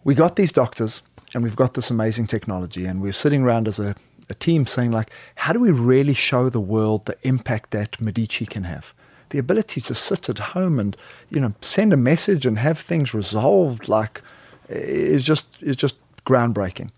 we 0.02 0.14
got 0.14 0.36
these 0.36 0.52
doctors, 0.52 1.02
and 1.34 1.42
we've 1.42 1.54
got 1.54 1.74
this 1.74 1.90
amazing 1.90 2.28
technology, 2.28 2.86
and 2.86 3.02
we're 3.02 3.12
sitting 3.12 3.42
around 3.42 3.68
as 3.68 3.78
a, 3.78 3.94
a 4.30 4.34
team 4.34 4.66
saying, 4.66 4.90
like, 4.90 5.10
how 5.34 5.52
do 5.52 5.60
we 5.60 5.70
really 5.70 6.14
show 6.14 6.48
the 6.48 6.60
world 6.60 7.04
the 7.04 7.18
impact 7.28 7.72
that 7.72 8.00
Medici 8.00 8.46
can 8.46 8.64
have? 8.64 8.94
The 9.28 9.38
ability 9.38 9.82
to 9.82 9.94
sit 9.94 10.30
at 10.30 10.38
home 10.38 10.78
and 10.78 10.96
you 11.28 11.40
know 11.40 11.52
send 11.60 11.92
a 11.92 11.98
message 11.98 12.46
and 12.46 12.58
have 12.58 12.78
things 12.78 13.12
resolved, 13.12 13.86
like, 13.86 14.22
is 14.70 15.24
just 15.24 15.62
is 15.62 15.76
just 15.76 15.96
groundbreaking. 16.24 16.90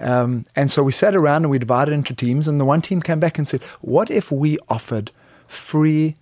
Um, 0.00 0.44
and 0.54 0.70
so 0.70 0.82
we 0.82 0.92
sat 0.92 1.16
around 1.16 1.44
and 1.44 1.50
we 1.50 1.58
divided 1.58 1.92
into 1.92 2.14
teams, 2.14 2.46
and 2.46 2.60
the 2.60 2.64
one 2.64 2.82
team 2.82 3.02
came 3.02 3.20
back 3.20 3.38
and 3.38 3.48
said, 3.48 3.62
"What 3.80 4.10
if 4.10 4.30
we 4.30 4.58
offered 4.68 5.10
free 5.48 6.14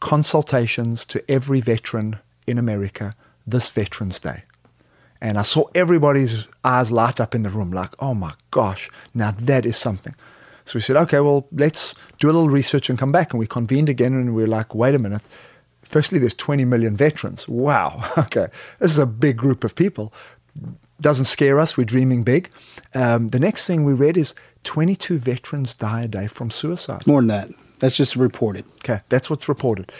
consultations 0.00 1.04
to 1.06 1.30
every 1.30 1.60
veteran 1.60 2.18
in 2.46 2.58
America 2.58 3.14
this 3.46 3.70
Veterans 3.70 4.20
Day. 4.20 4.42
And 5.20 5.36
I 5.36 5.42
saw 5.42 5.64
everybody's 5.74 6.46
eyes 6.64 6.92
light 6.92 7.20
up 7.20 7.34
in 7.34 7.42
the 7.42 7.50
room 7.50 7.72
like, 7.72 7.90
oh 7.98 8.14
my 8.14 8.34
gosh, 8.50 8.88
now 9.14 9.32
that 9.32 9.66
is 9.66 9.76
something. 9.76 10.14
So 10.64 10.72
we 10.74 10.80
said, 10.80 10.96
okay, 10.96 11.20
well, 11.20 11.48
let's 11.50 11.94
do 12.18 12.26
a 12.26 12.32
little 12.32 12.50
research 12.50 12.88
and 12.88 12.98
come 12.98 13.10
back. 13.10 13.32
And 13.32 13.40
we 13.40 13.46
convened 13.46 13.88
again 13.88 14.12
and 14.12 14.34
we 14.34 14.44
are 14.44 14.48
like, 14.48 14.74
wait 14.74 14.94
a 14.94 14.98
minute. 14.98 15.22
Firstly, 15.82 16.18
there's 16.18 16.34
20 16.34 16.64
million 16.66 16.96
veterans. 16.96 17.48
Wow. 17.48 18.04
Okay. 18.18 18.48
This 18.78 18.90
is 18.90 18.98
a 18.98 19.06
big 19.06 19.38
group 19.38 19.64
of 19.64 19.74
people. 19.74 20.12
Doesn't 21.00 21.26
scare 21.26 21.60
us. 21.60 21.76
We're 21.76 21.84
dreaming 21.84 22.24
big. 22.24 22.50
Um, 22.94 23.28
the 23.28 23.38
next 23.38 23.66
thing 23.66 23.84
we 23.84 23.92
read 23.92 24.16
is 24.16 24.34
22 24.64 25.18
veterans 25.18 25.74
die 25.74 26.02
a 26.02 26.08
day 26.08 26.26
from 26.26 26.50
suicide. 26.50 27.06
More 27.06 27.20
than 27.20 27.28
that. 27.28 27.50
That's 27.78 27.96
just 27.96 28.16
reported. 28.16 28.64
Okay, 28.84 29.00
that's 29.08 29.30
what's 29.30 29.48
reported. 29.48 29.92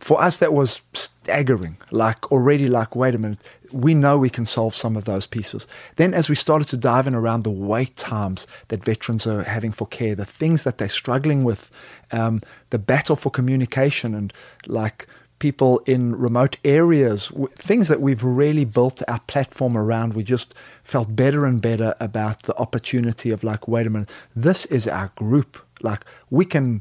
For 0.00 0.20
us, 0.20 0.38
that 0.38 0.52
was 0.52 0.82
staggering. 0.92 1.76
Like 1.90 2.30
already, 2.30 2.68
like 2.68 2.94
wait 2.94 3.14
a 3.14 3.18
minute, 3.18 3.38
we 3.70 3.94
know 3.94 4.18
we 4.18 4.30
can 4.30 4.46
solve 4.46 4.74
some 4.74 4.96
of 4.96 5.04
those 5.04 5.26
pieces. 5.26 5.66
Then, 5.96 6.12
as 6.14 6.28
we 6.28 6.34
started 6.34 6.68
to 6.68 6.76
dive 6.76 7.06
in 7.06 7.14
around 7.14 7.44
the 7.44 7.50
wait 7.50 7.96
times 7.96 8.46
that 8.68 8.84
veterans 8.84 9.26
are 9.26 9.42
having 9.42 9.72
for 9.72 9.86
care, 9.86 10.14
the 10.14 10.26
things 10.26 10.64
that 10.64 10.78
they're 10.78 10.88
struggling 10.88 11.42
with, 11.44 11.70
um, 12.10 12.40
the 12.70 12.78
battle 12.78 13.16
for 13.16 13.30
communication, 13.30 14.14
and 14.14 14.32
like 14.66 15.06
people 15.42 15.80
in 15.86 16.14
remote 16.14 16.56
areas, 16.64 17.32
things 17.56 17.88
that 17.88 18.00
we've 18.00 18.22
really 18.22 18.64
built 18.64 19.02
our 19.08 19.18
platform 19.26 19.76
around. 19.76 20.14
We 20.14 20.22
just 20.22 20.54
felt 20.84 21.16
better 21.16 21.44
and 21.44 21.60
better 21.60 21.96
about 21.98 22.44
the 22.44 22.56
opportunity 22.58 23.32
of 23.32 23.42
like, 23.42 23.66
wait 23.66 23.88
a 23.88 23.90
minute, 23.90 24.14
this 24.36 24.66
is 24.66 24.86
our 24.86 25.10
group. 25.16 25.58
Like 25.80 26.04
we 26.30 26.44
can 26.44 26.80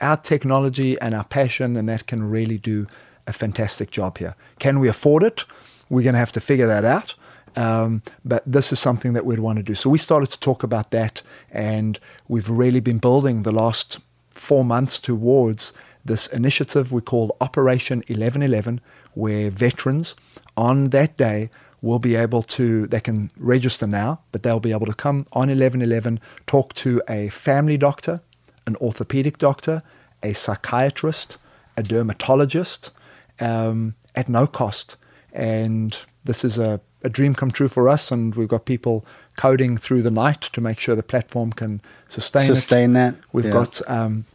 our 0.00 0.16
technology 0.16 0.96
and 1.00 1.16
our 1.16 1.24
passion 1.24 1.76
and 1.76 1.88
that 1.88 2.06
can 2.06 2.30
really 2.30 2.58
do 2.58 2.86
a 3.26 3.32
fantastic 3.32 3.90
job 3.90 4.18
here. 4.18 4.36
Can 4.60 4.78
we 4.78 4.86
afford 4.86 5.24
it? 5.24 5.44
We're 5.88 6.04
going 6.04 6.14
to 6.14 6.20
have 6.20 6.32
to 6.32 6.40
figure 6.40 6.68
that 6.68 6.84
out. 6.84 7.16
Um, 7.56 8.02
but 8.24 8.44
this 8.46 8.70
is 8.72 8.78
something 8.78 9.14
that 9.14 9.26
we'd 9.26 9.40
want 9.40 9.56
to 9.56 9.64
do. 9.64 9.74
So 9.74 9.90
we 9.90 9.98
started 9.98 10.30
to 10.30 10.38
talk 10.38 10.62
about 10.62 10.92
that, 10.92 11.22
and 11.50 11.98
we've 12.28 12.48
really 12.48 12.78
been 12.78 12.98
building 12.98 13.42
the 13.42 13.50
last 13.50 13.98
four 14.30 14.64
months 14.64 15.00
towards 15.00 15.72
this 16.04 16.26
initiative 16.28 16.92
we 16.92 17.00
call 17.00 17.36
Operation 17.40 17.98
1111, 18.08 18.80
where 19.14 19.50
veterans 19.50 20.14
on 20.56 20.84
that 20.90 21.16
day 21.16 21.50
will 21.82 21.98
be 21.98 22.14
able 22.14 22.42
to, 22.42 22.86
they 22.88 23.00
can 23.00 23.30
register 23.38 23.86
now, 23.86 24.20
but 24.32 24.42
they'll 24.42 24.60
be 24.60 24.72
able 24.72 24.86
to 24.86 24.94
come 24.94 25.26
on 25.32 25.48
1111, 25.48 26.20
talk 26.46 26.74
to 26.74 27.02
a 27.08 27.28
family 27.30 27.76
doctor, 27.76 28.20
an 28.66 28.76
orthopedic 28.76 29.38
doctor, 29.38 29.82
a 30.22 30.32
psychiatrist, 30.34 31.38
a 31.76 31.82
dermatologist 31.82 32.90
um, 33.40 33.94
at 34.14 34.28
no 34.28 34.46
cost. 34.46 34.96
And 35.32 35.96
this 36.24 36.44
is 36.44 36.58
a, 36.58 36.80
a 37.02 37.08
dream 37.08 37.34
come 37.34 37.50
true 37.50 37.68
for 37.68 37.88
us. 37.88 38.10
And 38.10 38.34
we've 38.34 38.48
got 38.48 38.66
people 38.66 39.06
coding 39.36 39.78
through 39.78 40.02
the 40.02 40.10
night 40.10 40.42
to 40.52 40.60
make 40.60 40.78
sure 40.78 40.94
the 40.94 41.02
platform 41.02 41.52
can 41.52 41.80
sustain 42.08 42.50
it. 42.50 42.54
Sustain 42.54 42.92
that, 42.92 43.14
We've 43.32 43.46
yeah. 43.46 43.52
got 43.52 43.90
um, 43.90 44.26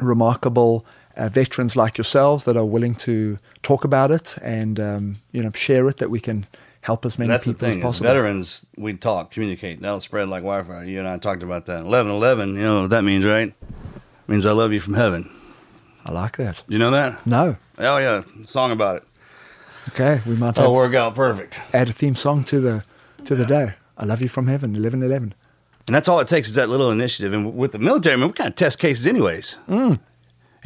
remarkable 0.00 0.86
uh, 1.16 1.28
veterans 1.28 1.76
like 1.76 1.96
yourselves 1.98 2.44
that 2.44 2.56
are 2.56 2.64
willing 2.64 2.94
to 2.94 3.38
talk 3.62 3.84
about 3.84 4.10
it 4.10 4.36
and 4.42 4.78
um, 4.80 5.14
you 5.32 5.42
know 5.42 5.50
share 5.54 5.88
it 5.88 5.96
that 5.98 6.10
we 6.10 6.20
can 6.20 6.46
help 6.82 7.04
as 7.04 7.18
many 7.18 7.28
That's 7.28 7.44
the 7.46 7.52
people 7.54 7.68
thing. 7.68 7.82
as 7.82 7.92
As 7.94 7.98
veterans, 7.98 8.66
we 8.76 8.94
talk, 8.94 9.30
communicate. 9.32 9.80
That'll 9.82 10.00
spread 10.00 10.28
like 10.28 10.44
wildfire. 10.44 10.84
You 10.84 10.98
and 11.00 11.08
I 11.08 11.16
talked 11.18 11.42
about 11.42 11.66
that. 11.66 11.80
Eleven 11.80 12.12
eleven. 12.12 12.54
You 12.54 12.62
know 12.62 12.80
what 12.82 12.90
that 12.90 13.02
means, 13.04 13.24
right? 13.24 13.52
means 14.28 14.44
I 14.46 14.52
love 14.52 14.72
you 14.72 14.80
from 14.80 14.94
heaven. 14.94 15.30
I 16.04 16.12
like 16.12 16.36
that. 16.36 16.62
You 16.68 16.78
know 16.78 16.90
that? 16.92 17.26
No. 17.26 17.56
Oh 17.78 17.98
yeah, 17.98 18.22
song 18.46 18.70
about 18.72 18.96
it. 18.98 19.02
Okay, 19.90 20.20
we 20.26 20.34
might 20.36 20.54
That'll 20.56 20.74
work 20.74 20.94
out 20.94 21.14
perfect. 21.14 21.58
add 21.72 21.88
a 21.88 21.92
theme 21.92 22.16
song 22.16 22.44
to 22.44 22.60
the 22.60 22.84
to 23.24 23.34
the 23.34 23.46
day. 23.46 23.74
I 23.98 24.04
love 24.04 24.20
you 24.22 24.28
from 24.28 24.46
heaven, 24.46 24.76
eleven 24.76 25.02
eleven. 25.02 25.34
And 25.88 25.94
that's 25.94 26.08
all 26.08 26.18
it 26.20 26.26
takes 26.28 26.48
is 26.48 26.54
that 26.56 26.68
little 26.68 26.90
initiative. 26.90 27.32
And 27.32 27.54
with 27.56 27.70
the 27.72 27.78
military, 27.78 28.14
I 28.14 28.16
mean, 28.16 28.26
we 28.28 28.32
kind 28.32 28.48
of 28.48 28.56
test 28.56 28.78
cases 28.80 29.06
anyways, 29.06 29.58
Mm. 29.68 30.00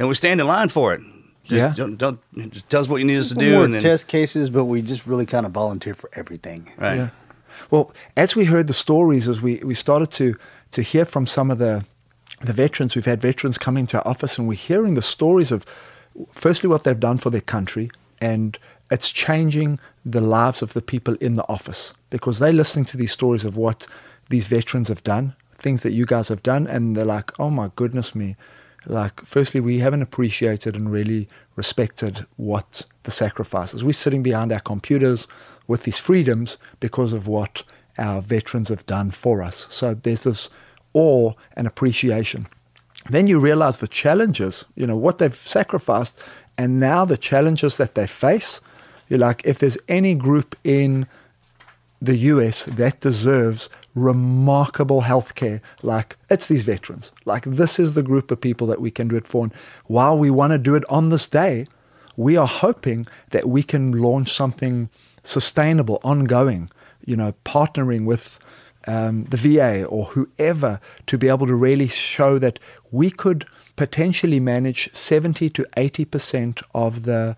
And 0.01 0.09
we 0.09 0.15
stand 0.15 0.41
in 0.41 0.47
line 0.47 0.71
for 0.71 0.95
it. 0.95 1.03
Just, 1.45 1.53
Yeah. 1.53 1.75
Don't, 1.77 1.97
don't 1.97 2.21
just 2.51 2.69
tell 2.71 2.81
us 2.81 2.89
what 2.89 2.97
you 2.97 3.05
need 3.05 3.19
us 3.19 3.29
to 3.29 3.35
do, 3.35 3.53
more 3.53 3.65
and 3.65 3.75
then 3.75 3.83
test 3.83 4.09
cases, 4.09 4.49
but 4.51 4.65
we 4.65 4.83
just 4.83 5.07
really 5.07 5.27
kind 5.27 5.45
of 5.47 5.53
volunteer 5.53 5.95
for 5.95 6.11
everything. 6.15 6.73
right. 6.79 6.97
Yeah. 6.97 7.11
Well, 7.71 7.93
as 8.17 8.35
we 8.35 8.47
heard 8.47 8.67
the 8.67 8.75
stories, 8.75 9.29
as 9.29 9.41
we, 9.43 9.57
we 9.59 9.75
started 9.75 10.11
to, 10.13 10.37
to 10.71 10.83
hear 10.83 11.05
from 11.05 11.27
some 11.27 11.51
of 11.51 11.59
the, 11.59 11.85
the 12.41 12.55
veterans, 12.55 12.95
we've 12.95 13.05
had 13.05 13.21
veterans 13.21 13.59
coming 13.59 13.87
to 13.89 13.99
our 13.99 14.09
office 14.09 14.39
and 14.39 14.49
we're 14.49 14.55
hearing 14.55 14.95
the 14.95 15.03
stories 15.03 15.53
of, 15.53 15.67
firstly, 16.33 16.69
what 16.69 16.85
they've 16.85 16.99
done 16.99 17.19
for 17.19 17.29
their 17.29 17.43
country, 17.43 17.91
and 18.23 18.57
it's 18.91 19.11
changing 19.11 19.79
the 20.05 20.23
lives 20.23 20.63
of 20.63 20.73
the 20.73 20.81
people 20.81 21.15
in 21.17 21.35
the 21.35 21.47
office 21.49 21.93
because 22.09 22.39
they're 22.39 22.53
listening 22.53 22.87
to 22.87 22.97
these 22.97 23.13
stories 23.13 23.45
of 23.45 23.59
what 23.59 23.87
these 24.31 24.47
veterans 24.47 24.89
have 24.89 25.05
done, 25.05 25.35
things 25.55 25.83
that 25.83 25.93
you 25.93 26.07
guys 26.07 26.29
have 26.29 26.43
done, 26.43 26.67
and 26.67 26.97
they're 26.97 27.05
like, 27.05 27.39
oh 27.39 27.51
my 27.51 27.71
goodness 27.77 28.15
me. 28.15 28.37
Like, 28.87 29.25
firstly, 29.27 29.61
we 29.61 29.79
haven't 29.79 30.03
appreciated 30.03 30.75
and 30.75 30.91
really 30.91 31.29
respected 31.57 32.27
what 32.37 32.83
the 33.03 33.11
sacrifices. 33.11 33.85
We're 33.85 33.93
sitting 33.93 34.23
behind 34.23 34.53
our 34.53 34.61
computers 34.61 35.27
with 35.67 35.83
these 35.83 35.99
freedoms 35.99 36.57
because 36.81 37.13
of 37.13 37.27
what 37.27 37.63
our 37.99 38.23
veterans 38.23 38.71
have 38.71 38.87
done 38.87 39.11
for 39.11 39.43
us. 39.43 39.67
So 39.71 39.95
there's 39.95 40.25
this 40.25 40.49
awe 40.95 41.33
and 41.55 41.67
appreciation. 41.67 42.47
Then 43.09 43.27
you 43.27 43.39
realize 43.41 43.79
the 43.79 43.89
challenges, 43.89 44.65
you 44.75 44.87
know, 44.87 44.97
what 44.97 45.19
they've 45.19 45.35
sacrificed, 45.35 46.19
and 46.59 46.81
now 46.81 47.05
the 47.05 47.17
challenges 47.17 47.77
that 47.77 47.95
they 47.95 48.07
face. 48.07 48.61
You're 49.09 49.19
like, 49.19 49.43
if 49.45 49.59
there's 49.59 49.79
any 49.89 50.15
group 50.15 50.57
in 50.65 51.07
the 52.03 52.17
US 52.17 52.65
that 52.65 53.01
deserves 53.01 53.69
remarkable 53.95 55.03
healthcare, 55.03 55.61
like 55.83 56.17
it's 56.29 56.49
these 56.49 56.65
veterans. 56.65 57.11
Like 57.25 57.45
this 57.45 57.79
is 57.79 57.95
the 57.95 58.03
group 58.03 58.31
of 58.31 58.41
people 58.41 58.67
that 58.69 58.81
we 58.81 58.91
can 58.91 59.09
do 59.09 59.17
it 59.17 59.27
for. 59.27 59.45
And 59.45 59.55
while 59.87 60.17
we 60.17 60.31
want 60.31 60.53
to 60.53 60.59
do 60.59 60.75
it 60.75 60.85
on 60.89 61.09
this 61.09 61.27
day, 61.27 61.67
we 62.17 62.37
are 62.37 62.47
hoping 62.47 63.07
that 63.31 63.49
we 63.49 63.63
can 63.63 63.93
launch 63.93 64.35
something 64.35 64.89
sustainable, 65.25 66.01
ongoing, 66.05 66.71
you 67.05 67.17
know, 67.17 67.35
partnering 67.45 68.05
with 68.05 68.39
um, 68.87 69.25
the 69.25 69.37
VA 69.37 69.85
or 69.85 70.07
whoever 70.07 70.81
to 71.07 71.19
be 71.19 71.29
able 71.29 71.47
to 71.47 71.55
really 71.55 71.89
show 71.89 72.39
that 72.39 72.59
we 72.91 73.11
could 73.11 73.47
potentially 73.77 74.41
manage 74.41 74.93
70 74.95 75.51
to 75.51 75.65
80% 75.77 76.63
of 76.75 77.05
the, 77.05 77.37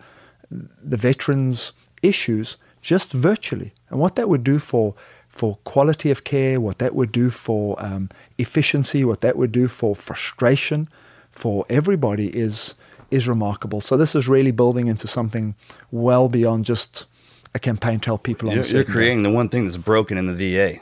the 0.50 0.96
veterans' 0.96 1.72
issues 2.02 2.56
just 2.82 3.12
virtually. 3.12 3.72
And 3.90 4.00
what 4.00 4.16
that 4.16 4.28
would 4.28 4.44
do 4.44 4.58
for 4.58 4.94
for 5.32 5.56
quality 5.64 6.10
of 6.10 6.24
care, 6.24 6.60
what 6.60 6.78
that 6.78 6.94
would 6.94 7.10
do 7.10 7.30
for 7.30 7.82
um, 7.82 8.10
efficiency, 8.38 9.04
what 9.04 9.22
that 9.22 9.36
would 9.36 9.50
do 9.50 9.66
for 9.66 9.96
frustration, 9.96 10.88
for 11.30 11.64
everybody 11.68 12.28
is 12.28 12.74
is 13.10 13.28
remarkable. 13.28 13.80
So 13.80 13.96
this 13.96 14.14
is 14.14 14.28
really 14.28 14.52
building 14.52 14.88
into 14.88 15.06
something 15.06 15.54
well 15.90 16.28
beyond 16.28 16.64
just 16.64 17.06
a 17.54 17.58
campaign 17.58 18.00
to 18.00 18.06
help 18.06 18.22
people. 18.22 18.52
You're, 18.52 18.64
you're 18.64 18.84
creating 18.84 19.22
the 19.22 19.30
one 19.30 19.48
thing 19.48 19.64
that's 19.64 19.76
broken 19.76 20.16
in 20.16 20.26
the 20.26 20.34
VA. 20.34 20.78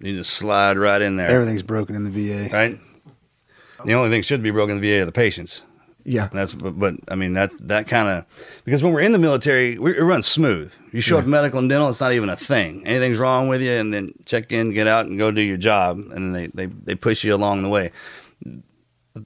You 0.00 0.16
just 0.16 0.32
slide 0.32 0.78
right 0.78 1.02
in 1.02 1.16
there. 1.16 1.30
Everything's 1.30 1.62
broken 1.62 1.94
in 1.94 2.04
the 2.04 2.10
VA, 2.10 2.48
right? 2.50 2.78
The 3.84 3.94
only 3.94 4.10
thing 4.10 4.22
should 4.22 4.42
be 4.42 4.50
broken 4.50 4.76
in 4.76 4.82
the 4.82 4.90
VA 4.90 5.02
are 5.02 5.06
the 5.06 5.12
patients. 5.12 5.62
Yeah, 6.04 6.28
that's 6.32 6.54
but, 6.54 6.78
but 6.78 6.94
I 7.08 7.14
mean 7.14 7.32
that's 7.34 7.56
that 7.58 7.86
kind 7.86 8.08
of 8.08 8.62
because 8.64 8.82
when 8.82 8.92
we're 8.92 9.00
in 9.02 9.12
the 9.12 9.18
military, 9.18 9.78
we, 9.78 9.96
it 9.96 10.00
runs 10.02 10.26
smooth. 10.26 10.72
You 10.92 11.00
show 11.00 11.16
Yeah. 11.16 11.22
up 11.22 11.26
medical 11.26 11.58
and 11.58 11.68
dental, 11.68 11.88
it's 11.90 12.00
not 12.00 12.12
even 12.12 12.28
a 12.30 12.36
thing. 12.36 12.86
Anything's 12.86 13.18
wrong 13.18 13.48
with 13.48 13.60
you, 13.60 13.72
and 13.72 13.92
then 13.92 14.14
check 14.24 14.50
in, 14.52 14.72
get 14.72 14.86
out, 14.86 15.06
and 15.06 15.18
go 15.18 15.30
do 15.30 15.42
your 15.42 15.56
job, 15.58 15.98
and 15.98 16.10
then 16.12 16.32
they 16.32 16.46
they 16.48 16.66
they 16.66 16.94
push 16.94 17.22
you 17.24 17.34
along 17.34 17.62
the 17.62 17.68
way. 17.68 17.92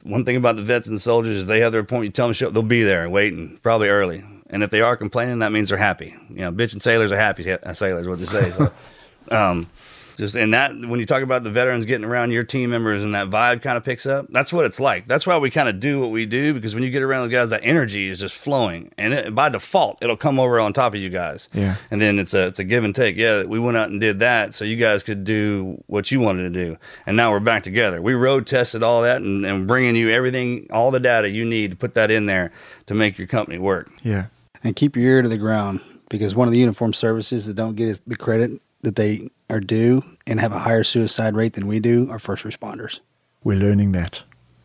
One 0.03 0.25
thing 0.25 0.37
about 0.37 0.57
the 0.57 0.63
vets 0.63 0.89
and 0.89 1.01
soldiers 1.01 1.37
is 1.39 1.47
they 1.47 1.61
have 1.61 1.73
their 1.73 1.83
appointment. 1.83 2.07
You 2.07 2.13
tell 2.13 2.27
them 2.27 2.33
to 2.33 2.37
show 2.39 2.49
up, 2.49 2.55
they'll 2.55 2.63
be 2.63 2.83
there 2.83 3.09
waiting, 3.09 3.59
probably 3.63 3.89
early. 3.89 4.25
And 4.49 4.63
if 4.63 4.71
they 4.71 4.81
are 4.81 4.97
complaining, 4.97 5.41
that 5.41 5.53
means 5.53 5.69
they're 5.69 5.79
happy. 5.79 6.15
You 6.31 6.37
know, 6.37 6.53
bitch 6.53 6.73
and 6.73 6.83
sailors 6.83 7.13
are 7.13 7.17
happy. 7.19 7.43
Sailors, 7.75 8.09
what 8.09 8.19
they 8.19 8.25
say. 8.27 8.51
So, 8.51 8.73
um, 9.31 9.69
just 10.17 10.35
and 10.37 10.55
that 10.55 10.73
when 10.75 11.01
you 11.01 11.07
talk 11.07 11.23
about 11.23 11.43
the 11.43 11.51
veterans 11.51 11.87
getting 11.87 12.05
around 12.05 12.31
your 12.31 12.45
team 12.45 12.71
members 12.71 13.03
and 13.03 13.15
that 13.15 13.31
vibe 13.31 13.63
kind 13.63 13.77
of 13.77 13.85
picks 13.85 14.07
up, 14.07 14.27
that's 14.31 14.53
what 14.53 14.65
it's 14.65 14.79
like. 14.79 15.09
That's 15.09 15.27
why 15.27 15.39
we 15.39 15.51
kind 15.51 15.69
of 15.69 15.81
do 15.81 16.01
what 16.01 16.11
we 16.11 16.27
do 16.27 16.55
because 16.55 16.75
when 16.75 16.85
you 16.85 16.91
get 16.91 17.03
around 17.03 17.29
the 17.29 17.35
guys, 17.35 17.51
that 17.51 17.61
energy 17.65 18.09
is 18.09 18.21
just 18.21 18.35
flowing, 18.35 18.93
and 18.97 19.13
it, 19.13 19.35
by 19.35 19.49
default, 19.49 19.99
it'll 20.03 20.17
come 20.17 20.39
over 20.39 20.61
on 20.61 20.73
top 20.73 20.95
of 20.95 21.01
you 21.01 21.11
guys. 21.11 21.49
Yeah. 21.53 21.77
And 21.91 22.01
then 22.01 22.19
it's 22.19 22.35
a 22.35 22.47
it's 22.47 22.59
a 22.59 22.65
give 22.65 22.85
and 22.85 22.95
take. 22.95 23.17
Yeah, 23.17 23.45
we 23.45 23.59
went 23.59 23.77
out 23.77 23.91
and 23.91 24.01
did 24.01 24.21
that, 24.21 24.55
so 24.55 24.65
you 24.65 24.77
guys 24.77 25.03
could 25.03 25.25
do 25.25 25.83
what 25.87 26.11
you 26.11 26.21
wanted 26.21 26.43
to 26.53 26.65
do, 26.65 26.77
and 27.07 27.17
now 27.17 27.31
we're 27.31 27.41
back 27.41 27.63
together. 27.63 28.01
We 28.01 28.15
road 28.15 28.47
tested 28.47 28.83
all 28.83 29.03
that 29.03 29.23
and, 29.23 29.45
and 29.45 29.67
bringing 29.67 29.97
you 29.97 30.11
everything, 30.11 30.69
all 30.71 30.91
the 30.91 31.01
data 31.01 31.29
you 31.29 31.45
need 31.45 31.73
to 31.73 31.77
put 31.77 31.95
that 31.95 32.11
in 32.11 32.27
there 32.27 32.53
to 32.87 32.95
make 32.95 33.19
your 33.19 33.27
company 33.27 33.59
work. 33.59 33.91
Yeah. 34.03 34.27
And 34.63 34.75
keep 34.75 34.97
your 34.97 35.05
ear 35.05 35.23
to 35.23 35.29
the 35.29 35.37
ground 35.37 35.81
because 36.09 36.35
one 36.35 36.49
of 36.49 36.53
the 36.53 36.59
uniform 36.59 36.93
services 36.93 37.47
that 37.47 37.55
don't 37.55 37.75
get 37.75 38.01
the 38.07 38.17
credit 38.17 38.63
that 38.83 38.97
they 38.97 39.29
are 39.51 39.61
due 39.61 40.03
and 40.27 40.41
have 40.41 40.53
a 40.53 40.59
higher 40.61 40.85
suicide 40.85 41.35
rate 41.35 41.53
than 41.55 41.67
we 41.67 41.81
do 41.81 42.09
are 42.11 42.19
first 42.19 42.45
responders. 42.45 43.01
We're 43.43 43.59
learning 43.59 43.93
that. 43.93 44.23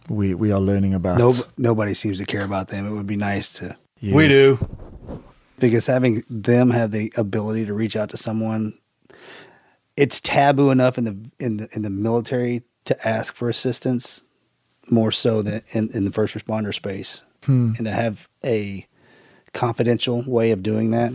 We 0.07 0.33
we 0.33 0.51
are 0.51 0.59
learning 0.59 0.93
about. 0.93 1.19
No, 1.19 1.35
nobody 1.57 1.93
seems 1.93 2.17
to 2.17 2.25
care 2.25 2.43
about 2.43 2.69
them. 2.69 2.87
It 2.87 2.91
would 2.95 3.07
be 3.07 3.17
nice 3.17 3.51
to. 3.53 3.75
Yes. 3.99 4.15
We 4.15 4.27
do. 4.27 4.57
Because 5.59 5.85
having 5.87 6.23
them 6.29 6.69
have 6.69 6.91
the 6.91 7.11
ability 7.17 7.65
to 7.65 7.73
reach 7.73 7.95
out 7.97 8.09
to 8.11 8.17
someone, 8.17 8.79
it's 9.97 10.21
taboo 10.21 10.71
enough 10.71 10.97
in 10.97 11.03
the 11.03 11.29
in 11.37 11.57
the 11.57 11.69
in 11.73 11.81
the 11.81 11.89
military 11.89 12.63
to 12.85 13.07
ask 13.07 13.35
for 13.35 13.49
assistance, 13.49 14.23
more 14.89 15.11
so 15.11 15.41
than 15.41 15.61
in, 15.71 15.89
in 15.93 16.05
the 16.05 16.11
first 16.11 16.33
responder 16.33 16.73
space, 16.73 17.23
Hmm. 17.43 17.73
and 17.77 17.85
to 17.85 17.91
have 17.91 18.27
a 18.43 18.87
confidential 19.53 20.23
way 20.25 20.51
of 20.51 20.63
doing 20.63 20.91
that, 20.91 21.11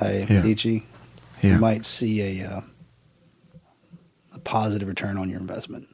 I 0.00 0.18
Yeah. 0.28 0.42
Medici, 0.42 0.86
Yeah. 1.42 1.54
you 1.54 1.58
might 1.58 1.84
see 1.84 2.40
a 2.40 2.46
uh, 2.46 2.60
a 2.60 2.64
positive 4.44 4.88
return 4.88 5.18
on 5.18 5.28
your 5.28 5.40
investment. 5.40 5.88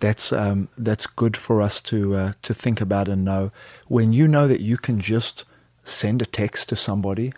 That's 0.00 0.32
um, 0.32 0.68
that's 0.78 1.06
good 1.06 1.36
for 1.36 1.60
us 1.60 1.80
to 1.82 2.14
uh, 2.14 2.32
to 2.42 2.54
think 2.54 2.80
about 2.80 3.08
and 3.08 3.24
know. 3.24 3.50
When 3.88 4.12
you 4.12 4.28
know 4.28 4.46
that 4.46 4.60
you 4.60 4.76
can 4.76 5.00
just 5.00 5.44
send 5.84 6.22
a 6.22 6.26
text 6.26 6.68
to 6.68 6.76
somebody, 6.76 7.32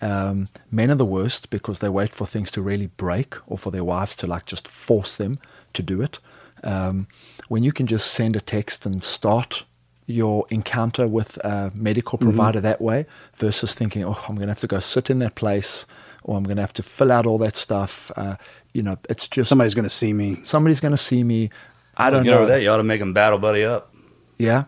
um, 0.00 0.48
men 0.70 0.90
are 0.90 0.96
the 0.96 1.04
worst 1.04 1.50
because 1.50 1.80
they 1.80 1.88
wait 1.88 2.14
for 2.14 2.26
things 2.26 2.50
to 2.52 2.62
really 2.62 2.86
break 2.86 3.34
or 3.46 3.58
for 3.58 3.70
their 3.70 3.84
wives 3.84 4.16
to 4.16 4.26
like 4.26 4.46
just 4.46 4.68
force 4.68 5.16
them 5.16 5.38
to 5.74 5.82
do 5.82 6.00
it. 6.00 6.18
Um, 6.64 7.08
when 7.48 7.62
you 7.62 7.72
can 7.72 7.86
just 7.86 8.10
send 8.10 8.36
a 8.36 8.40
text 8.40 8.86
and 8.86 9.04
start 9.04 9.64
your 10.06 10.46
encounter 10.50 11.06
with 11.06 11.36
a 11.38 11.72
medical 11.74 12.18
Mhm. 12.18 12.22
provider 12.22 12.60
that 12.60 12.80
way 12.80 13.06
versus 13.36 13.74
thinking, 13.74 14.04
oh, 14.04 14.18
I'm 14.28 14.36
going 14.36 14.46
to 14.48 14.52
have 14.52 14.60
to 14.60 14.66
go 14.66 14.80
sit 14.80 15.10
in 15.10 15.18
that 15.20 15.34
place 15.34 15.86
or 16.24 16.36
I'm 16.36 16.44
going 16.44 16.56
to 16.56 16.62
have 16.62 16.72
to 16.74 16.82
fill 16.82 17.10
out 17.12 17.26
all 17.26 17.38
that 17.38 17.56
stuff. 17.56 18.10
Uh, 18.16 18.36
you 18.72 18.82
know, 18.82 18.96
it's 19.08 19.26
just 19.26 19.48
somebody's 19.48 19.74
going 19.74 19.84
to 19.84 19.90
see 19.90 20.12
me. 20.12 20.38
Somebody's 20.44 20.80
going 20.80 20.92
to 20.92 20.96
see 20.98 21.24
me. 21.24 21.50
I 21.96 22.10
don't 22.10 22.24
you 22.24 22.30
know. 22.30 22.40
know 22.40 22.46
that 22.46 22.62
you 22.62 22.68
ought 22.70 22.78
to 22.78 22.82
make 22.84 23.00
them 23.00 23.12
battle 23.12 23.38
buddy 23.38 23.64
up. 23.64 23.94
Yeah. 24.38 24.64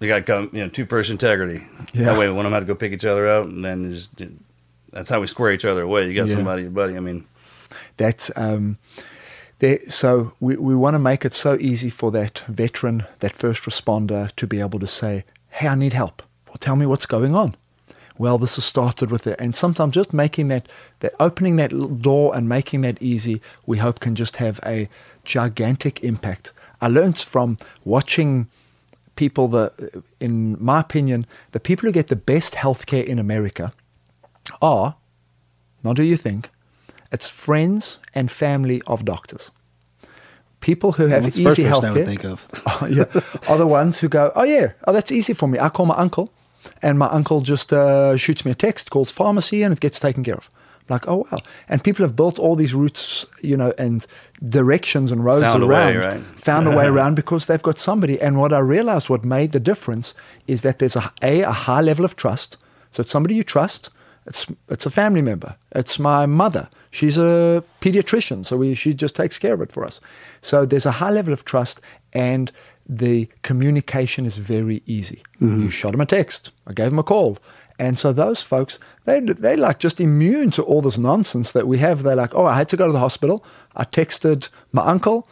You 0.00 0.08
got 0.08 0.16
to 0.16 0.22
come, 0.22 0.50
you 0.52 0.60
know, 0.62 0.68
two 0.68 0.86
person 0.86 1.12
integrity. 1.12 1.66
Yeah. 1.92 2.04
That 2.06 2.18
way, 2.18 2.28
one 2.28 2.38
of 2.38 2.44
them 2.44 2.52
had 2.52 2.60
to 2.60 2.66
go 2.66 2.74
pick 2.74 2.92
each 2.92 3.04
other 3.04 3.26
out, 3.28 3.46
and 3.46 3.64
then 3.64 3.92
just 3.92 4.20
that's 4.90 5.08
how 5.10 5.20
we 5.20 5.26
square 5.26 5.52
each 5.52 5.64
other 5.64 5.82
away. 5.82 6.08
You 6.08 6.14
got 6.14 6.28
Yeah. 6.28 6.34
somebody, 6.34 6.62
your 6.62 6.70
buddy. 6.70 6.96
I 6.96 7.00
mean, 7.00 7.24
That's 7.96 8.30
um, 8.36 8.78
there, 9.60 9.78
so 9.88 10.32
we, 10.40 10.56
we 10.56 10.74
want 10.74 10.94
to 10.94 10.98
make 10.98 11.24
it 11.24 11.32
so 11.32 11.56
easy 11.58 11.90
for 11.90 12.10
that 12.12 12.40
veteran, 12.48 13.04
that 13.20 13.32
first 13.36 13.62
responder, 13.64 14.34
to 14.36 14.46
be 14.46 14.60
able 14.60 14.78
to 14.80 14.86
say, 14.86 15.24
"Hey, 15.50 15.68
I 15.68 15.74
need 15.74 15.92
help." 15.92 16.22
Well, 16.48 16.56
tell 16.60 16.76
me 16.76 16.86
what's 16.86 17.06
going 17.06 17.34
on. 17.34 17.56
Well, 18.16 18.38
this 18.38 18.54
has 18.54 18.64
started 18.64 19.10
with 19.10 19.26
it, 19.26 19.36
and 19.40 19.56
sometimes 19.56 19.94
just 19.94 20.12
making 20.12 20.48
that, 20.48 20.66
that 21.00 21.14
opening 21.18 21.56
that 21.56 22.00
door 22.00 22.34
and 22.36 22.48
making 22.48 22.82
that 22.82 23.02
easy, 23.02 23.40
we 23.66 23.78
hope 23.78 23.98
can 23.98 24.14
just 24.14 24.36
have 24.36 24.60
a 24.64 24.88
gigantic 25.24 26.04
impact. 26.04 26.52
I 26.80 26.88
learned 26.88 27.18
from 27.18 27.56
watching 27.84 28.48
people 29.16 29.48
that, 29.48 30.02
in 30.20 30.56
my 30.62 30.80
opinion, 30.80 31.26
the 31.52 31.60
people 31.60 31.86
who 31.86 31.92
get 31.92 32.08
the 32.08 32.16
best 32.16 32.54
healthcare 32.54 33.04
in 33.04 33.18
America 33.18 33.72
are, 34.62 34.96
not 35.82 35.96
who 35.96 36.04
you 36.04 36.16
think, 36.16 36.50
it's 37.10 37.28
friends 37.28 37.98
and 38.14 38.30
family 38.30 38.82
of 38.86 39.04
doctors. 39.04 39.50
People 40.60 40.92
who 40.92 41.06
have 41.06 41.24
first 41.24 41.38
easy 41.38 41.44
person 41.44 41.66
I 41.66 41.92
would 41.92 42.02
healthcare 42.02 42.06
think 42.06 42.24
of. 42.24 42.48
Oh, 42.66 42.86
yeah, 42.90 43.04
are 43.48 43.58
the 43.58 43.66
ones 43.66 43.98
who 43.98 44.08
go, 44.08 44.32
oh 44.34 44.44
yeah, 44.44 44.72
oh 44.86 44.92
that's 44.92 45.12
easy 45.12 45.34
for 45.34 45.46
me. 45.46 45.58
I 45.58 45.68
call 45.68 45.86
my 45.86 45.94
uncle, 45.96 46.32
and 46.82 46.98
my 46.98 47.06
uncle 47.06 47.40
just 47.40 47.72
uh, 47.72 48.16
shoots 48.16 48.44
me 48.44 48.52
a 48.52 48.54
text, 48.54 48.90
calls 48.90 49.10
pharmacy, 49.10 49.62
and 49.62 49.72
it 49.72 49.80
gets 49.80 50.00
taken 50.00 50.22
care 50.24 50.36
of. 50.36 50.50
Like, 50.88 51.08
oh 51.08 51.26
wow! 51.30 51.38
And 51.68 51.82
people 51.82 52.04
have 52.04 52.14
built 52.14 52.38
all 52.38 52.56
these 52.56 52.74
routes, 52.74 53.26
you 53.40 53.56
know, 53.56 53.72
and 53.78 54.06
directions 54.48 55.10
and 55.10 55.24
roads 55.24 55.46
Found 55.46 55.62
a 55.62 55.66
around, 55.66 55.86
way, 55.86 55.96
right? 55.96 56.20
found 56.36 56.66
a 56.66 56.76
way 56.76 56.86
around 56.94 57.14
because 57.14 57.46
they've 57.46 57.62
got 57.62 57.78
somebody. 57.78 58.20
And 58.20 58.38
what 58.38 58.52
I 58.52 58.58
realized, 58.58 59.08
what 59.08 59.24
made 59.24 59.52
the 59.52 59.60
difference, 59.60 60.14
is 60.46 60.60
that 60.60 60.78
there's 60.80 60.96
a 60.96 61.10
a, 61.22 61.40
a 61.40 61.52
high 61.52 61.80
level 61.80 62.04
of 62.04 62.16
trust. 62.16 62.58
So 62.92 63.00
it's 63.00 63.10
somebody 63.10 63.34
you 63.34 63.44
trust. 63.44 63.88
It's 64.26 64.46
it's 64.68 64.84
a 64.84 64.90
family 64.90 65.22
member. 65.22 65.56
It's 65.74 65.98
my 65.98 66.26
mother. 66.26 66.68
She's 66.90 67.18
a 67.18 67.64
pediatrician, 67.80 68.46
so 68.46 68.56
we, 68.56 68.74
she 68.74 68.94
just 68.94 69.16
takes 69.16 69.36
care 69.38 69.54
of 69.54 69.60
it 69.60 69.72
for 69.72 69.84
us. 69.84 70.00
So 70.42 70.64
there's 70.64 70.86
a 70.86 70.92
high 70.92 71.10
level 71.10 71.32
of 71.32 71.44
trust, 71.44 71.80
and 72.12 72.52
the 72.88 73.28
communication 73.42 74.26
is 74.26 74.36
very 74.38 74.82
easy. 74.86 75.22
Mhm. 75.40 75.62
You 75.62 75.70
shot 75.70 75.94
him 75.94 76.00
a 76.00 76.06
text. 76.06 76.50
I 76.66 76.72
gave 76.72 76.92
him 76.92 76.98
a 76.98 77.02
call, 77.02 77.38
And 77.76 77.98
so 77.98 78.12
those 78.12 78.40
folks, 78.40 78.78
they 79.04 79.18
they 79.18 79.56
like 79.56 79.80
just 79.80 80.00
immune 80.00 80.52
to 80.52 80.62
all 80.62 80.80
this 80.80 80.96
nonsense 80.96 81.50
that 81.52 81.66
we 81.66 81.78
have. 81.78 82.04
They're 82.04 82.14
like, 82.14 82.32
oh, 82.36 82.44
I 82.44 82.54
had 82.56 82.68
to 82.68 82.76
go 82.76 82.86
to 82.86 82.92
the 82.92 83.00
hospital. 83.00 83.44
I 83.74 83.84
texted 83.84 84.48
my 84.70 84.82
uncle. 84.86 85.26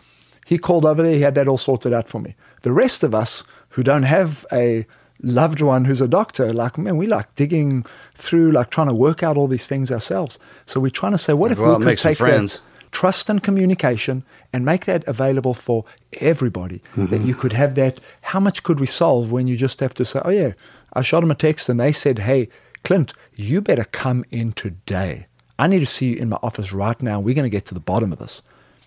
He 0.45 0.59
called 0.59 0.85
over 0.85 1.03
there. 1.05 1.15
He 1.15 1.21
had 1.21 1.37
that 1.37 1.47
all 1.47 1.57
sorted 1.59 1.93
out 1.93 2.09
for 2.09 2.21
me. 2.21 2.35
The 2.63 2.73
rest 2.73 3.05
of 3.05 3.15
us 3.15 3.45
who 3.71 3.85
don't 3.85 4.03
have 4.03 4.45
a 4.53 4.87
loved 5.23 5.61
one 5.61 5.85
who's 5.85 6.01
a 6.01 6.09
doctor, 6.09 6.53
like, 6.53 6.77
man, 6.77 6.97
we 6.97 7.07
like 7.07 7.33
digging 7.37 7.85
through, 8.17 8.51
like 8.51 8.71
trying 8.71 8.89
to 8.89 8.95
work 8.95 9.23
out 9.23 9.37
all 9.37 9.47
these 9.47 9.69
things 9.69 9.93
ourselves. 9.93 10.37
So 10.67 10.81
we're 10.81 10.91
trying 10.91 11.13
to 11.13 11.19
say, 11.19 11.35
what 11.35 11.53
if 11.53 11.59
we 11.61 11.65
could 11.67 11.79
make 11.79 12.01
some 12.01 12.11
take 12.11 12.19
friends. 12.19 12.55
that 12.57 12.63
trust 12.93 13.29
and 13.29 13.43
communication 13.43 14.23
and 14.53 14.65
make 14.65 14.85
that 14.85 15.07
available 15.09 15.55
for 15.55 15.85
everybody? 16.21 16.81
That 16.97 17.23
you 17.23 17.35
could 17.35 17.53
have 17.53 17.75
that. 17.75 17.99
How 18.21 18.39
much 18.41 18.63
could 18.63 18.79
we 18.79 18.87
solve 18.87 19.33
when 19.33 19.47
you 19.49 19.57
just 19.57 19.81
have 19.81 19.95
to 19.95 20.05
say, 20.05 20.21
oh, 20.25 20.31
yeah, 20.31 20.53
I 20.93 21.03
shot 21.03 21.21
them 21.21 21.31
a 21.31 21.35
text 21.35 21.69
and 21.69 21.81
they 21.81 21.93
said, 21.93 22.21
hey, 22.21 22.49
Clint, 22.85 23.13
you 23.35 23.61
better 23.61 23.85
come 23.85 24.25
in 24.31 24.53
today. 24.53 25.27
I 25.59 25.67
need 25.67 25.81
to 25.81 25.87
see 25.87 26.11
you 26.11 26.17
in 26.17 26.29
my 26.29 26.39
office 26.43 26.73
right 26.73 27.01
now. 27.03 27.19
We're 27.21 27.35
going 27.35 27.45
to 27.45 27.51
get 27.51 27.65
to 27.67 27.75
the 27.75 27.81
bottom 27.81 28.13
of 28.13 28.19
this. 28.19 28.43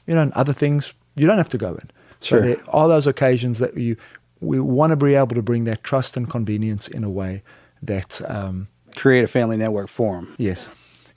You 0.07 0.15
know, 0.15 0.21
and 0.21 0.33
other 0.33 0.53
things, 0.53 0.93
you 1.15 1.25
don't 1.27 1.37
have 1.37 1.49
to 1.49 1.57
go 1.57 1.69
in. 1.75 1.89
So 2.19 2.39
there 2.41 2.57
are 2.69 2.87
those 2.87 3.07
occasions 3.07 3.59
that 3.59 3.75
you 3.77 3.97
we 4.41 4.59
want 4.59 4.91
to 4.91 4.95
be 4.95 5.15
able 5.15 5.35
to 5.35 5.41
bring 5.41 5.63
that 5.63 5.83
trust 5.83 6.17
and 6.17 6.29
convenience 6.29 6.87
in 6.87 7.03
a 7.03 7.09
way 7.09 7.41
that 7.81 8.21
um, 8.29 8.67
Create 8.95 9.23
a 9.23 9.27
family 9.27 9.57
network 9.57 9.87
for 9.89 10.15
them. 10.15 10.35
yes. 10.37 10.69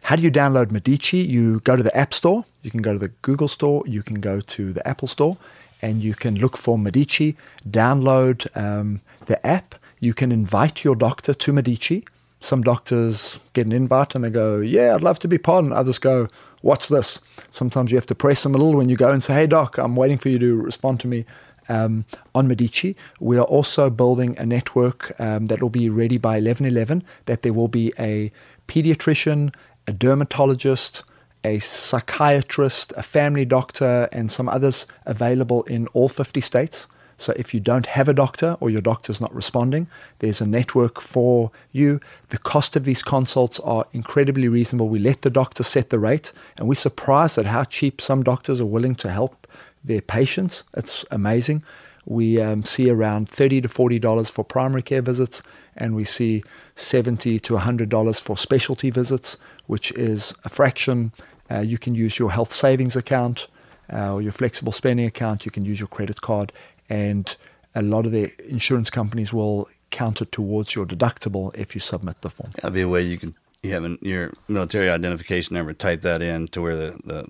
How 0.09 0.17
do 0.17 0.23
you 0.23 0.31
download 0.31 0.71
Medici? 0.71 1.19
You 1.19 1.61
go 1.61 1.77
to 1.77 1.83
the 1.83 1.95
App 1.95 2.15
Store. 2.15 2.43
You 2.63 2.71
can 2.71 2.81
go 2.81 2.95
to 2.95 2.99
the 2.99 3.09
Google 3.21 3.47
Store. 3.47 3.83
You 3.87 4.03
can 4.03 4.23
go 4.23 4.41
to 4.41 4.73
the 4.73 4.89
Apple 4.89 5.07
Store, 5.07 5.37
and 5.83 6.03
you 6.03 6.15
can 6.15 6.37
look 6.37 6.57
for 6.57 6.79
Medici. 6.79 7.37
Download 7.69 8.47
um, 8.57 9.03
the 9.27 9.47
app. 9.47 9.75
You 10.01 10.15
can 10.15 10.33
invite 10.33 10.83
your 10.83 10.97
doctor 10.97 11.35
to 11.35 11.53
Medici. 11.53 12.07
Some 12.41 12.63
doctors 12.63 13.39
get 13.53 13.67
an 13.67 13.73
invite 13.73 14.15
and 14.15 14.25
they 14.25 14.31
go, 14.31 14.61
"Yeah, 14.61 14.95
I'd 14.95 15.03
love 15.03 15.19
to 15.19 15.29
be 15.29 15.37
part." 15.37 15.65
And 15.65 15.75
others 15.75 15.99
go, 15.99 16.29
"What's 16.63 16.89
this?" 16.89 17.21
Sometimes 17.53 17.91
you 17.91 17.99
have 17.99 18.07
to 18.07 18.15
press 18.15 18.45
them 18.45 18.55
a 18.55 18.59
little 18.59 18.77
when 18.79 18.89
you 18.89 18.97
go 18.97 19.11
and 19.11 19.23
say, 19.23 19.35
"Hey, 19.35 19.47
doc, 19.47 19.77
I'm 19.77 19.95
waiting 19.95 20.17
for 20.17 20.31
you 20.31 20.39
to 20.39 20.57
respond 20.57 21.01
to 21.01 21.07
me." 21.07 21.27
um, 21.69 22.07
on 22.35 22.49
Medici. 22.49 22.97
We 23.21 23.37
are 23.37 23.45
also 23.45 23.91
building 23.91 24.39
a 24.39 24.47
network 24.47 25.13
um, 25.21 25.49
that 25.49 25.61
will 25.61 25.69
be 25.69 25.91
ready 25.91 26.17
by 26.17 26.41
11:11. 26.41 27.03
That 27.27 27.43
there 27.43 27.53
will 27.53 27.69
be 27.69 27.93
a 27.99 28.33
pediatrician, 28.69 29.53
a 29.89 29.93
dermatologist, 29.93 31.03
a 31.45 31.59
psychiatrist, 31.61 32.93
a 32.97 33.03
family 33.03 33.47
doctor, 33.47 34.07
and 34.13 34.31
some 34.31 34.49
others 34.49 34.87
available 35.07 35.63
in 35.63 35.87
all 35.89 36.11
50 36.11 36.43
states. 36.43 36.87
So 37.17 37.33
if 37.37 37.55
you 37.55 37.59
don't 37.59 37.87
have 37.87 38.07
a 38.07 38.13
doctor 38.13 38.59
or 38.61 38.69
your 38.69 38.83
doctor's 38.83 39.19
not 39.19 39.35
responding, 39.35 39.89
there's 40.19 40.43
a 40.43 40.47
network 40.47 41.01
for 41.01 41.51
you. 41.73 42.01
The 42.29 42.39
cost 42.39 42.77
of 42.77 42.85
these 42.85 43.03
consults 43.03 43.59
are 43.61 43.87
incredibly 43.93 44.47
reasonable. 44.47 44.91
We 44.91 44.99
let 44.99 45.23
the 45.23 45.31
doctor 45.31 45.63
set 45.63 45.89
the 45.89 45.99
rate, 45.99 46.33
and 46.59 46.69
we're 46.69 46.75
surprised 46.75 47.39
at 47.39 47.47
how 47.47 47.65
cheap 47.65 48.01
some 48.01 48.23
doctors 48.23 48.61
are 48.61 48.67
willing 48.67 48.95
to 48.97 49.11
help 49.11 49.47
their 49.83 50.03
patients. 50.03 50.65
It's 50.77 51.05
amazing. 51.11 51.65
We 52.05 52.41
um, 52.41 52.65
see 52.65 52.89
around 52.89 53.29
thirty 53.29 53.61
to 53.61 53.69
forty 53.69 53.99
dollars 53.99 54.31
for 54.31 54.45
primary 54.45 54.83
care 54.83 55.03
visits, 55.03 55.43
and 55.77 55.95
we 55.95 56.05
see 56.05 56.43
seventy 56.75 57.39
to 57.41 57.57
hundred 57.59 57.89
dollars 57.89 58.19
for 58.19 58.37
specialty 58.39 58.91
visits, 58.91 59.37
which 59.69 59.93
is 59.93 60.35
a 60.45 60.49
fraction. 60.49 61.13
Uh, 61.51 61.61
you 61.61 61.79
can 61.79 61.95
use 61.95 62.19
your 62.19 62.31
health 62.31 62.53
savings 62.53 62.97
account 62.97 63.47
uh, 63.93 64.13
or 64.13 64.21
your 64.21 64.33
flexible 64.33 64.73
spending 64.73 65.07
account. 65.07 65.47
You 65.47 65.51
can 65.53 65.65
use 65.65 65.79
your 65.79 65.89
credit 65.89 66.21
card, 66.21 66.53
and 66.91 67.35
a 67.75 67.81
lot 67.83 68.05
of 68.05 68.13
the 68.13 68.31
insurance 68.51 68.91
companies 68.91 69.33
will 69.33 69.69
count 69.91 70.21
it 70.21 70.31
towards 70.33 70.75
your 70.75 70.85
deductible 70.85 71.55
if 71.55 71.75
you 71.75 71.81
submit 71.81 72.21
the 72.21 72.29
form. 72.29 72.51
That'd 72.57 72.75
be 72.75 72.83
a 72.83 72.89
way 72.89 73.03
you 73.03 73.19
can 73.19 73.35
you 73.63 73.73
have 73.73 73.85
an, 73.85 73.99
your 74.03 74.33
military 74.49 74.91
identification 74.91 75.55
number. 75.55 75.73
Type 75.73 76.03
that 76.03 76.21
in 76.23 76.49
to 76.49 76.61
where 76.63 76.77
the, 76.77 76.99
the 77.05 77.27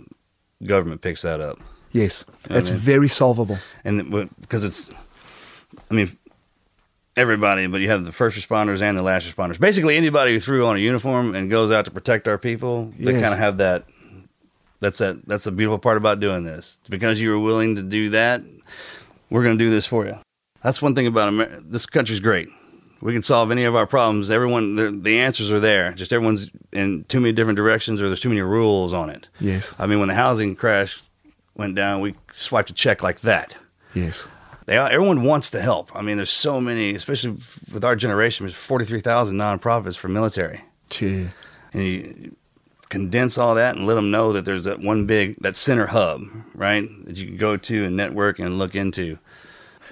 government 0.66 1.00
picks 1.00 1.22
that 1.22 1.40
up. 1.40 1.58
Yes, 1.92 2.24
You 2.48 2.54
know 2.54 2.58
it's 2.60 2.70
I 2.70 2.72
mean? 2.74 2.80
very 2.82 3.08
solvable. 3.08 3.58
and 3.84 4.28
because 4.40 4.62
it's, 4.64 4.90
I 5.90 5.94
mean, 5.94 6.16
everybody, 7.18 7.66
but 7.66 7.80
you 7.80 7.88
have 7.90 8.04
the 8.04 8.12
first 8.12 8.38
responders 8.38 8.80
and 8.80 8.96
the 8.96 9.02
last 9.02 9.26
responders. 9.26 9.58
Basically, 9.58 9.96
anybody 9.96 10.34
who 10.34 10.40
threw 10.40 10.64
on 10.66 10.76
a 10.76 10.78
uniform 10.78 11.34
and 11.34 11.50
goes 11.50 11.70
out 11.70 11.84
to 11.86 11.90
protect 11.90 12.28
our 12.28 12.38
people, 12.38 12.92
they 12.98 13.12
Yes. 13.12 13.20
kind 13.20 13.32
of 13.34 13.38
have 13.40 13.58
that. 13.58 13.84
That's 14.80 14.98
that. 14.98 15.26
That's 15.26 15.44
the 15.44 15.50
beautiful 15.50 15.78
part 15.78 15.96
about 15.96 16.20
doing 16.20 16.44
this. 16.44 16.78
Because 16.88 17.20
you 17.20 17.30
were 17.30 17.38
willing 17.40 17.74
to 17.76 17.82
do 17.82 18.10
that, 18.10 18.42
we're 19.28 19.42
going 19.42 19.58
to 19.58 19.64
do 19.64 19.70
this 19.70 19.86
for 19.86 20.06
you. 20.06 20.16
That's 20.62 20.80
one 20.80 20.94
thing 20.94 21.06
about 21.06 21.28
America. 21.28 21.60
This 21.66 21.84
country's 21.86 22.20
great. 22.20 22.48
We 23.00 23.12
can 23.12 23.22
solve 23.22 23.50
any 23.50 23.64
of 23.64 23.74
our 23.76 23.86
problems. 23.86 24.30
Everyone, 24.30 24.76
the- 24.76 24.90
the 24.90 25.18
answers 25.18 25.50
are 25.52 25.60
there. 25.60 25.92
Just 25.92 26.12
everyone's 26.12 26.50
in 26.72 27.04
too 27.04 27.20
many 27.20 27.32
different 27.32 27.56
directions, 27.56 28.00
or 28.00 28.06
there's 28.06 28.20
too 28.20 28.28
many 28.28 28.40
rules 28.42 28.92
on 28.92 29.10
it. 29.10 29.28
Yes. 29.40 29.72
I 29.78 29.86
mean, 29.86 29.98
when 29.98 30.08
the 30.08 30.14
housing 30.14 30.54
crash 30.56 31.02
went 31.56 31.74
down, 31.74 32.00
we 32.00 32.14
swiped 32.30 32.70
a 32.70 32.72
check 32.74 33.02
like 33.02 33.20
that. 33.20 33.56
Yes. 33.94 34.24
They 34.68 34.76
everyone 34.76 35.22
wants 35.22 35.48
to 35.52 35.62
help. 35.62 35.96
I 35.96 36.02
mean, 36.02 36.18
there's 36.18 36.28
so 36.28 36.60
many, 36.60 36.94
especially 36.94 37.38
with 37.72 37.86
our 37.86 37.96
generation. 37.96 38.44
There's 38.44 38.54
43,000 38.54 39.34
nonprofits 39.34 39.96
for 39.96 40.08
military, 40.08 40.60
Gee. 40.90 41.28
and 41.72 41.82
you 41.82 42.36
condense 42.90 43.38
all 43.38 43.54
that 43.54 43.76
and 43.76 43.86
let 43.86 43.94
them 43.94 44.10
know 44.10 44.34
that 44.34 44.44
there's 44.44 44.64
that 44.64 44.80
one 44.80 45.06
big 45.06 45.36
that 45.40 45.56
center 45.56 45.86
hub, 45.86 46.20
right, 46.54 46.86
that 47.06 47.16
you 47.16 47.28
can 47.28 47.38
go 47.38 47.56
to 47.56 47.86
and 47.86 47.96
network 47.96 48.38
and 48.38 48.58
look 48.58 48.74
into. 48.74 49.18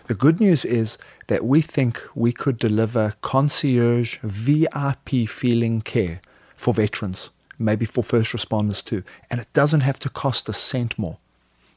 The 0.09 0.15
good 0.15 0.41
news 0.41 0.67
is 0.67 0.99
that 1.29 1.47
we 1.47 1.63
think 1.63 2.03
we 2.15 2.33
could 2.33 2.59
deliver 2.59 3.15
concierge 3.23 4.19
VIP 4.23 5.27
feeling 5.27 5.81
care 5.81 6.21
for 6.55 6.75
veterans, 6.75 7.31
maybe 7.59 7.87
for 7.87 8.05
first 8.05 8.33
responders 8.33 8.85
too, 8.85 9.03
and 9.31 9.41
it 9.41 9.51
doesn't 9.55 9.81
have 9.81 9.99
to 10.01 10.11
cost 10.11 10.51
a 10.51 10.53
cent 10.53 10.99
more. 10.99 11.17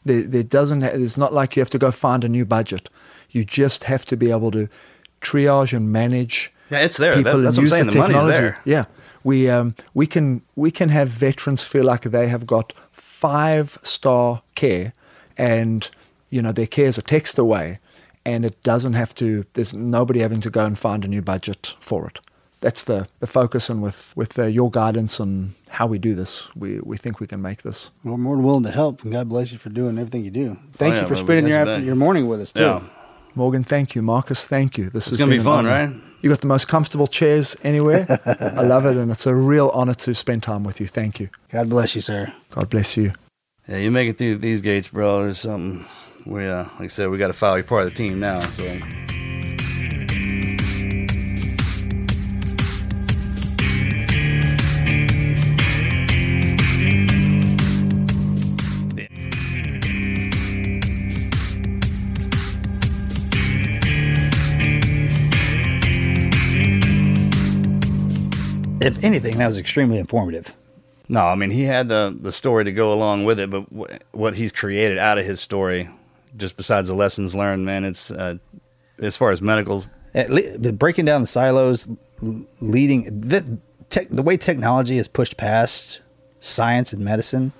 There, 0.05 0.21
there 0.23 0.43
doesn't. 0.43 0.83
It's 0.83 1.17
not 1.17 1.33
like 1.33 1.55
you 1.55 1.61
have 1.61 1.69
to 1.71 1.77
go 1.77 1.91
find 1.91 2.23
a 2.23 2.29
new 2.29 2.45
budget. 2.45 2.89
You 3.31 3.43
just 3.45 3.83
have 3.85 4.05
to 4.05 4.17
be 4.17 4.31
able 4.31 4.51
to 4.51 4.67
triage 5.21 5.73
and 5.75 5.91
manage. 5.91 6.51
Yeah, 6.69 6.79
it's 6.79 6.97
there. 6.97 7.15
That- 7.15 7.23
people 7.23 7.33
and 7.35 7.45
that's 7.45 7.57
what 7.57 7.61
I'm 7.61 7.63
use 7.63 7.71
saying. 7.71 7.85
The 7.87 7.97
money's 7.97 8.15
technology. 8.15 8.37
there. 8.37 8.59
Yeah, 8.65 8.85
we 9.23 9.49
um, 9.49 9.75
we 9.93 10.07
can 10.07 10.41
we 10.55 10.71
can 10.71 10.89
have 10.89 11.09
veterans 11.09 11.63
feel 11.63 11.83
like 11.83 12.01
they 12.03 12.27
have 12.27 12.45
got 12.47 12.73
five 12.91 13.77
star 13.83 14.41
care, 14.55 14.93
and 15.37 15.89
you 16.29 16.41
know 16.41 16.51
their 16.51 16.67
care 16.67 16.87
is 16.87 16.97
a 16.97 17.01
text 17.01 17.37
away, 17.37 17.79
and 18.25 18.45
it 18.45 18.61
doesn't 18.63 18.93
have 18.93 19.13
to. 19.15 19.45
There's 19.53 19.73
nobody 19.73 20.19
having 20.21 20.41
to 20.41 20.49
go 20.49 20.63
and 20.63 20.77
find 20.77 21.03
a 21.03 21.07
new 21.07 21.21
budget 21.21 21.75
for 21.79 22.07
it. 22.07 22.19
That's 22.61 22.83
the, 22.83 23.07
the 23.19 23.27
focus, 23.27 23.69
and 23.69 23.81
with 23.81 24.11
with 24.17 24.37
uh, 24.37 24.43
your 24.43 24.69
guidance 24.69 25.19
on 25.19 25.55
how 25.69 25.87
we 25.87 25.97
do 25.97 26.13
this, 26.15 26.47
we, 26.55 26.79
we 26.81 26.97
think 26.97 27.19
we 27.19 27.27
can 27.27 27.41
make 27.41 27.61
this. 27.61 27.91
We're 28.03 28.17
more 28.17 28.35
than 28.35 28.43
willing 28.43 28.63
to 28.63 28.71
help, 28.71 29.03
and 29.03 29.13
God 29.13 29.29
bless 29.29 29.51
you 29.53 29.57
for 29.57 29.69
doing 29.69 29.97
everything 29.97 30.25
you 30.25 30.31
do. 30.31 30.55
Thank 30.77 30.93
Oh, 30.93 30.95
yeah, 30.97 31.01
you 31.03 31.07
for 31.07 31.15
spending 31.15 31.47
your 31.47 31.57
after, 31.59 31.79
your 31.79 31.95
morning 31.95 32.27
with 32.27 32.41
us 32.41 32.51
too. 32.51 32.61
Yeah. 32.63 32.81
Morgan, 33.35 33.63
thank 33.63 33.95
you. 33.95 34.01
Marcus, 34.01 34.43
thank 34.43 34.77
you. 34.77 34.85
This 34.89 35.05
It's 35.07 35.11
has 35.11 35.17
gonna 35.17 35.31
be 35.31 35.39
fun, 35.39 35.65
honor. 35.67 35.87
right? 35.87 36.01
You 36.21 36.29
got 36.29 36.41
the 36.41 36.47
most 36.47 36.67
comfortable 36.67 37.07
chairs 37.07 37.55
anywhere. 37.63 38.05
I 38.25 38.63
love 38.63 38.85
it, 38.85 38.97
and 38.97 39.09
it's 39.09 39.25
a 39.25 39.33
real 39.33 39.69
honor 39.73 39.93
to 39.93 40.13
spend 40.13 40.43
time 40.43 40.65
with 40.65 40.81
you. 40.81 40.87
Thank 40.87 41.19
you. 41.21 41.29
God 41.49 41.69
bless 41.69 41.95
you, 41.95 42.01
sir. 42.01 42.33
God 42.49 42.69
bless 42.69 42.97
you. 42.97 43.13
Yeah, 43.69 43.77
you 43.77 43.89
make 43.91 44.09
it 44.09 44.17
through 44.17 44.39
these 44.39 44.61
gates, 44.61 44.89
bro. 44.89 45.23
There's 45.23 45.39
something. 45.39 45.85
We, 46.25 46.45
uh, 46.45 46.63
like 46.73 46.81
I 46.81 46.87
said, 46.87 47.09
we 47.09 47.17
got 47.17 47.27
to 47.27 47.33
file 47.33 47.57
you 47.57 47.63
part 47.63 47.85
of 47.85 47.91
the 47.91 47.95
team 47.95 48.19
now. 48.19 48.41
So 48.51 48.63
If 68.81 69.03
anything, 69.03 69.37
that 69.37 69.47
was 69.47 69.57
extremely 69.57 69.99
informative. 69.99 70.55
No, 71.07 71.25
I 71.25 71.35
mean 71.35 71.49
he 71.51 71.63
had 71.63 71.89
the 71.89 72.15
the 72.19 72.31
story 72.31 72.63
to 72.65 72.71
go 72.71 72.93
along 72.93 73.25
with 73.25 73.39
it, 73.39 73.49
but 73.49 73.63
wh- 73.75 74.15
what 74.15 74.35
he's 74.35 74.51
created 74.51 74.97
out 74.99 75.17
of 75.17 75.25
his 75.25 75.41
story, 75.41 75.89
just 76.37 76.55
besides 76.55 76.87
the 76.87 76.93
lessons 76.95 77.33
learned, 77.33 77.65
man, 77.65 77.83
it's 77.83 78.11
uh, 78.11 78.35
as 78.99 79.17
far 79.17 79.31
as 79.31 79.41
medical. 79.41 79.85
At 80.13 80.29
le- 80.29 80.71
breaking 80.73 81.05
down 81.05 81.21
the 81.21 81.27
silos, 81.27 81.87
l- 82.21 82.45
leading 82.61 83.21
the 83.21 83.57
tech, 83.89 84.07
the 84.11 84.21
way 84.21 84.37
technology 84.37 84.97
has 84.97 85.07
pushed 85.07 85.35
past 85.35 85.99
science 86.39 86.93
and 86.93 87.03
medicine. 87.03 87.53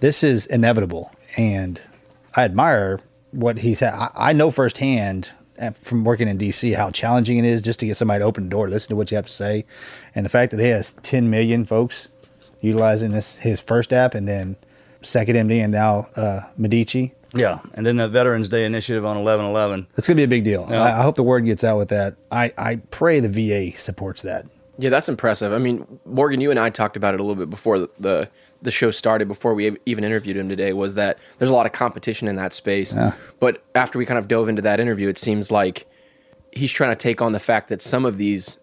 This 0.00 0.24
is 0.24 0.46
inevitable, 0.46 1.12
and 1.36 1.80
I 2.34 2.42
admire 2.42 2.98
what 3.30 3.58
he's. 3.58 3.80
Ha- 3.80 4.10
I, 4.16 4.30
I 4.30 4.32
know 4.32 4.50
firsthand 4.50 5.30
from 5.82 6.04
working 6.04 6.28
in 6.28 6.38
DC 6.38 6.74
how 6.74 6.90
challenging 6.90 7.38
it 7.38 7.44
is 7.44 7.62
just 7.62 7.80
to 7.80 7.86
get 7.86 7.96
somebody 7.96 8.20
to 8.20 8.24
open 8.24 8.44
the 8.44 8.50
door, 8.50 8.68
listen 8.68 8.90
to 8.90 8.96
what 8.96 9.10
you 9.10 9.16
have 9.16 9.26
to 9.26 9.32
say, 9.32 9.64
and 10.14 10.24
the 10.24 10.30
fact 10.30 10.50
that 10.52 10.60
he 10.60 10.66
has 10.68 10.92
10 11.02 11.30
million 11.30 11.64
folks 11.64 12.08
utilizing 12.60 13.10
this 13.10 13.36
his 13.36 13.60
first 13.60 13.92
app, 13.92 14.14
and 14.14 14.26
then 14.28 14.56
Second 15.02 15.36
MD, 15.36 15.62
and 15.62 15.72
now 15.72 16.08
uh, 16.16 16.40
Medici. 16.58 17.14
Yeah, 17.32 17.60
and 17.74 17.86
then 17.86 17.96
the 17.96 18.08
Veterans 18.08 18.48
Day 18.48 18.64
initiative 18.64 19.04
on 19.04 19.16
11/11. 19.16 19.86
That's 19.94 20.08
going 20.08 20.16
to 20.16 20.20
be 20.20 20.24
a 20.24 20.28
big 20.28 20.44
deal. 20.44 20.66
Yeah. 20.68 20.82
I, 20.82 20.98
I 20.98 21.02
hope 21.02 21.14
the 21.14 21.22
word 21.22 21.44
gets 21.44 21.62
out 21.62 21.78
with 21.78 21.88
that. 21.90 22.16
I, 22.30 22.52
I 22.58 22.76
pray 22.90 23.20
the 23.20 23.28
VA 23.28 23.76
supports 23.78 24.22
that. 24.22 24.46
Yeah, 24.80 24.90
that's 24.90 25.08
impressive. 25.08 25.52
I 25.52 25.58
mean, 25.58 25.86
Morgan, 26.06 26.40
you 26.40 26.50
and 26.50 26.58
I 26.58 26.70
talked 26.70 26.96
about 26.96 27.14
it 27.14 27.20
a 27.20 27.22
little 27.22 27.36
bit 27.36 27.50
before 27.50 27.78
the 27.78 27.90
the, 27.98 28.28
the 28.62 28.70
show 28.70 28.90
started, 28.90 29.28
before 29.28 29.54
we 29.54 29.76
even 29.86 30.04
interviewed 30.04 30.36
him 30.36 30.48
today. 30.48 30.72
Was 30.72 30.94
that 30.94 31.18
there's 31.38 31.50
a 31.50 31.54
lot 31.54 31.66
of 31.66 31.72
competition 31.72 32.28
in 32.28 32.36
that 32.36 32.52
space, 32.52 32.94
Yeah. 32.94 33.12
but 33.40 33.62
after 33.74 33.98
we 33.98 34.06
kind 34.06 34.18
of 34.18 34.26
dove 34.26 34.48
into 34.48 34.62
that 34.62 34.80
interview, 34.80 35.08
it 35.08 35.18
seems 35.18 35.50
like 35.50 35.86
he's 36.52 36.72
trying 36.72 36.90
to 36.90 36.96
take 36.96 37.20
on 37.22 37.32
the 37.32 37.38
fact 37.40 37.68
that 37.68 37.82
some 37.82 38.04
of 38.04 38.18
these 38.18 38.56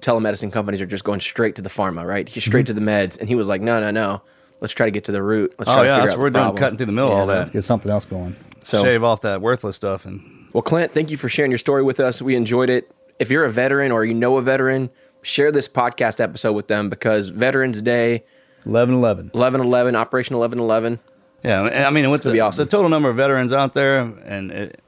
telemedicine 0.00 0.52
companies 0.52 0.80
are 0.80 0.86
just 0.86 1.04
going 1.04 1.20
straight 1.20 1.56
to 1.56 1.62
the 1.62 1.70
pharma, 1.70 2.06
right? 2.06 2.28
He's 2.28 2.44
straight 2.44 2.66
mm-hmm. 2.66 2.76
to 2.76 2.80
the 2.80 2.90
meds, 2.90 3.18
and 3.18 3.28
he 3.28 3.34
was 3.34 3.48
like, 3.48 3.60
no, 3.62 3.80
no, 3.80 3.90
no. 3.90 4.22
Let's 4.60 4.72
try 4.74 4.86
to 4.86 4.92
get 4.92 5.04
to 5.04 5.12
the 5.12 5.22
root. 5.22 5.54
Let's 5.58 5.68
Oh, 5.70 5.74
try 5.74 5.82
to 5.82 5.88
yeah, 5.88 5.96
figure 5.96 6.06
that's 6.06 6.12
out 6.14 6.18
what 6.18 6.22
we're 6.22 6.30
the 6.30 6.32
doing, 6.38 6.44
problem. 6.44 6.60
cutting 6.60 6.76
through 6.78 6.86
the 6.86 6.92
middle 6.92 7.12
of 7.12 7.18
all 7.18 7.26
that. 7.26 7.38
Let's 7.38 7.50
get 7.50 7.64
something 7.64 7.90
else 7.90 8.04
going. 8.04 8.36
So 8.62 8.82
Shave 8.82 9.02
off 9.02 9.20
that 9.22 9.40
worthless 9.42 9.76
stuff 9.76 10.06
and 10.06 10.48
Well, 10.52 10.62
Clint, 10.62 10.92
thank 10.94 11.10
you 11.10 11.16
for 11.16 11.28
sharing 11.28 11.50
your 11.50 11.58
story 11.58 11.82
with 11.82 12.00
us. 12.00 12.22
We 12.22 12.34
enjoyed 12.36 12.70
it. 12.70 12.90
If 13.18 13.30
you're 13.30 13.44
a 13.44 13.50
veteran 13.50 13.92
or 13.92 14.04
you 14.04 14.14
know 14.14 14.36
a 14.38 14.42
veteran, 14.42 14.90
share 15.24 15.50
this 15.50 15.68
podcast 15.68 16.20
episode 16.20 16.52
with 16.52 16.68
them 16.68 16.88
because 16.88 17.28
Veterans 17.28 17.82
Day, 17.82 18.24
11 18.66 18.94
11. 18.94 19.30
11 19.34 19.60
11, 19.60 19.96
Operation 19.96 20.36
11 20.36 20.58
11. 20.58 21.00
Yeah, 21.42 21.62
I 21.86 21.90
mean, 21.90 22.10
with 22.10 22.22
the, 22.22 22.32
be 22.32 22.40
awesome. 22.40 22.64
the 22.64 22.70
total 22.70 22.88
number 22.88 23.10
of 23.10 23.16
veterans 23.16 23.52
out 23.52 23.74
there, 23.74 23.98
and 23.98 24.50
it, 24.50 24.80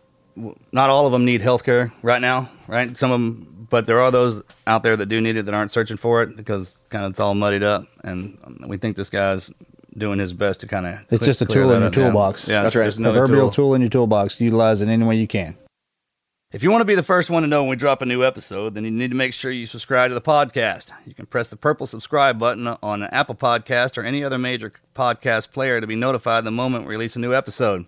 not 0.72 0.88
all 0.88 1.04
of 1.06 1.12
them 1.12 1.24
need 1.24 1.42
health 1.42 1.64
care 1.64 1.92
right 2.02 2.20
now, 2.20 2.50
right? 2.66 2.96
Some 2.96 3.10
of 3.10 3.20
them, 3.20 3.66
but 3.68 3.86
there 3.86 4.00
are 4.00 4.10
those 4.10 4.42
out 4.66 4.82
there 4.82 4.96
that 4.96 5.06
do 5.06 5.20
need 5.20 5.36
it 5.36 5.44
that 5.44 5.54
aren't 5.54 5.70
searching 5.72 5.98
for 5.98 6.22
it 6.22 6.34
because 6.36 6.78
kind 6.88 7.04
of 7.04 7.10
it's 7.10 7.20
all 7.20 7.34
muddied 7.34 7.62
up. 7.62 7.86
And 8.04 8.38
um, 8.44 8.64
we 8.66 8.78
think 8.78 8.96
this 8.96 9.10
guy's 9.10 9.52
doing 9.96 10.18
his 10.18 10.32
best 10.32 10.60
to 10.60 10.66
kind 10.66 10.86
of. 10.86 11.00
It's 11.10 11.26
just 11.26 11.42
a 11.42 11.46
tool 11.46 11.70
in 11.72 11.82
your 11.82 11.90
toolbox. 11.90 12.48
Yeah, 12.48 12.64
it's 12.64 12.74
just 12.74 12.96
another 12.98 13.20
Proverbial 13.20 13.50
tool. 13.50 13.66
tool 13.66 13.74
in 13.74 13.82
your 13.82 13.90
toolbox. 13.90 14.40
Utilize 14.40 14.80
it 14.80 14.88
any 14.88 15.04
way 15.04 15.16
you 15.16 15.28
can. 15.28 15.58
If 16.52 16.62
you 16.62 16.70
want 16.70 16.82
to 16.82 16.86
be 16.86 16.94
the 16.94 17.02
first 17.02 17.28
one 17.28 17.42
to 17.42 17.48
know 17.48 17.62
when 17.62 17.70
we 17.70 17.76
drop 17.76 18.02
a 18.02 18.06
new 18.06 18.22
episode, 18.22 18.74
then 18.74 18.84
you 18.84 18.90
need 18.92 19.10
to 19.10 19.16
make 19.16 19.34
sure 19.34 19.50
you 19.50 19.66
subscribe 19.66 20.10
to 20.10 20.14
the 20.14 20.20
podcast. 20.20 20.92
You 21.04 21.12
can 21.12 21.26
press 21.26 21.48
the 21.48 21.56
purple 21.56 21.88
subscribe 21.88 22.38
button 22.38 22.68
on 22.68 23.02
Apple 23.02 23.34
Podcast 23.34 23.98
or 23.98 24.04
any 24.04 24.22
other 24.22 24.38
major 24.38 24.72
podcast 24.94 25.50
player 25.50 25.80
to 25.80 25.88
be 25.88 25.96
notified 25.96 26.44
the 26.44 26.52
moment 26.52 26.84
we 26.84 26.94
release 26.94 27.16
a 27.16 27.18
new 27.18 27.34
episode. 27.34 27.86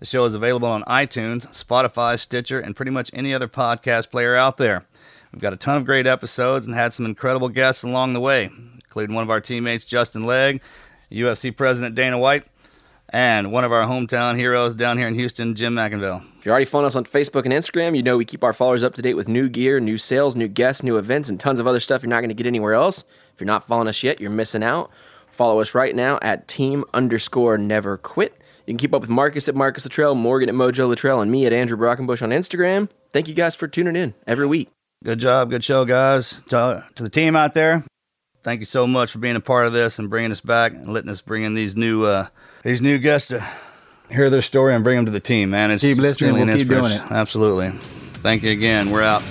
The 0.00 0.06
show 0.06 0.24
is 0.24 0.34
available 0.34 0.66
on 0.66 0.82
iTunes, 0.82 1.46
Spotify, 1.50 2.18
Stitcher, 2.18 2.58
and 2.58 2.74
pretty 2.74 2.90
much 2.90 3.08
any 3.14 3.32
other 3.32 3.46
podcast 3.46 4.10
player 4.10 4.34
out 4.34 4.56
there. 4.56 4.84
We've 5.32 5.40
got 5.40 5.52
a 5.52 5.56
ton 5.56 5.76
of 5.76 5.84
great 5.84 6.08
episodes 6.08 6.66
and 6.66 6.74
had 6.74 6.92
some 6.92 7.06
incredible 7.06 7.50
guests 7.50 7.84
along 7.84 8.14
the 8.14 8.20
way, 8.20 8.50
including 8.74 9.14
one 9.14 9.22
of 9.22 9.30
our 9.30 9.40
teammates, 9.40 9.84
Justin 9.84 10.26
Legg, 10.26 10.60
UFC 11.12 11.56
President 11.56 11.94
Dana 11.94 12.18
White, 12.18 12.46
and 13.12 13.52
one 13.52 13.62
of 13.62 13.72
our 13.72 13.84
hometown 13.84 14.36
heroes 14.36 14.74
down 14.74 14.96
here 14.96 15.06
in 15.06 15.14
Houston, 15.14 15.54
Jim 15.54 15.74
McIngvale. 15.74 16.24
If 16.38 16.46
you're 16.46 16.52
already 16.52 16.64
following 16.64 16.86
us 16.86 16.96
on 16.96 17.04
Facebook 17.04 17.44
and 17.44 17.52
Instagram, 17.52 17.94
you 17.94 18.02
know 18.02 18.16
we 18.16 18.24
keep 18.24 18.42
our 18.42 18.54
followers 18.54 18.82
up 18.82 18.94
to 18.94 19.02
date 19.02 19.14
with 19.14 19.28
new 19.28 19.48
gear, 19.50 19.78
new 19.78 19.98
sales, 19.98 20.34
new 20.34 20.48
guests, 20.48 20.82
new 20.82 20.96
events, 20.96 21.28
and 21.28 21.38
tons 21.38 21.60
of 21.60 21.66
other 21.66 21.78
stuff 21.78 22.02
you're 22.02 22.10
not 22.10 22.20
going 22.20 22.30
to 22.30 22.34
get 22.34 22.46
anywhere 22.46 22.72
else. 22.72 23.04
If 23.34 23.40
you're 23.40 23.46
not 23.46 23.68
following 23.68 23.88
us 23.88 24.02
yet, 24.02 24.20
you're 24.20 24.30
missing 24.30 24.62
out. 24.62 24.90
Follow 25.30 25.60
us 25.60 25.74
right 25.74 25.94
now 25.94 26.18
at 26.22 26.48
team 26.48 26.84
underscore 26.94 27.58
never 27.58 27.98
quit. 27.98 28.34
You 28.66 28.72
can 28.72 28.78
keep 28.78 28.94
up 28.94 29.00
with 29.00 29.10
Marcus 29.10 29.48
at 29.48 29.54
Marcus 29.54 29.84
Luttrell, 29.84 30.14
Morgan 30.14 30.48
at 30.48 30.54
Mojo 30.54 30.88
Luttrell, 30.88 31.20
and 31.20 31.30
me 31.30 31.46
at 31.46 31.52
Andrew 31.52 31.76
Brockenbush 31.76 32.22
on 32.22 32.30
Instagram. 32.30 32.88
Thank 33.12 33.28
you 33.28 33.34
guys 33.34 33.54
for 33.54 33.68
tuning 33.68 33.96
in 33.96 34.14
every 34.26 34.46
week. 34.46 34.70
Good 35.04 35.18
job, 35.18 35.50
good 35.50 35.64
show, 35.64 35.84
guys. 35.84 36.42
To, 36.48 36.86
to 36.94 37.02
the 37.02 37.10
team 37.10 37.34
out 37.34 37.54
there, 37.54 37.84
thank 38.42 38.60
you 38.60 38.66
so 38.66 38.86
much 38.86 39.10
for 39.10 39.18
being 39.18 39.36
a 39.36 39.40
part 39.40 39.66
of 39.66 39.72
this 39.72 39.98
and 39.98 40.08
bringing 40.08 40.30
us 40.30 40.40
back 40.40 40.72
and 40.72 40.92
letting 40.92 41.10
us 41.10 41.20
bring 41.20 41.42
in 41.42 41.54
these 41.54 41.74
new 41.74 42.04
uh, 42.04 42.28
these 42.62 42.82
new 42.82 42.98
guests 42.98 43.28
to 43.28 43.46
hear 44.10 44.30
their 44.30 44.42
story 44.42 44.74
and 44.74 44.84
bring 44.84 44.96
them 44.96 45.06
to 45.06 45.10
the 45.10 45.20
team. 45.20 45.50
Man, 45.50 45.70
it's 45.70 45.82
Keep 45.82 45.98
listening, 45.98 46.34
we'll 46.34 46.56
keep 46.56 46.68
doing 46.68 46.84
inspirational. 46.84 47.16
Absolutely. 47.16 47.70
Thank 48.22 48.42
you 48.42 48.50
again. 48.50 48.90
We're 48.90 49.02
out. 49.02 49.22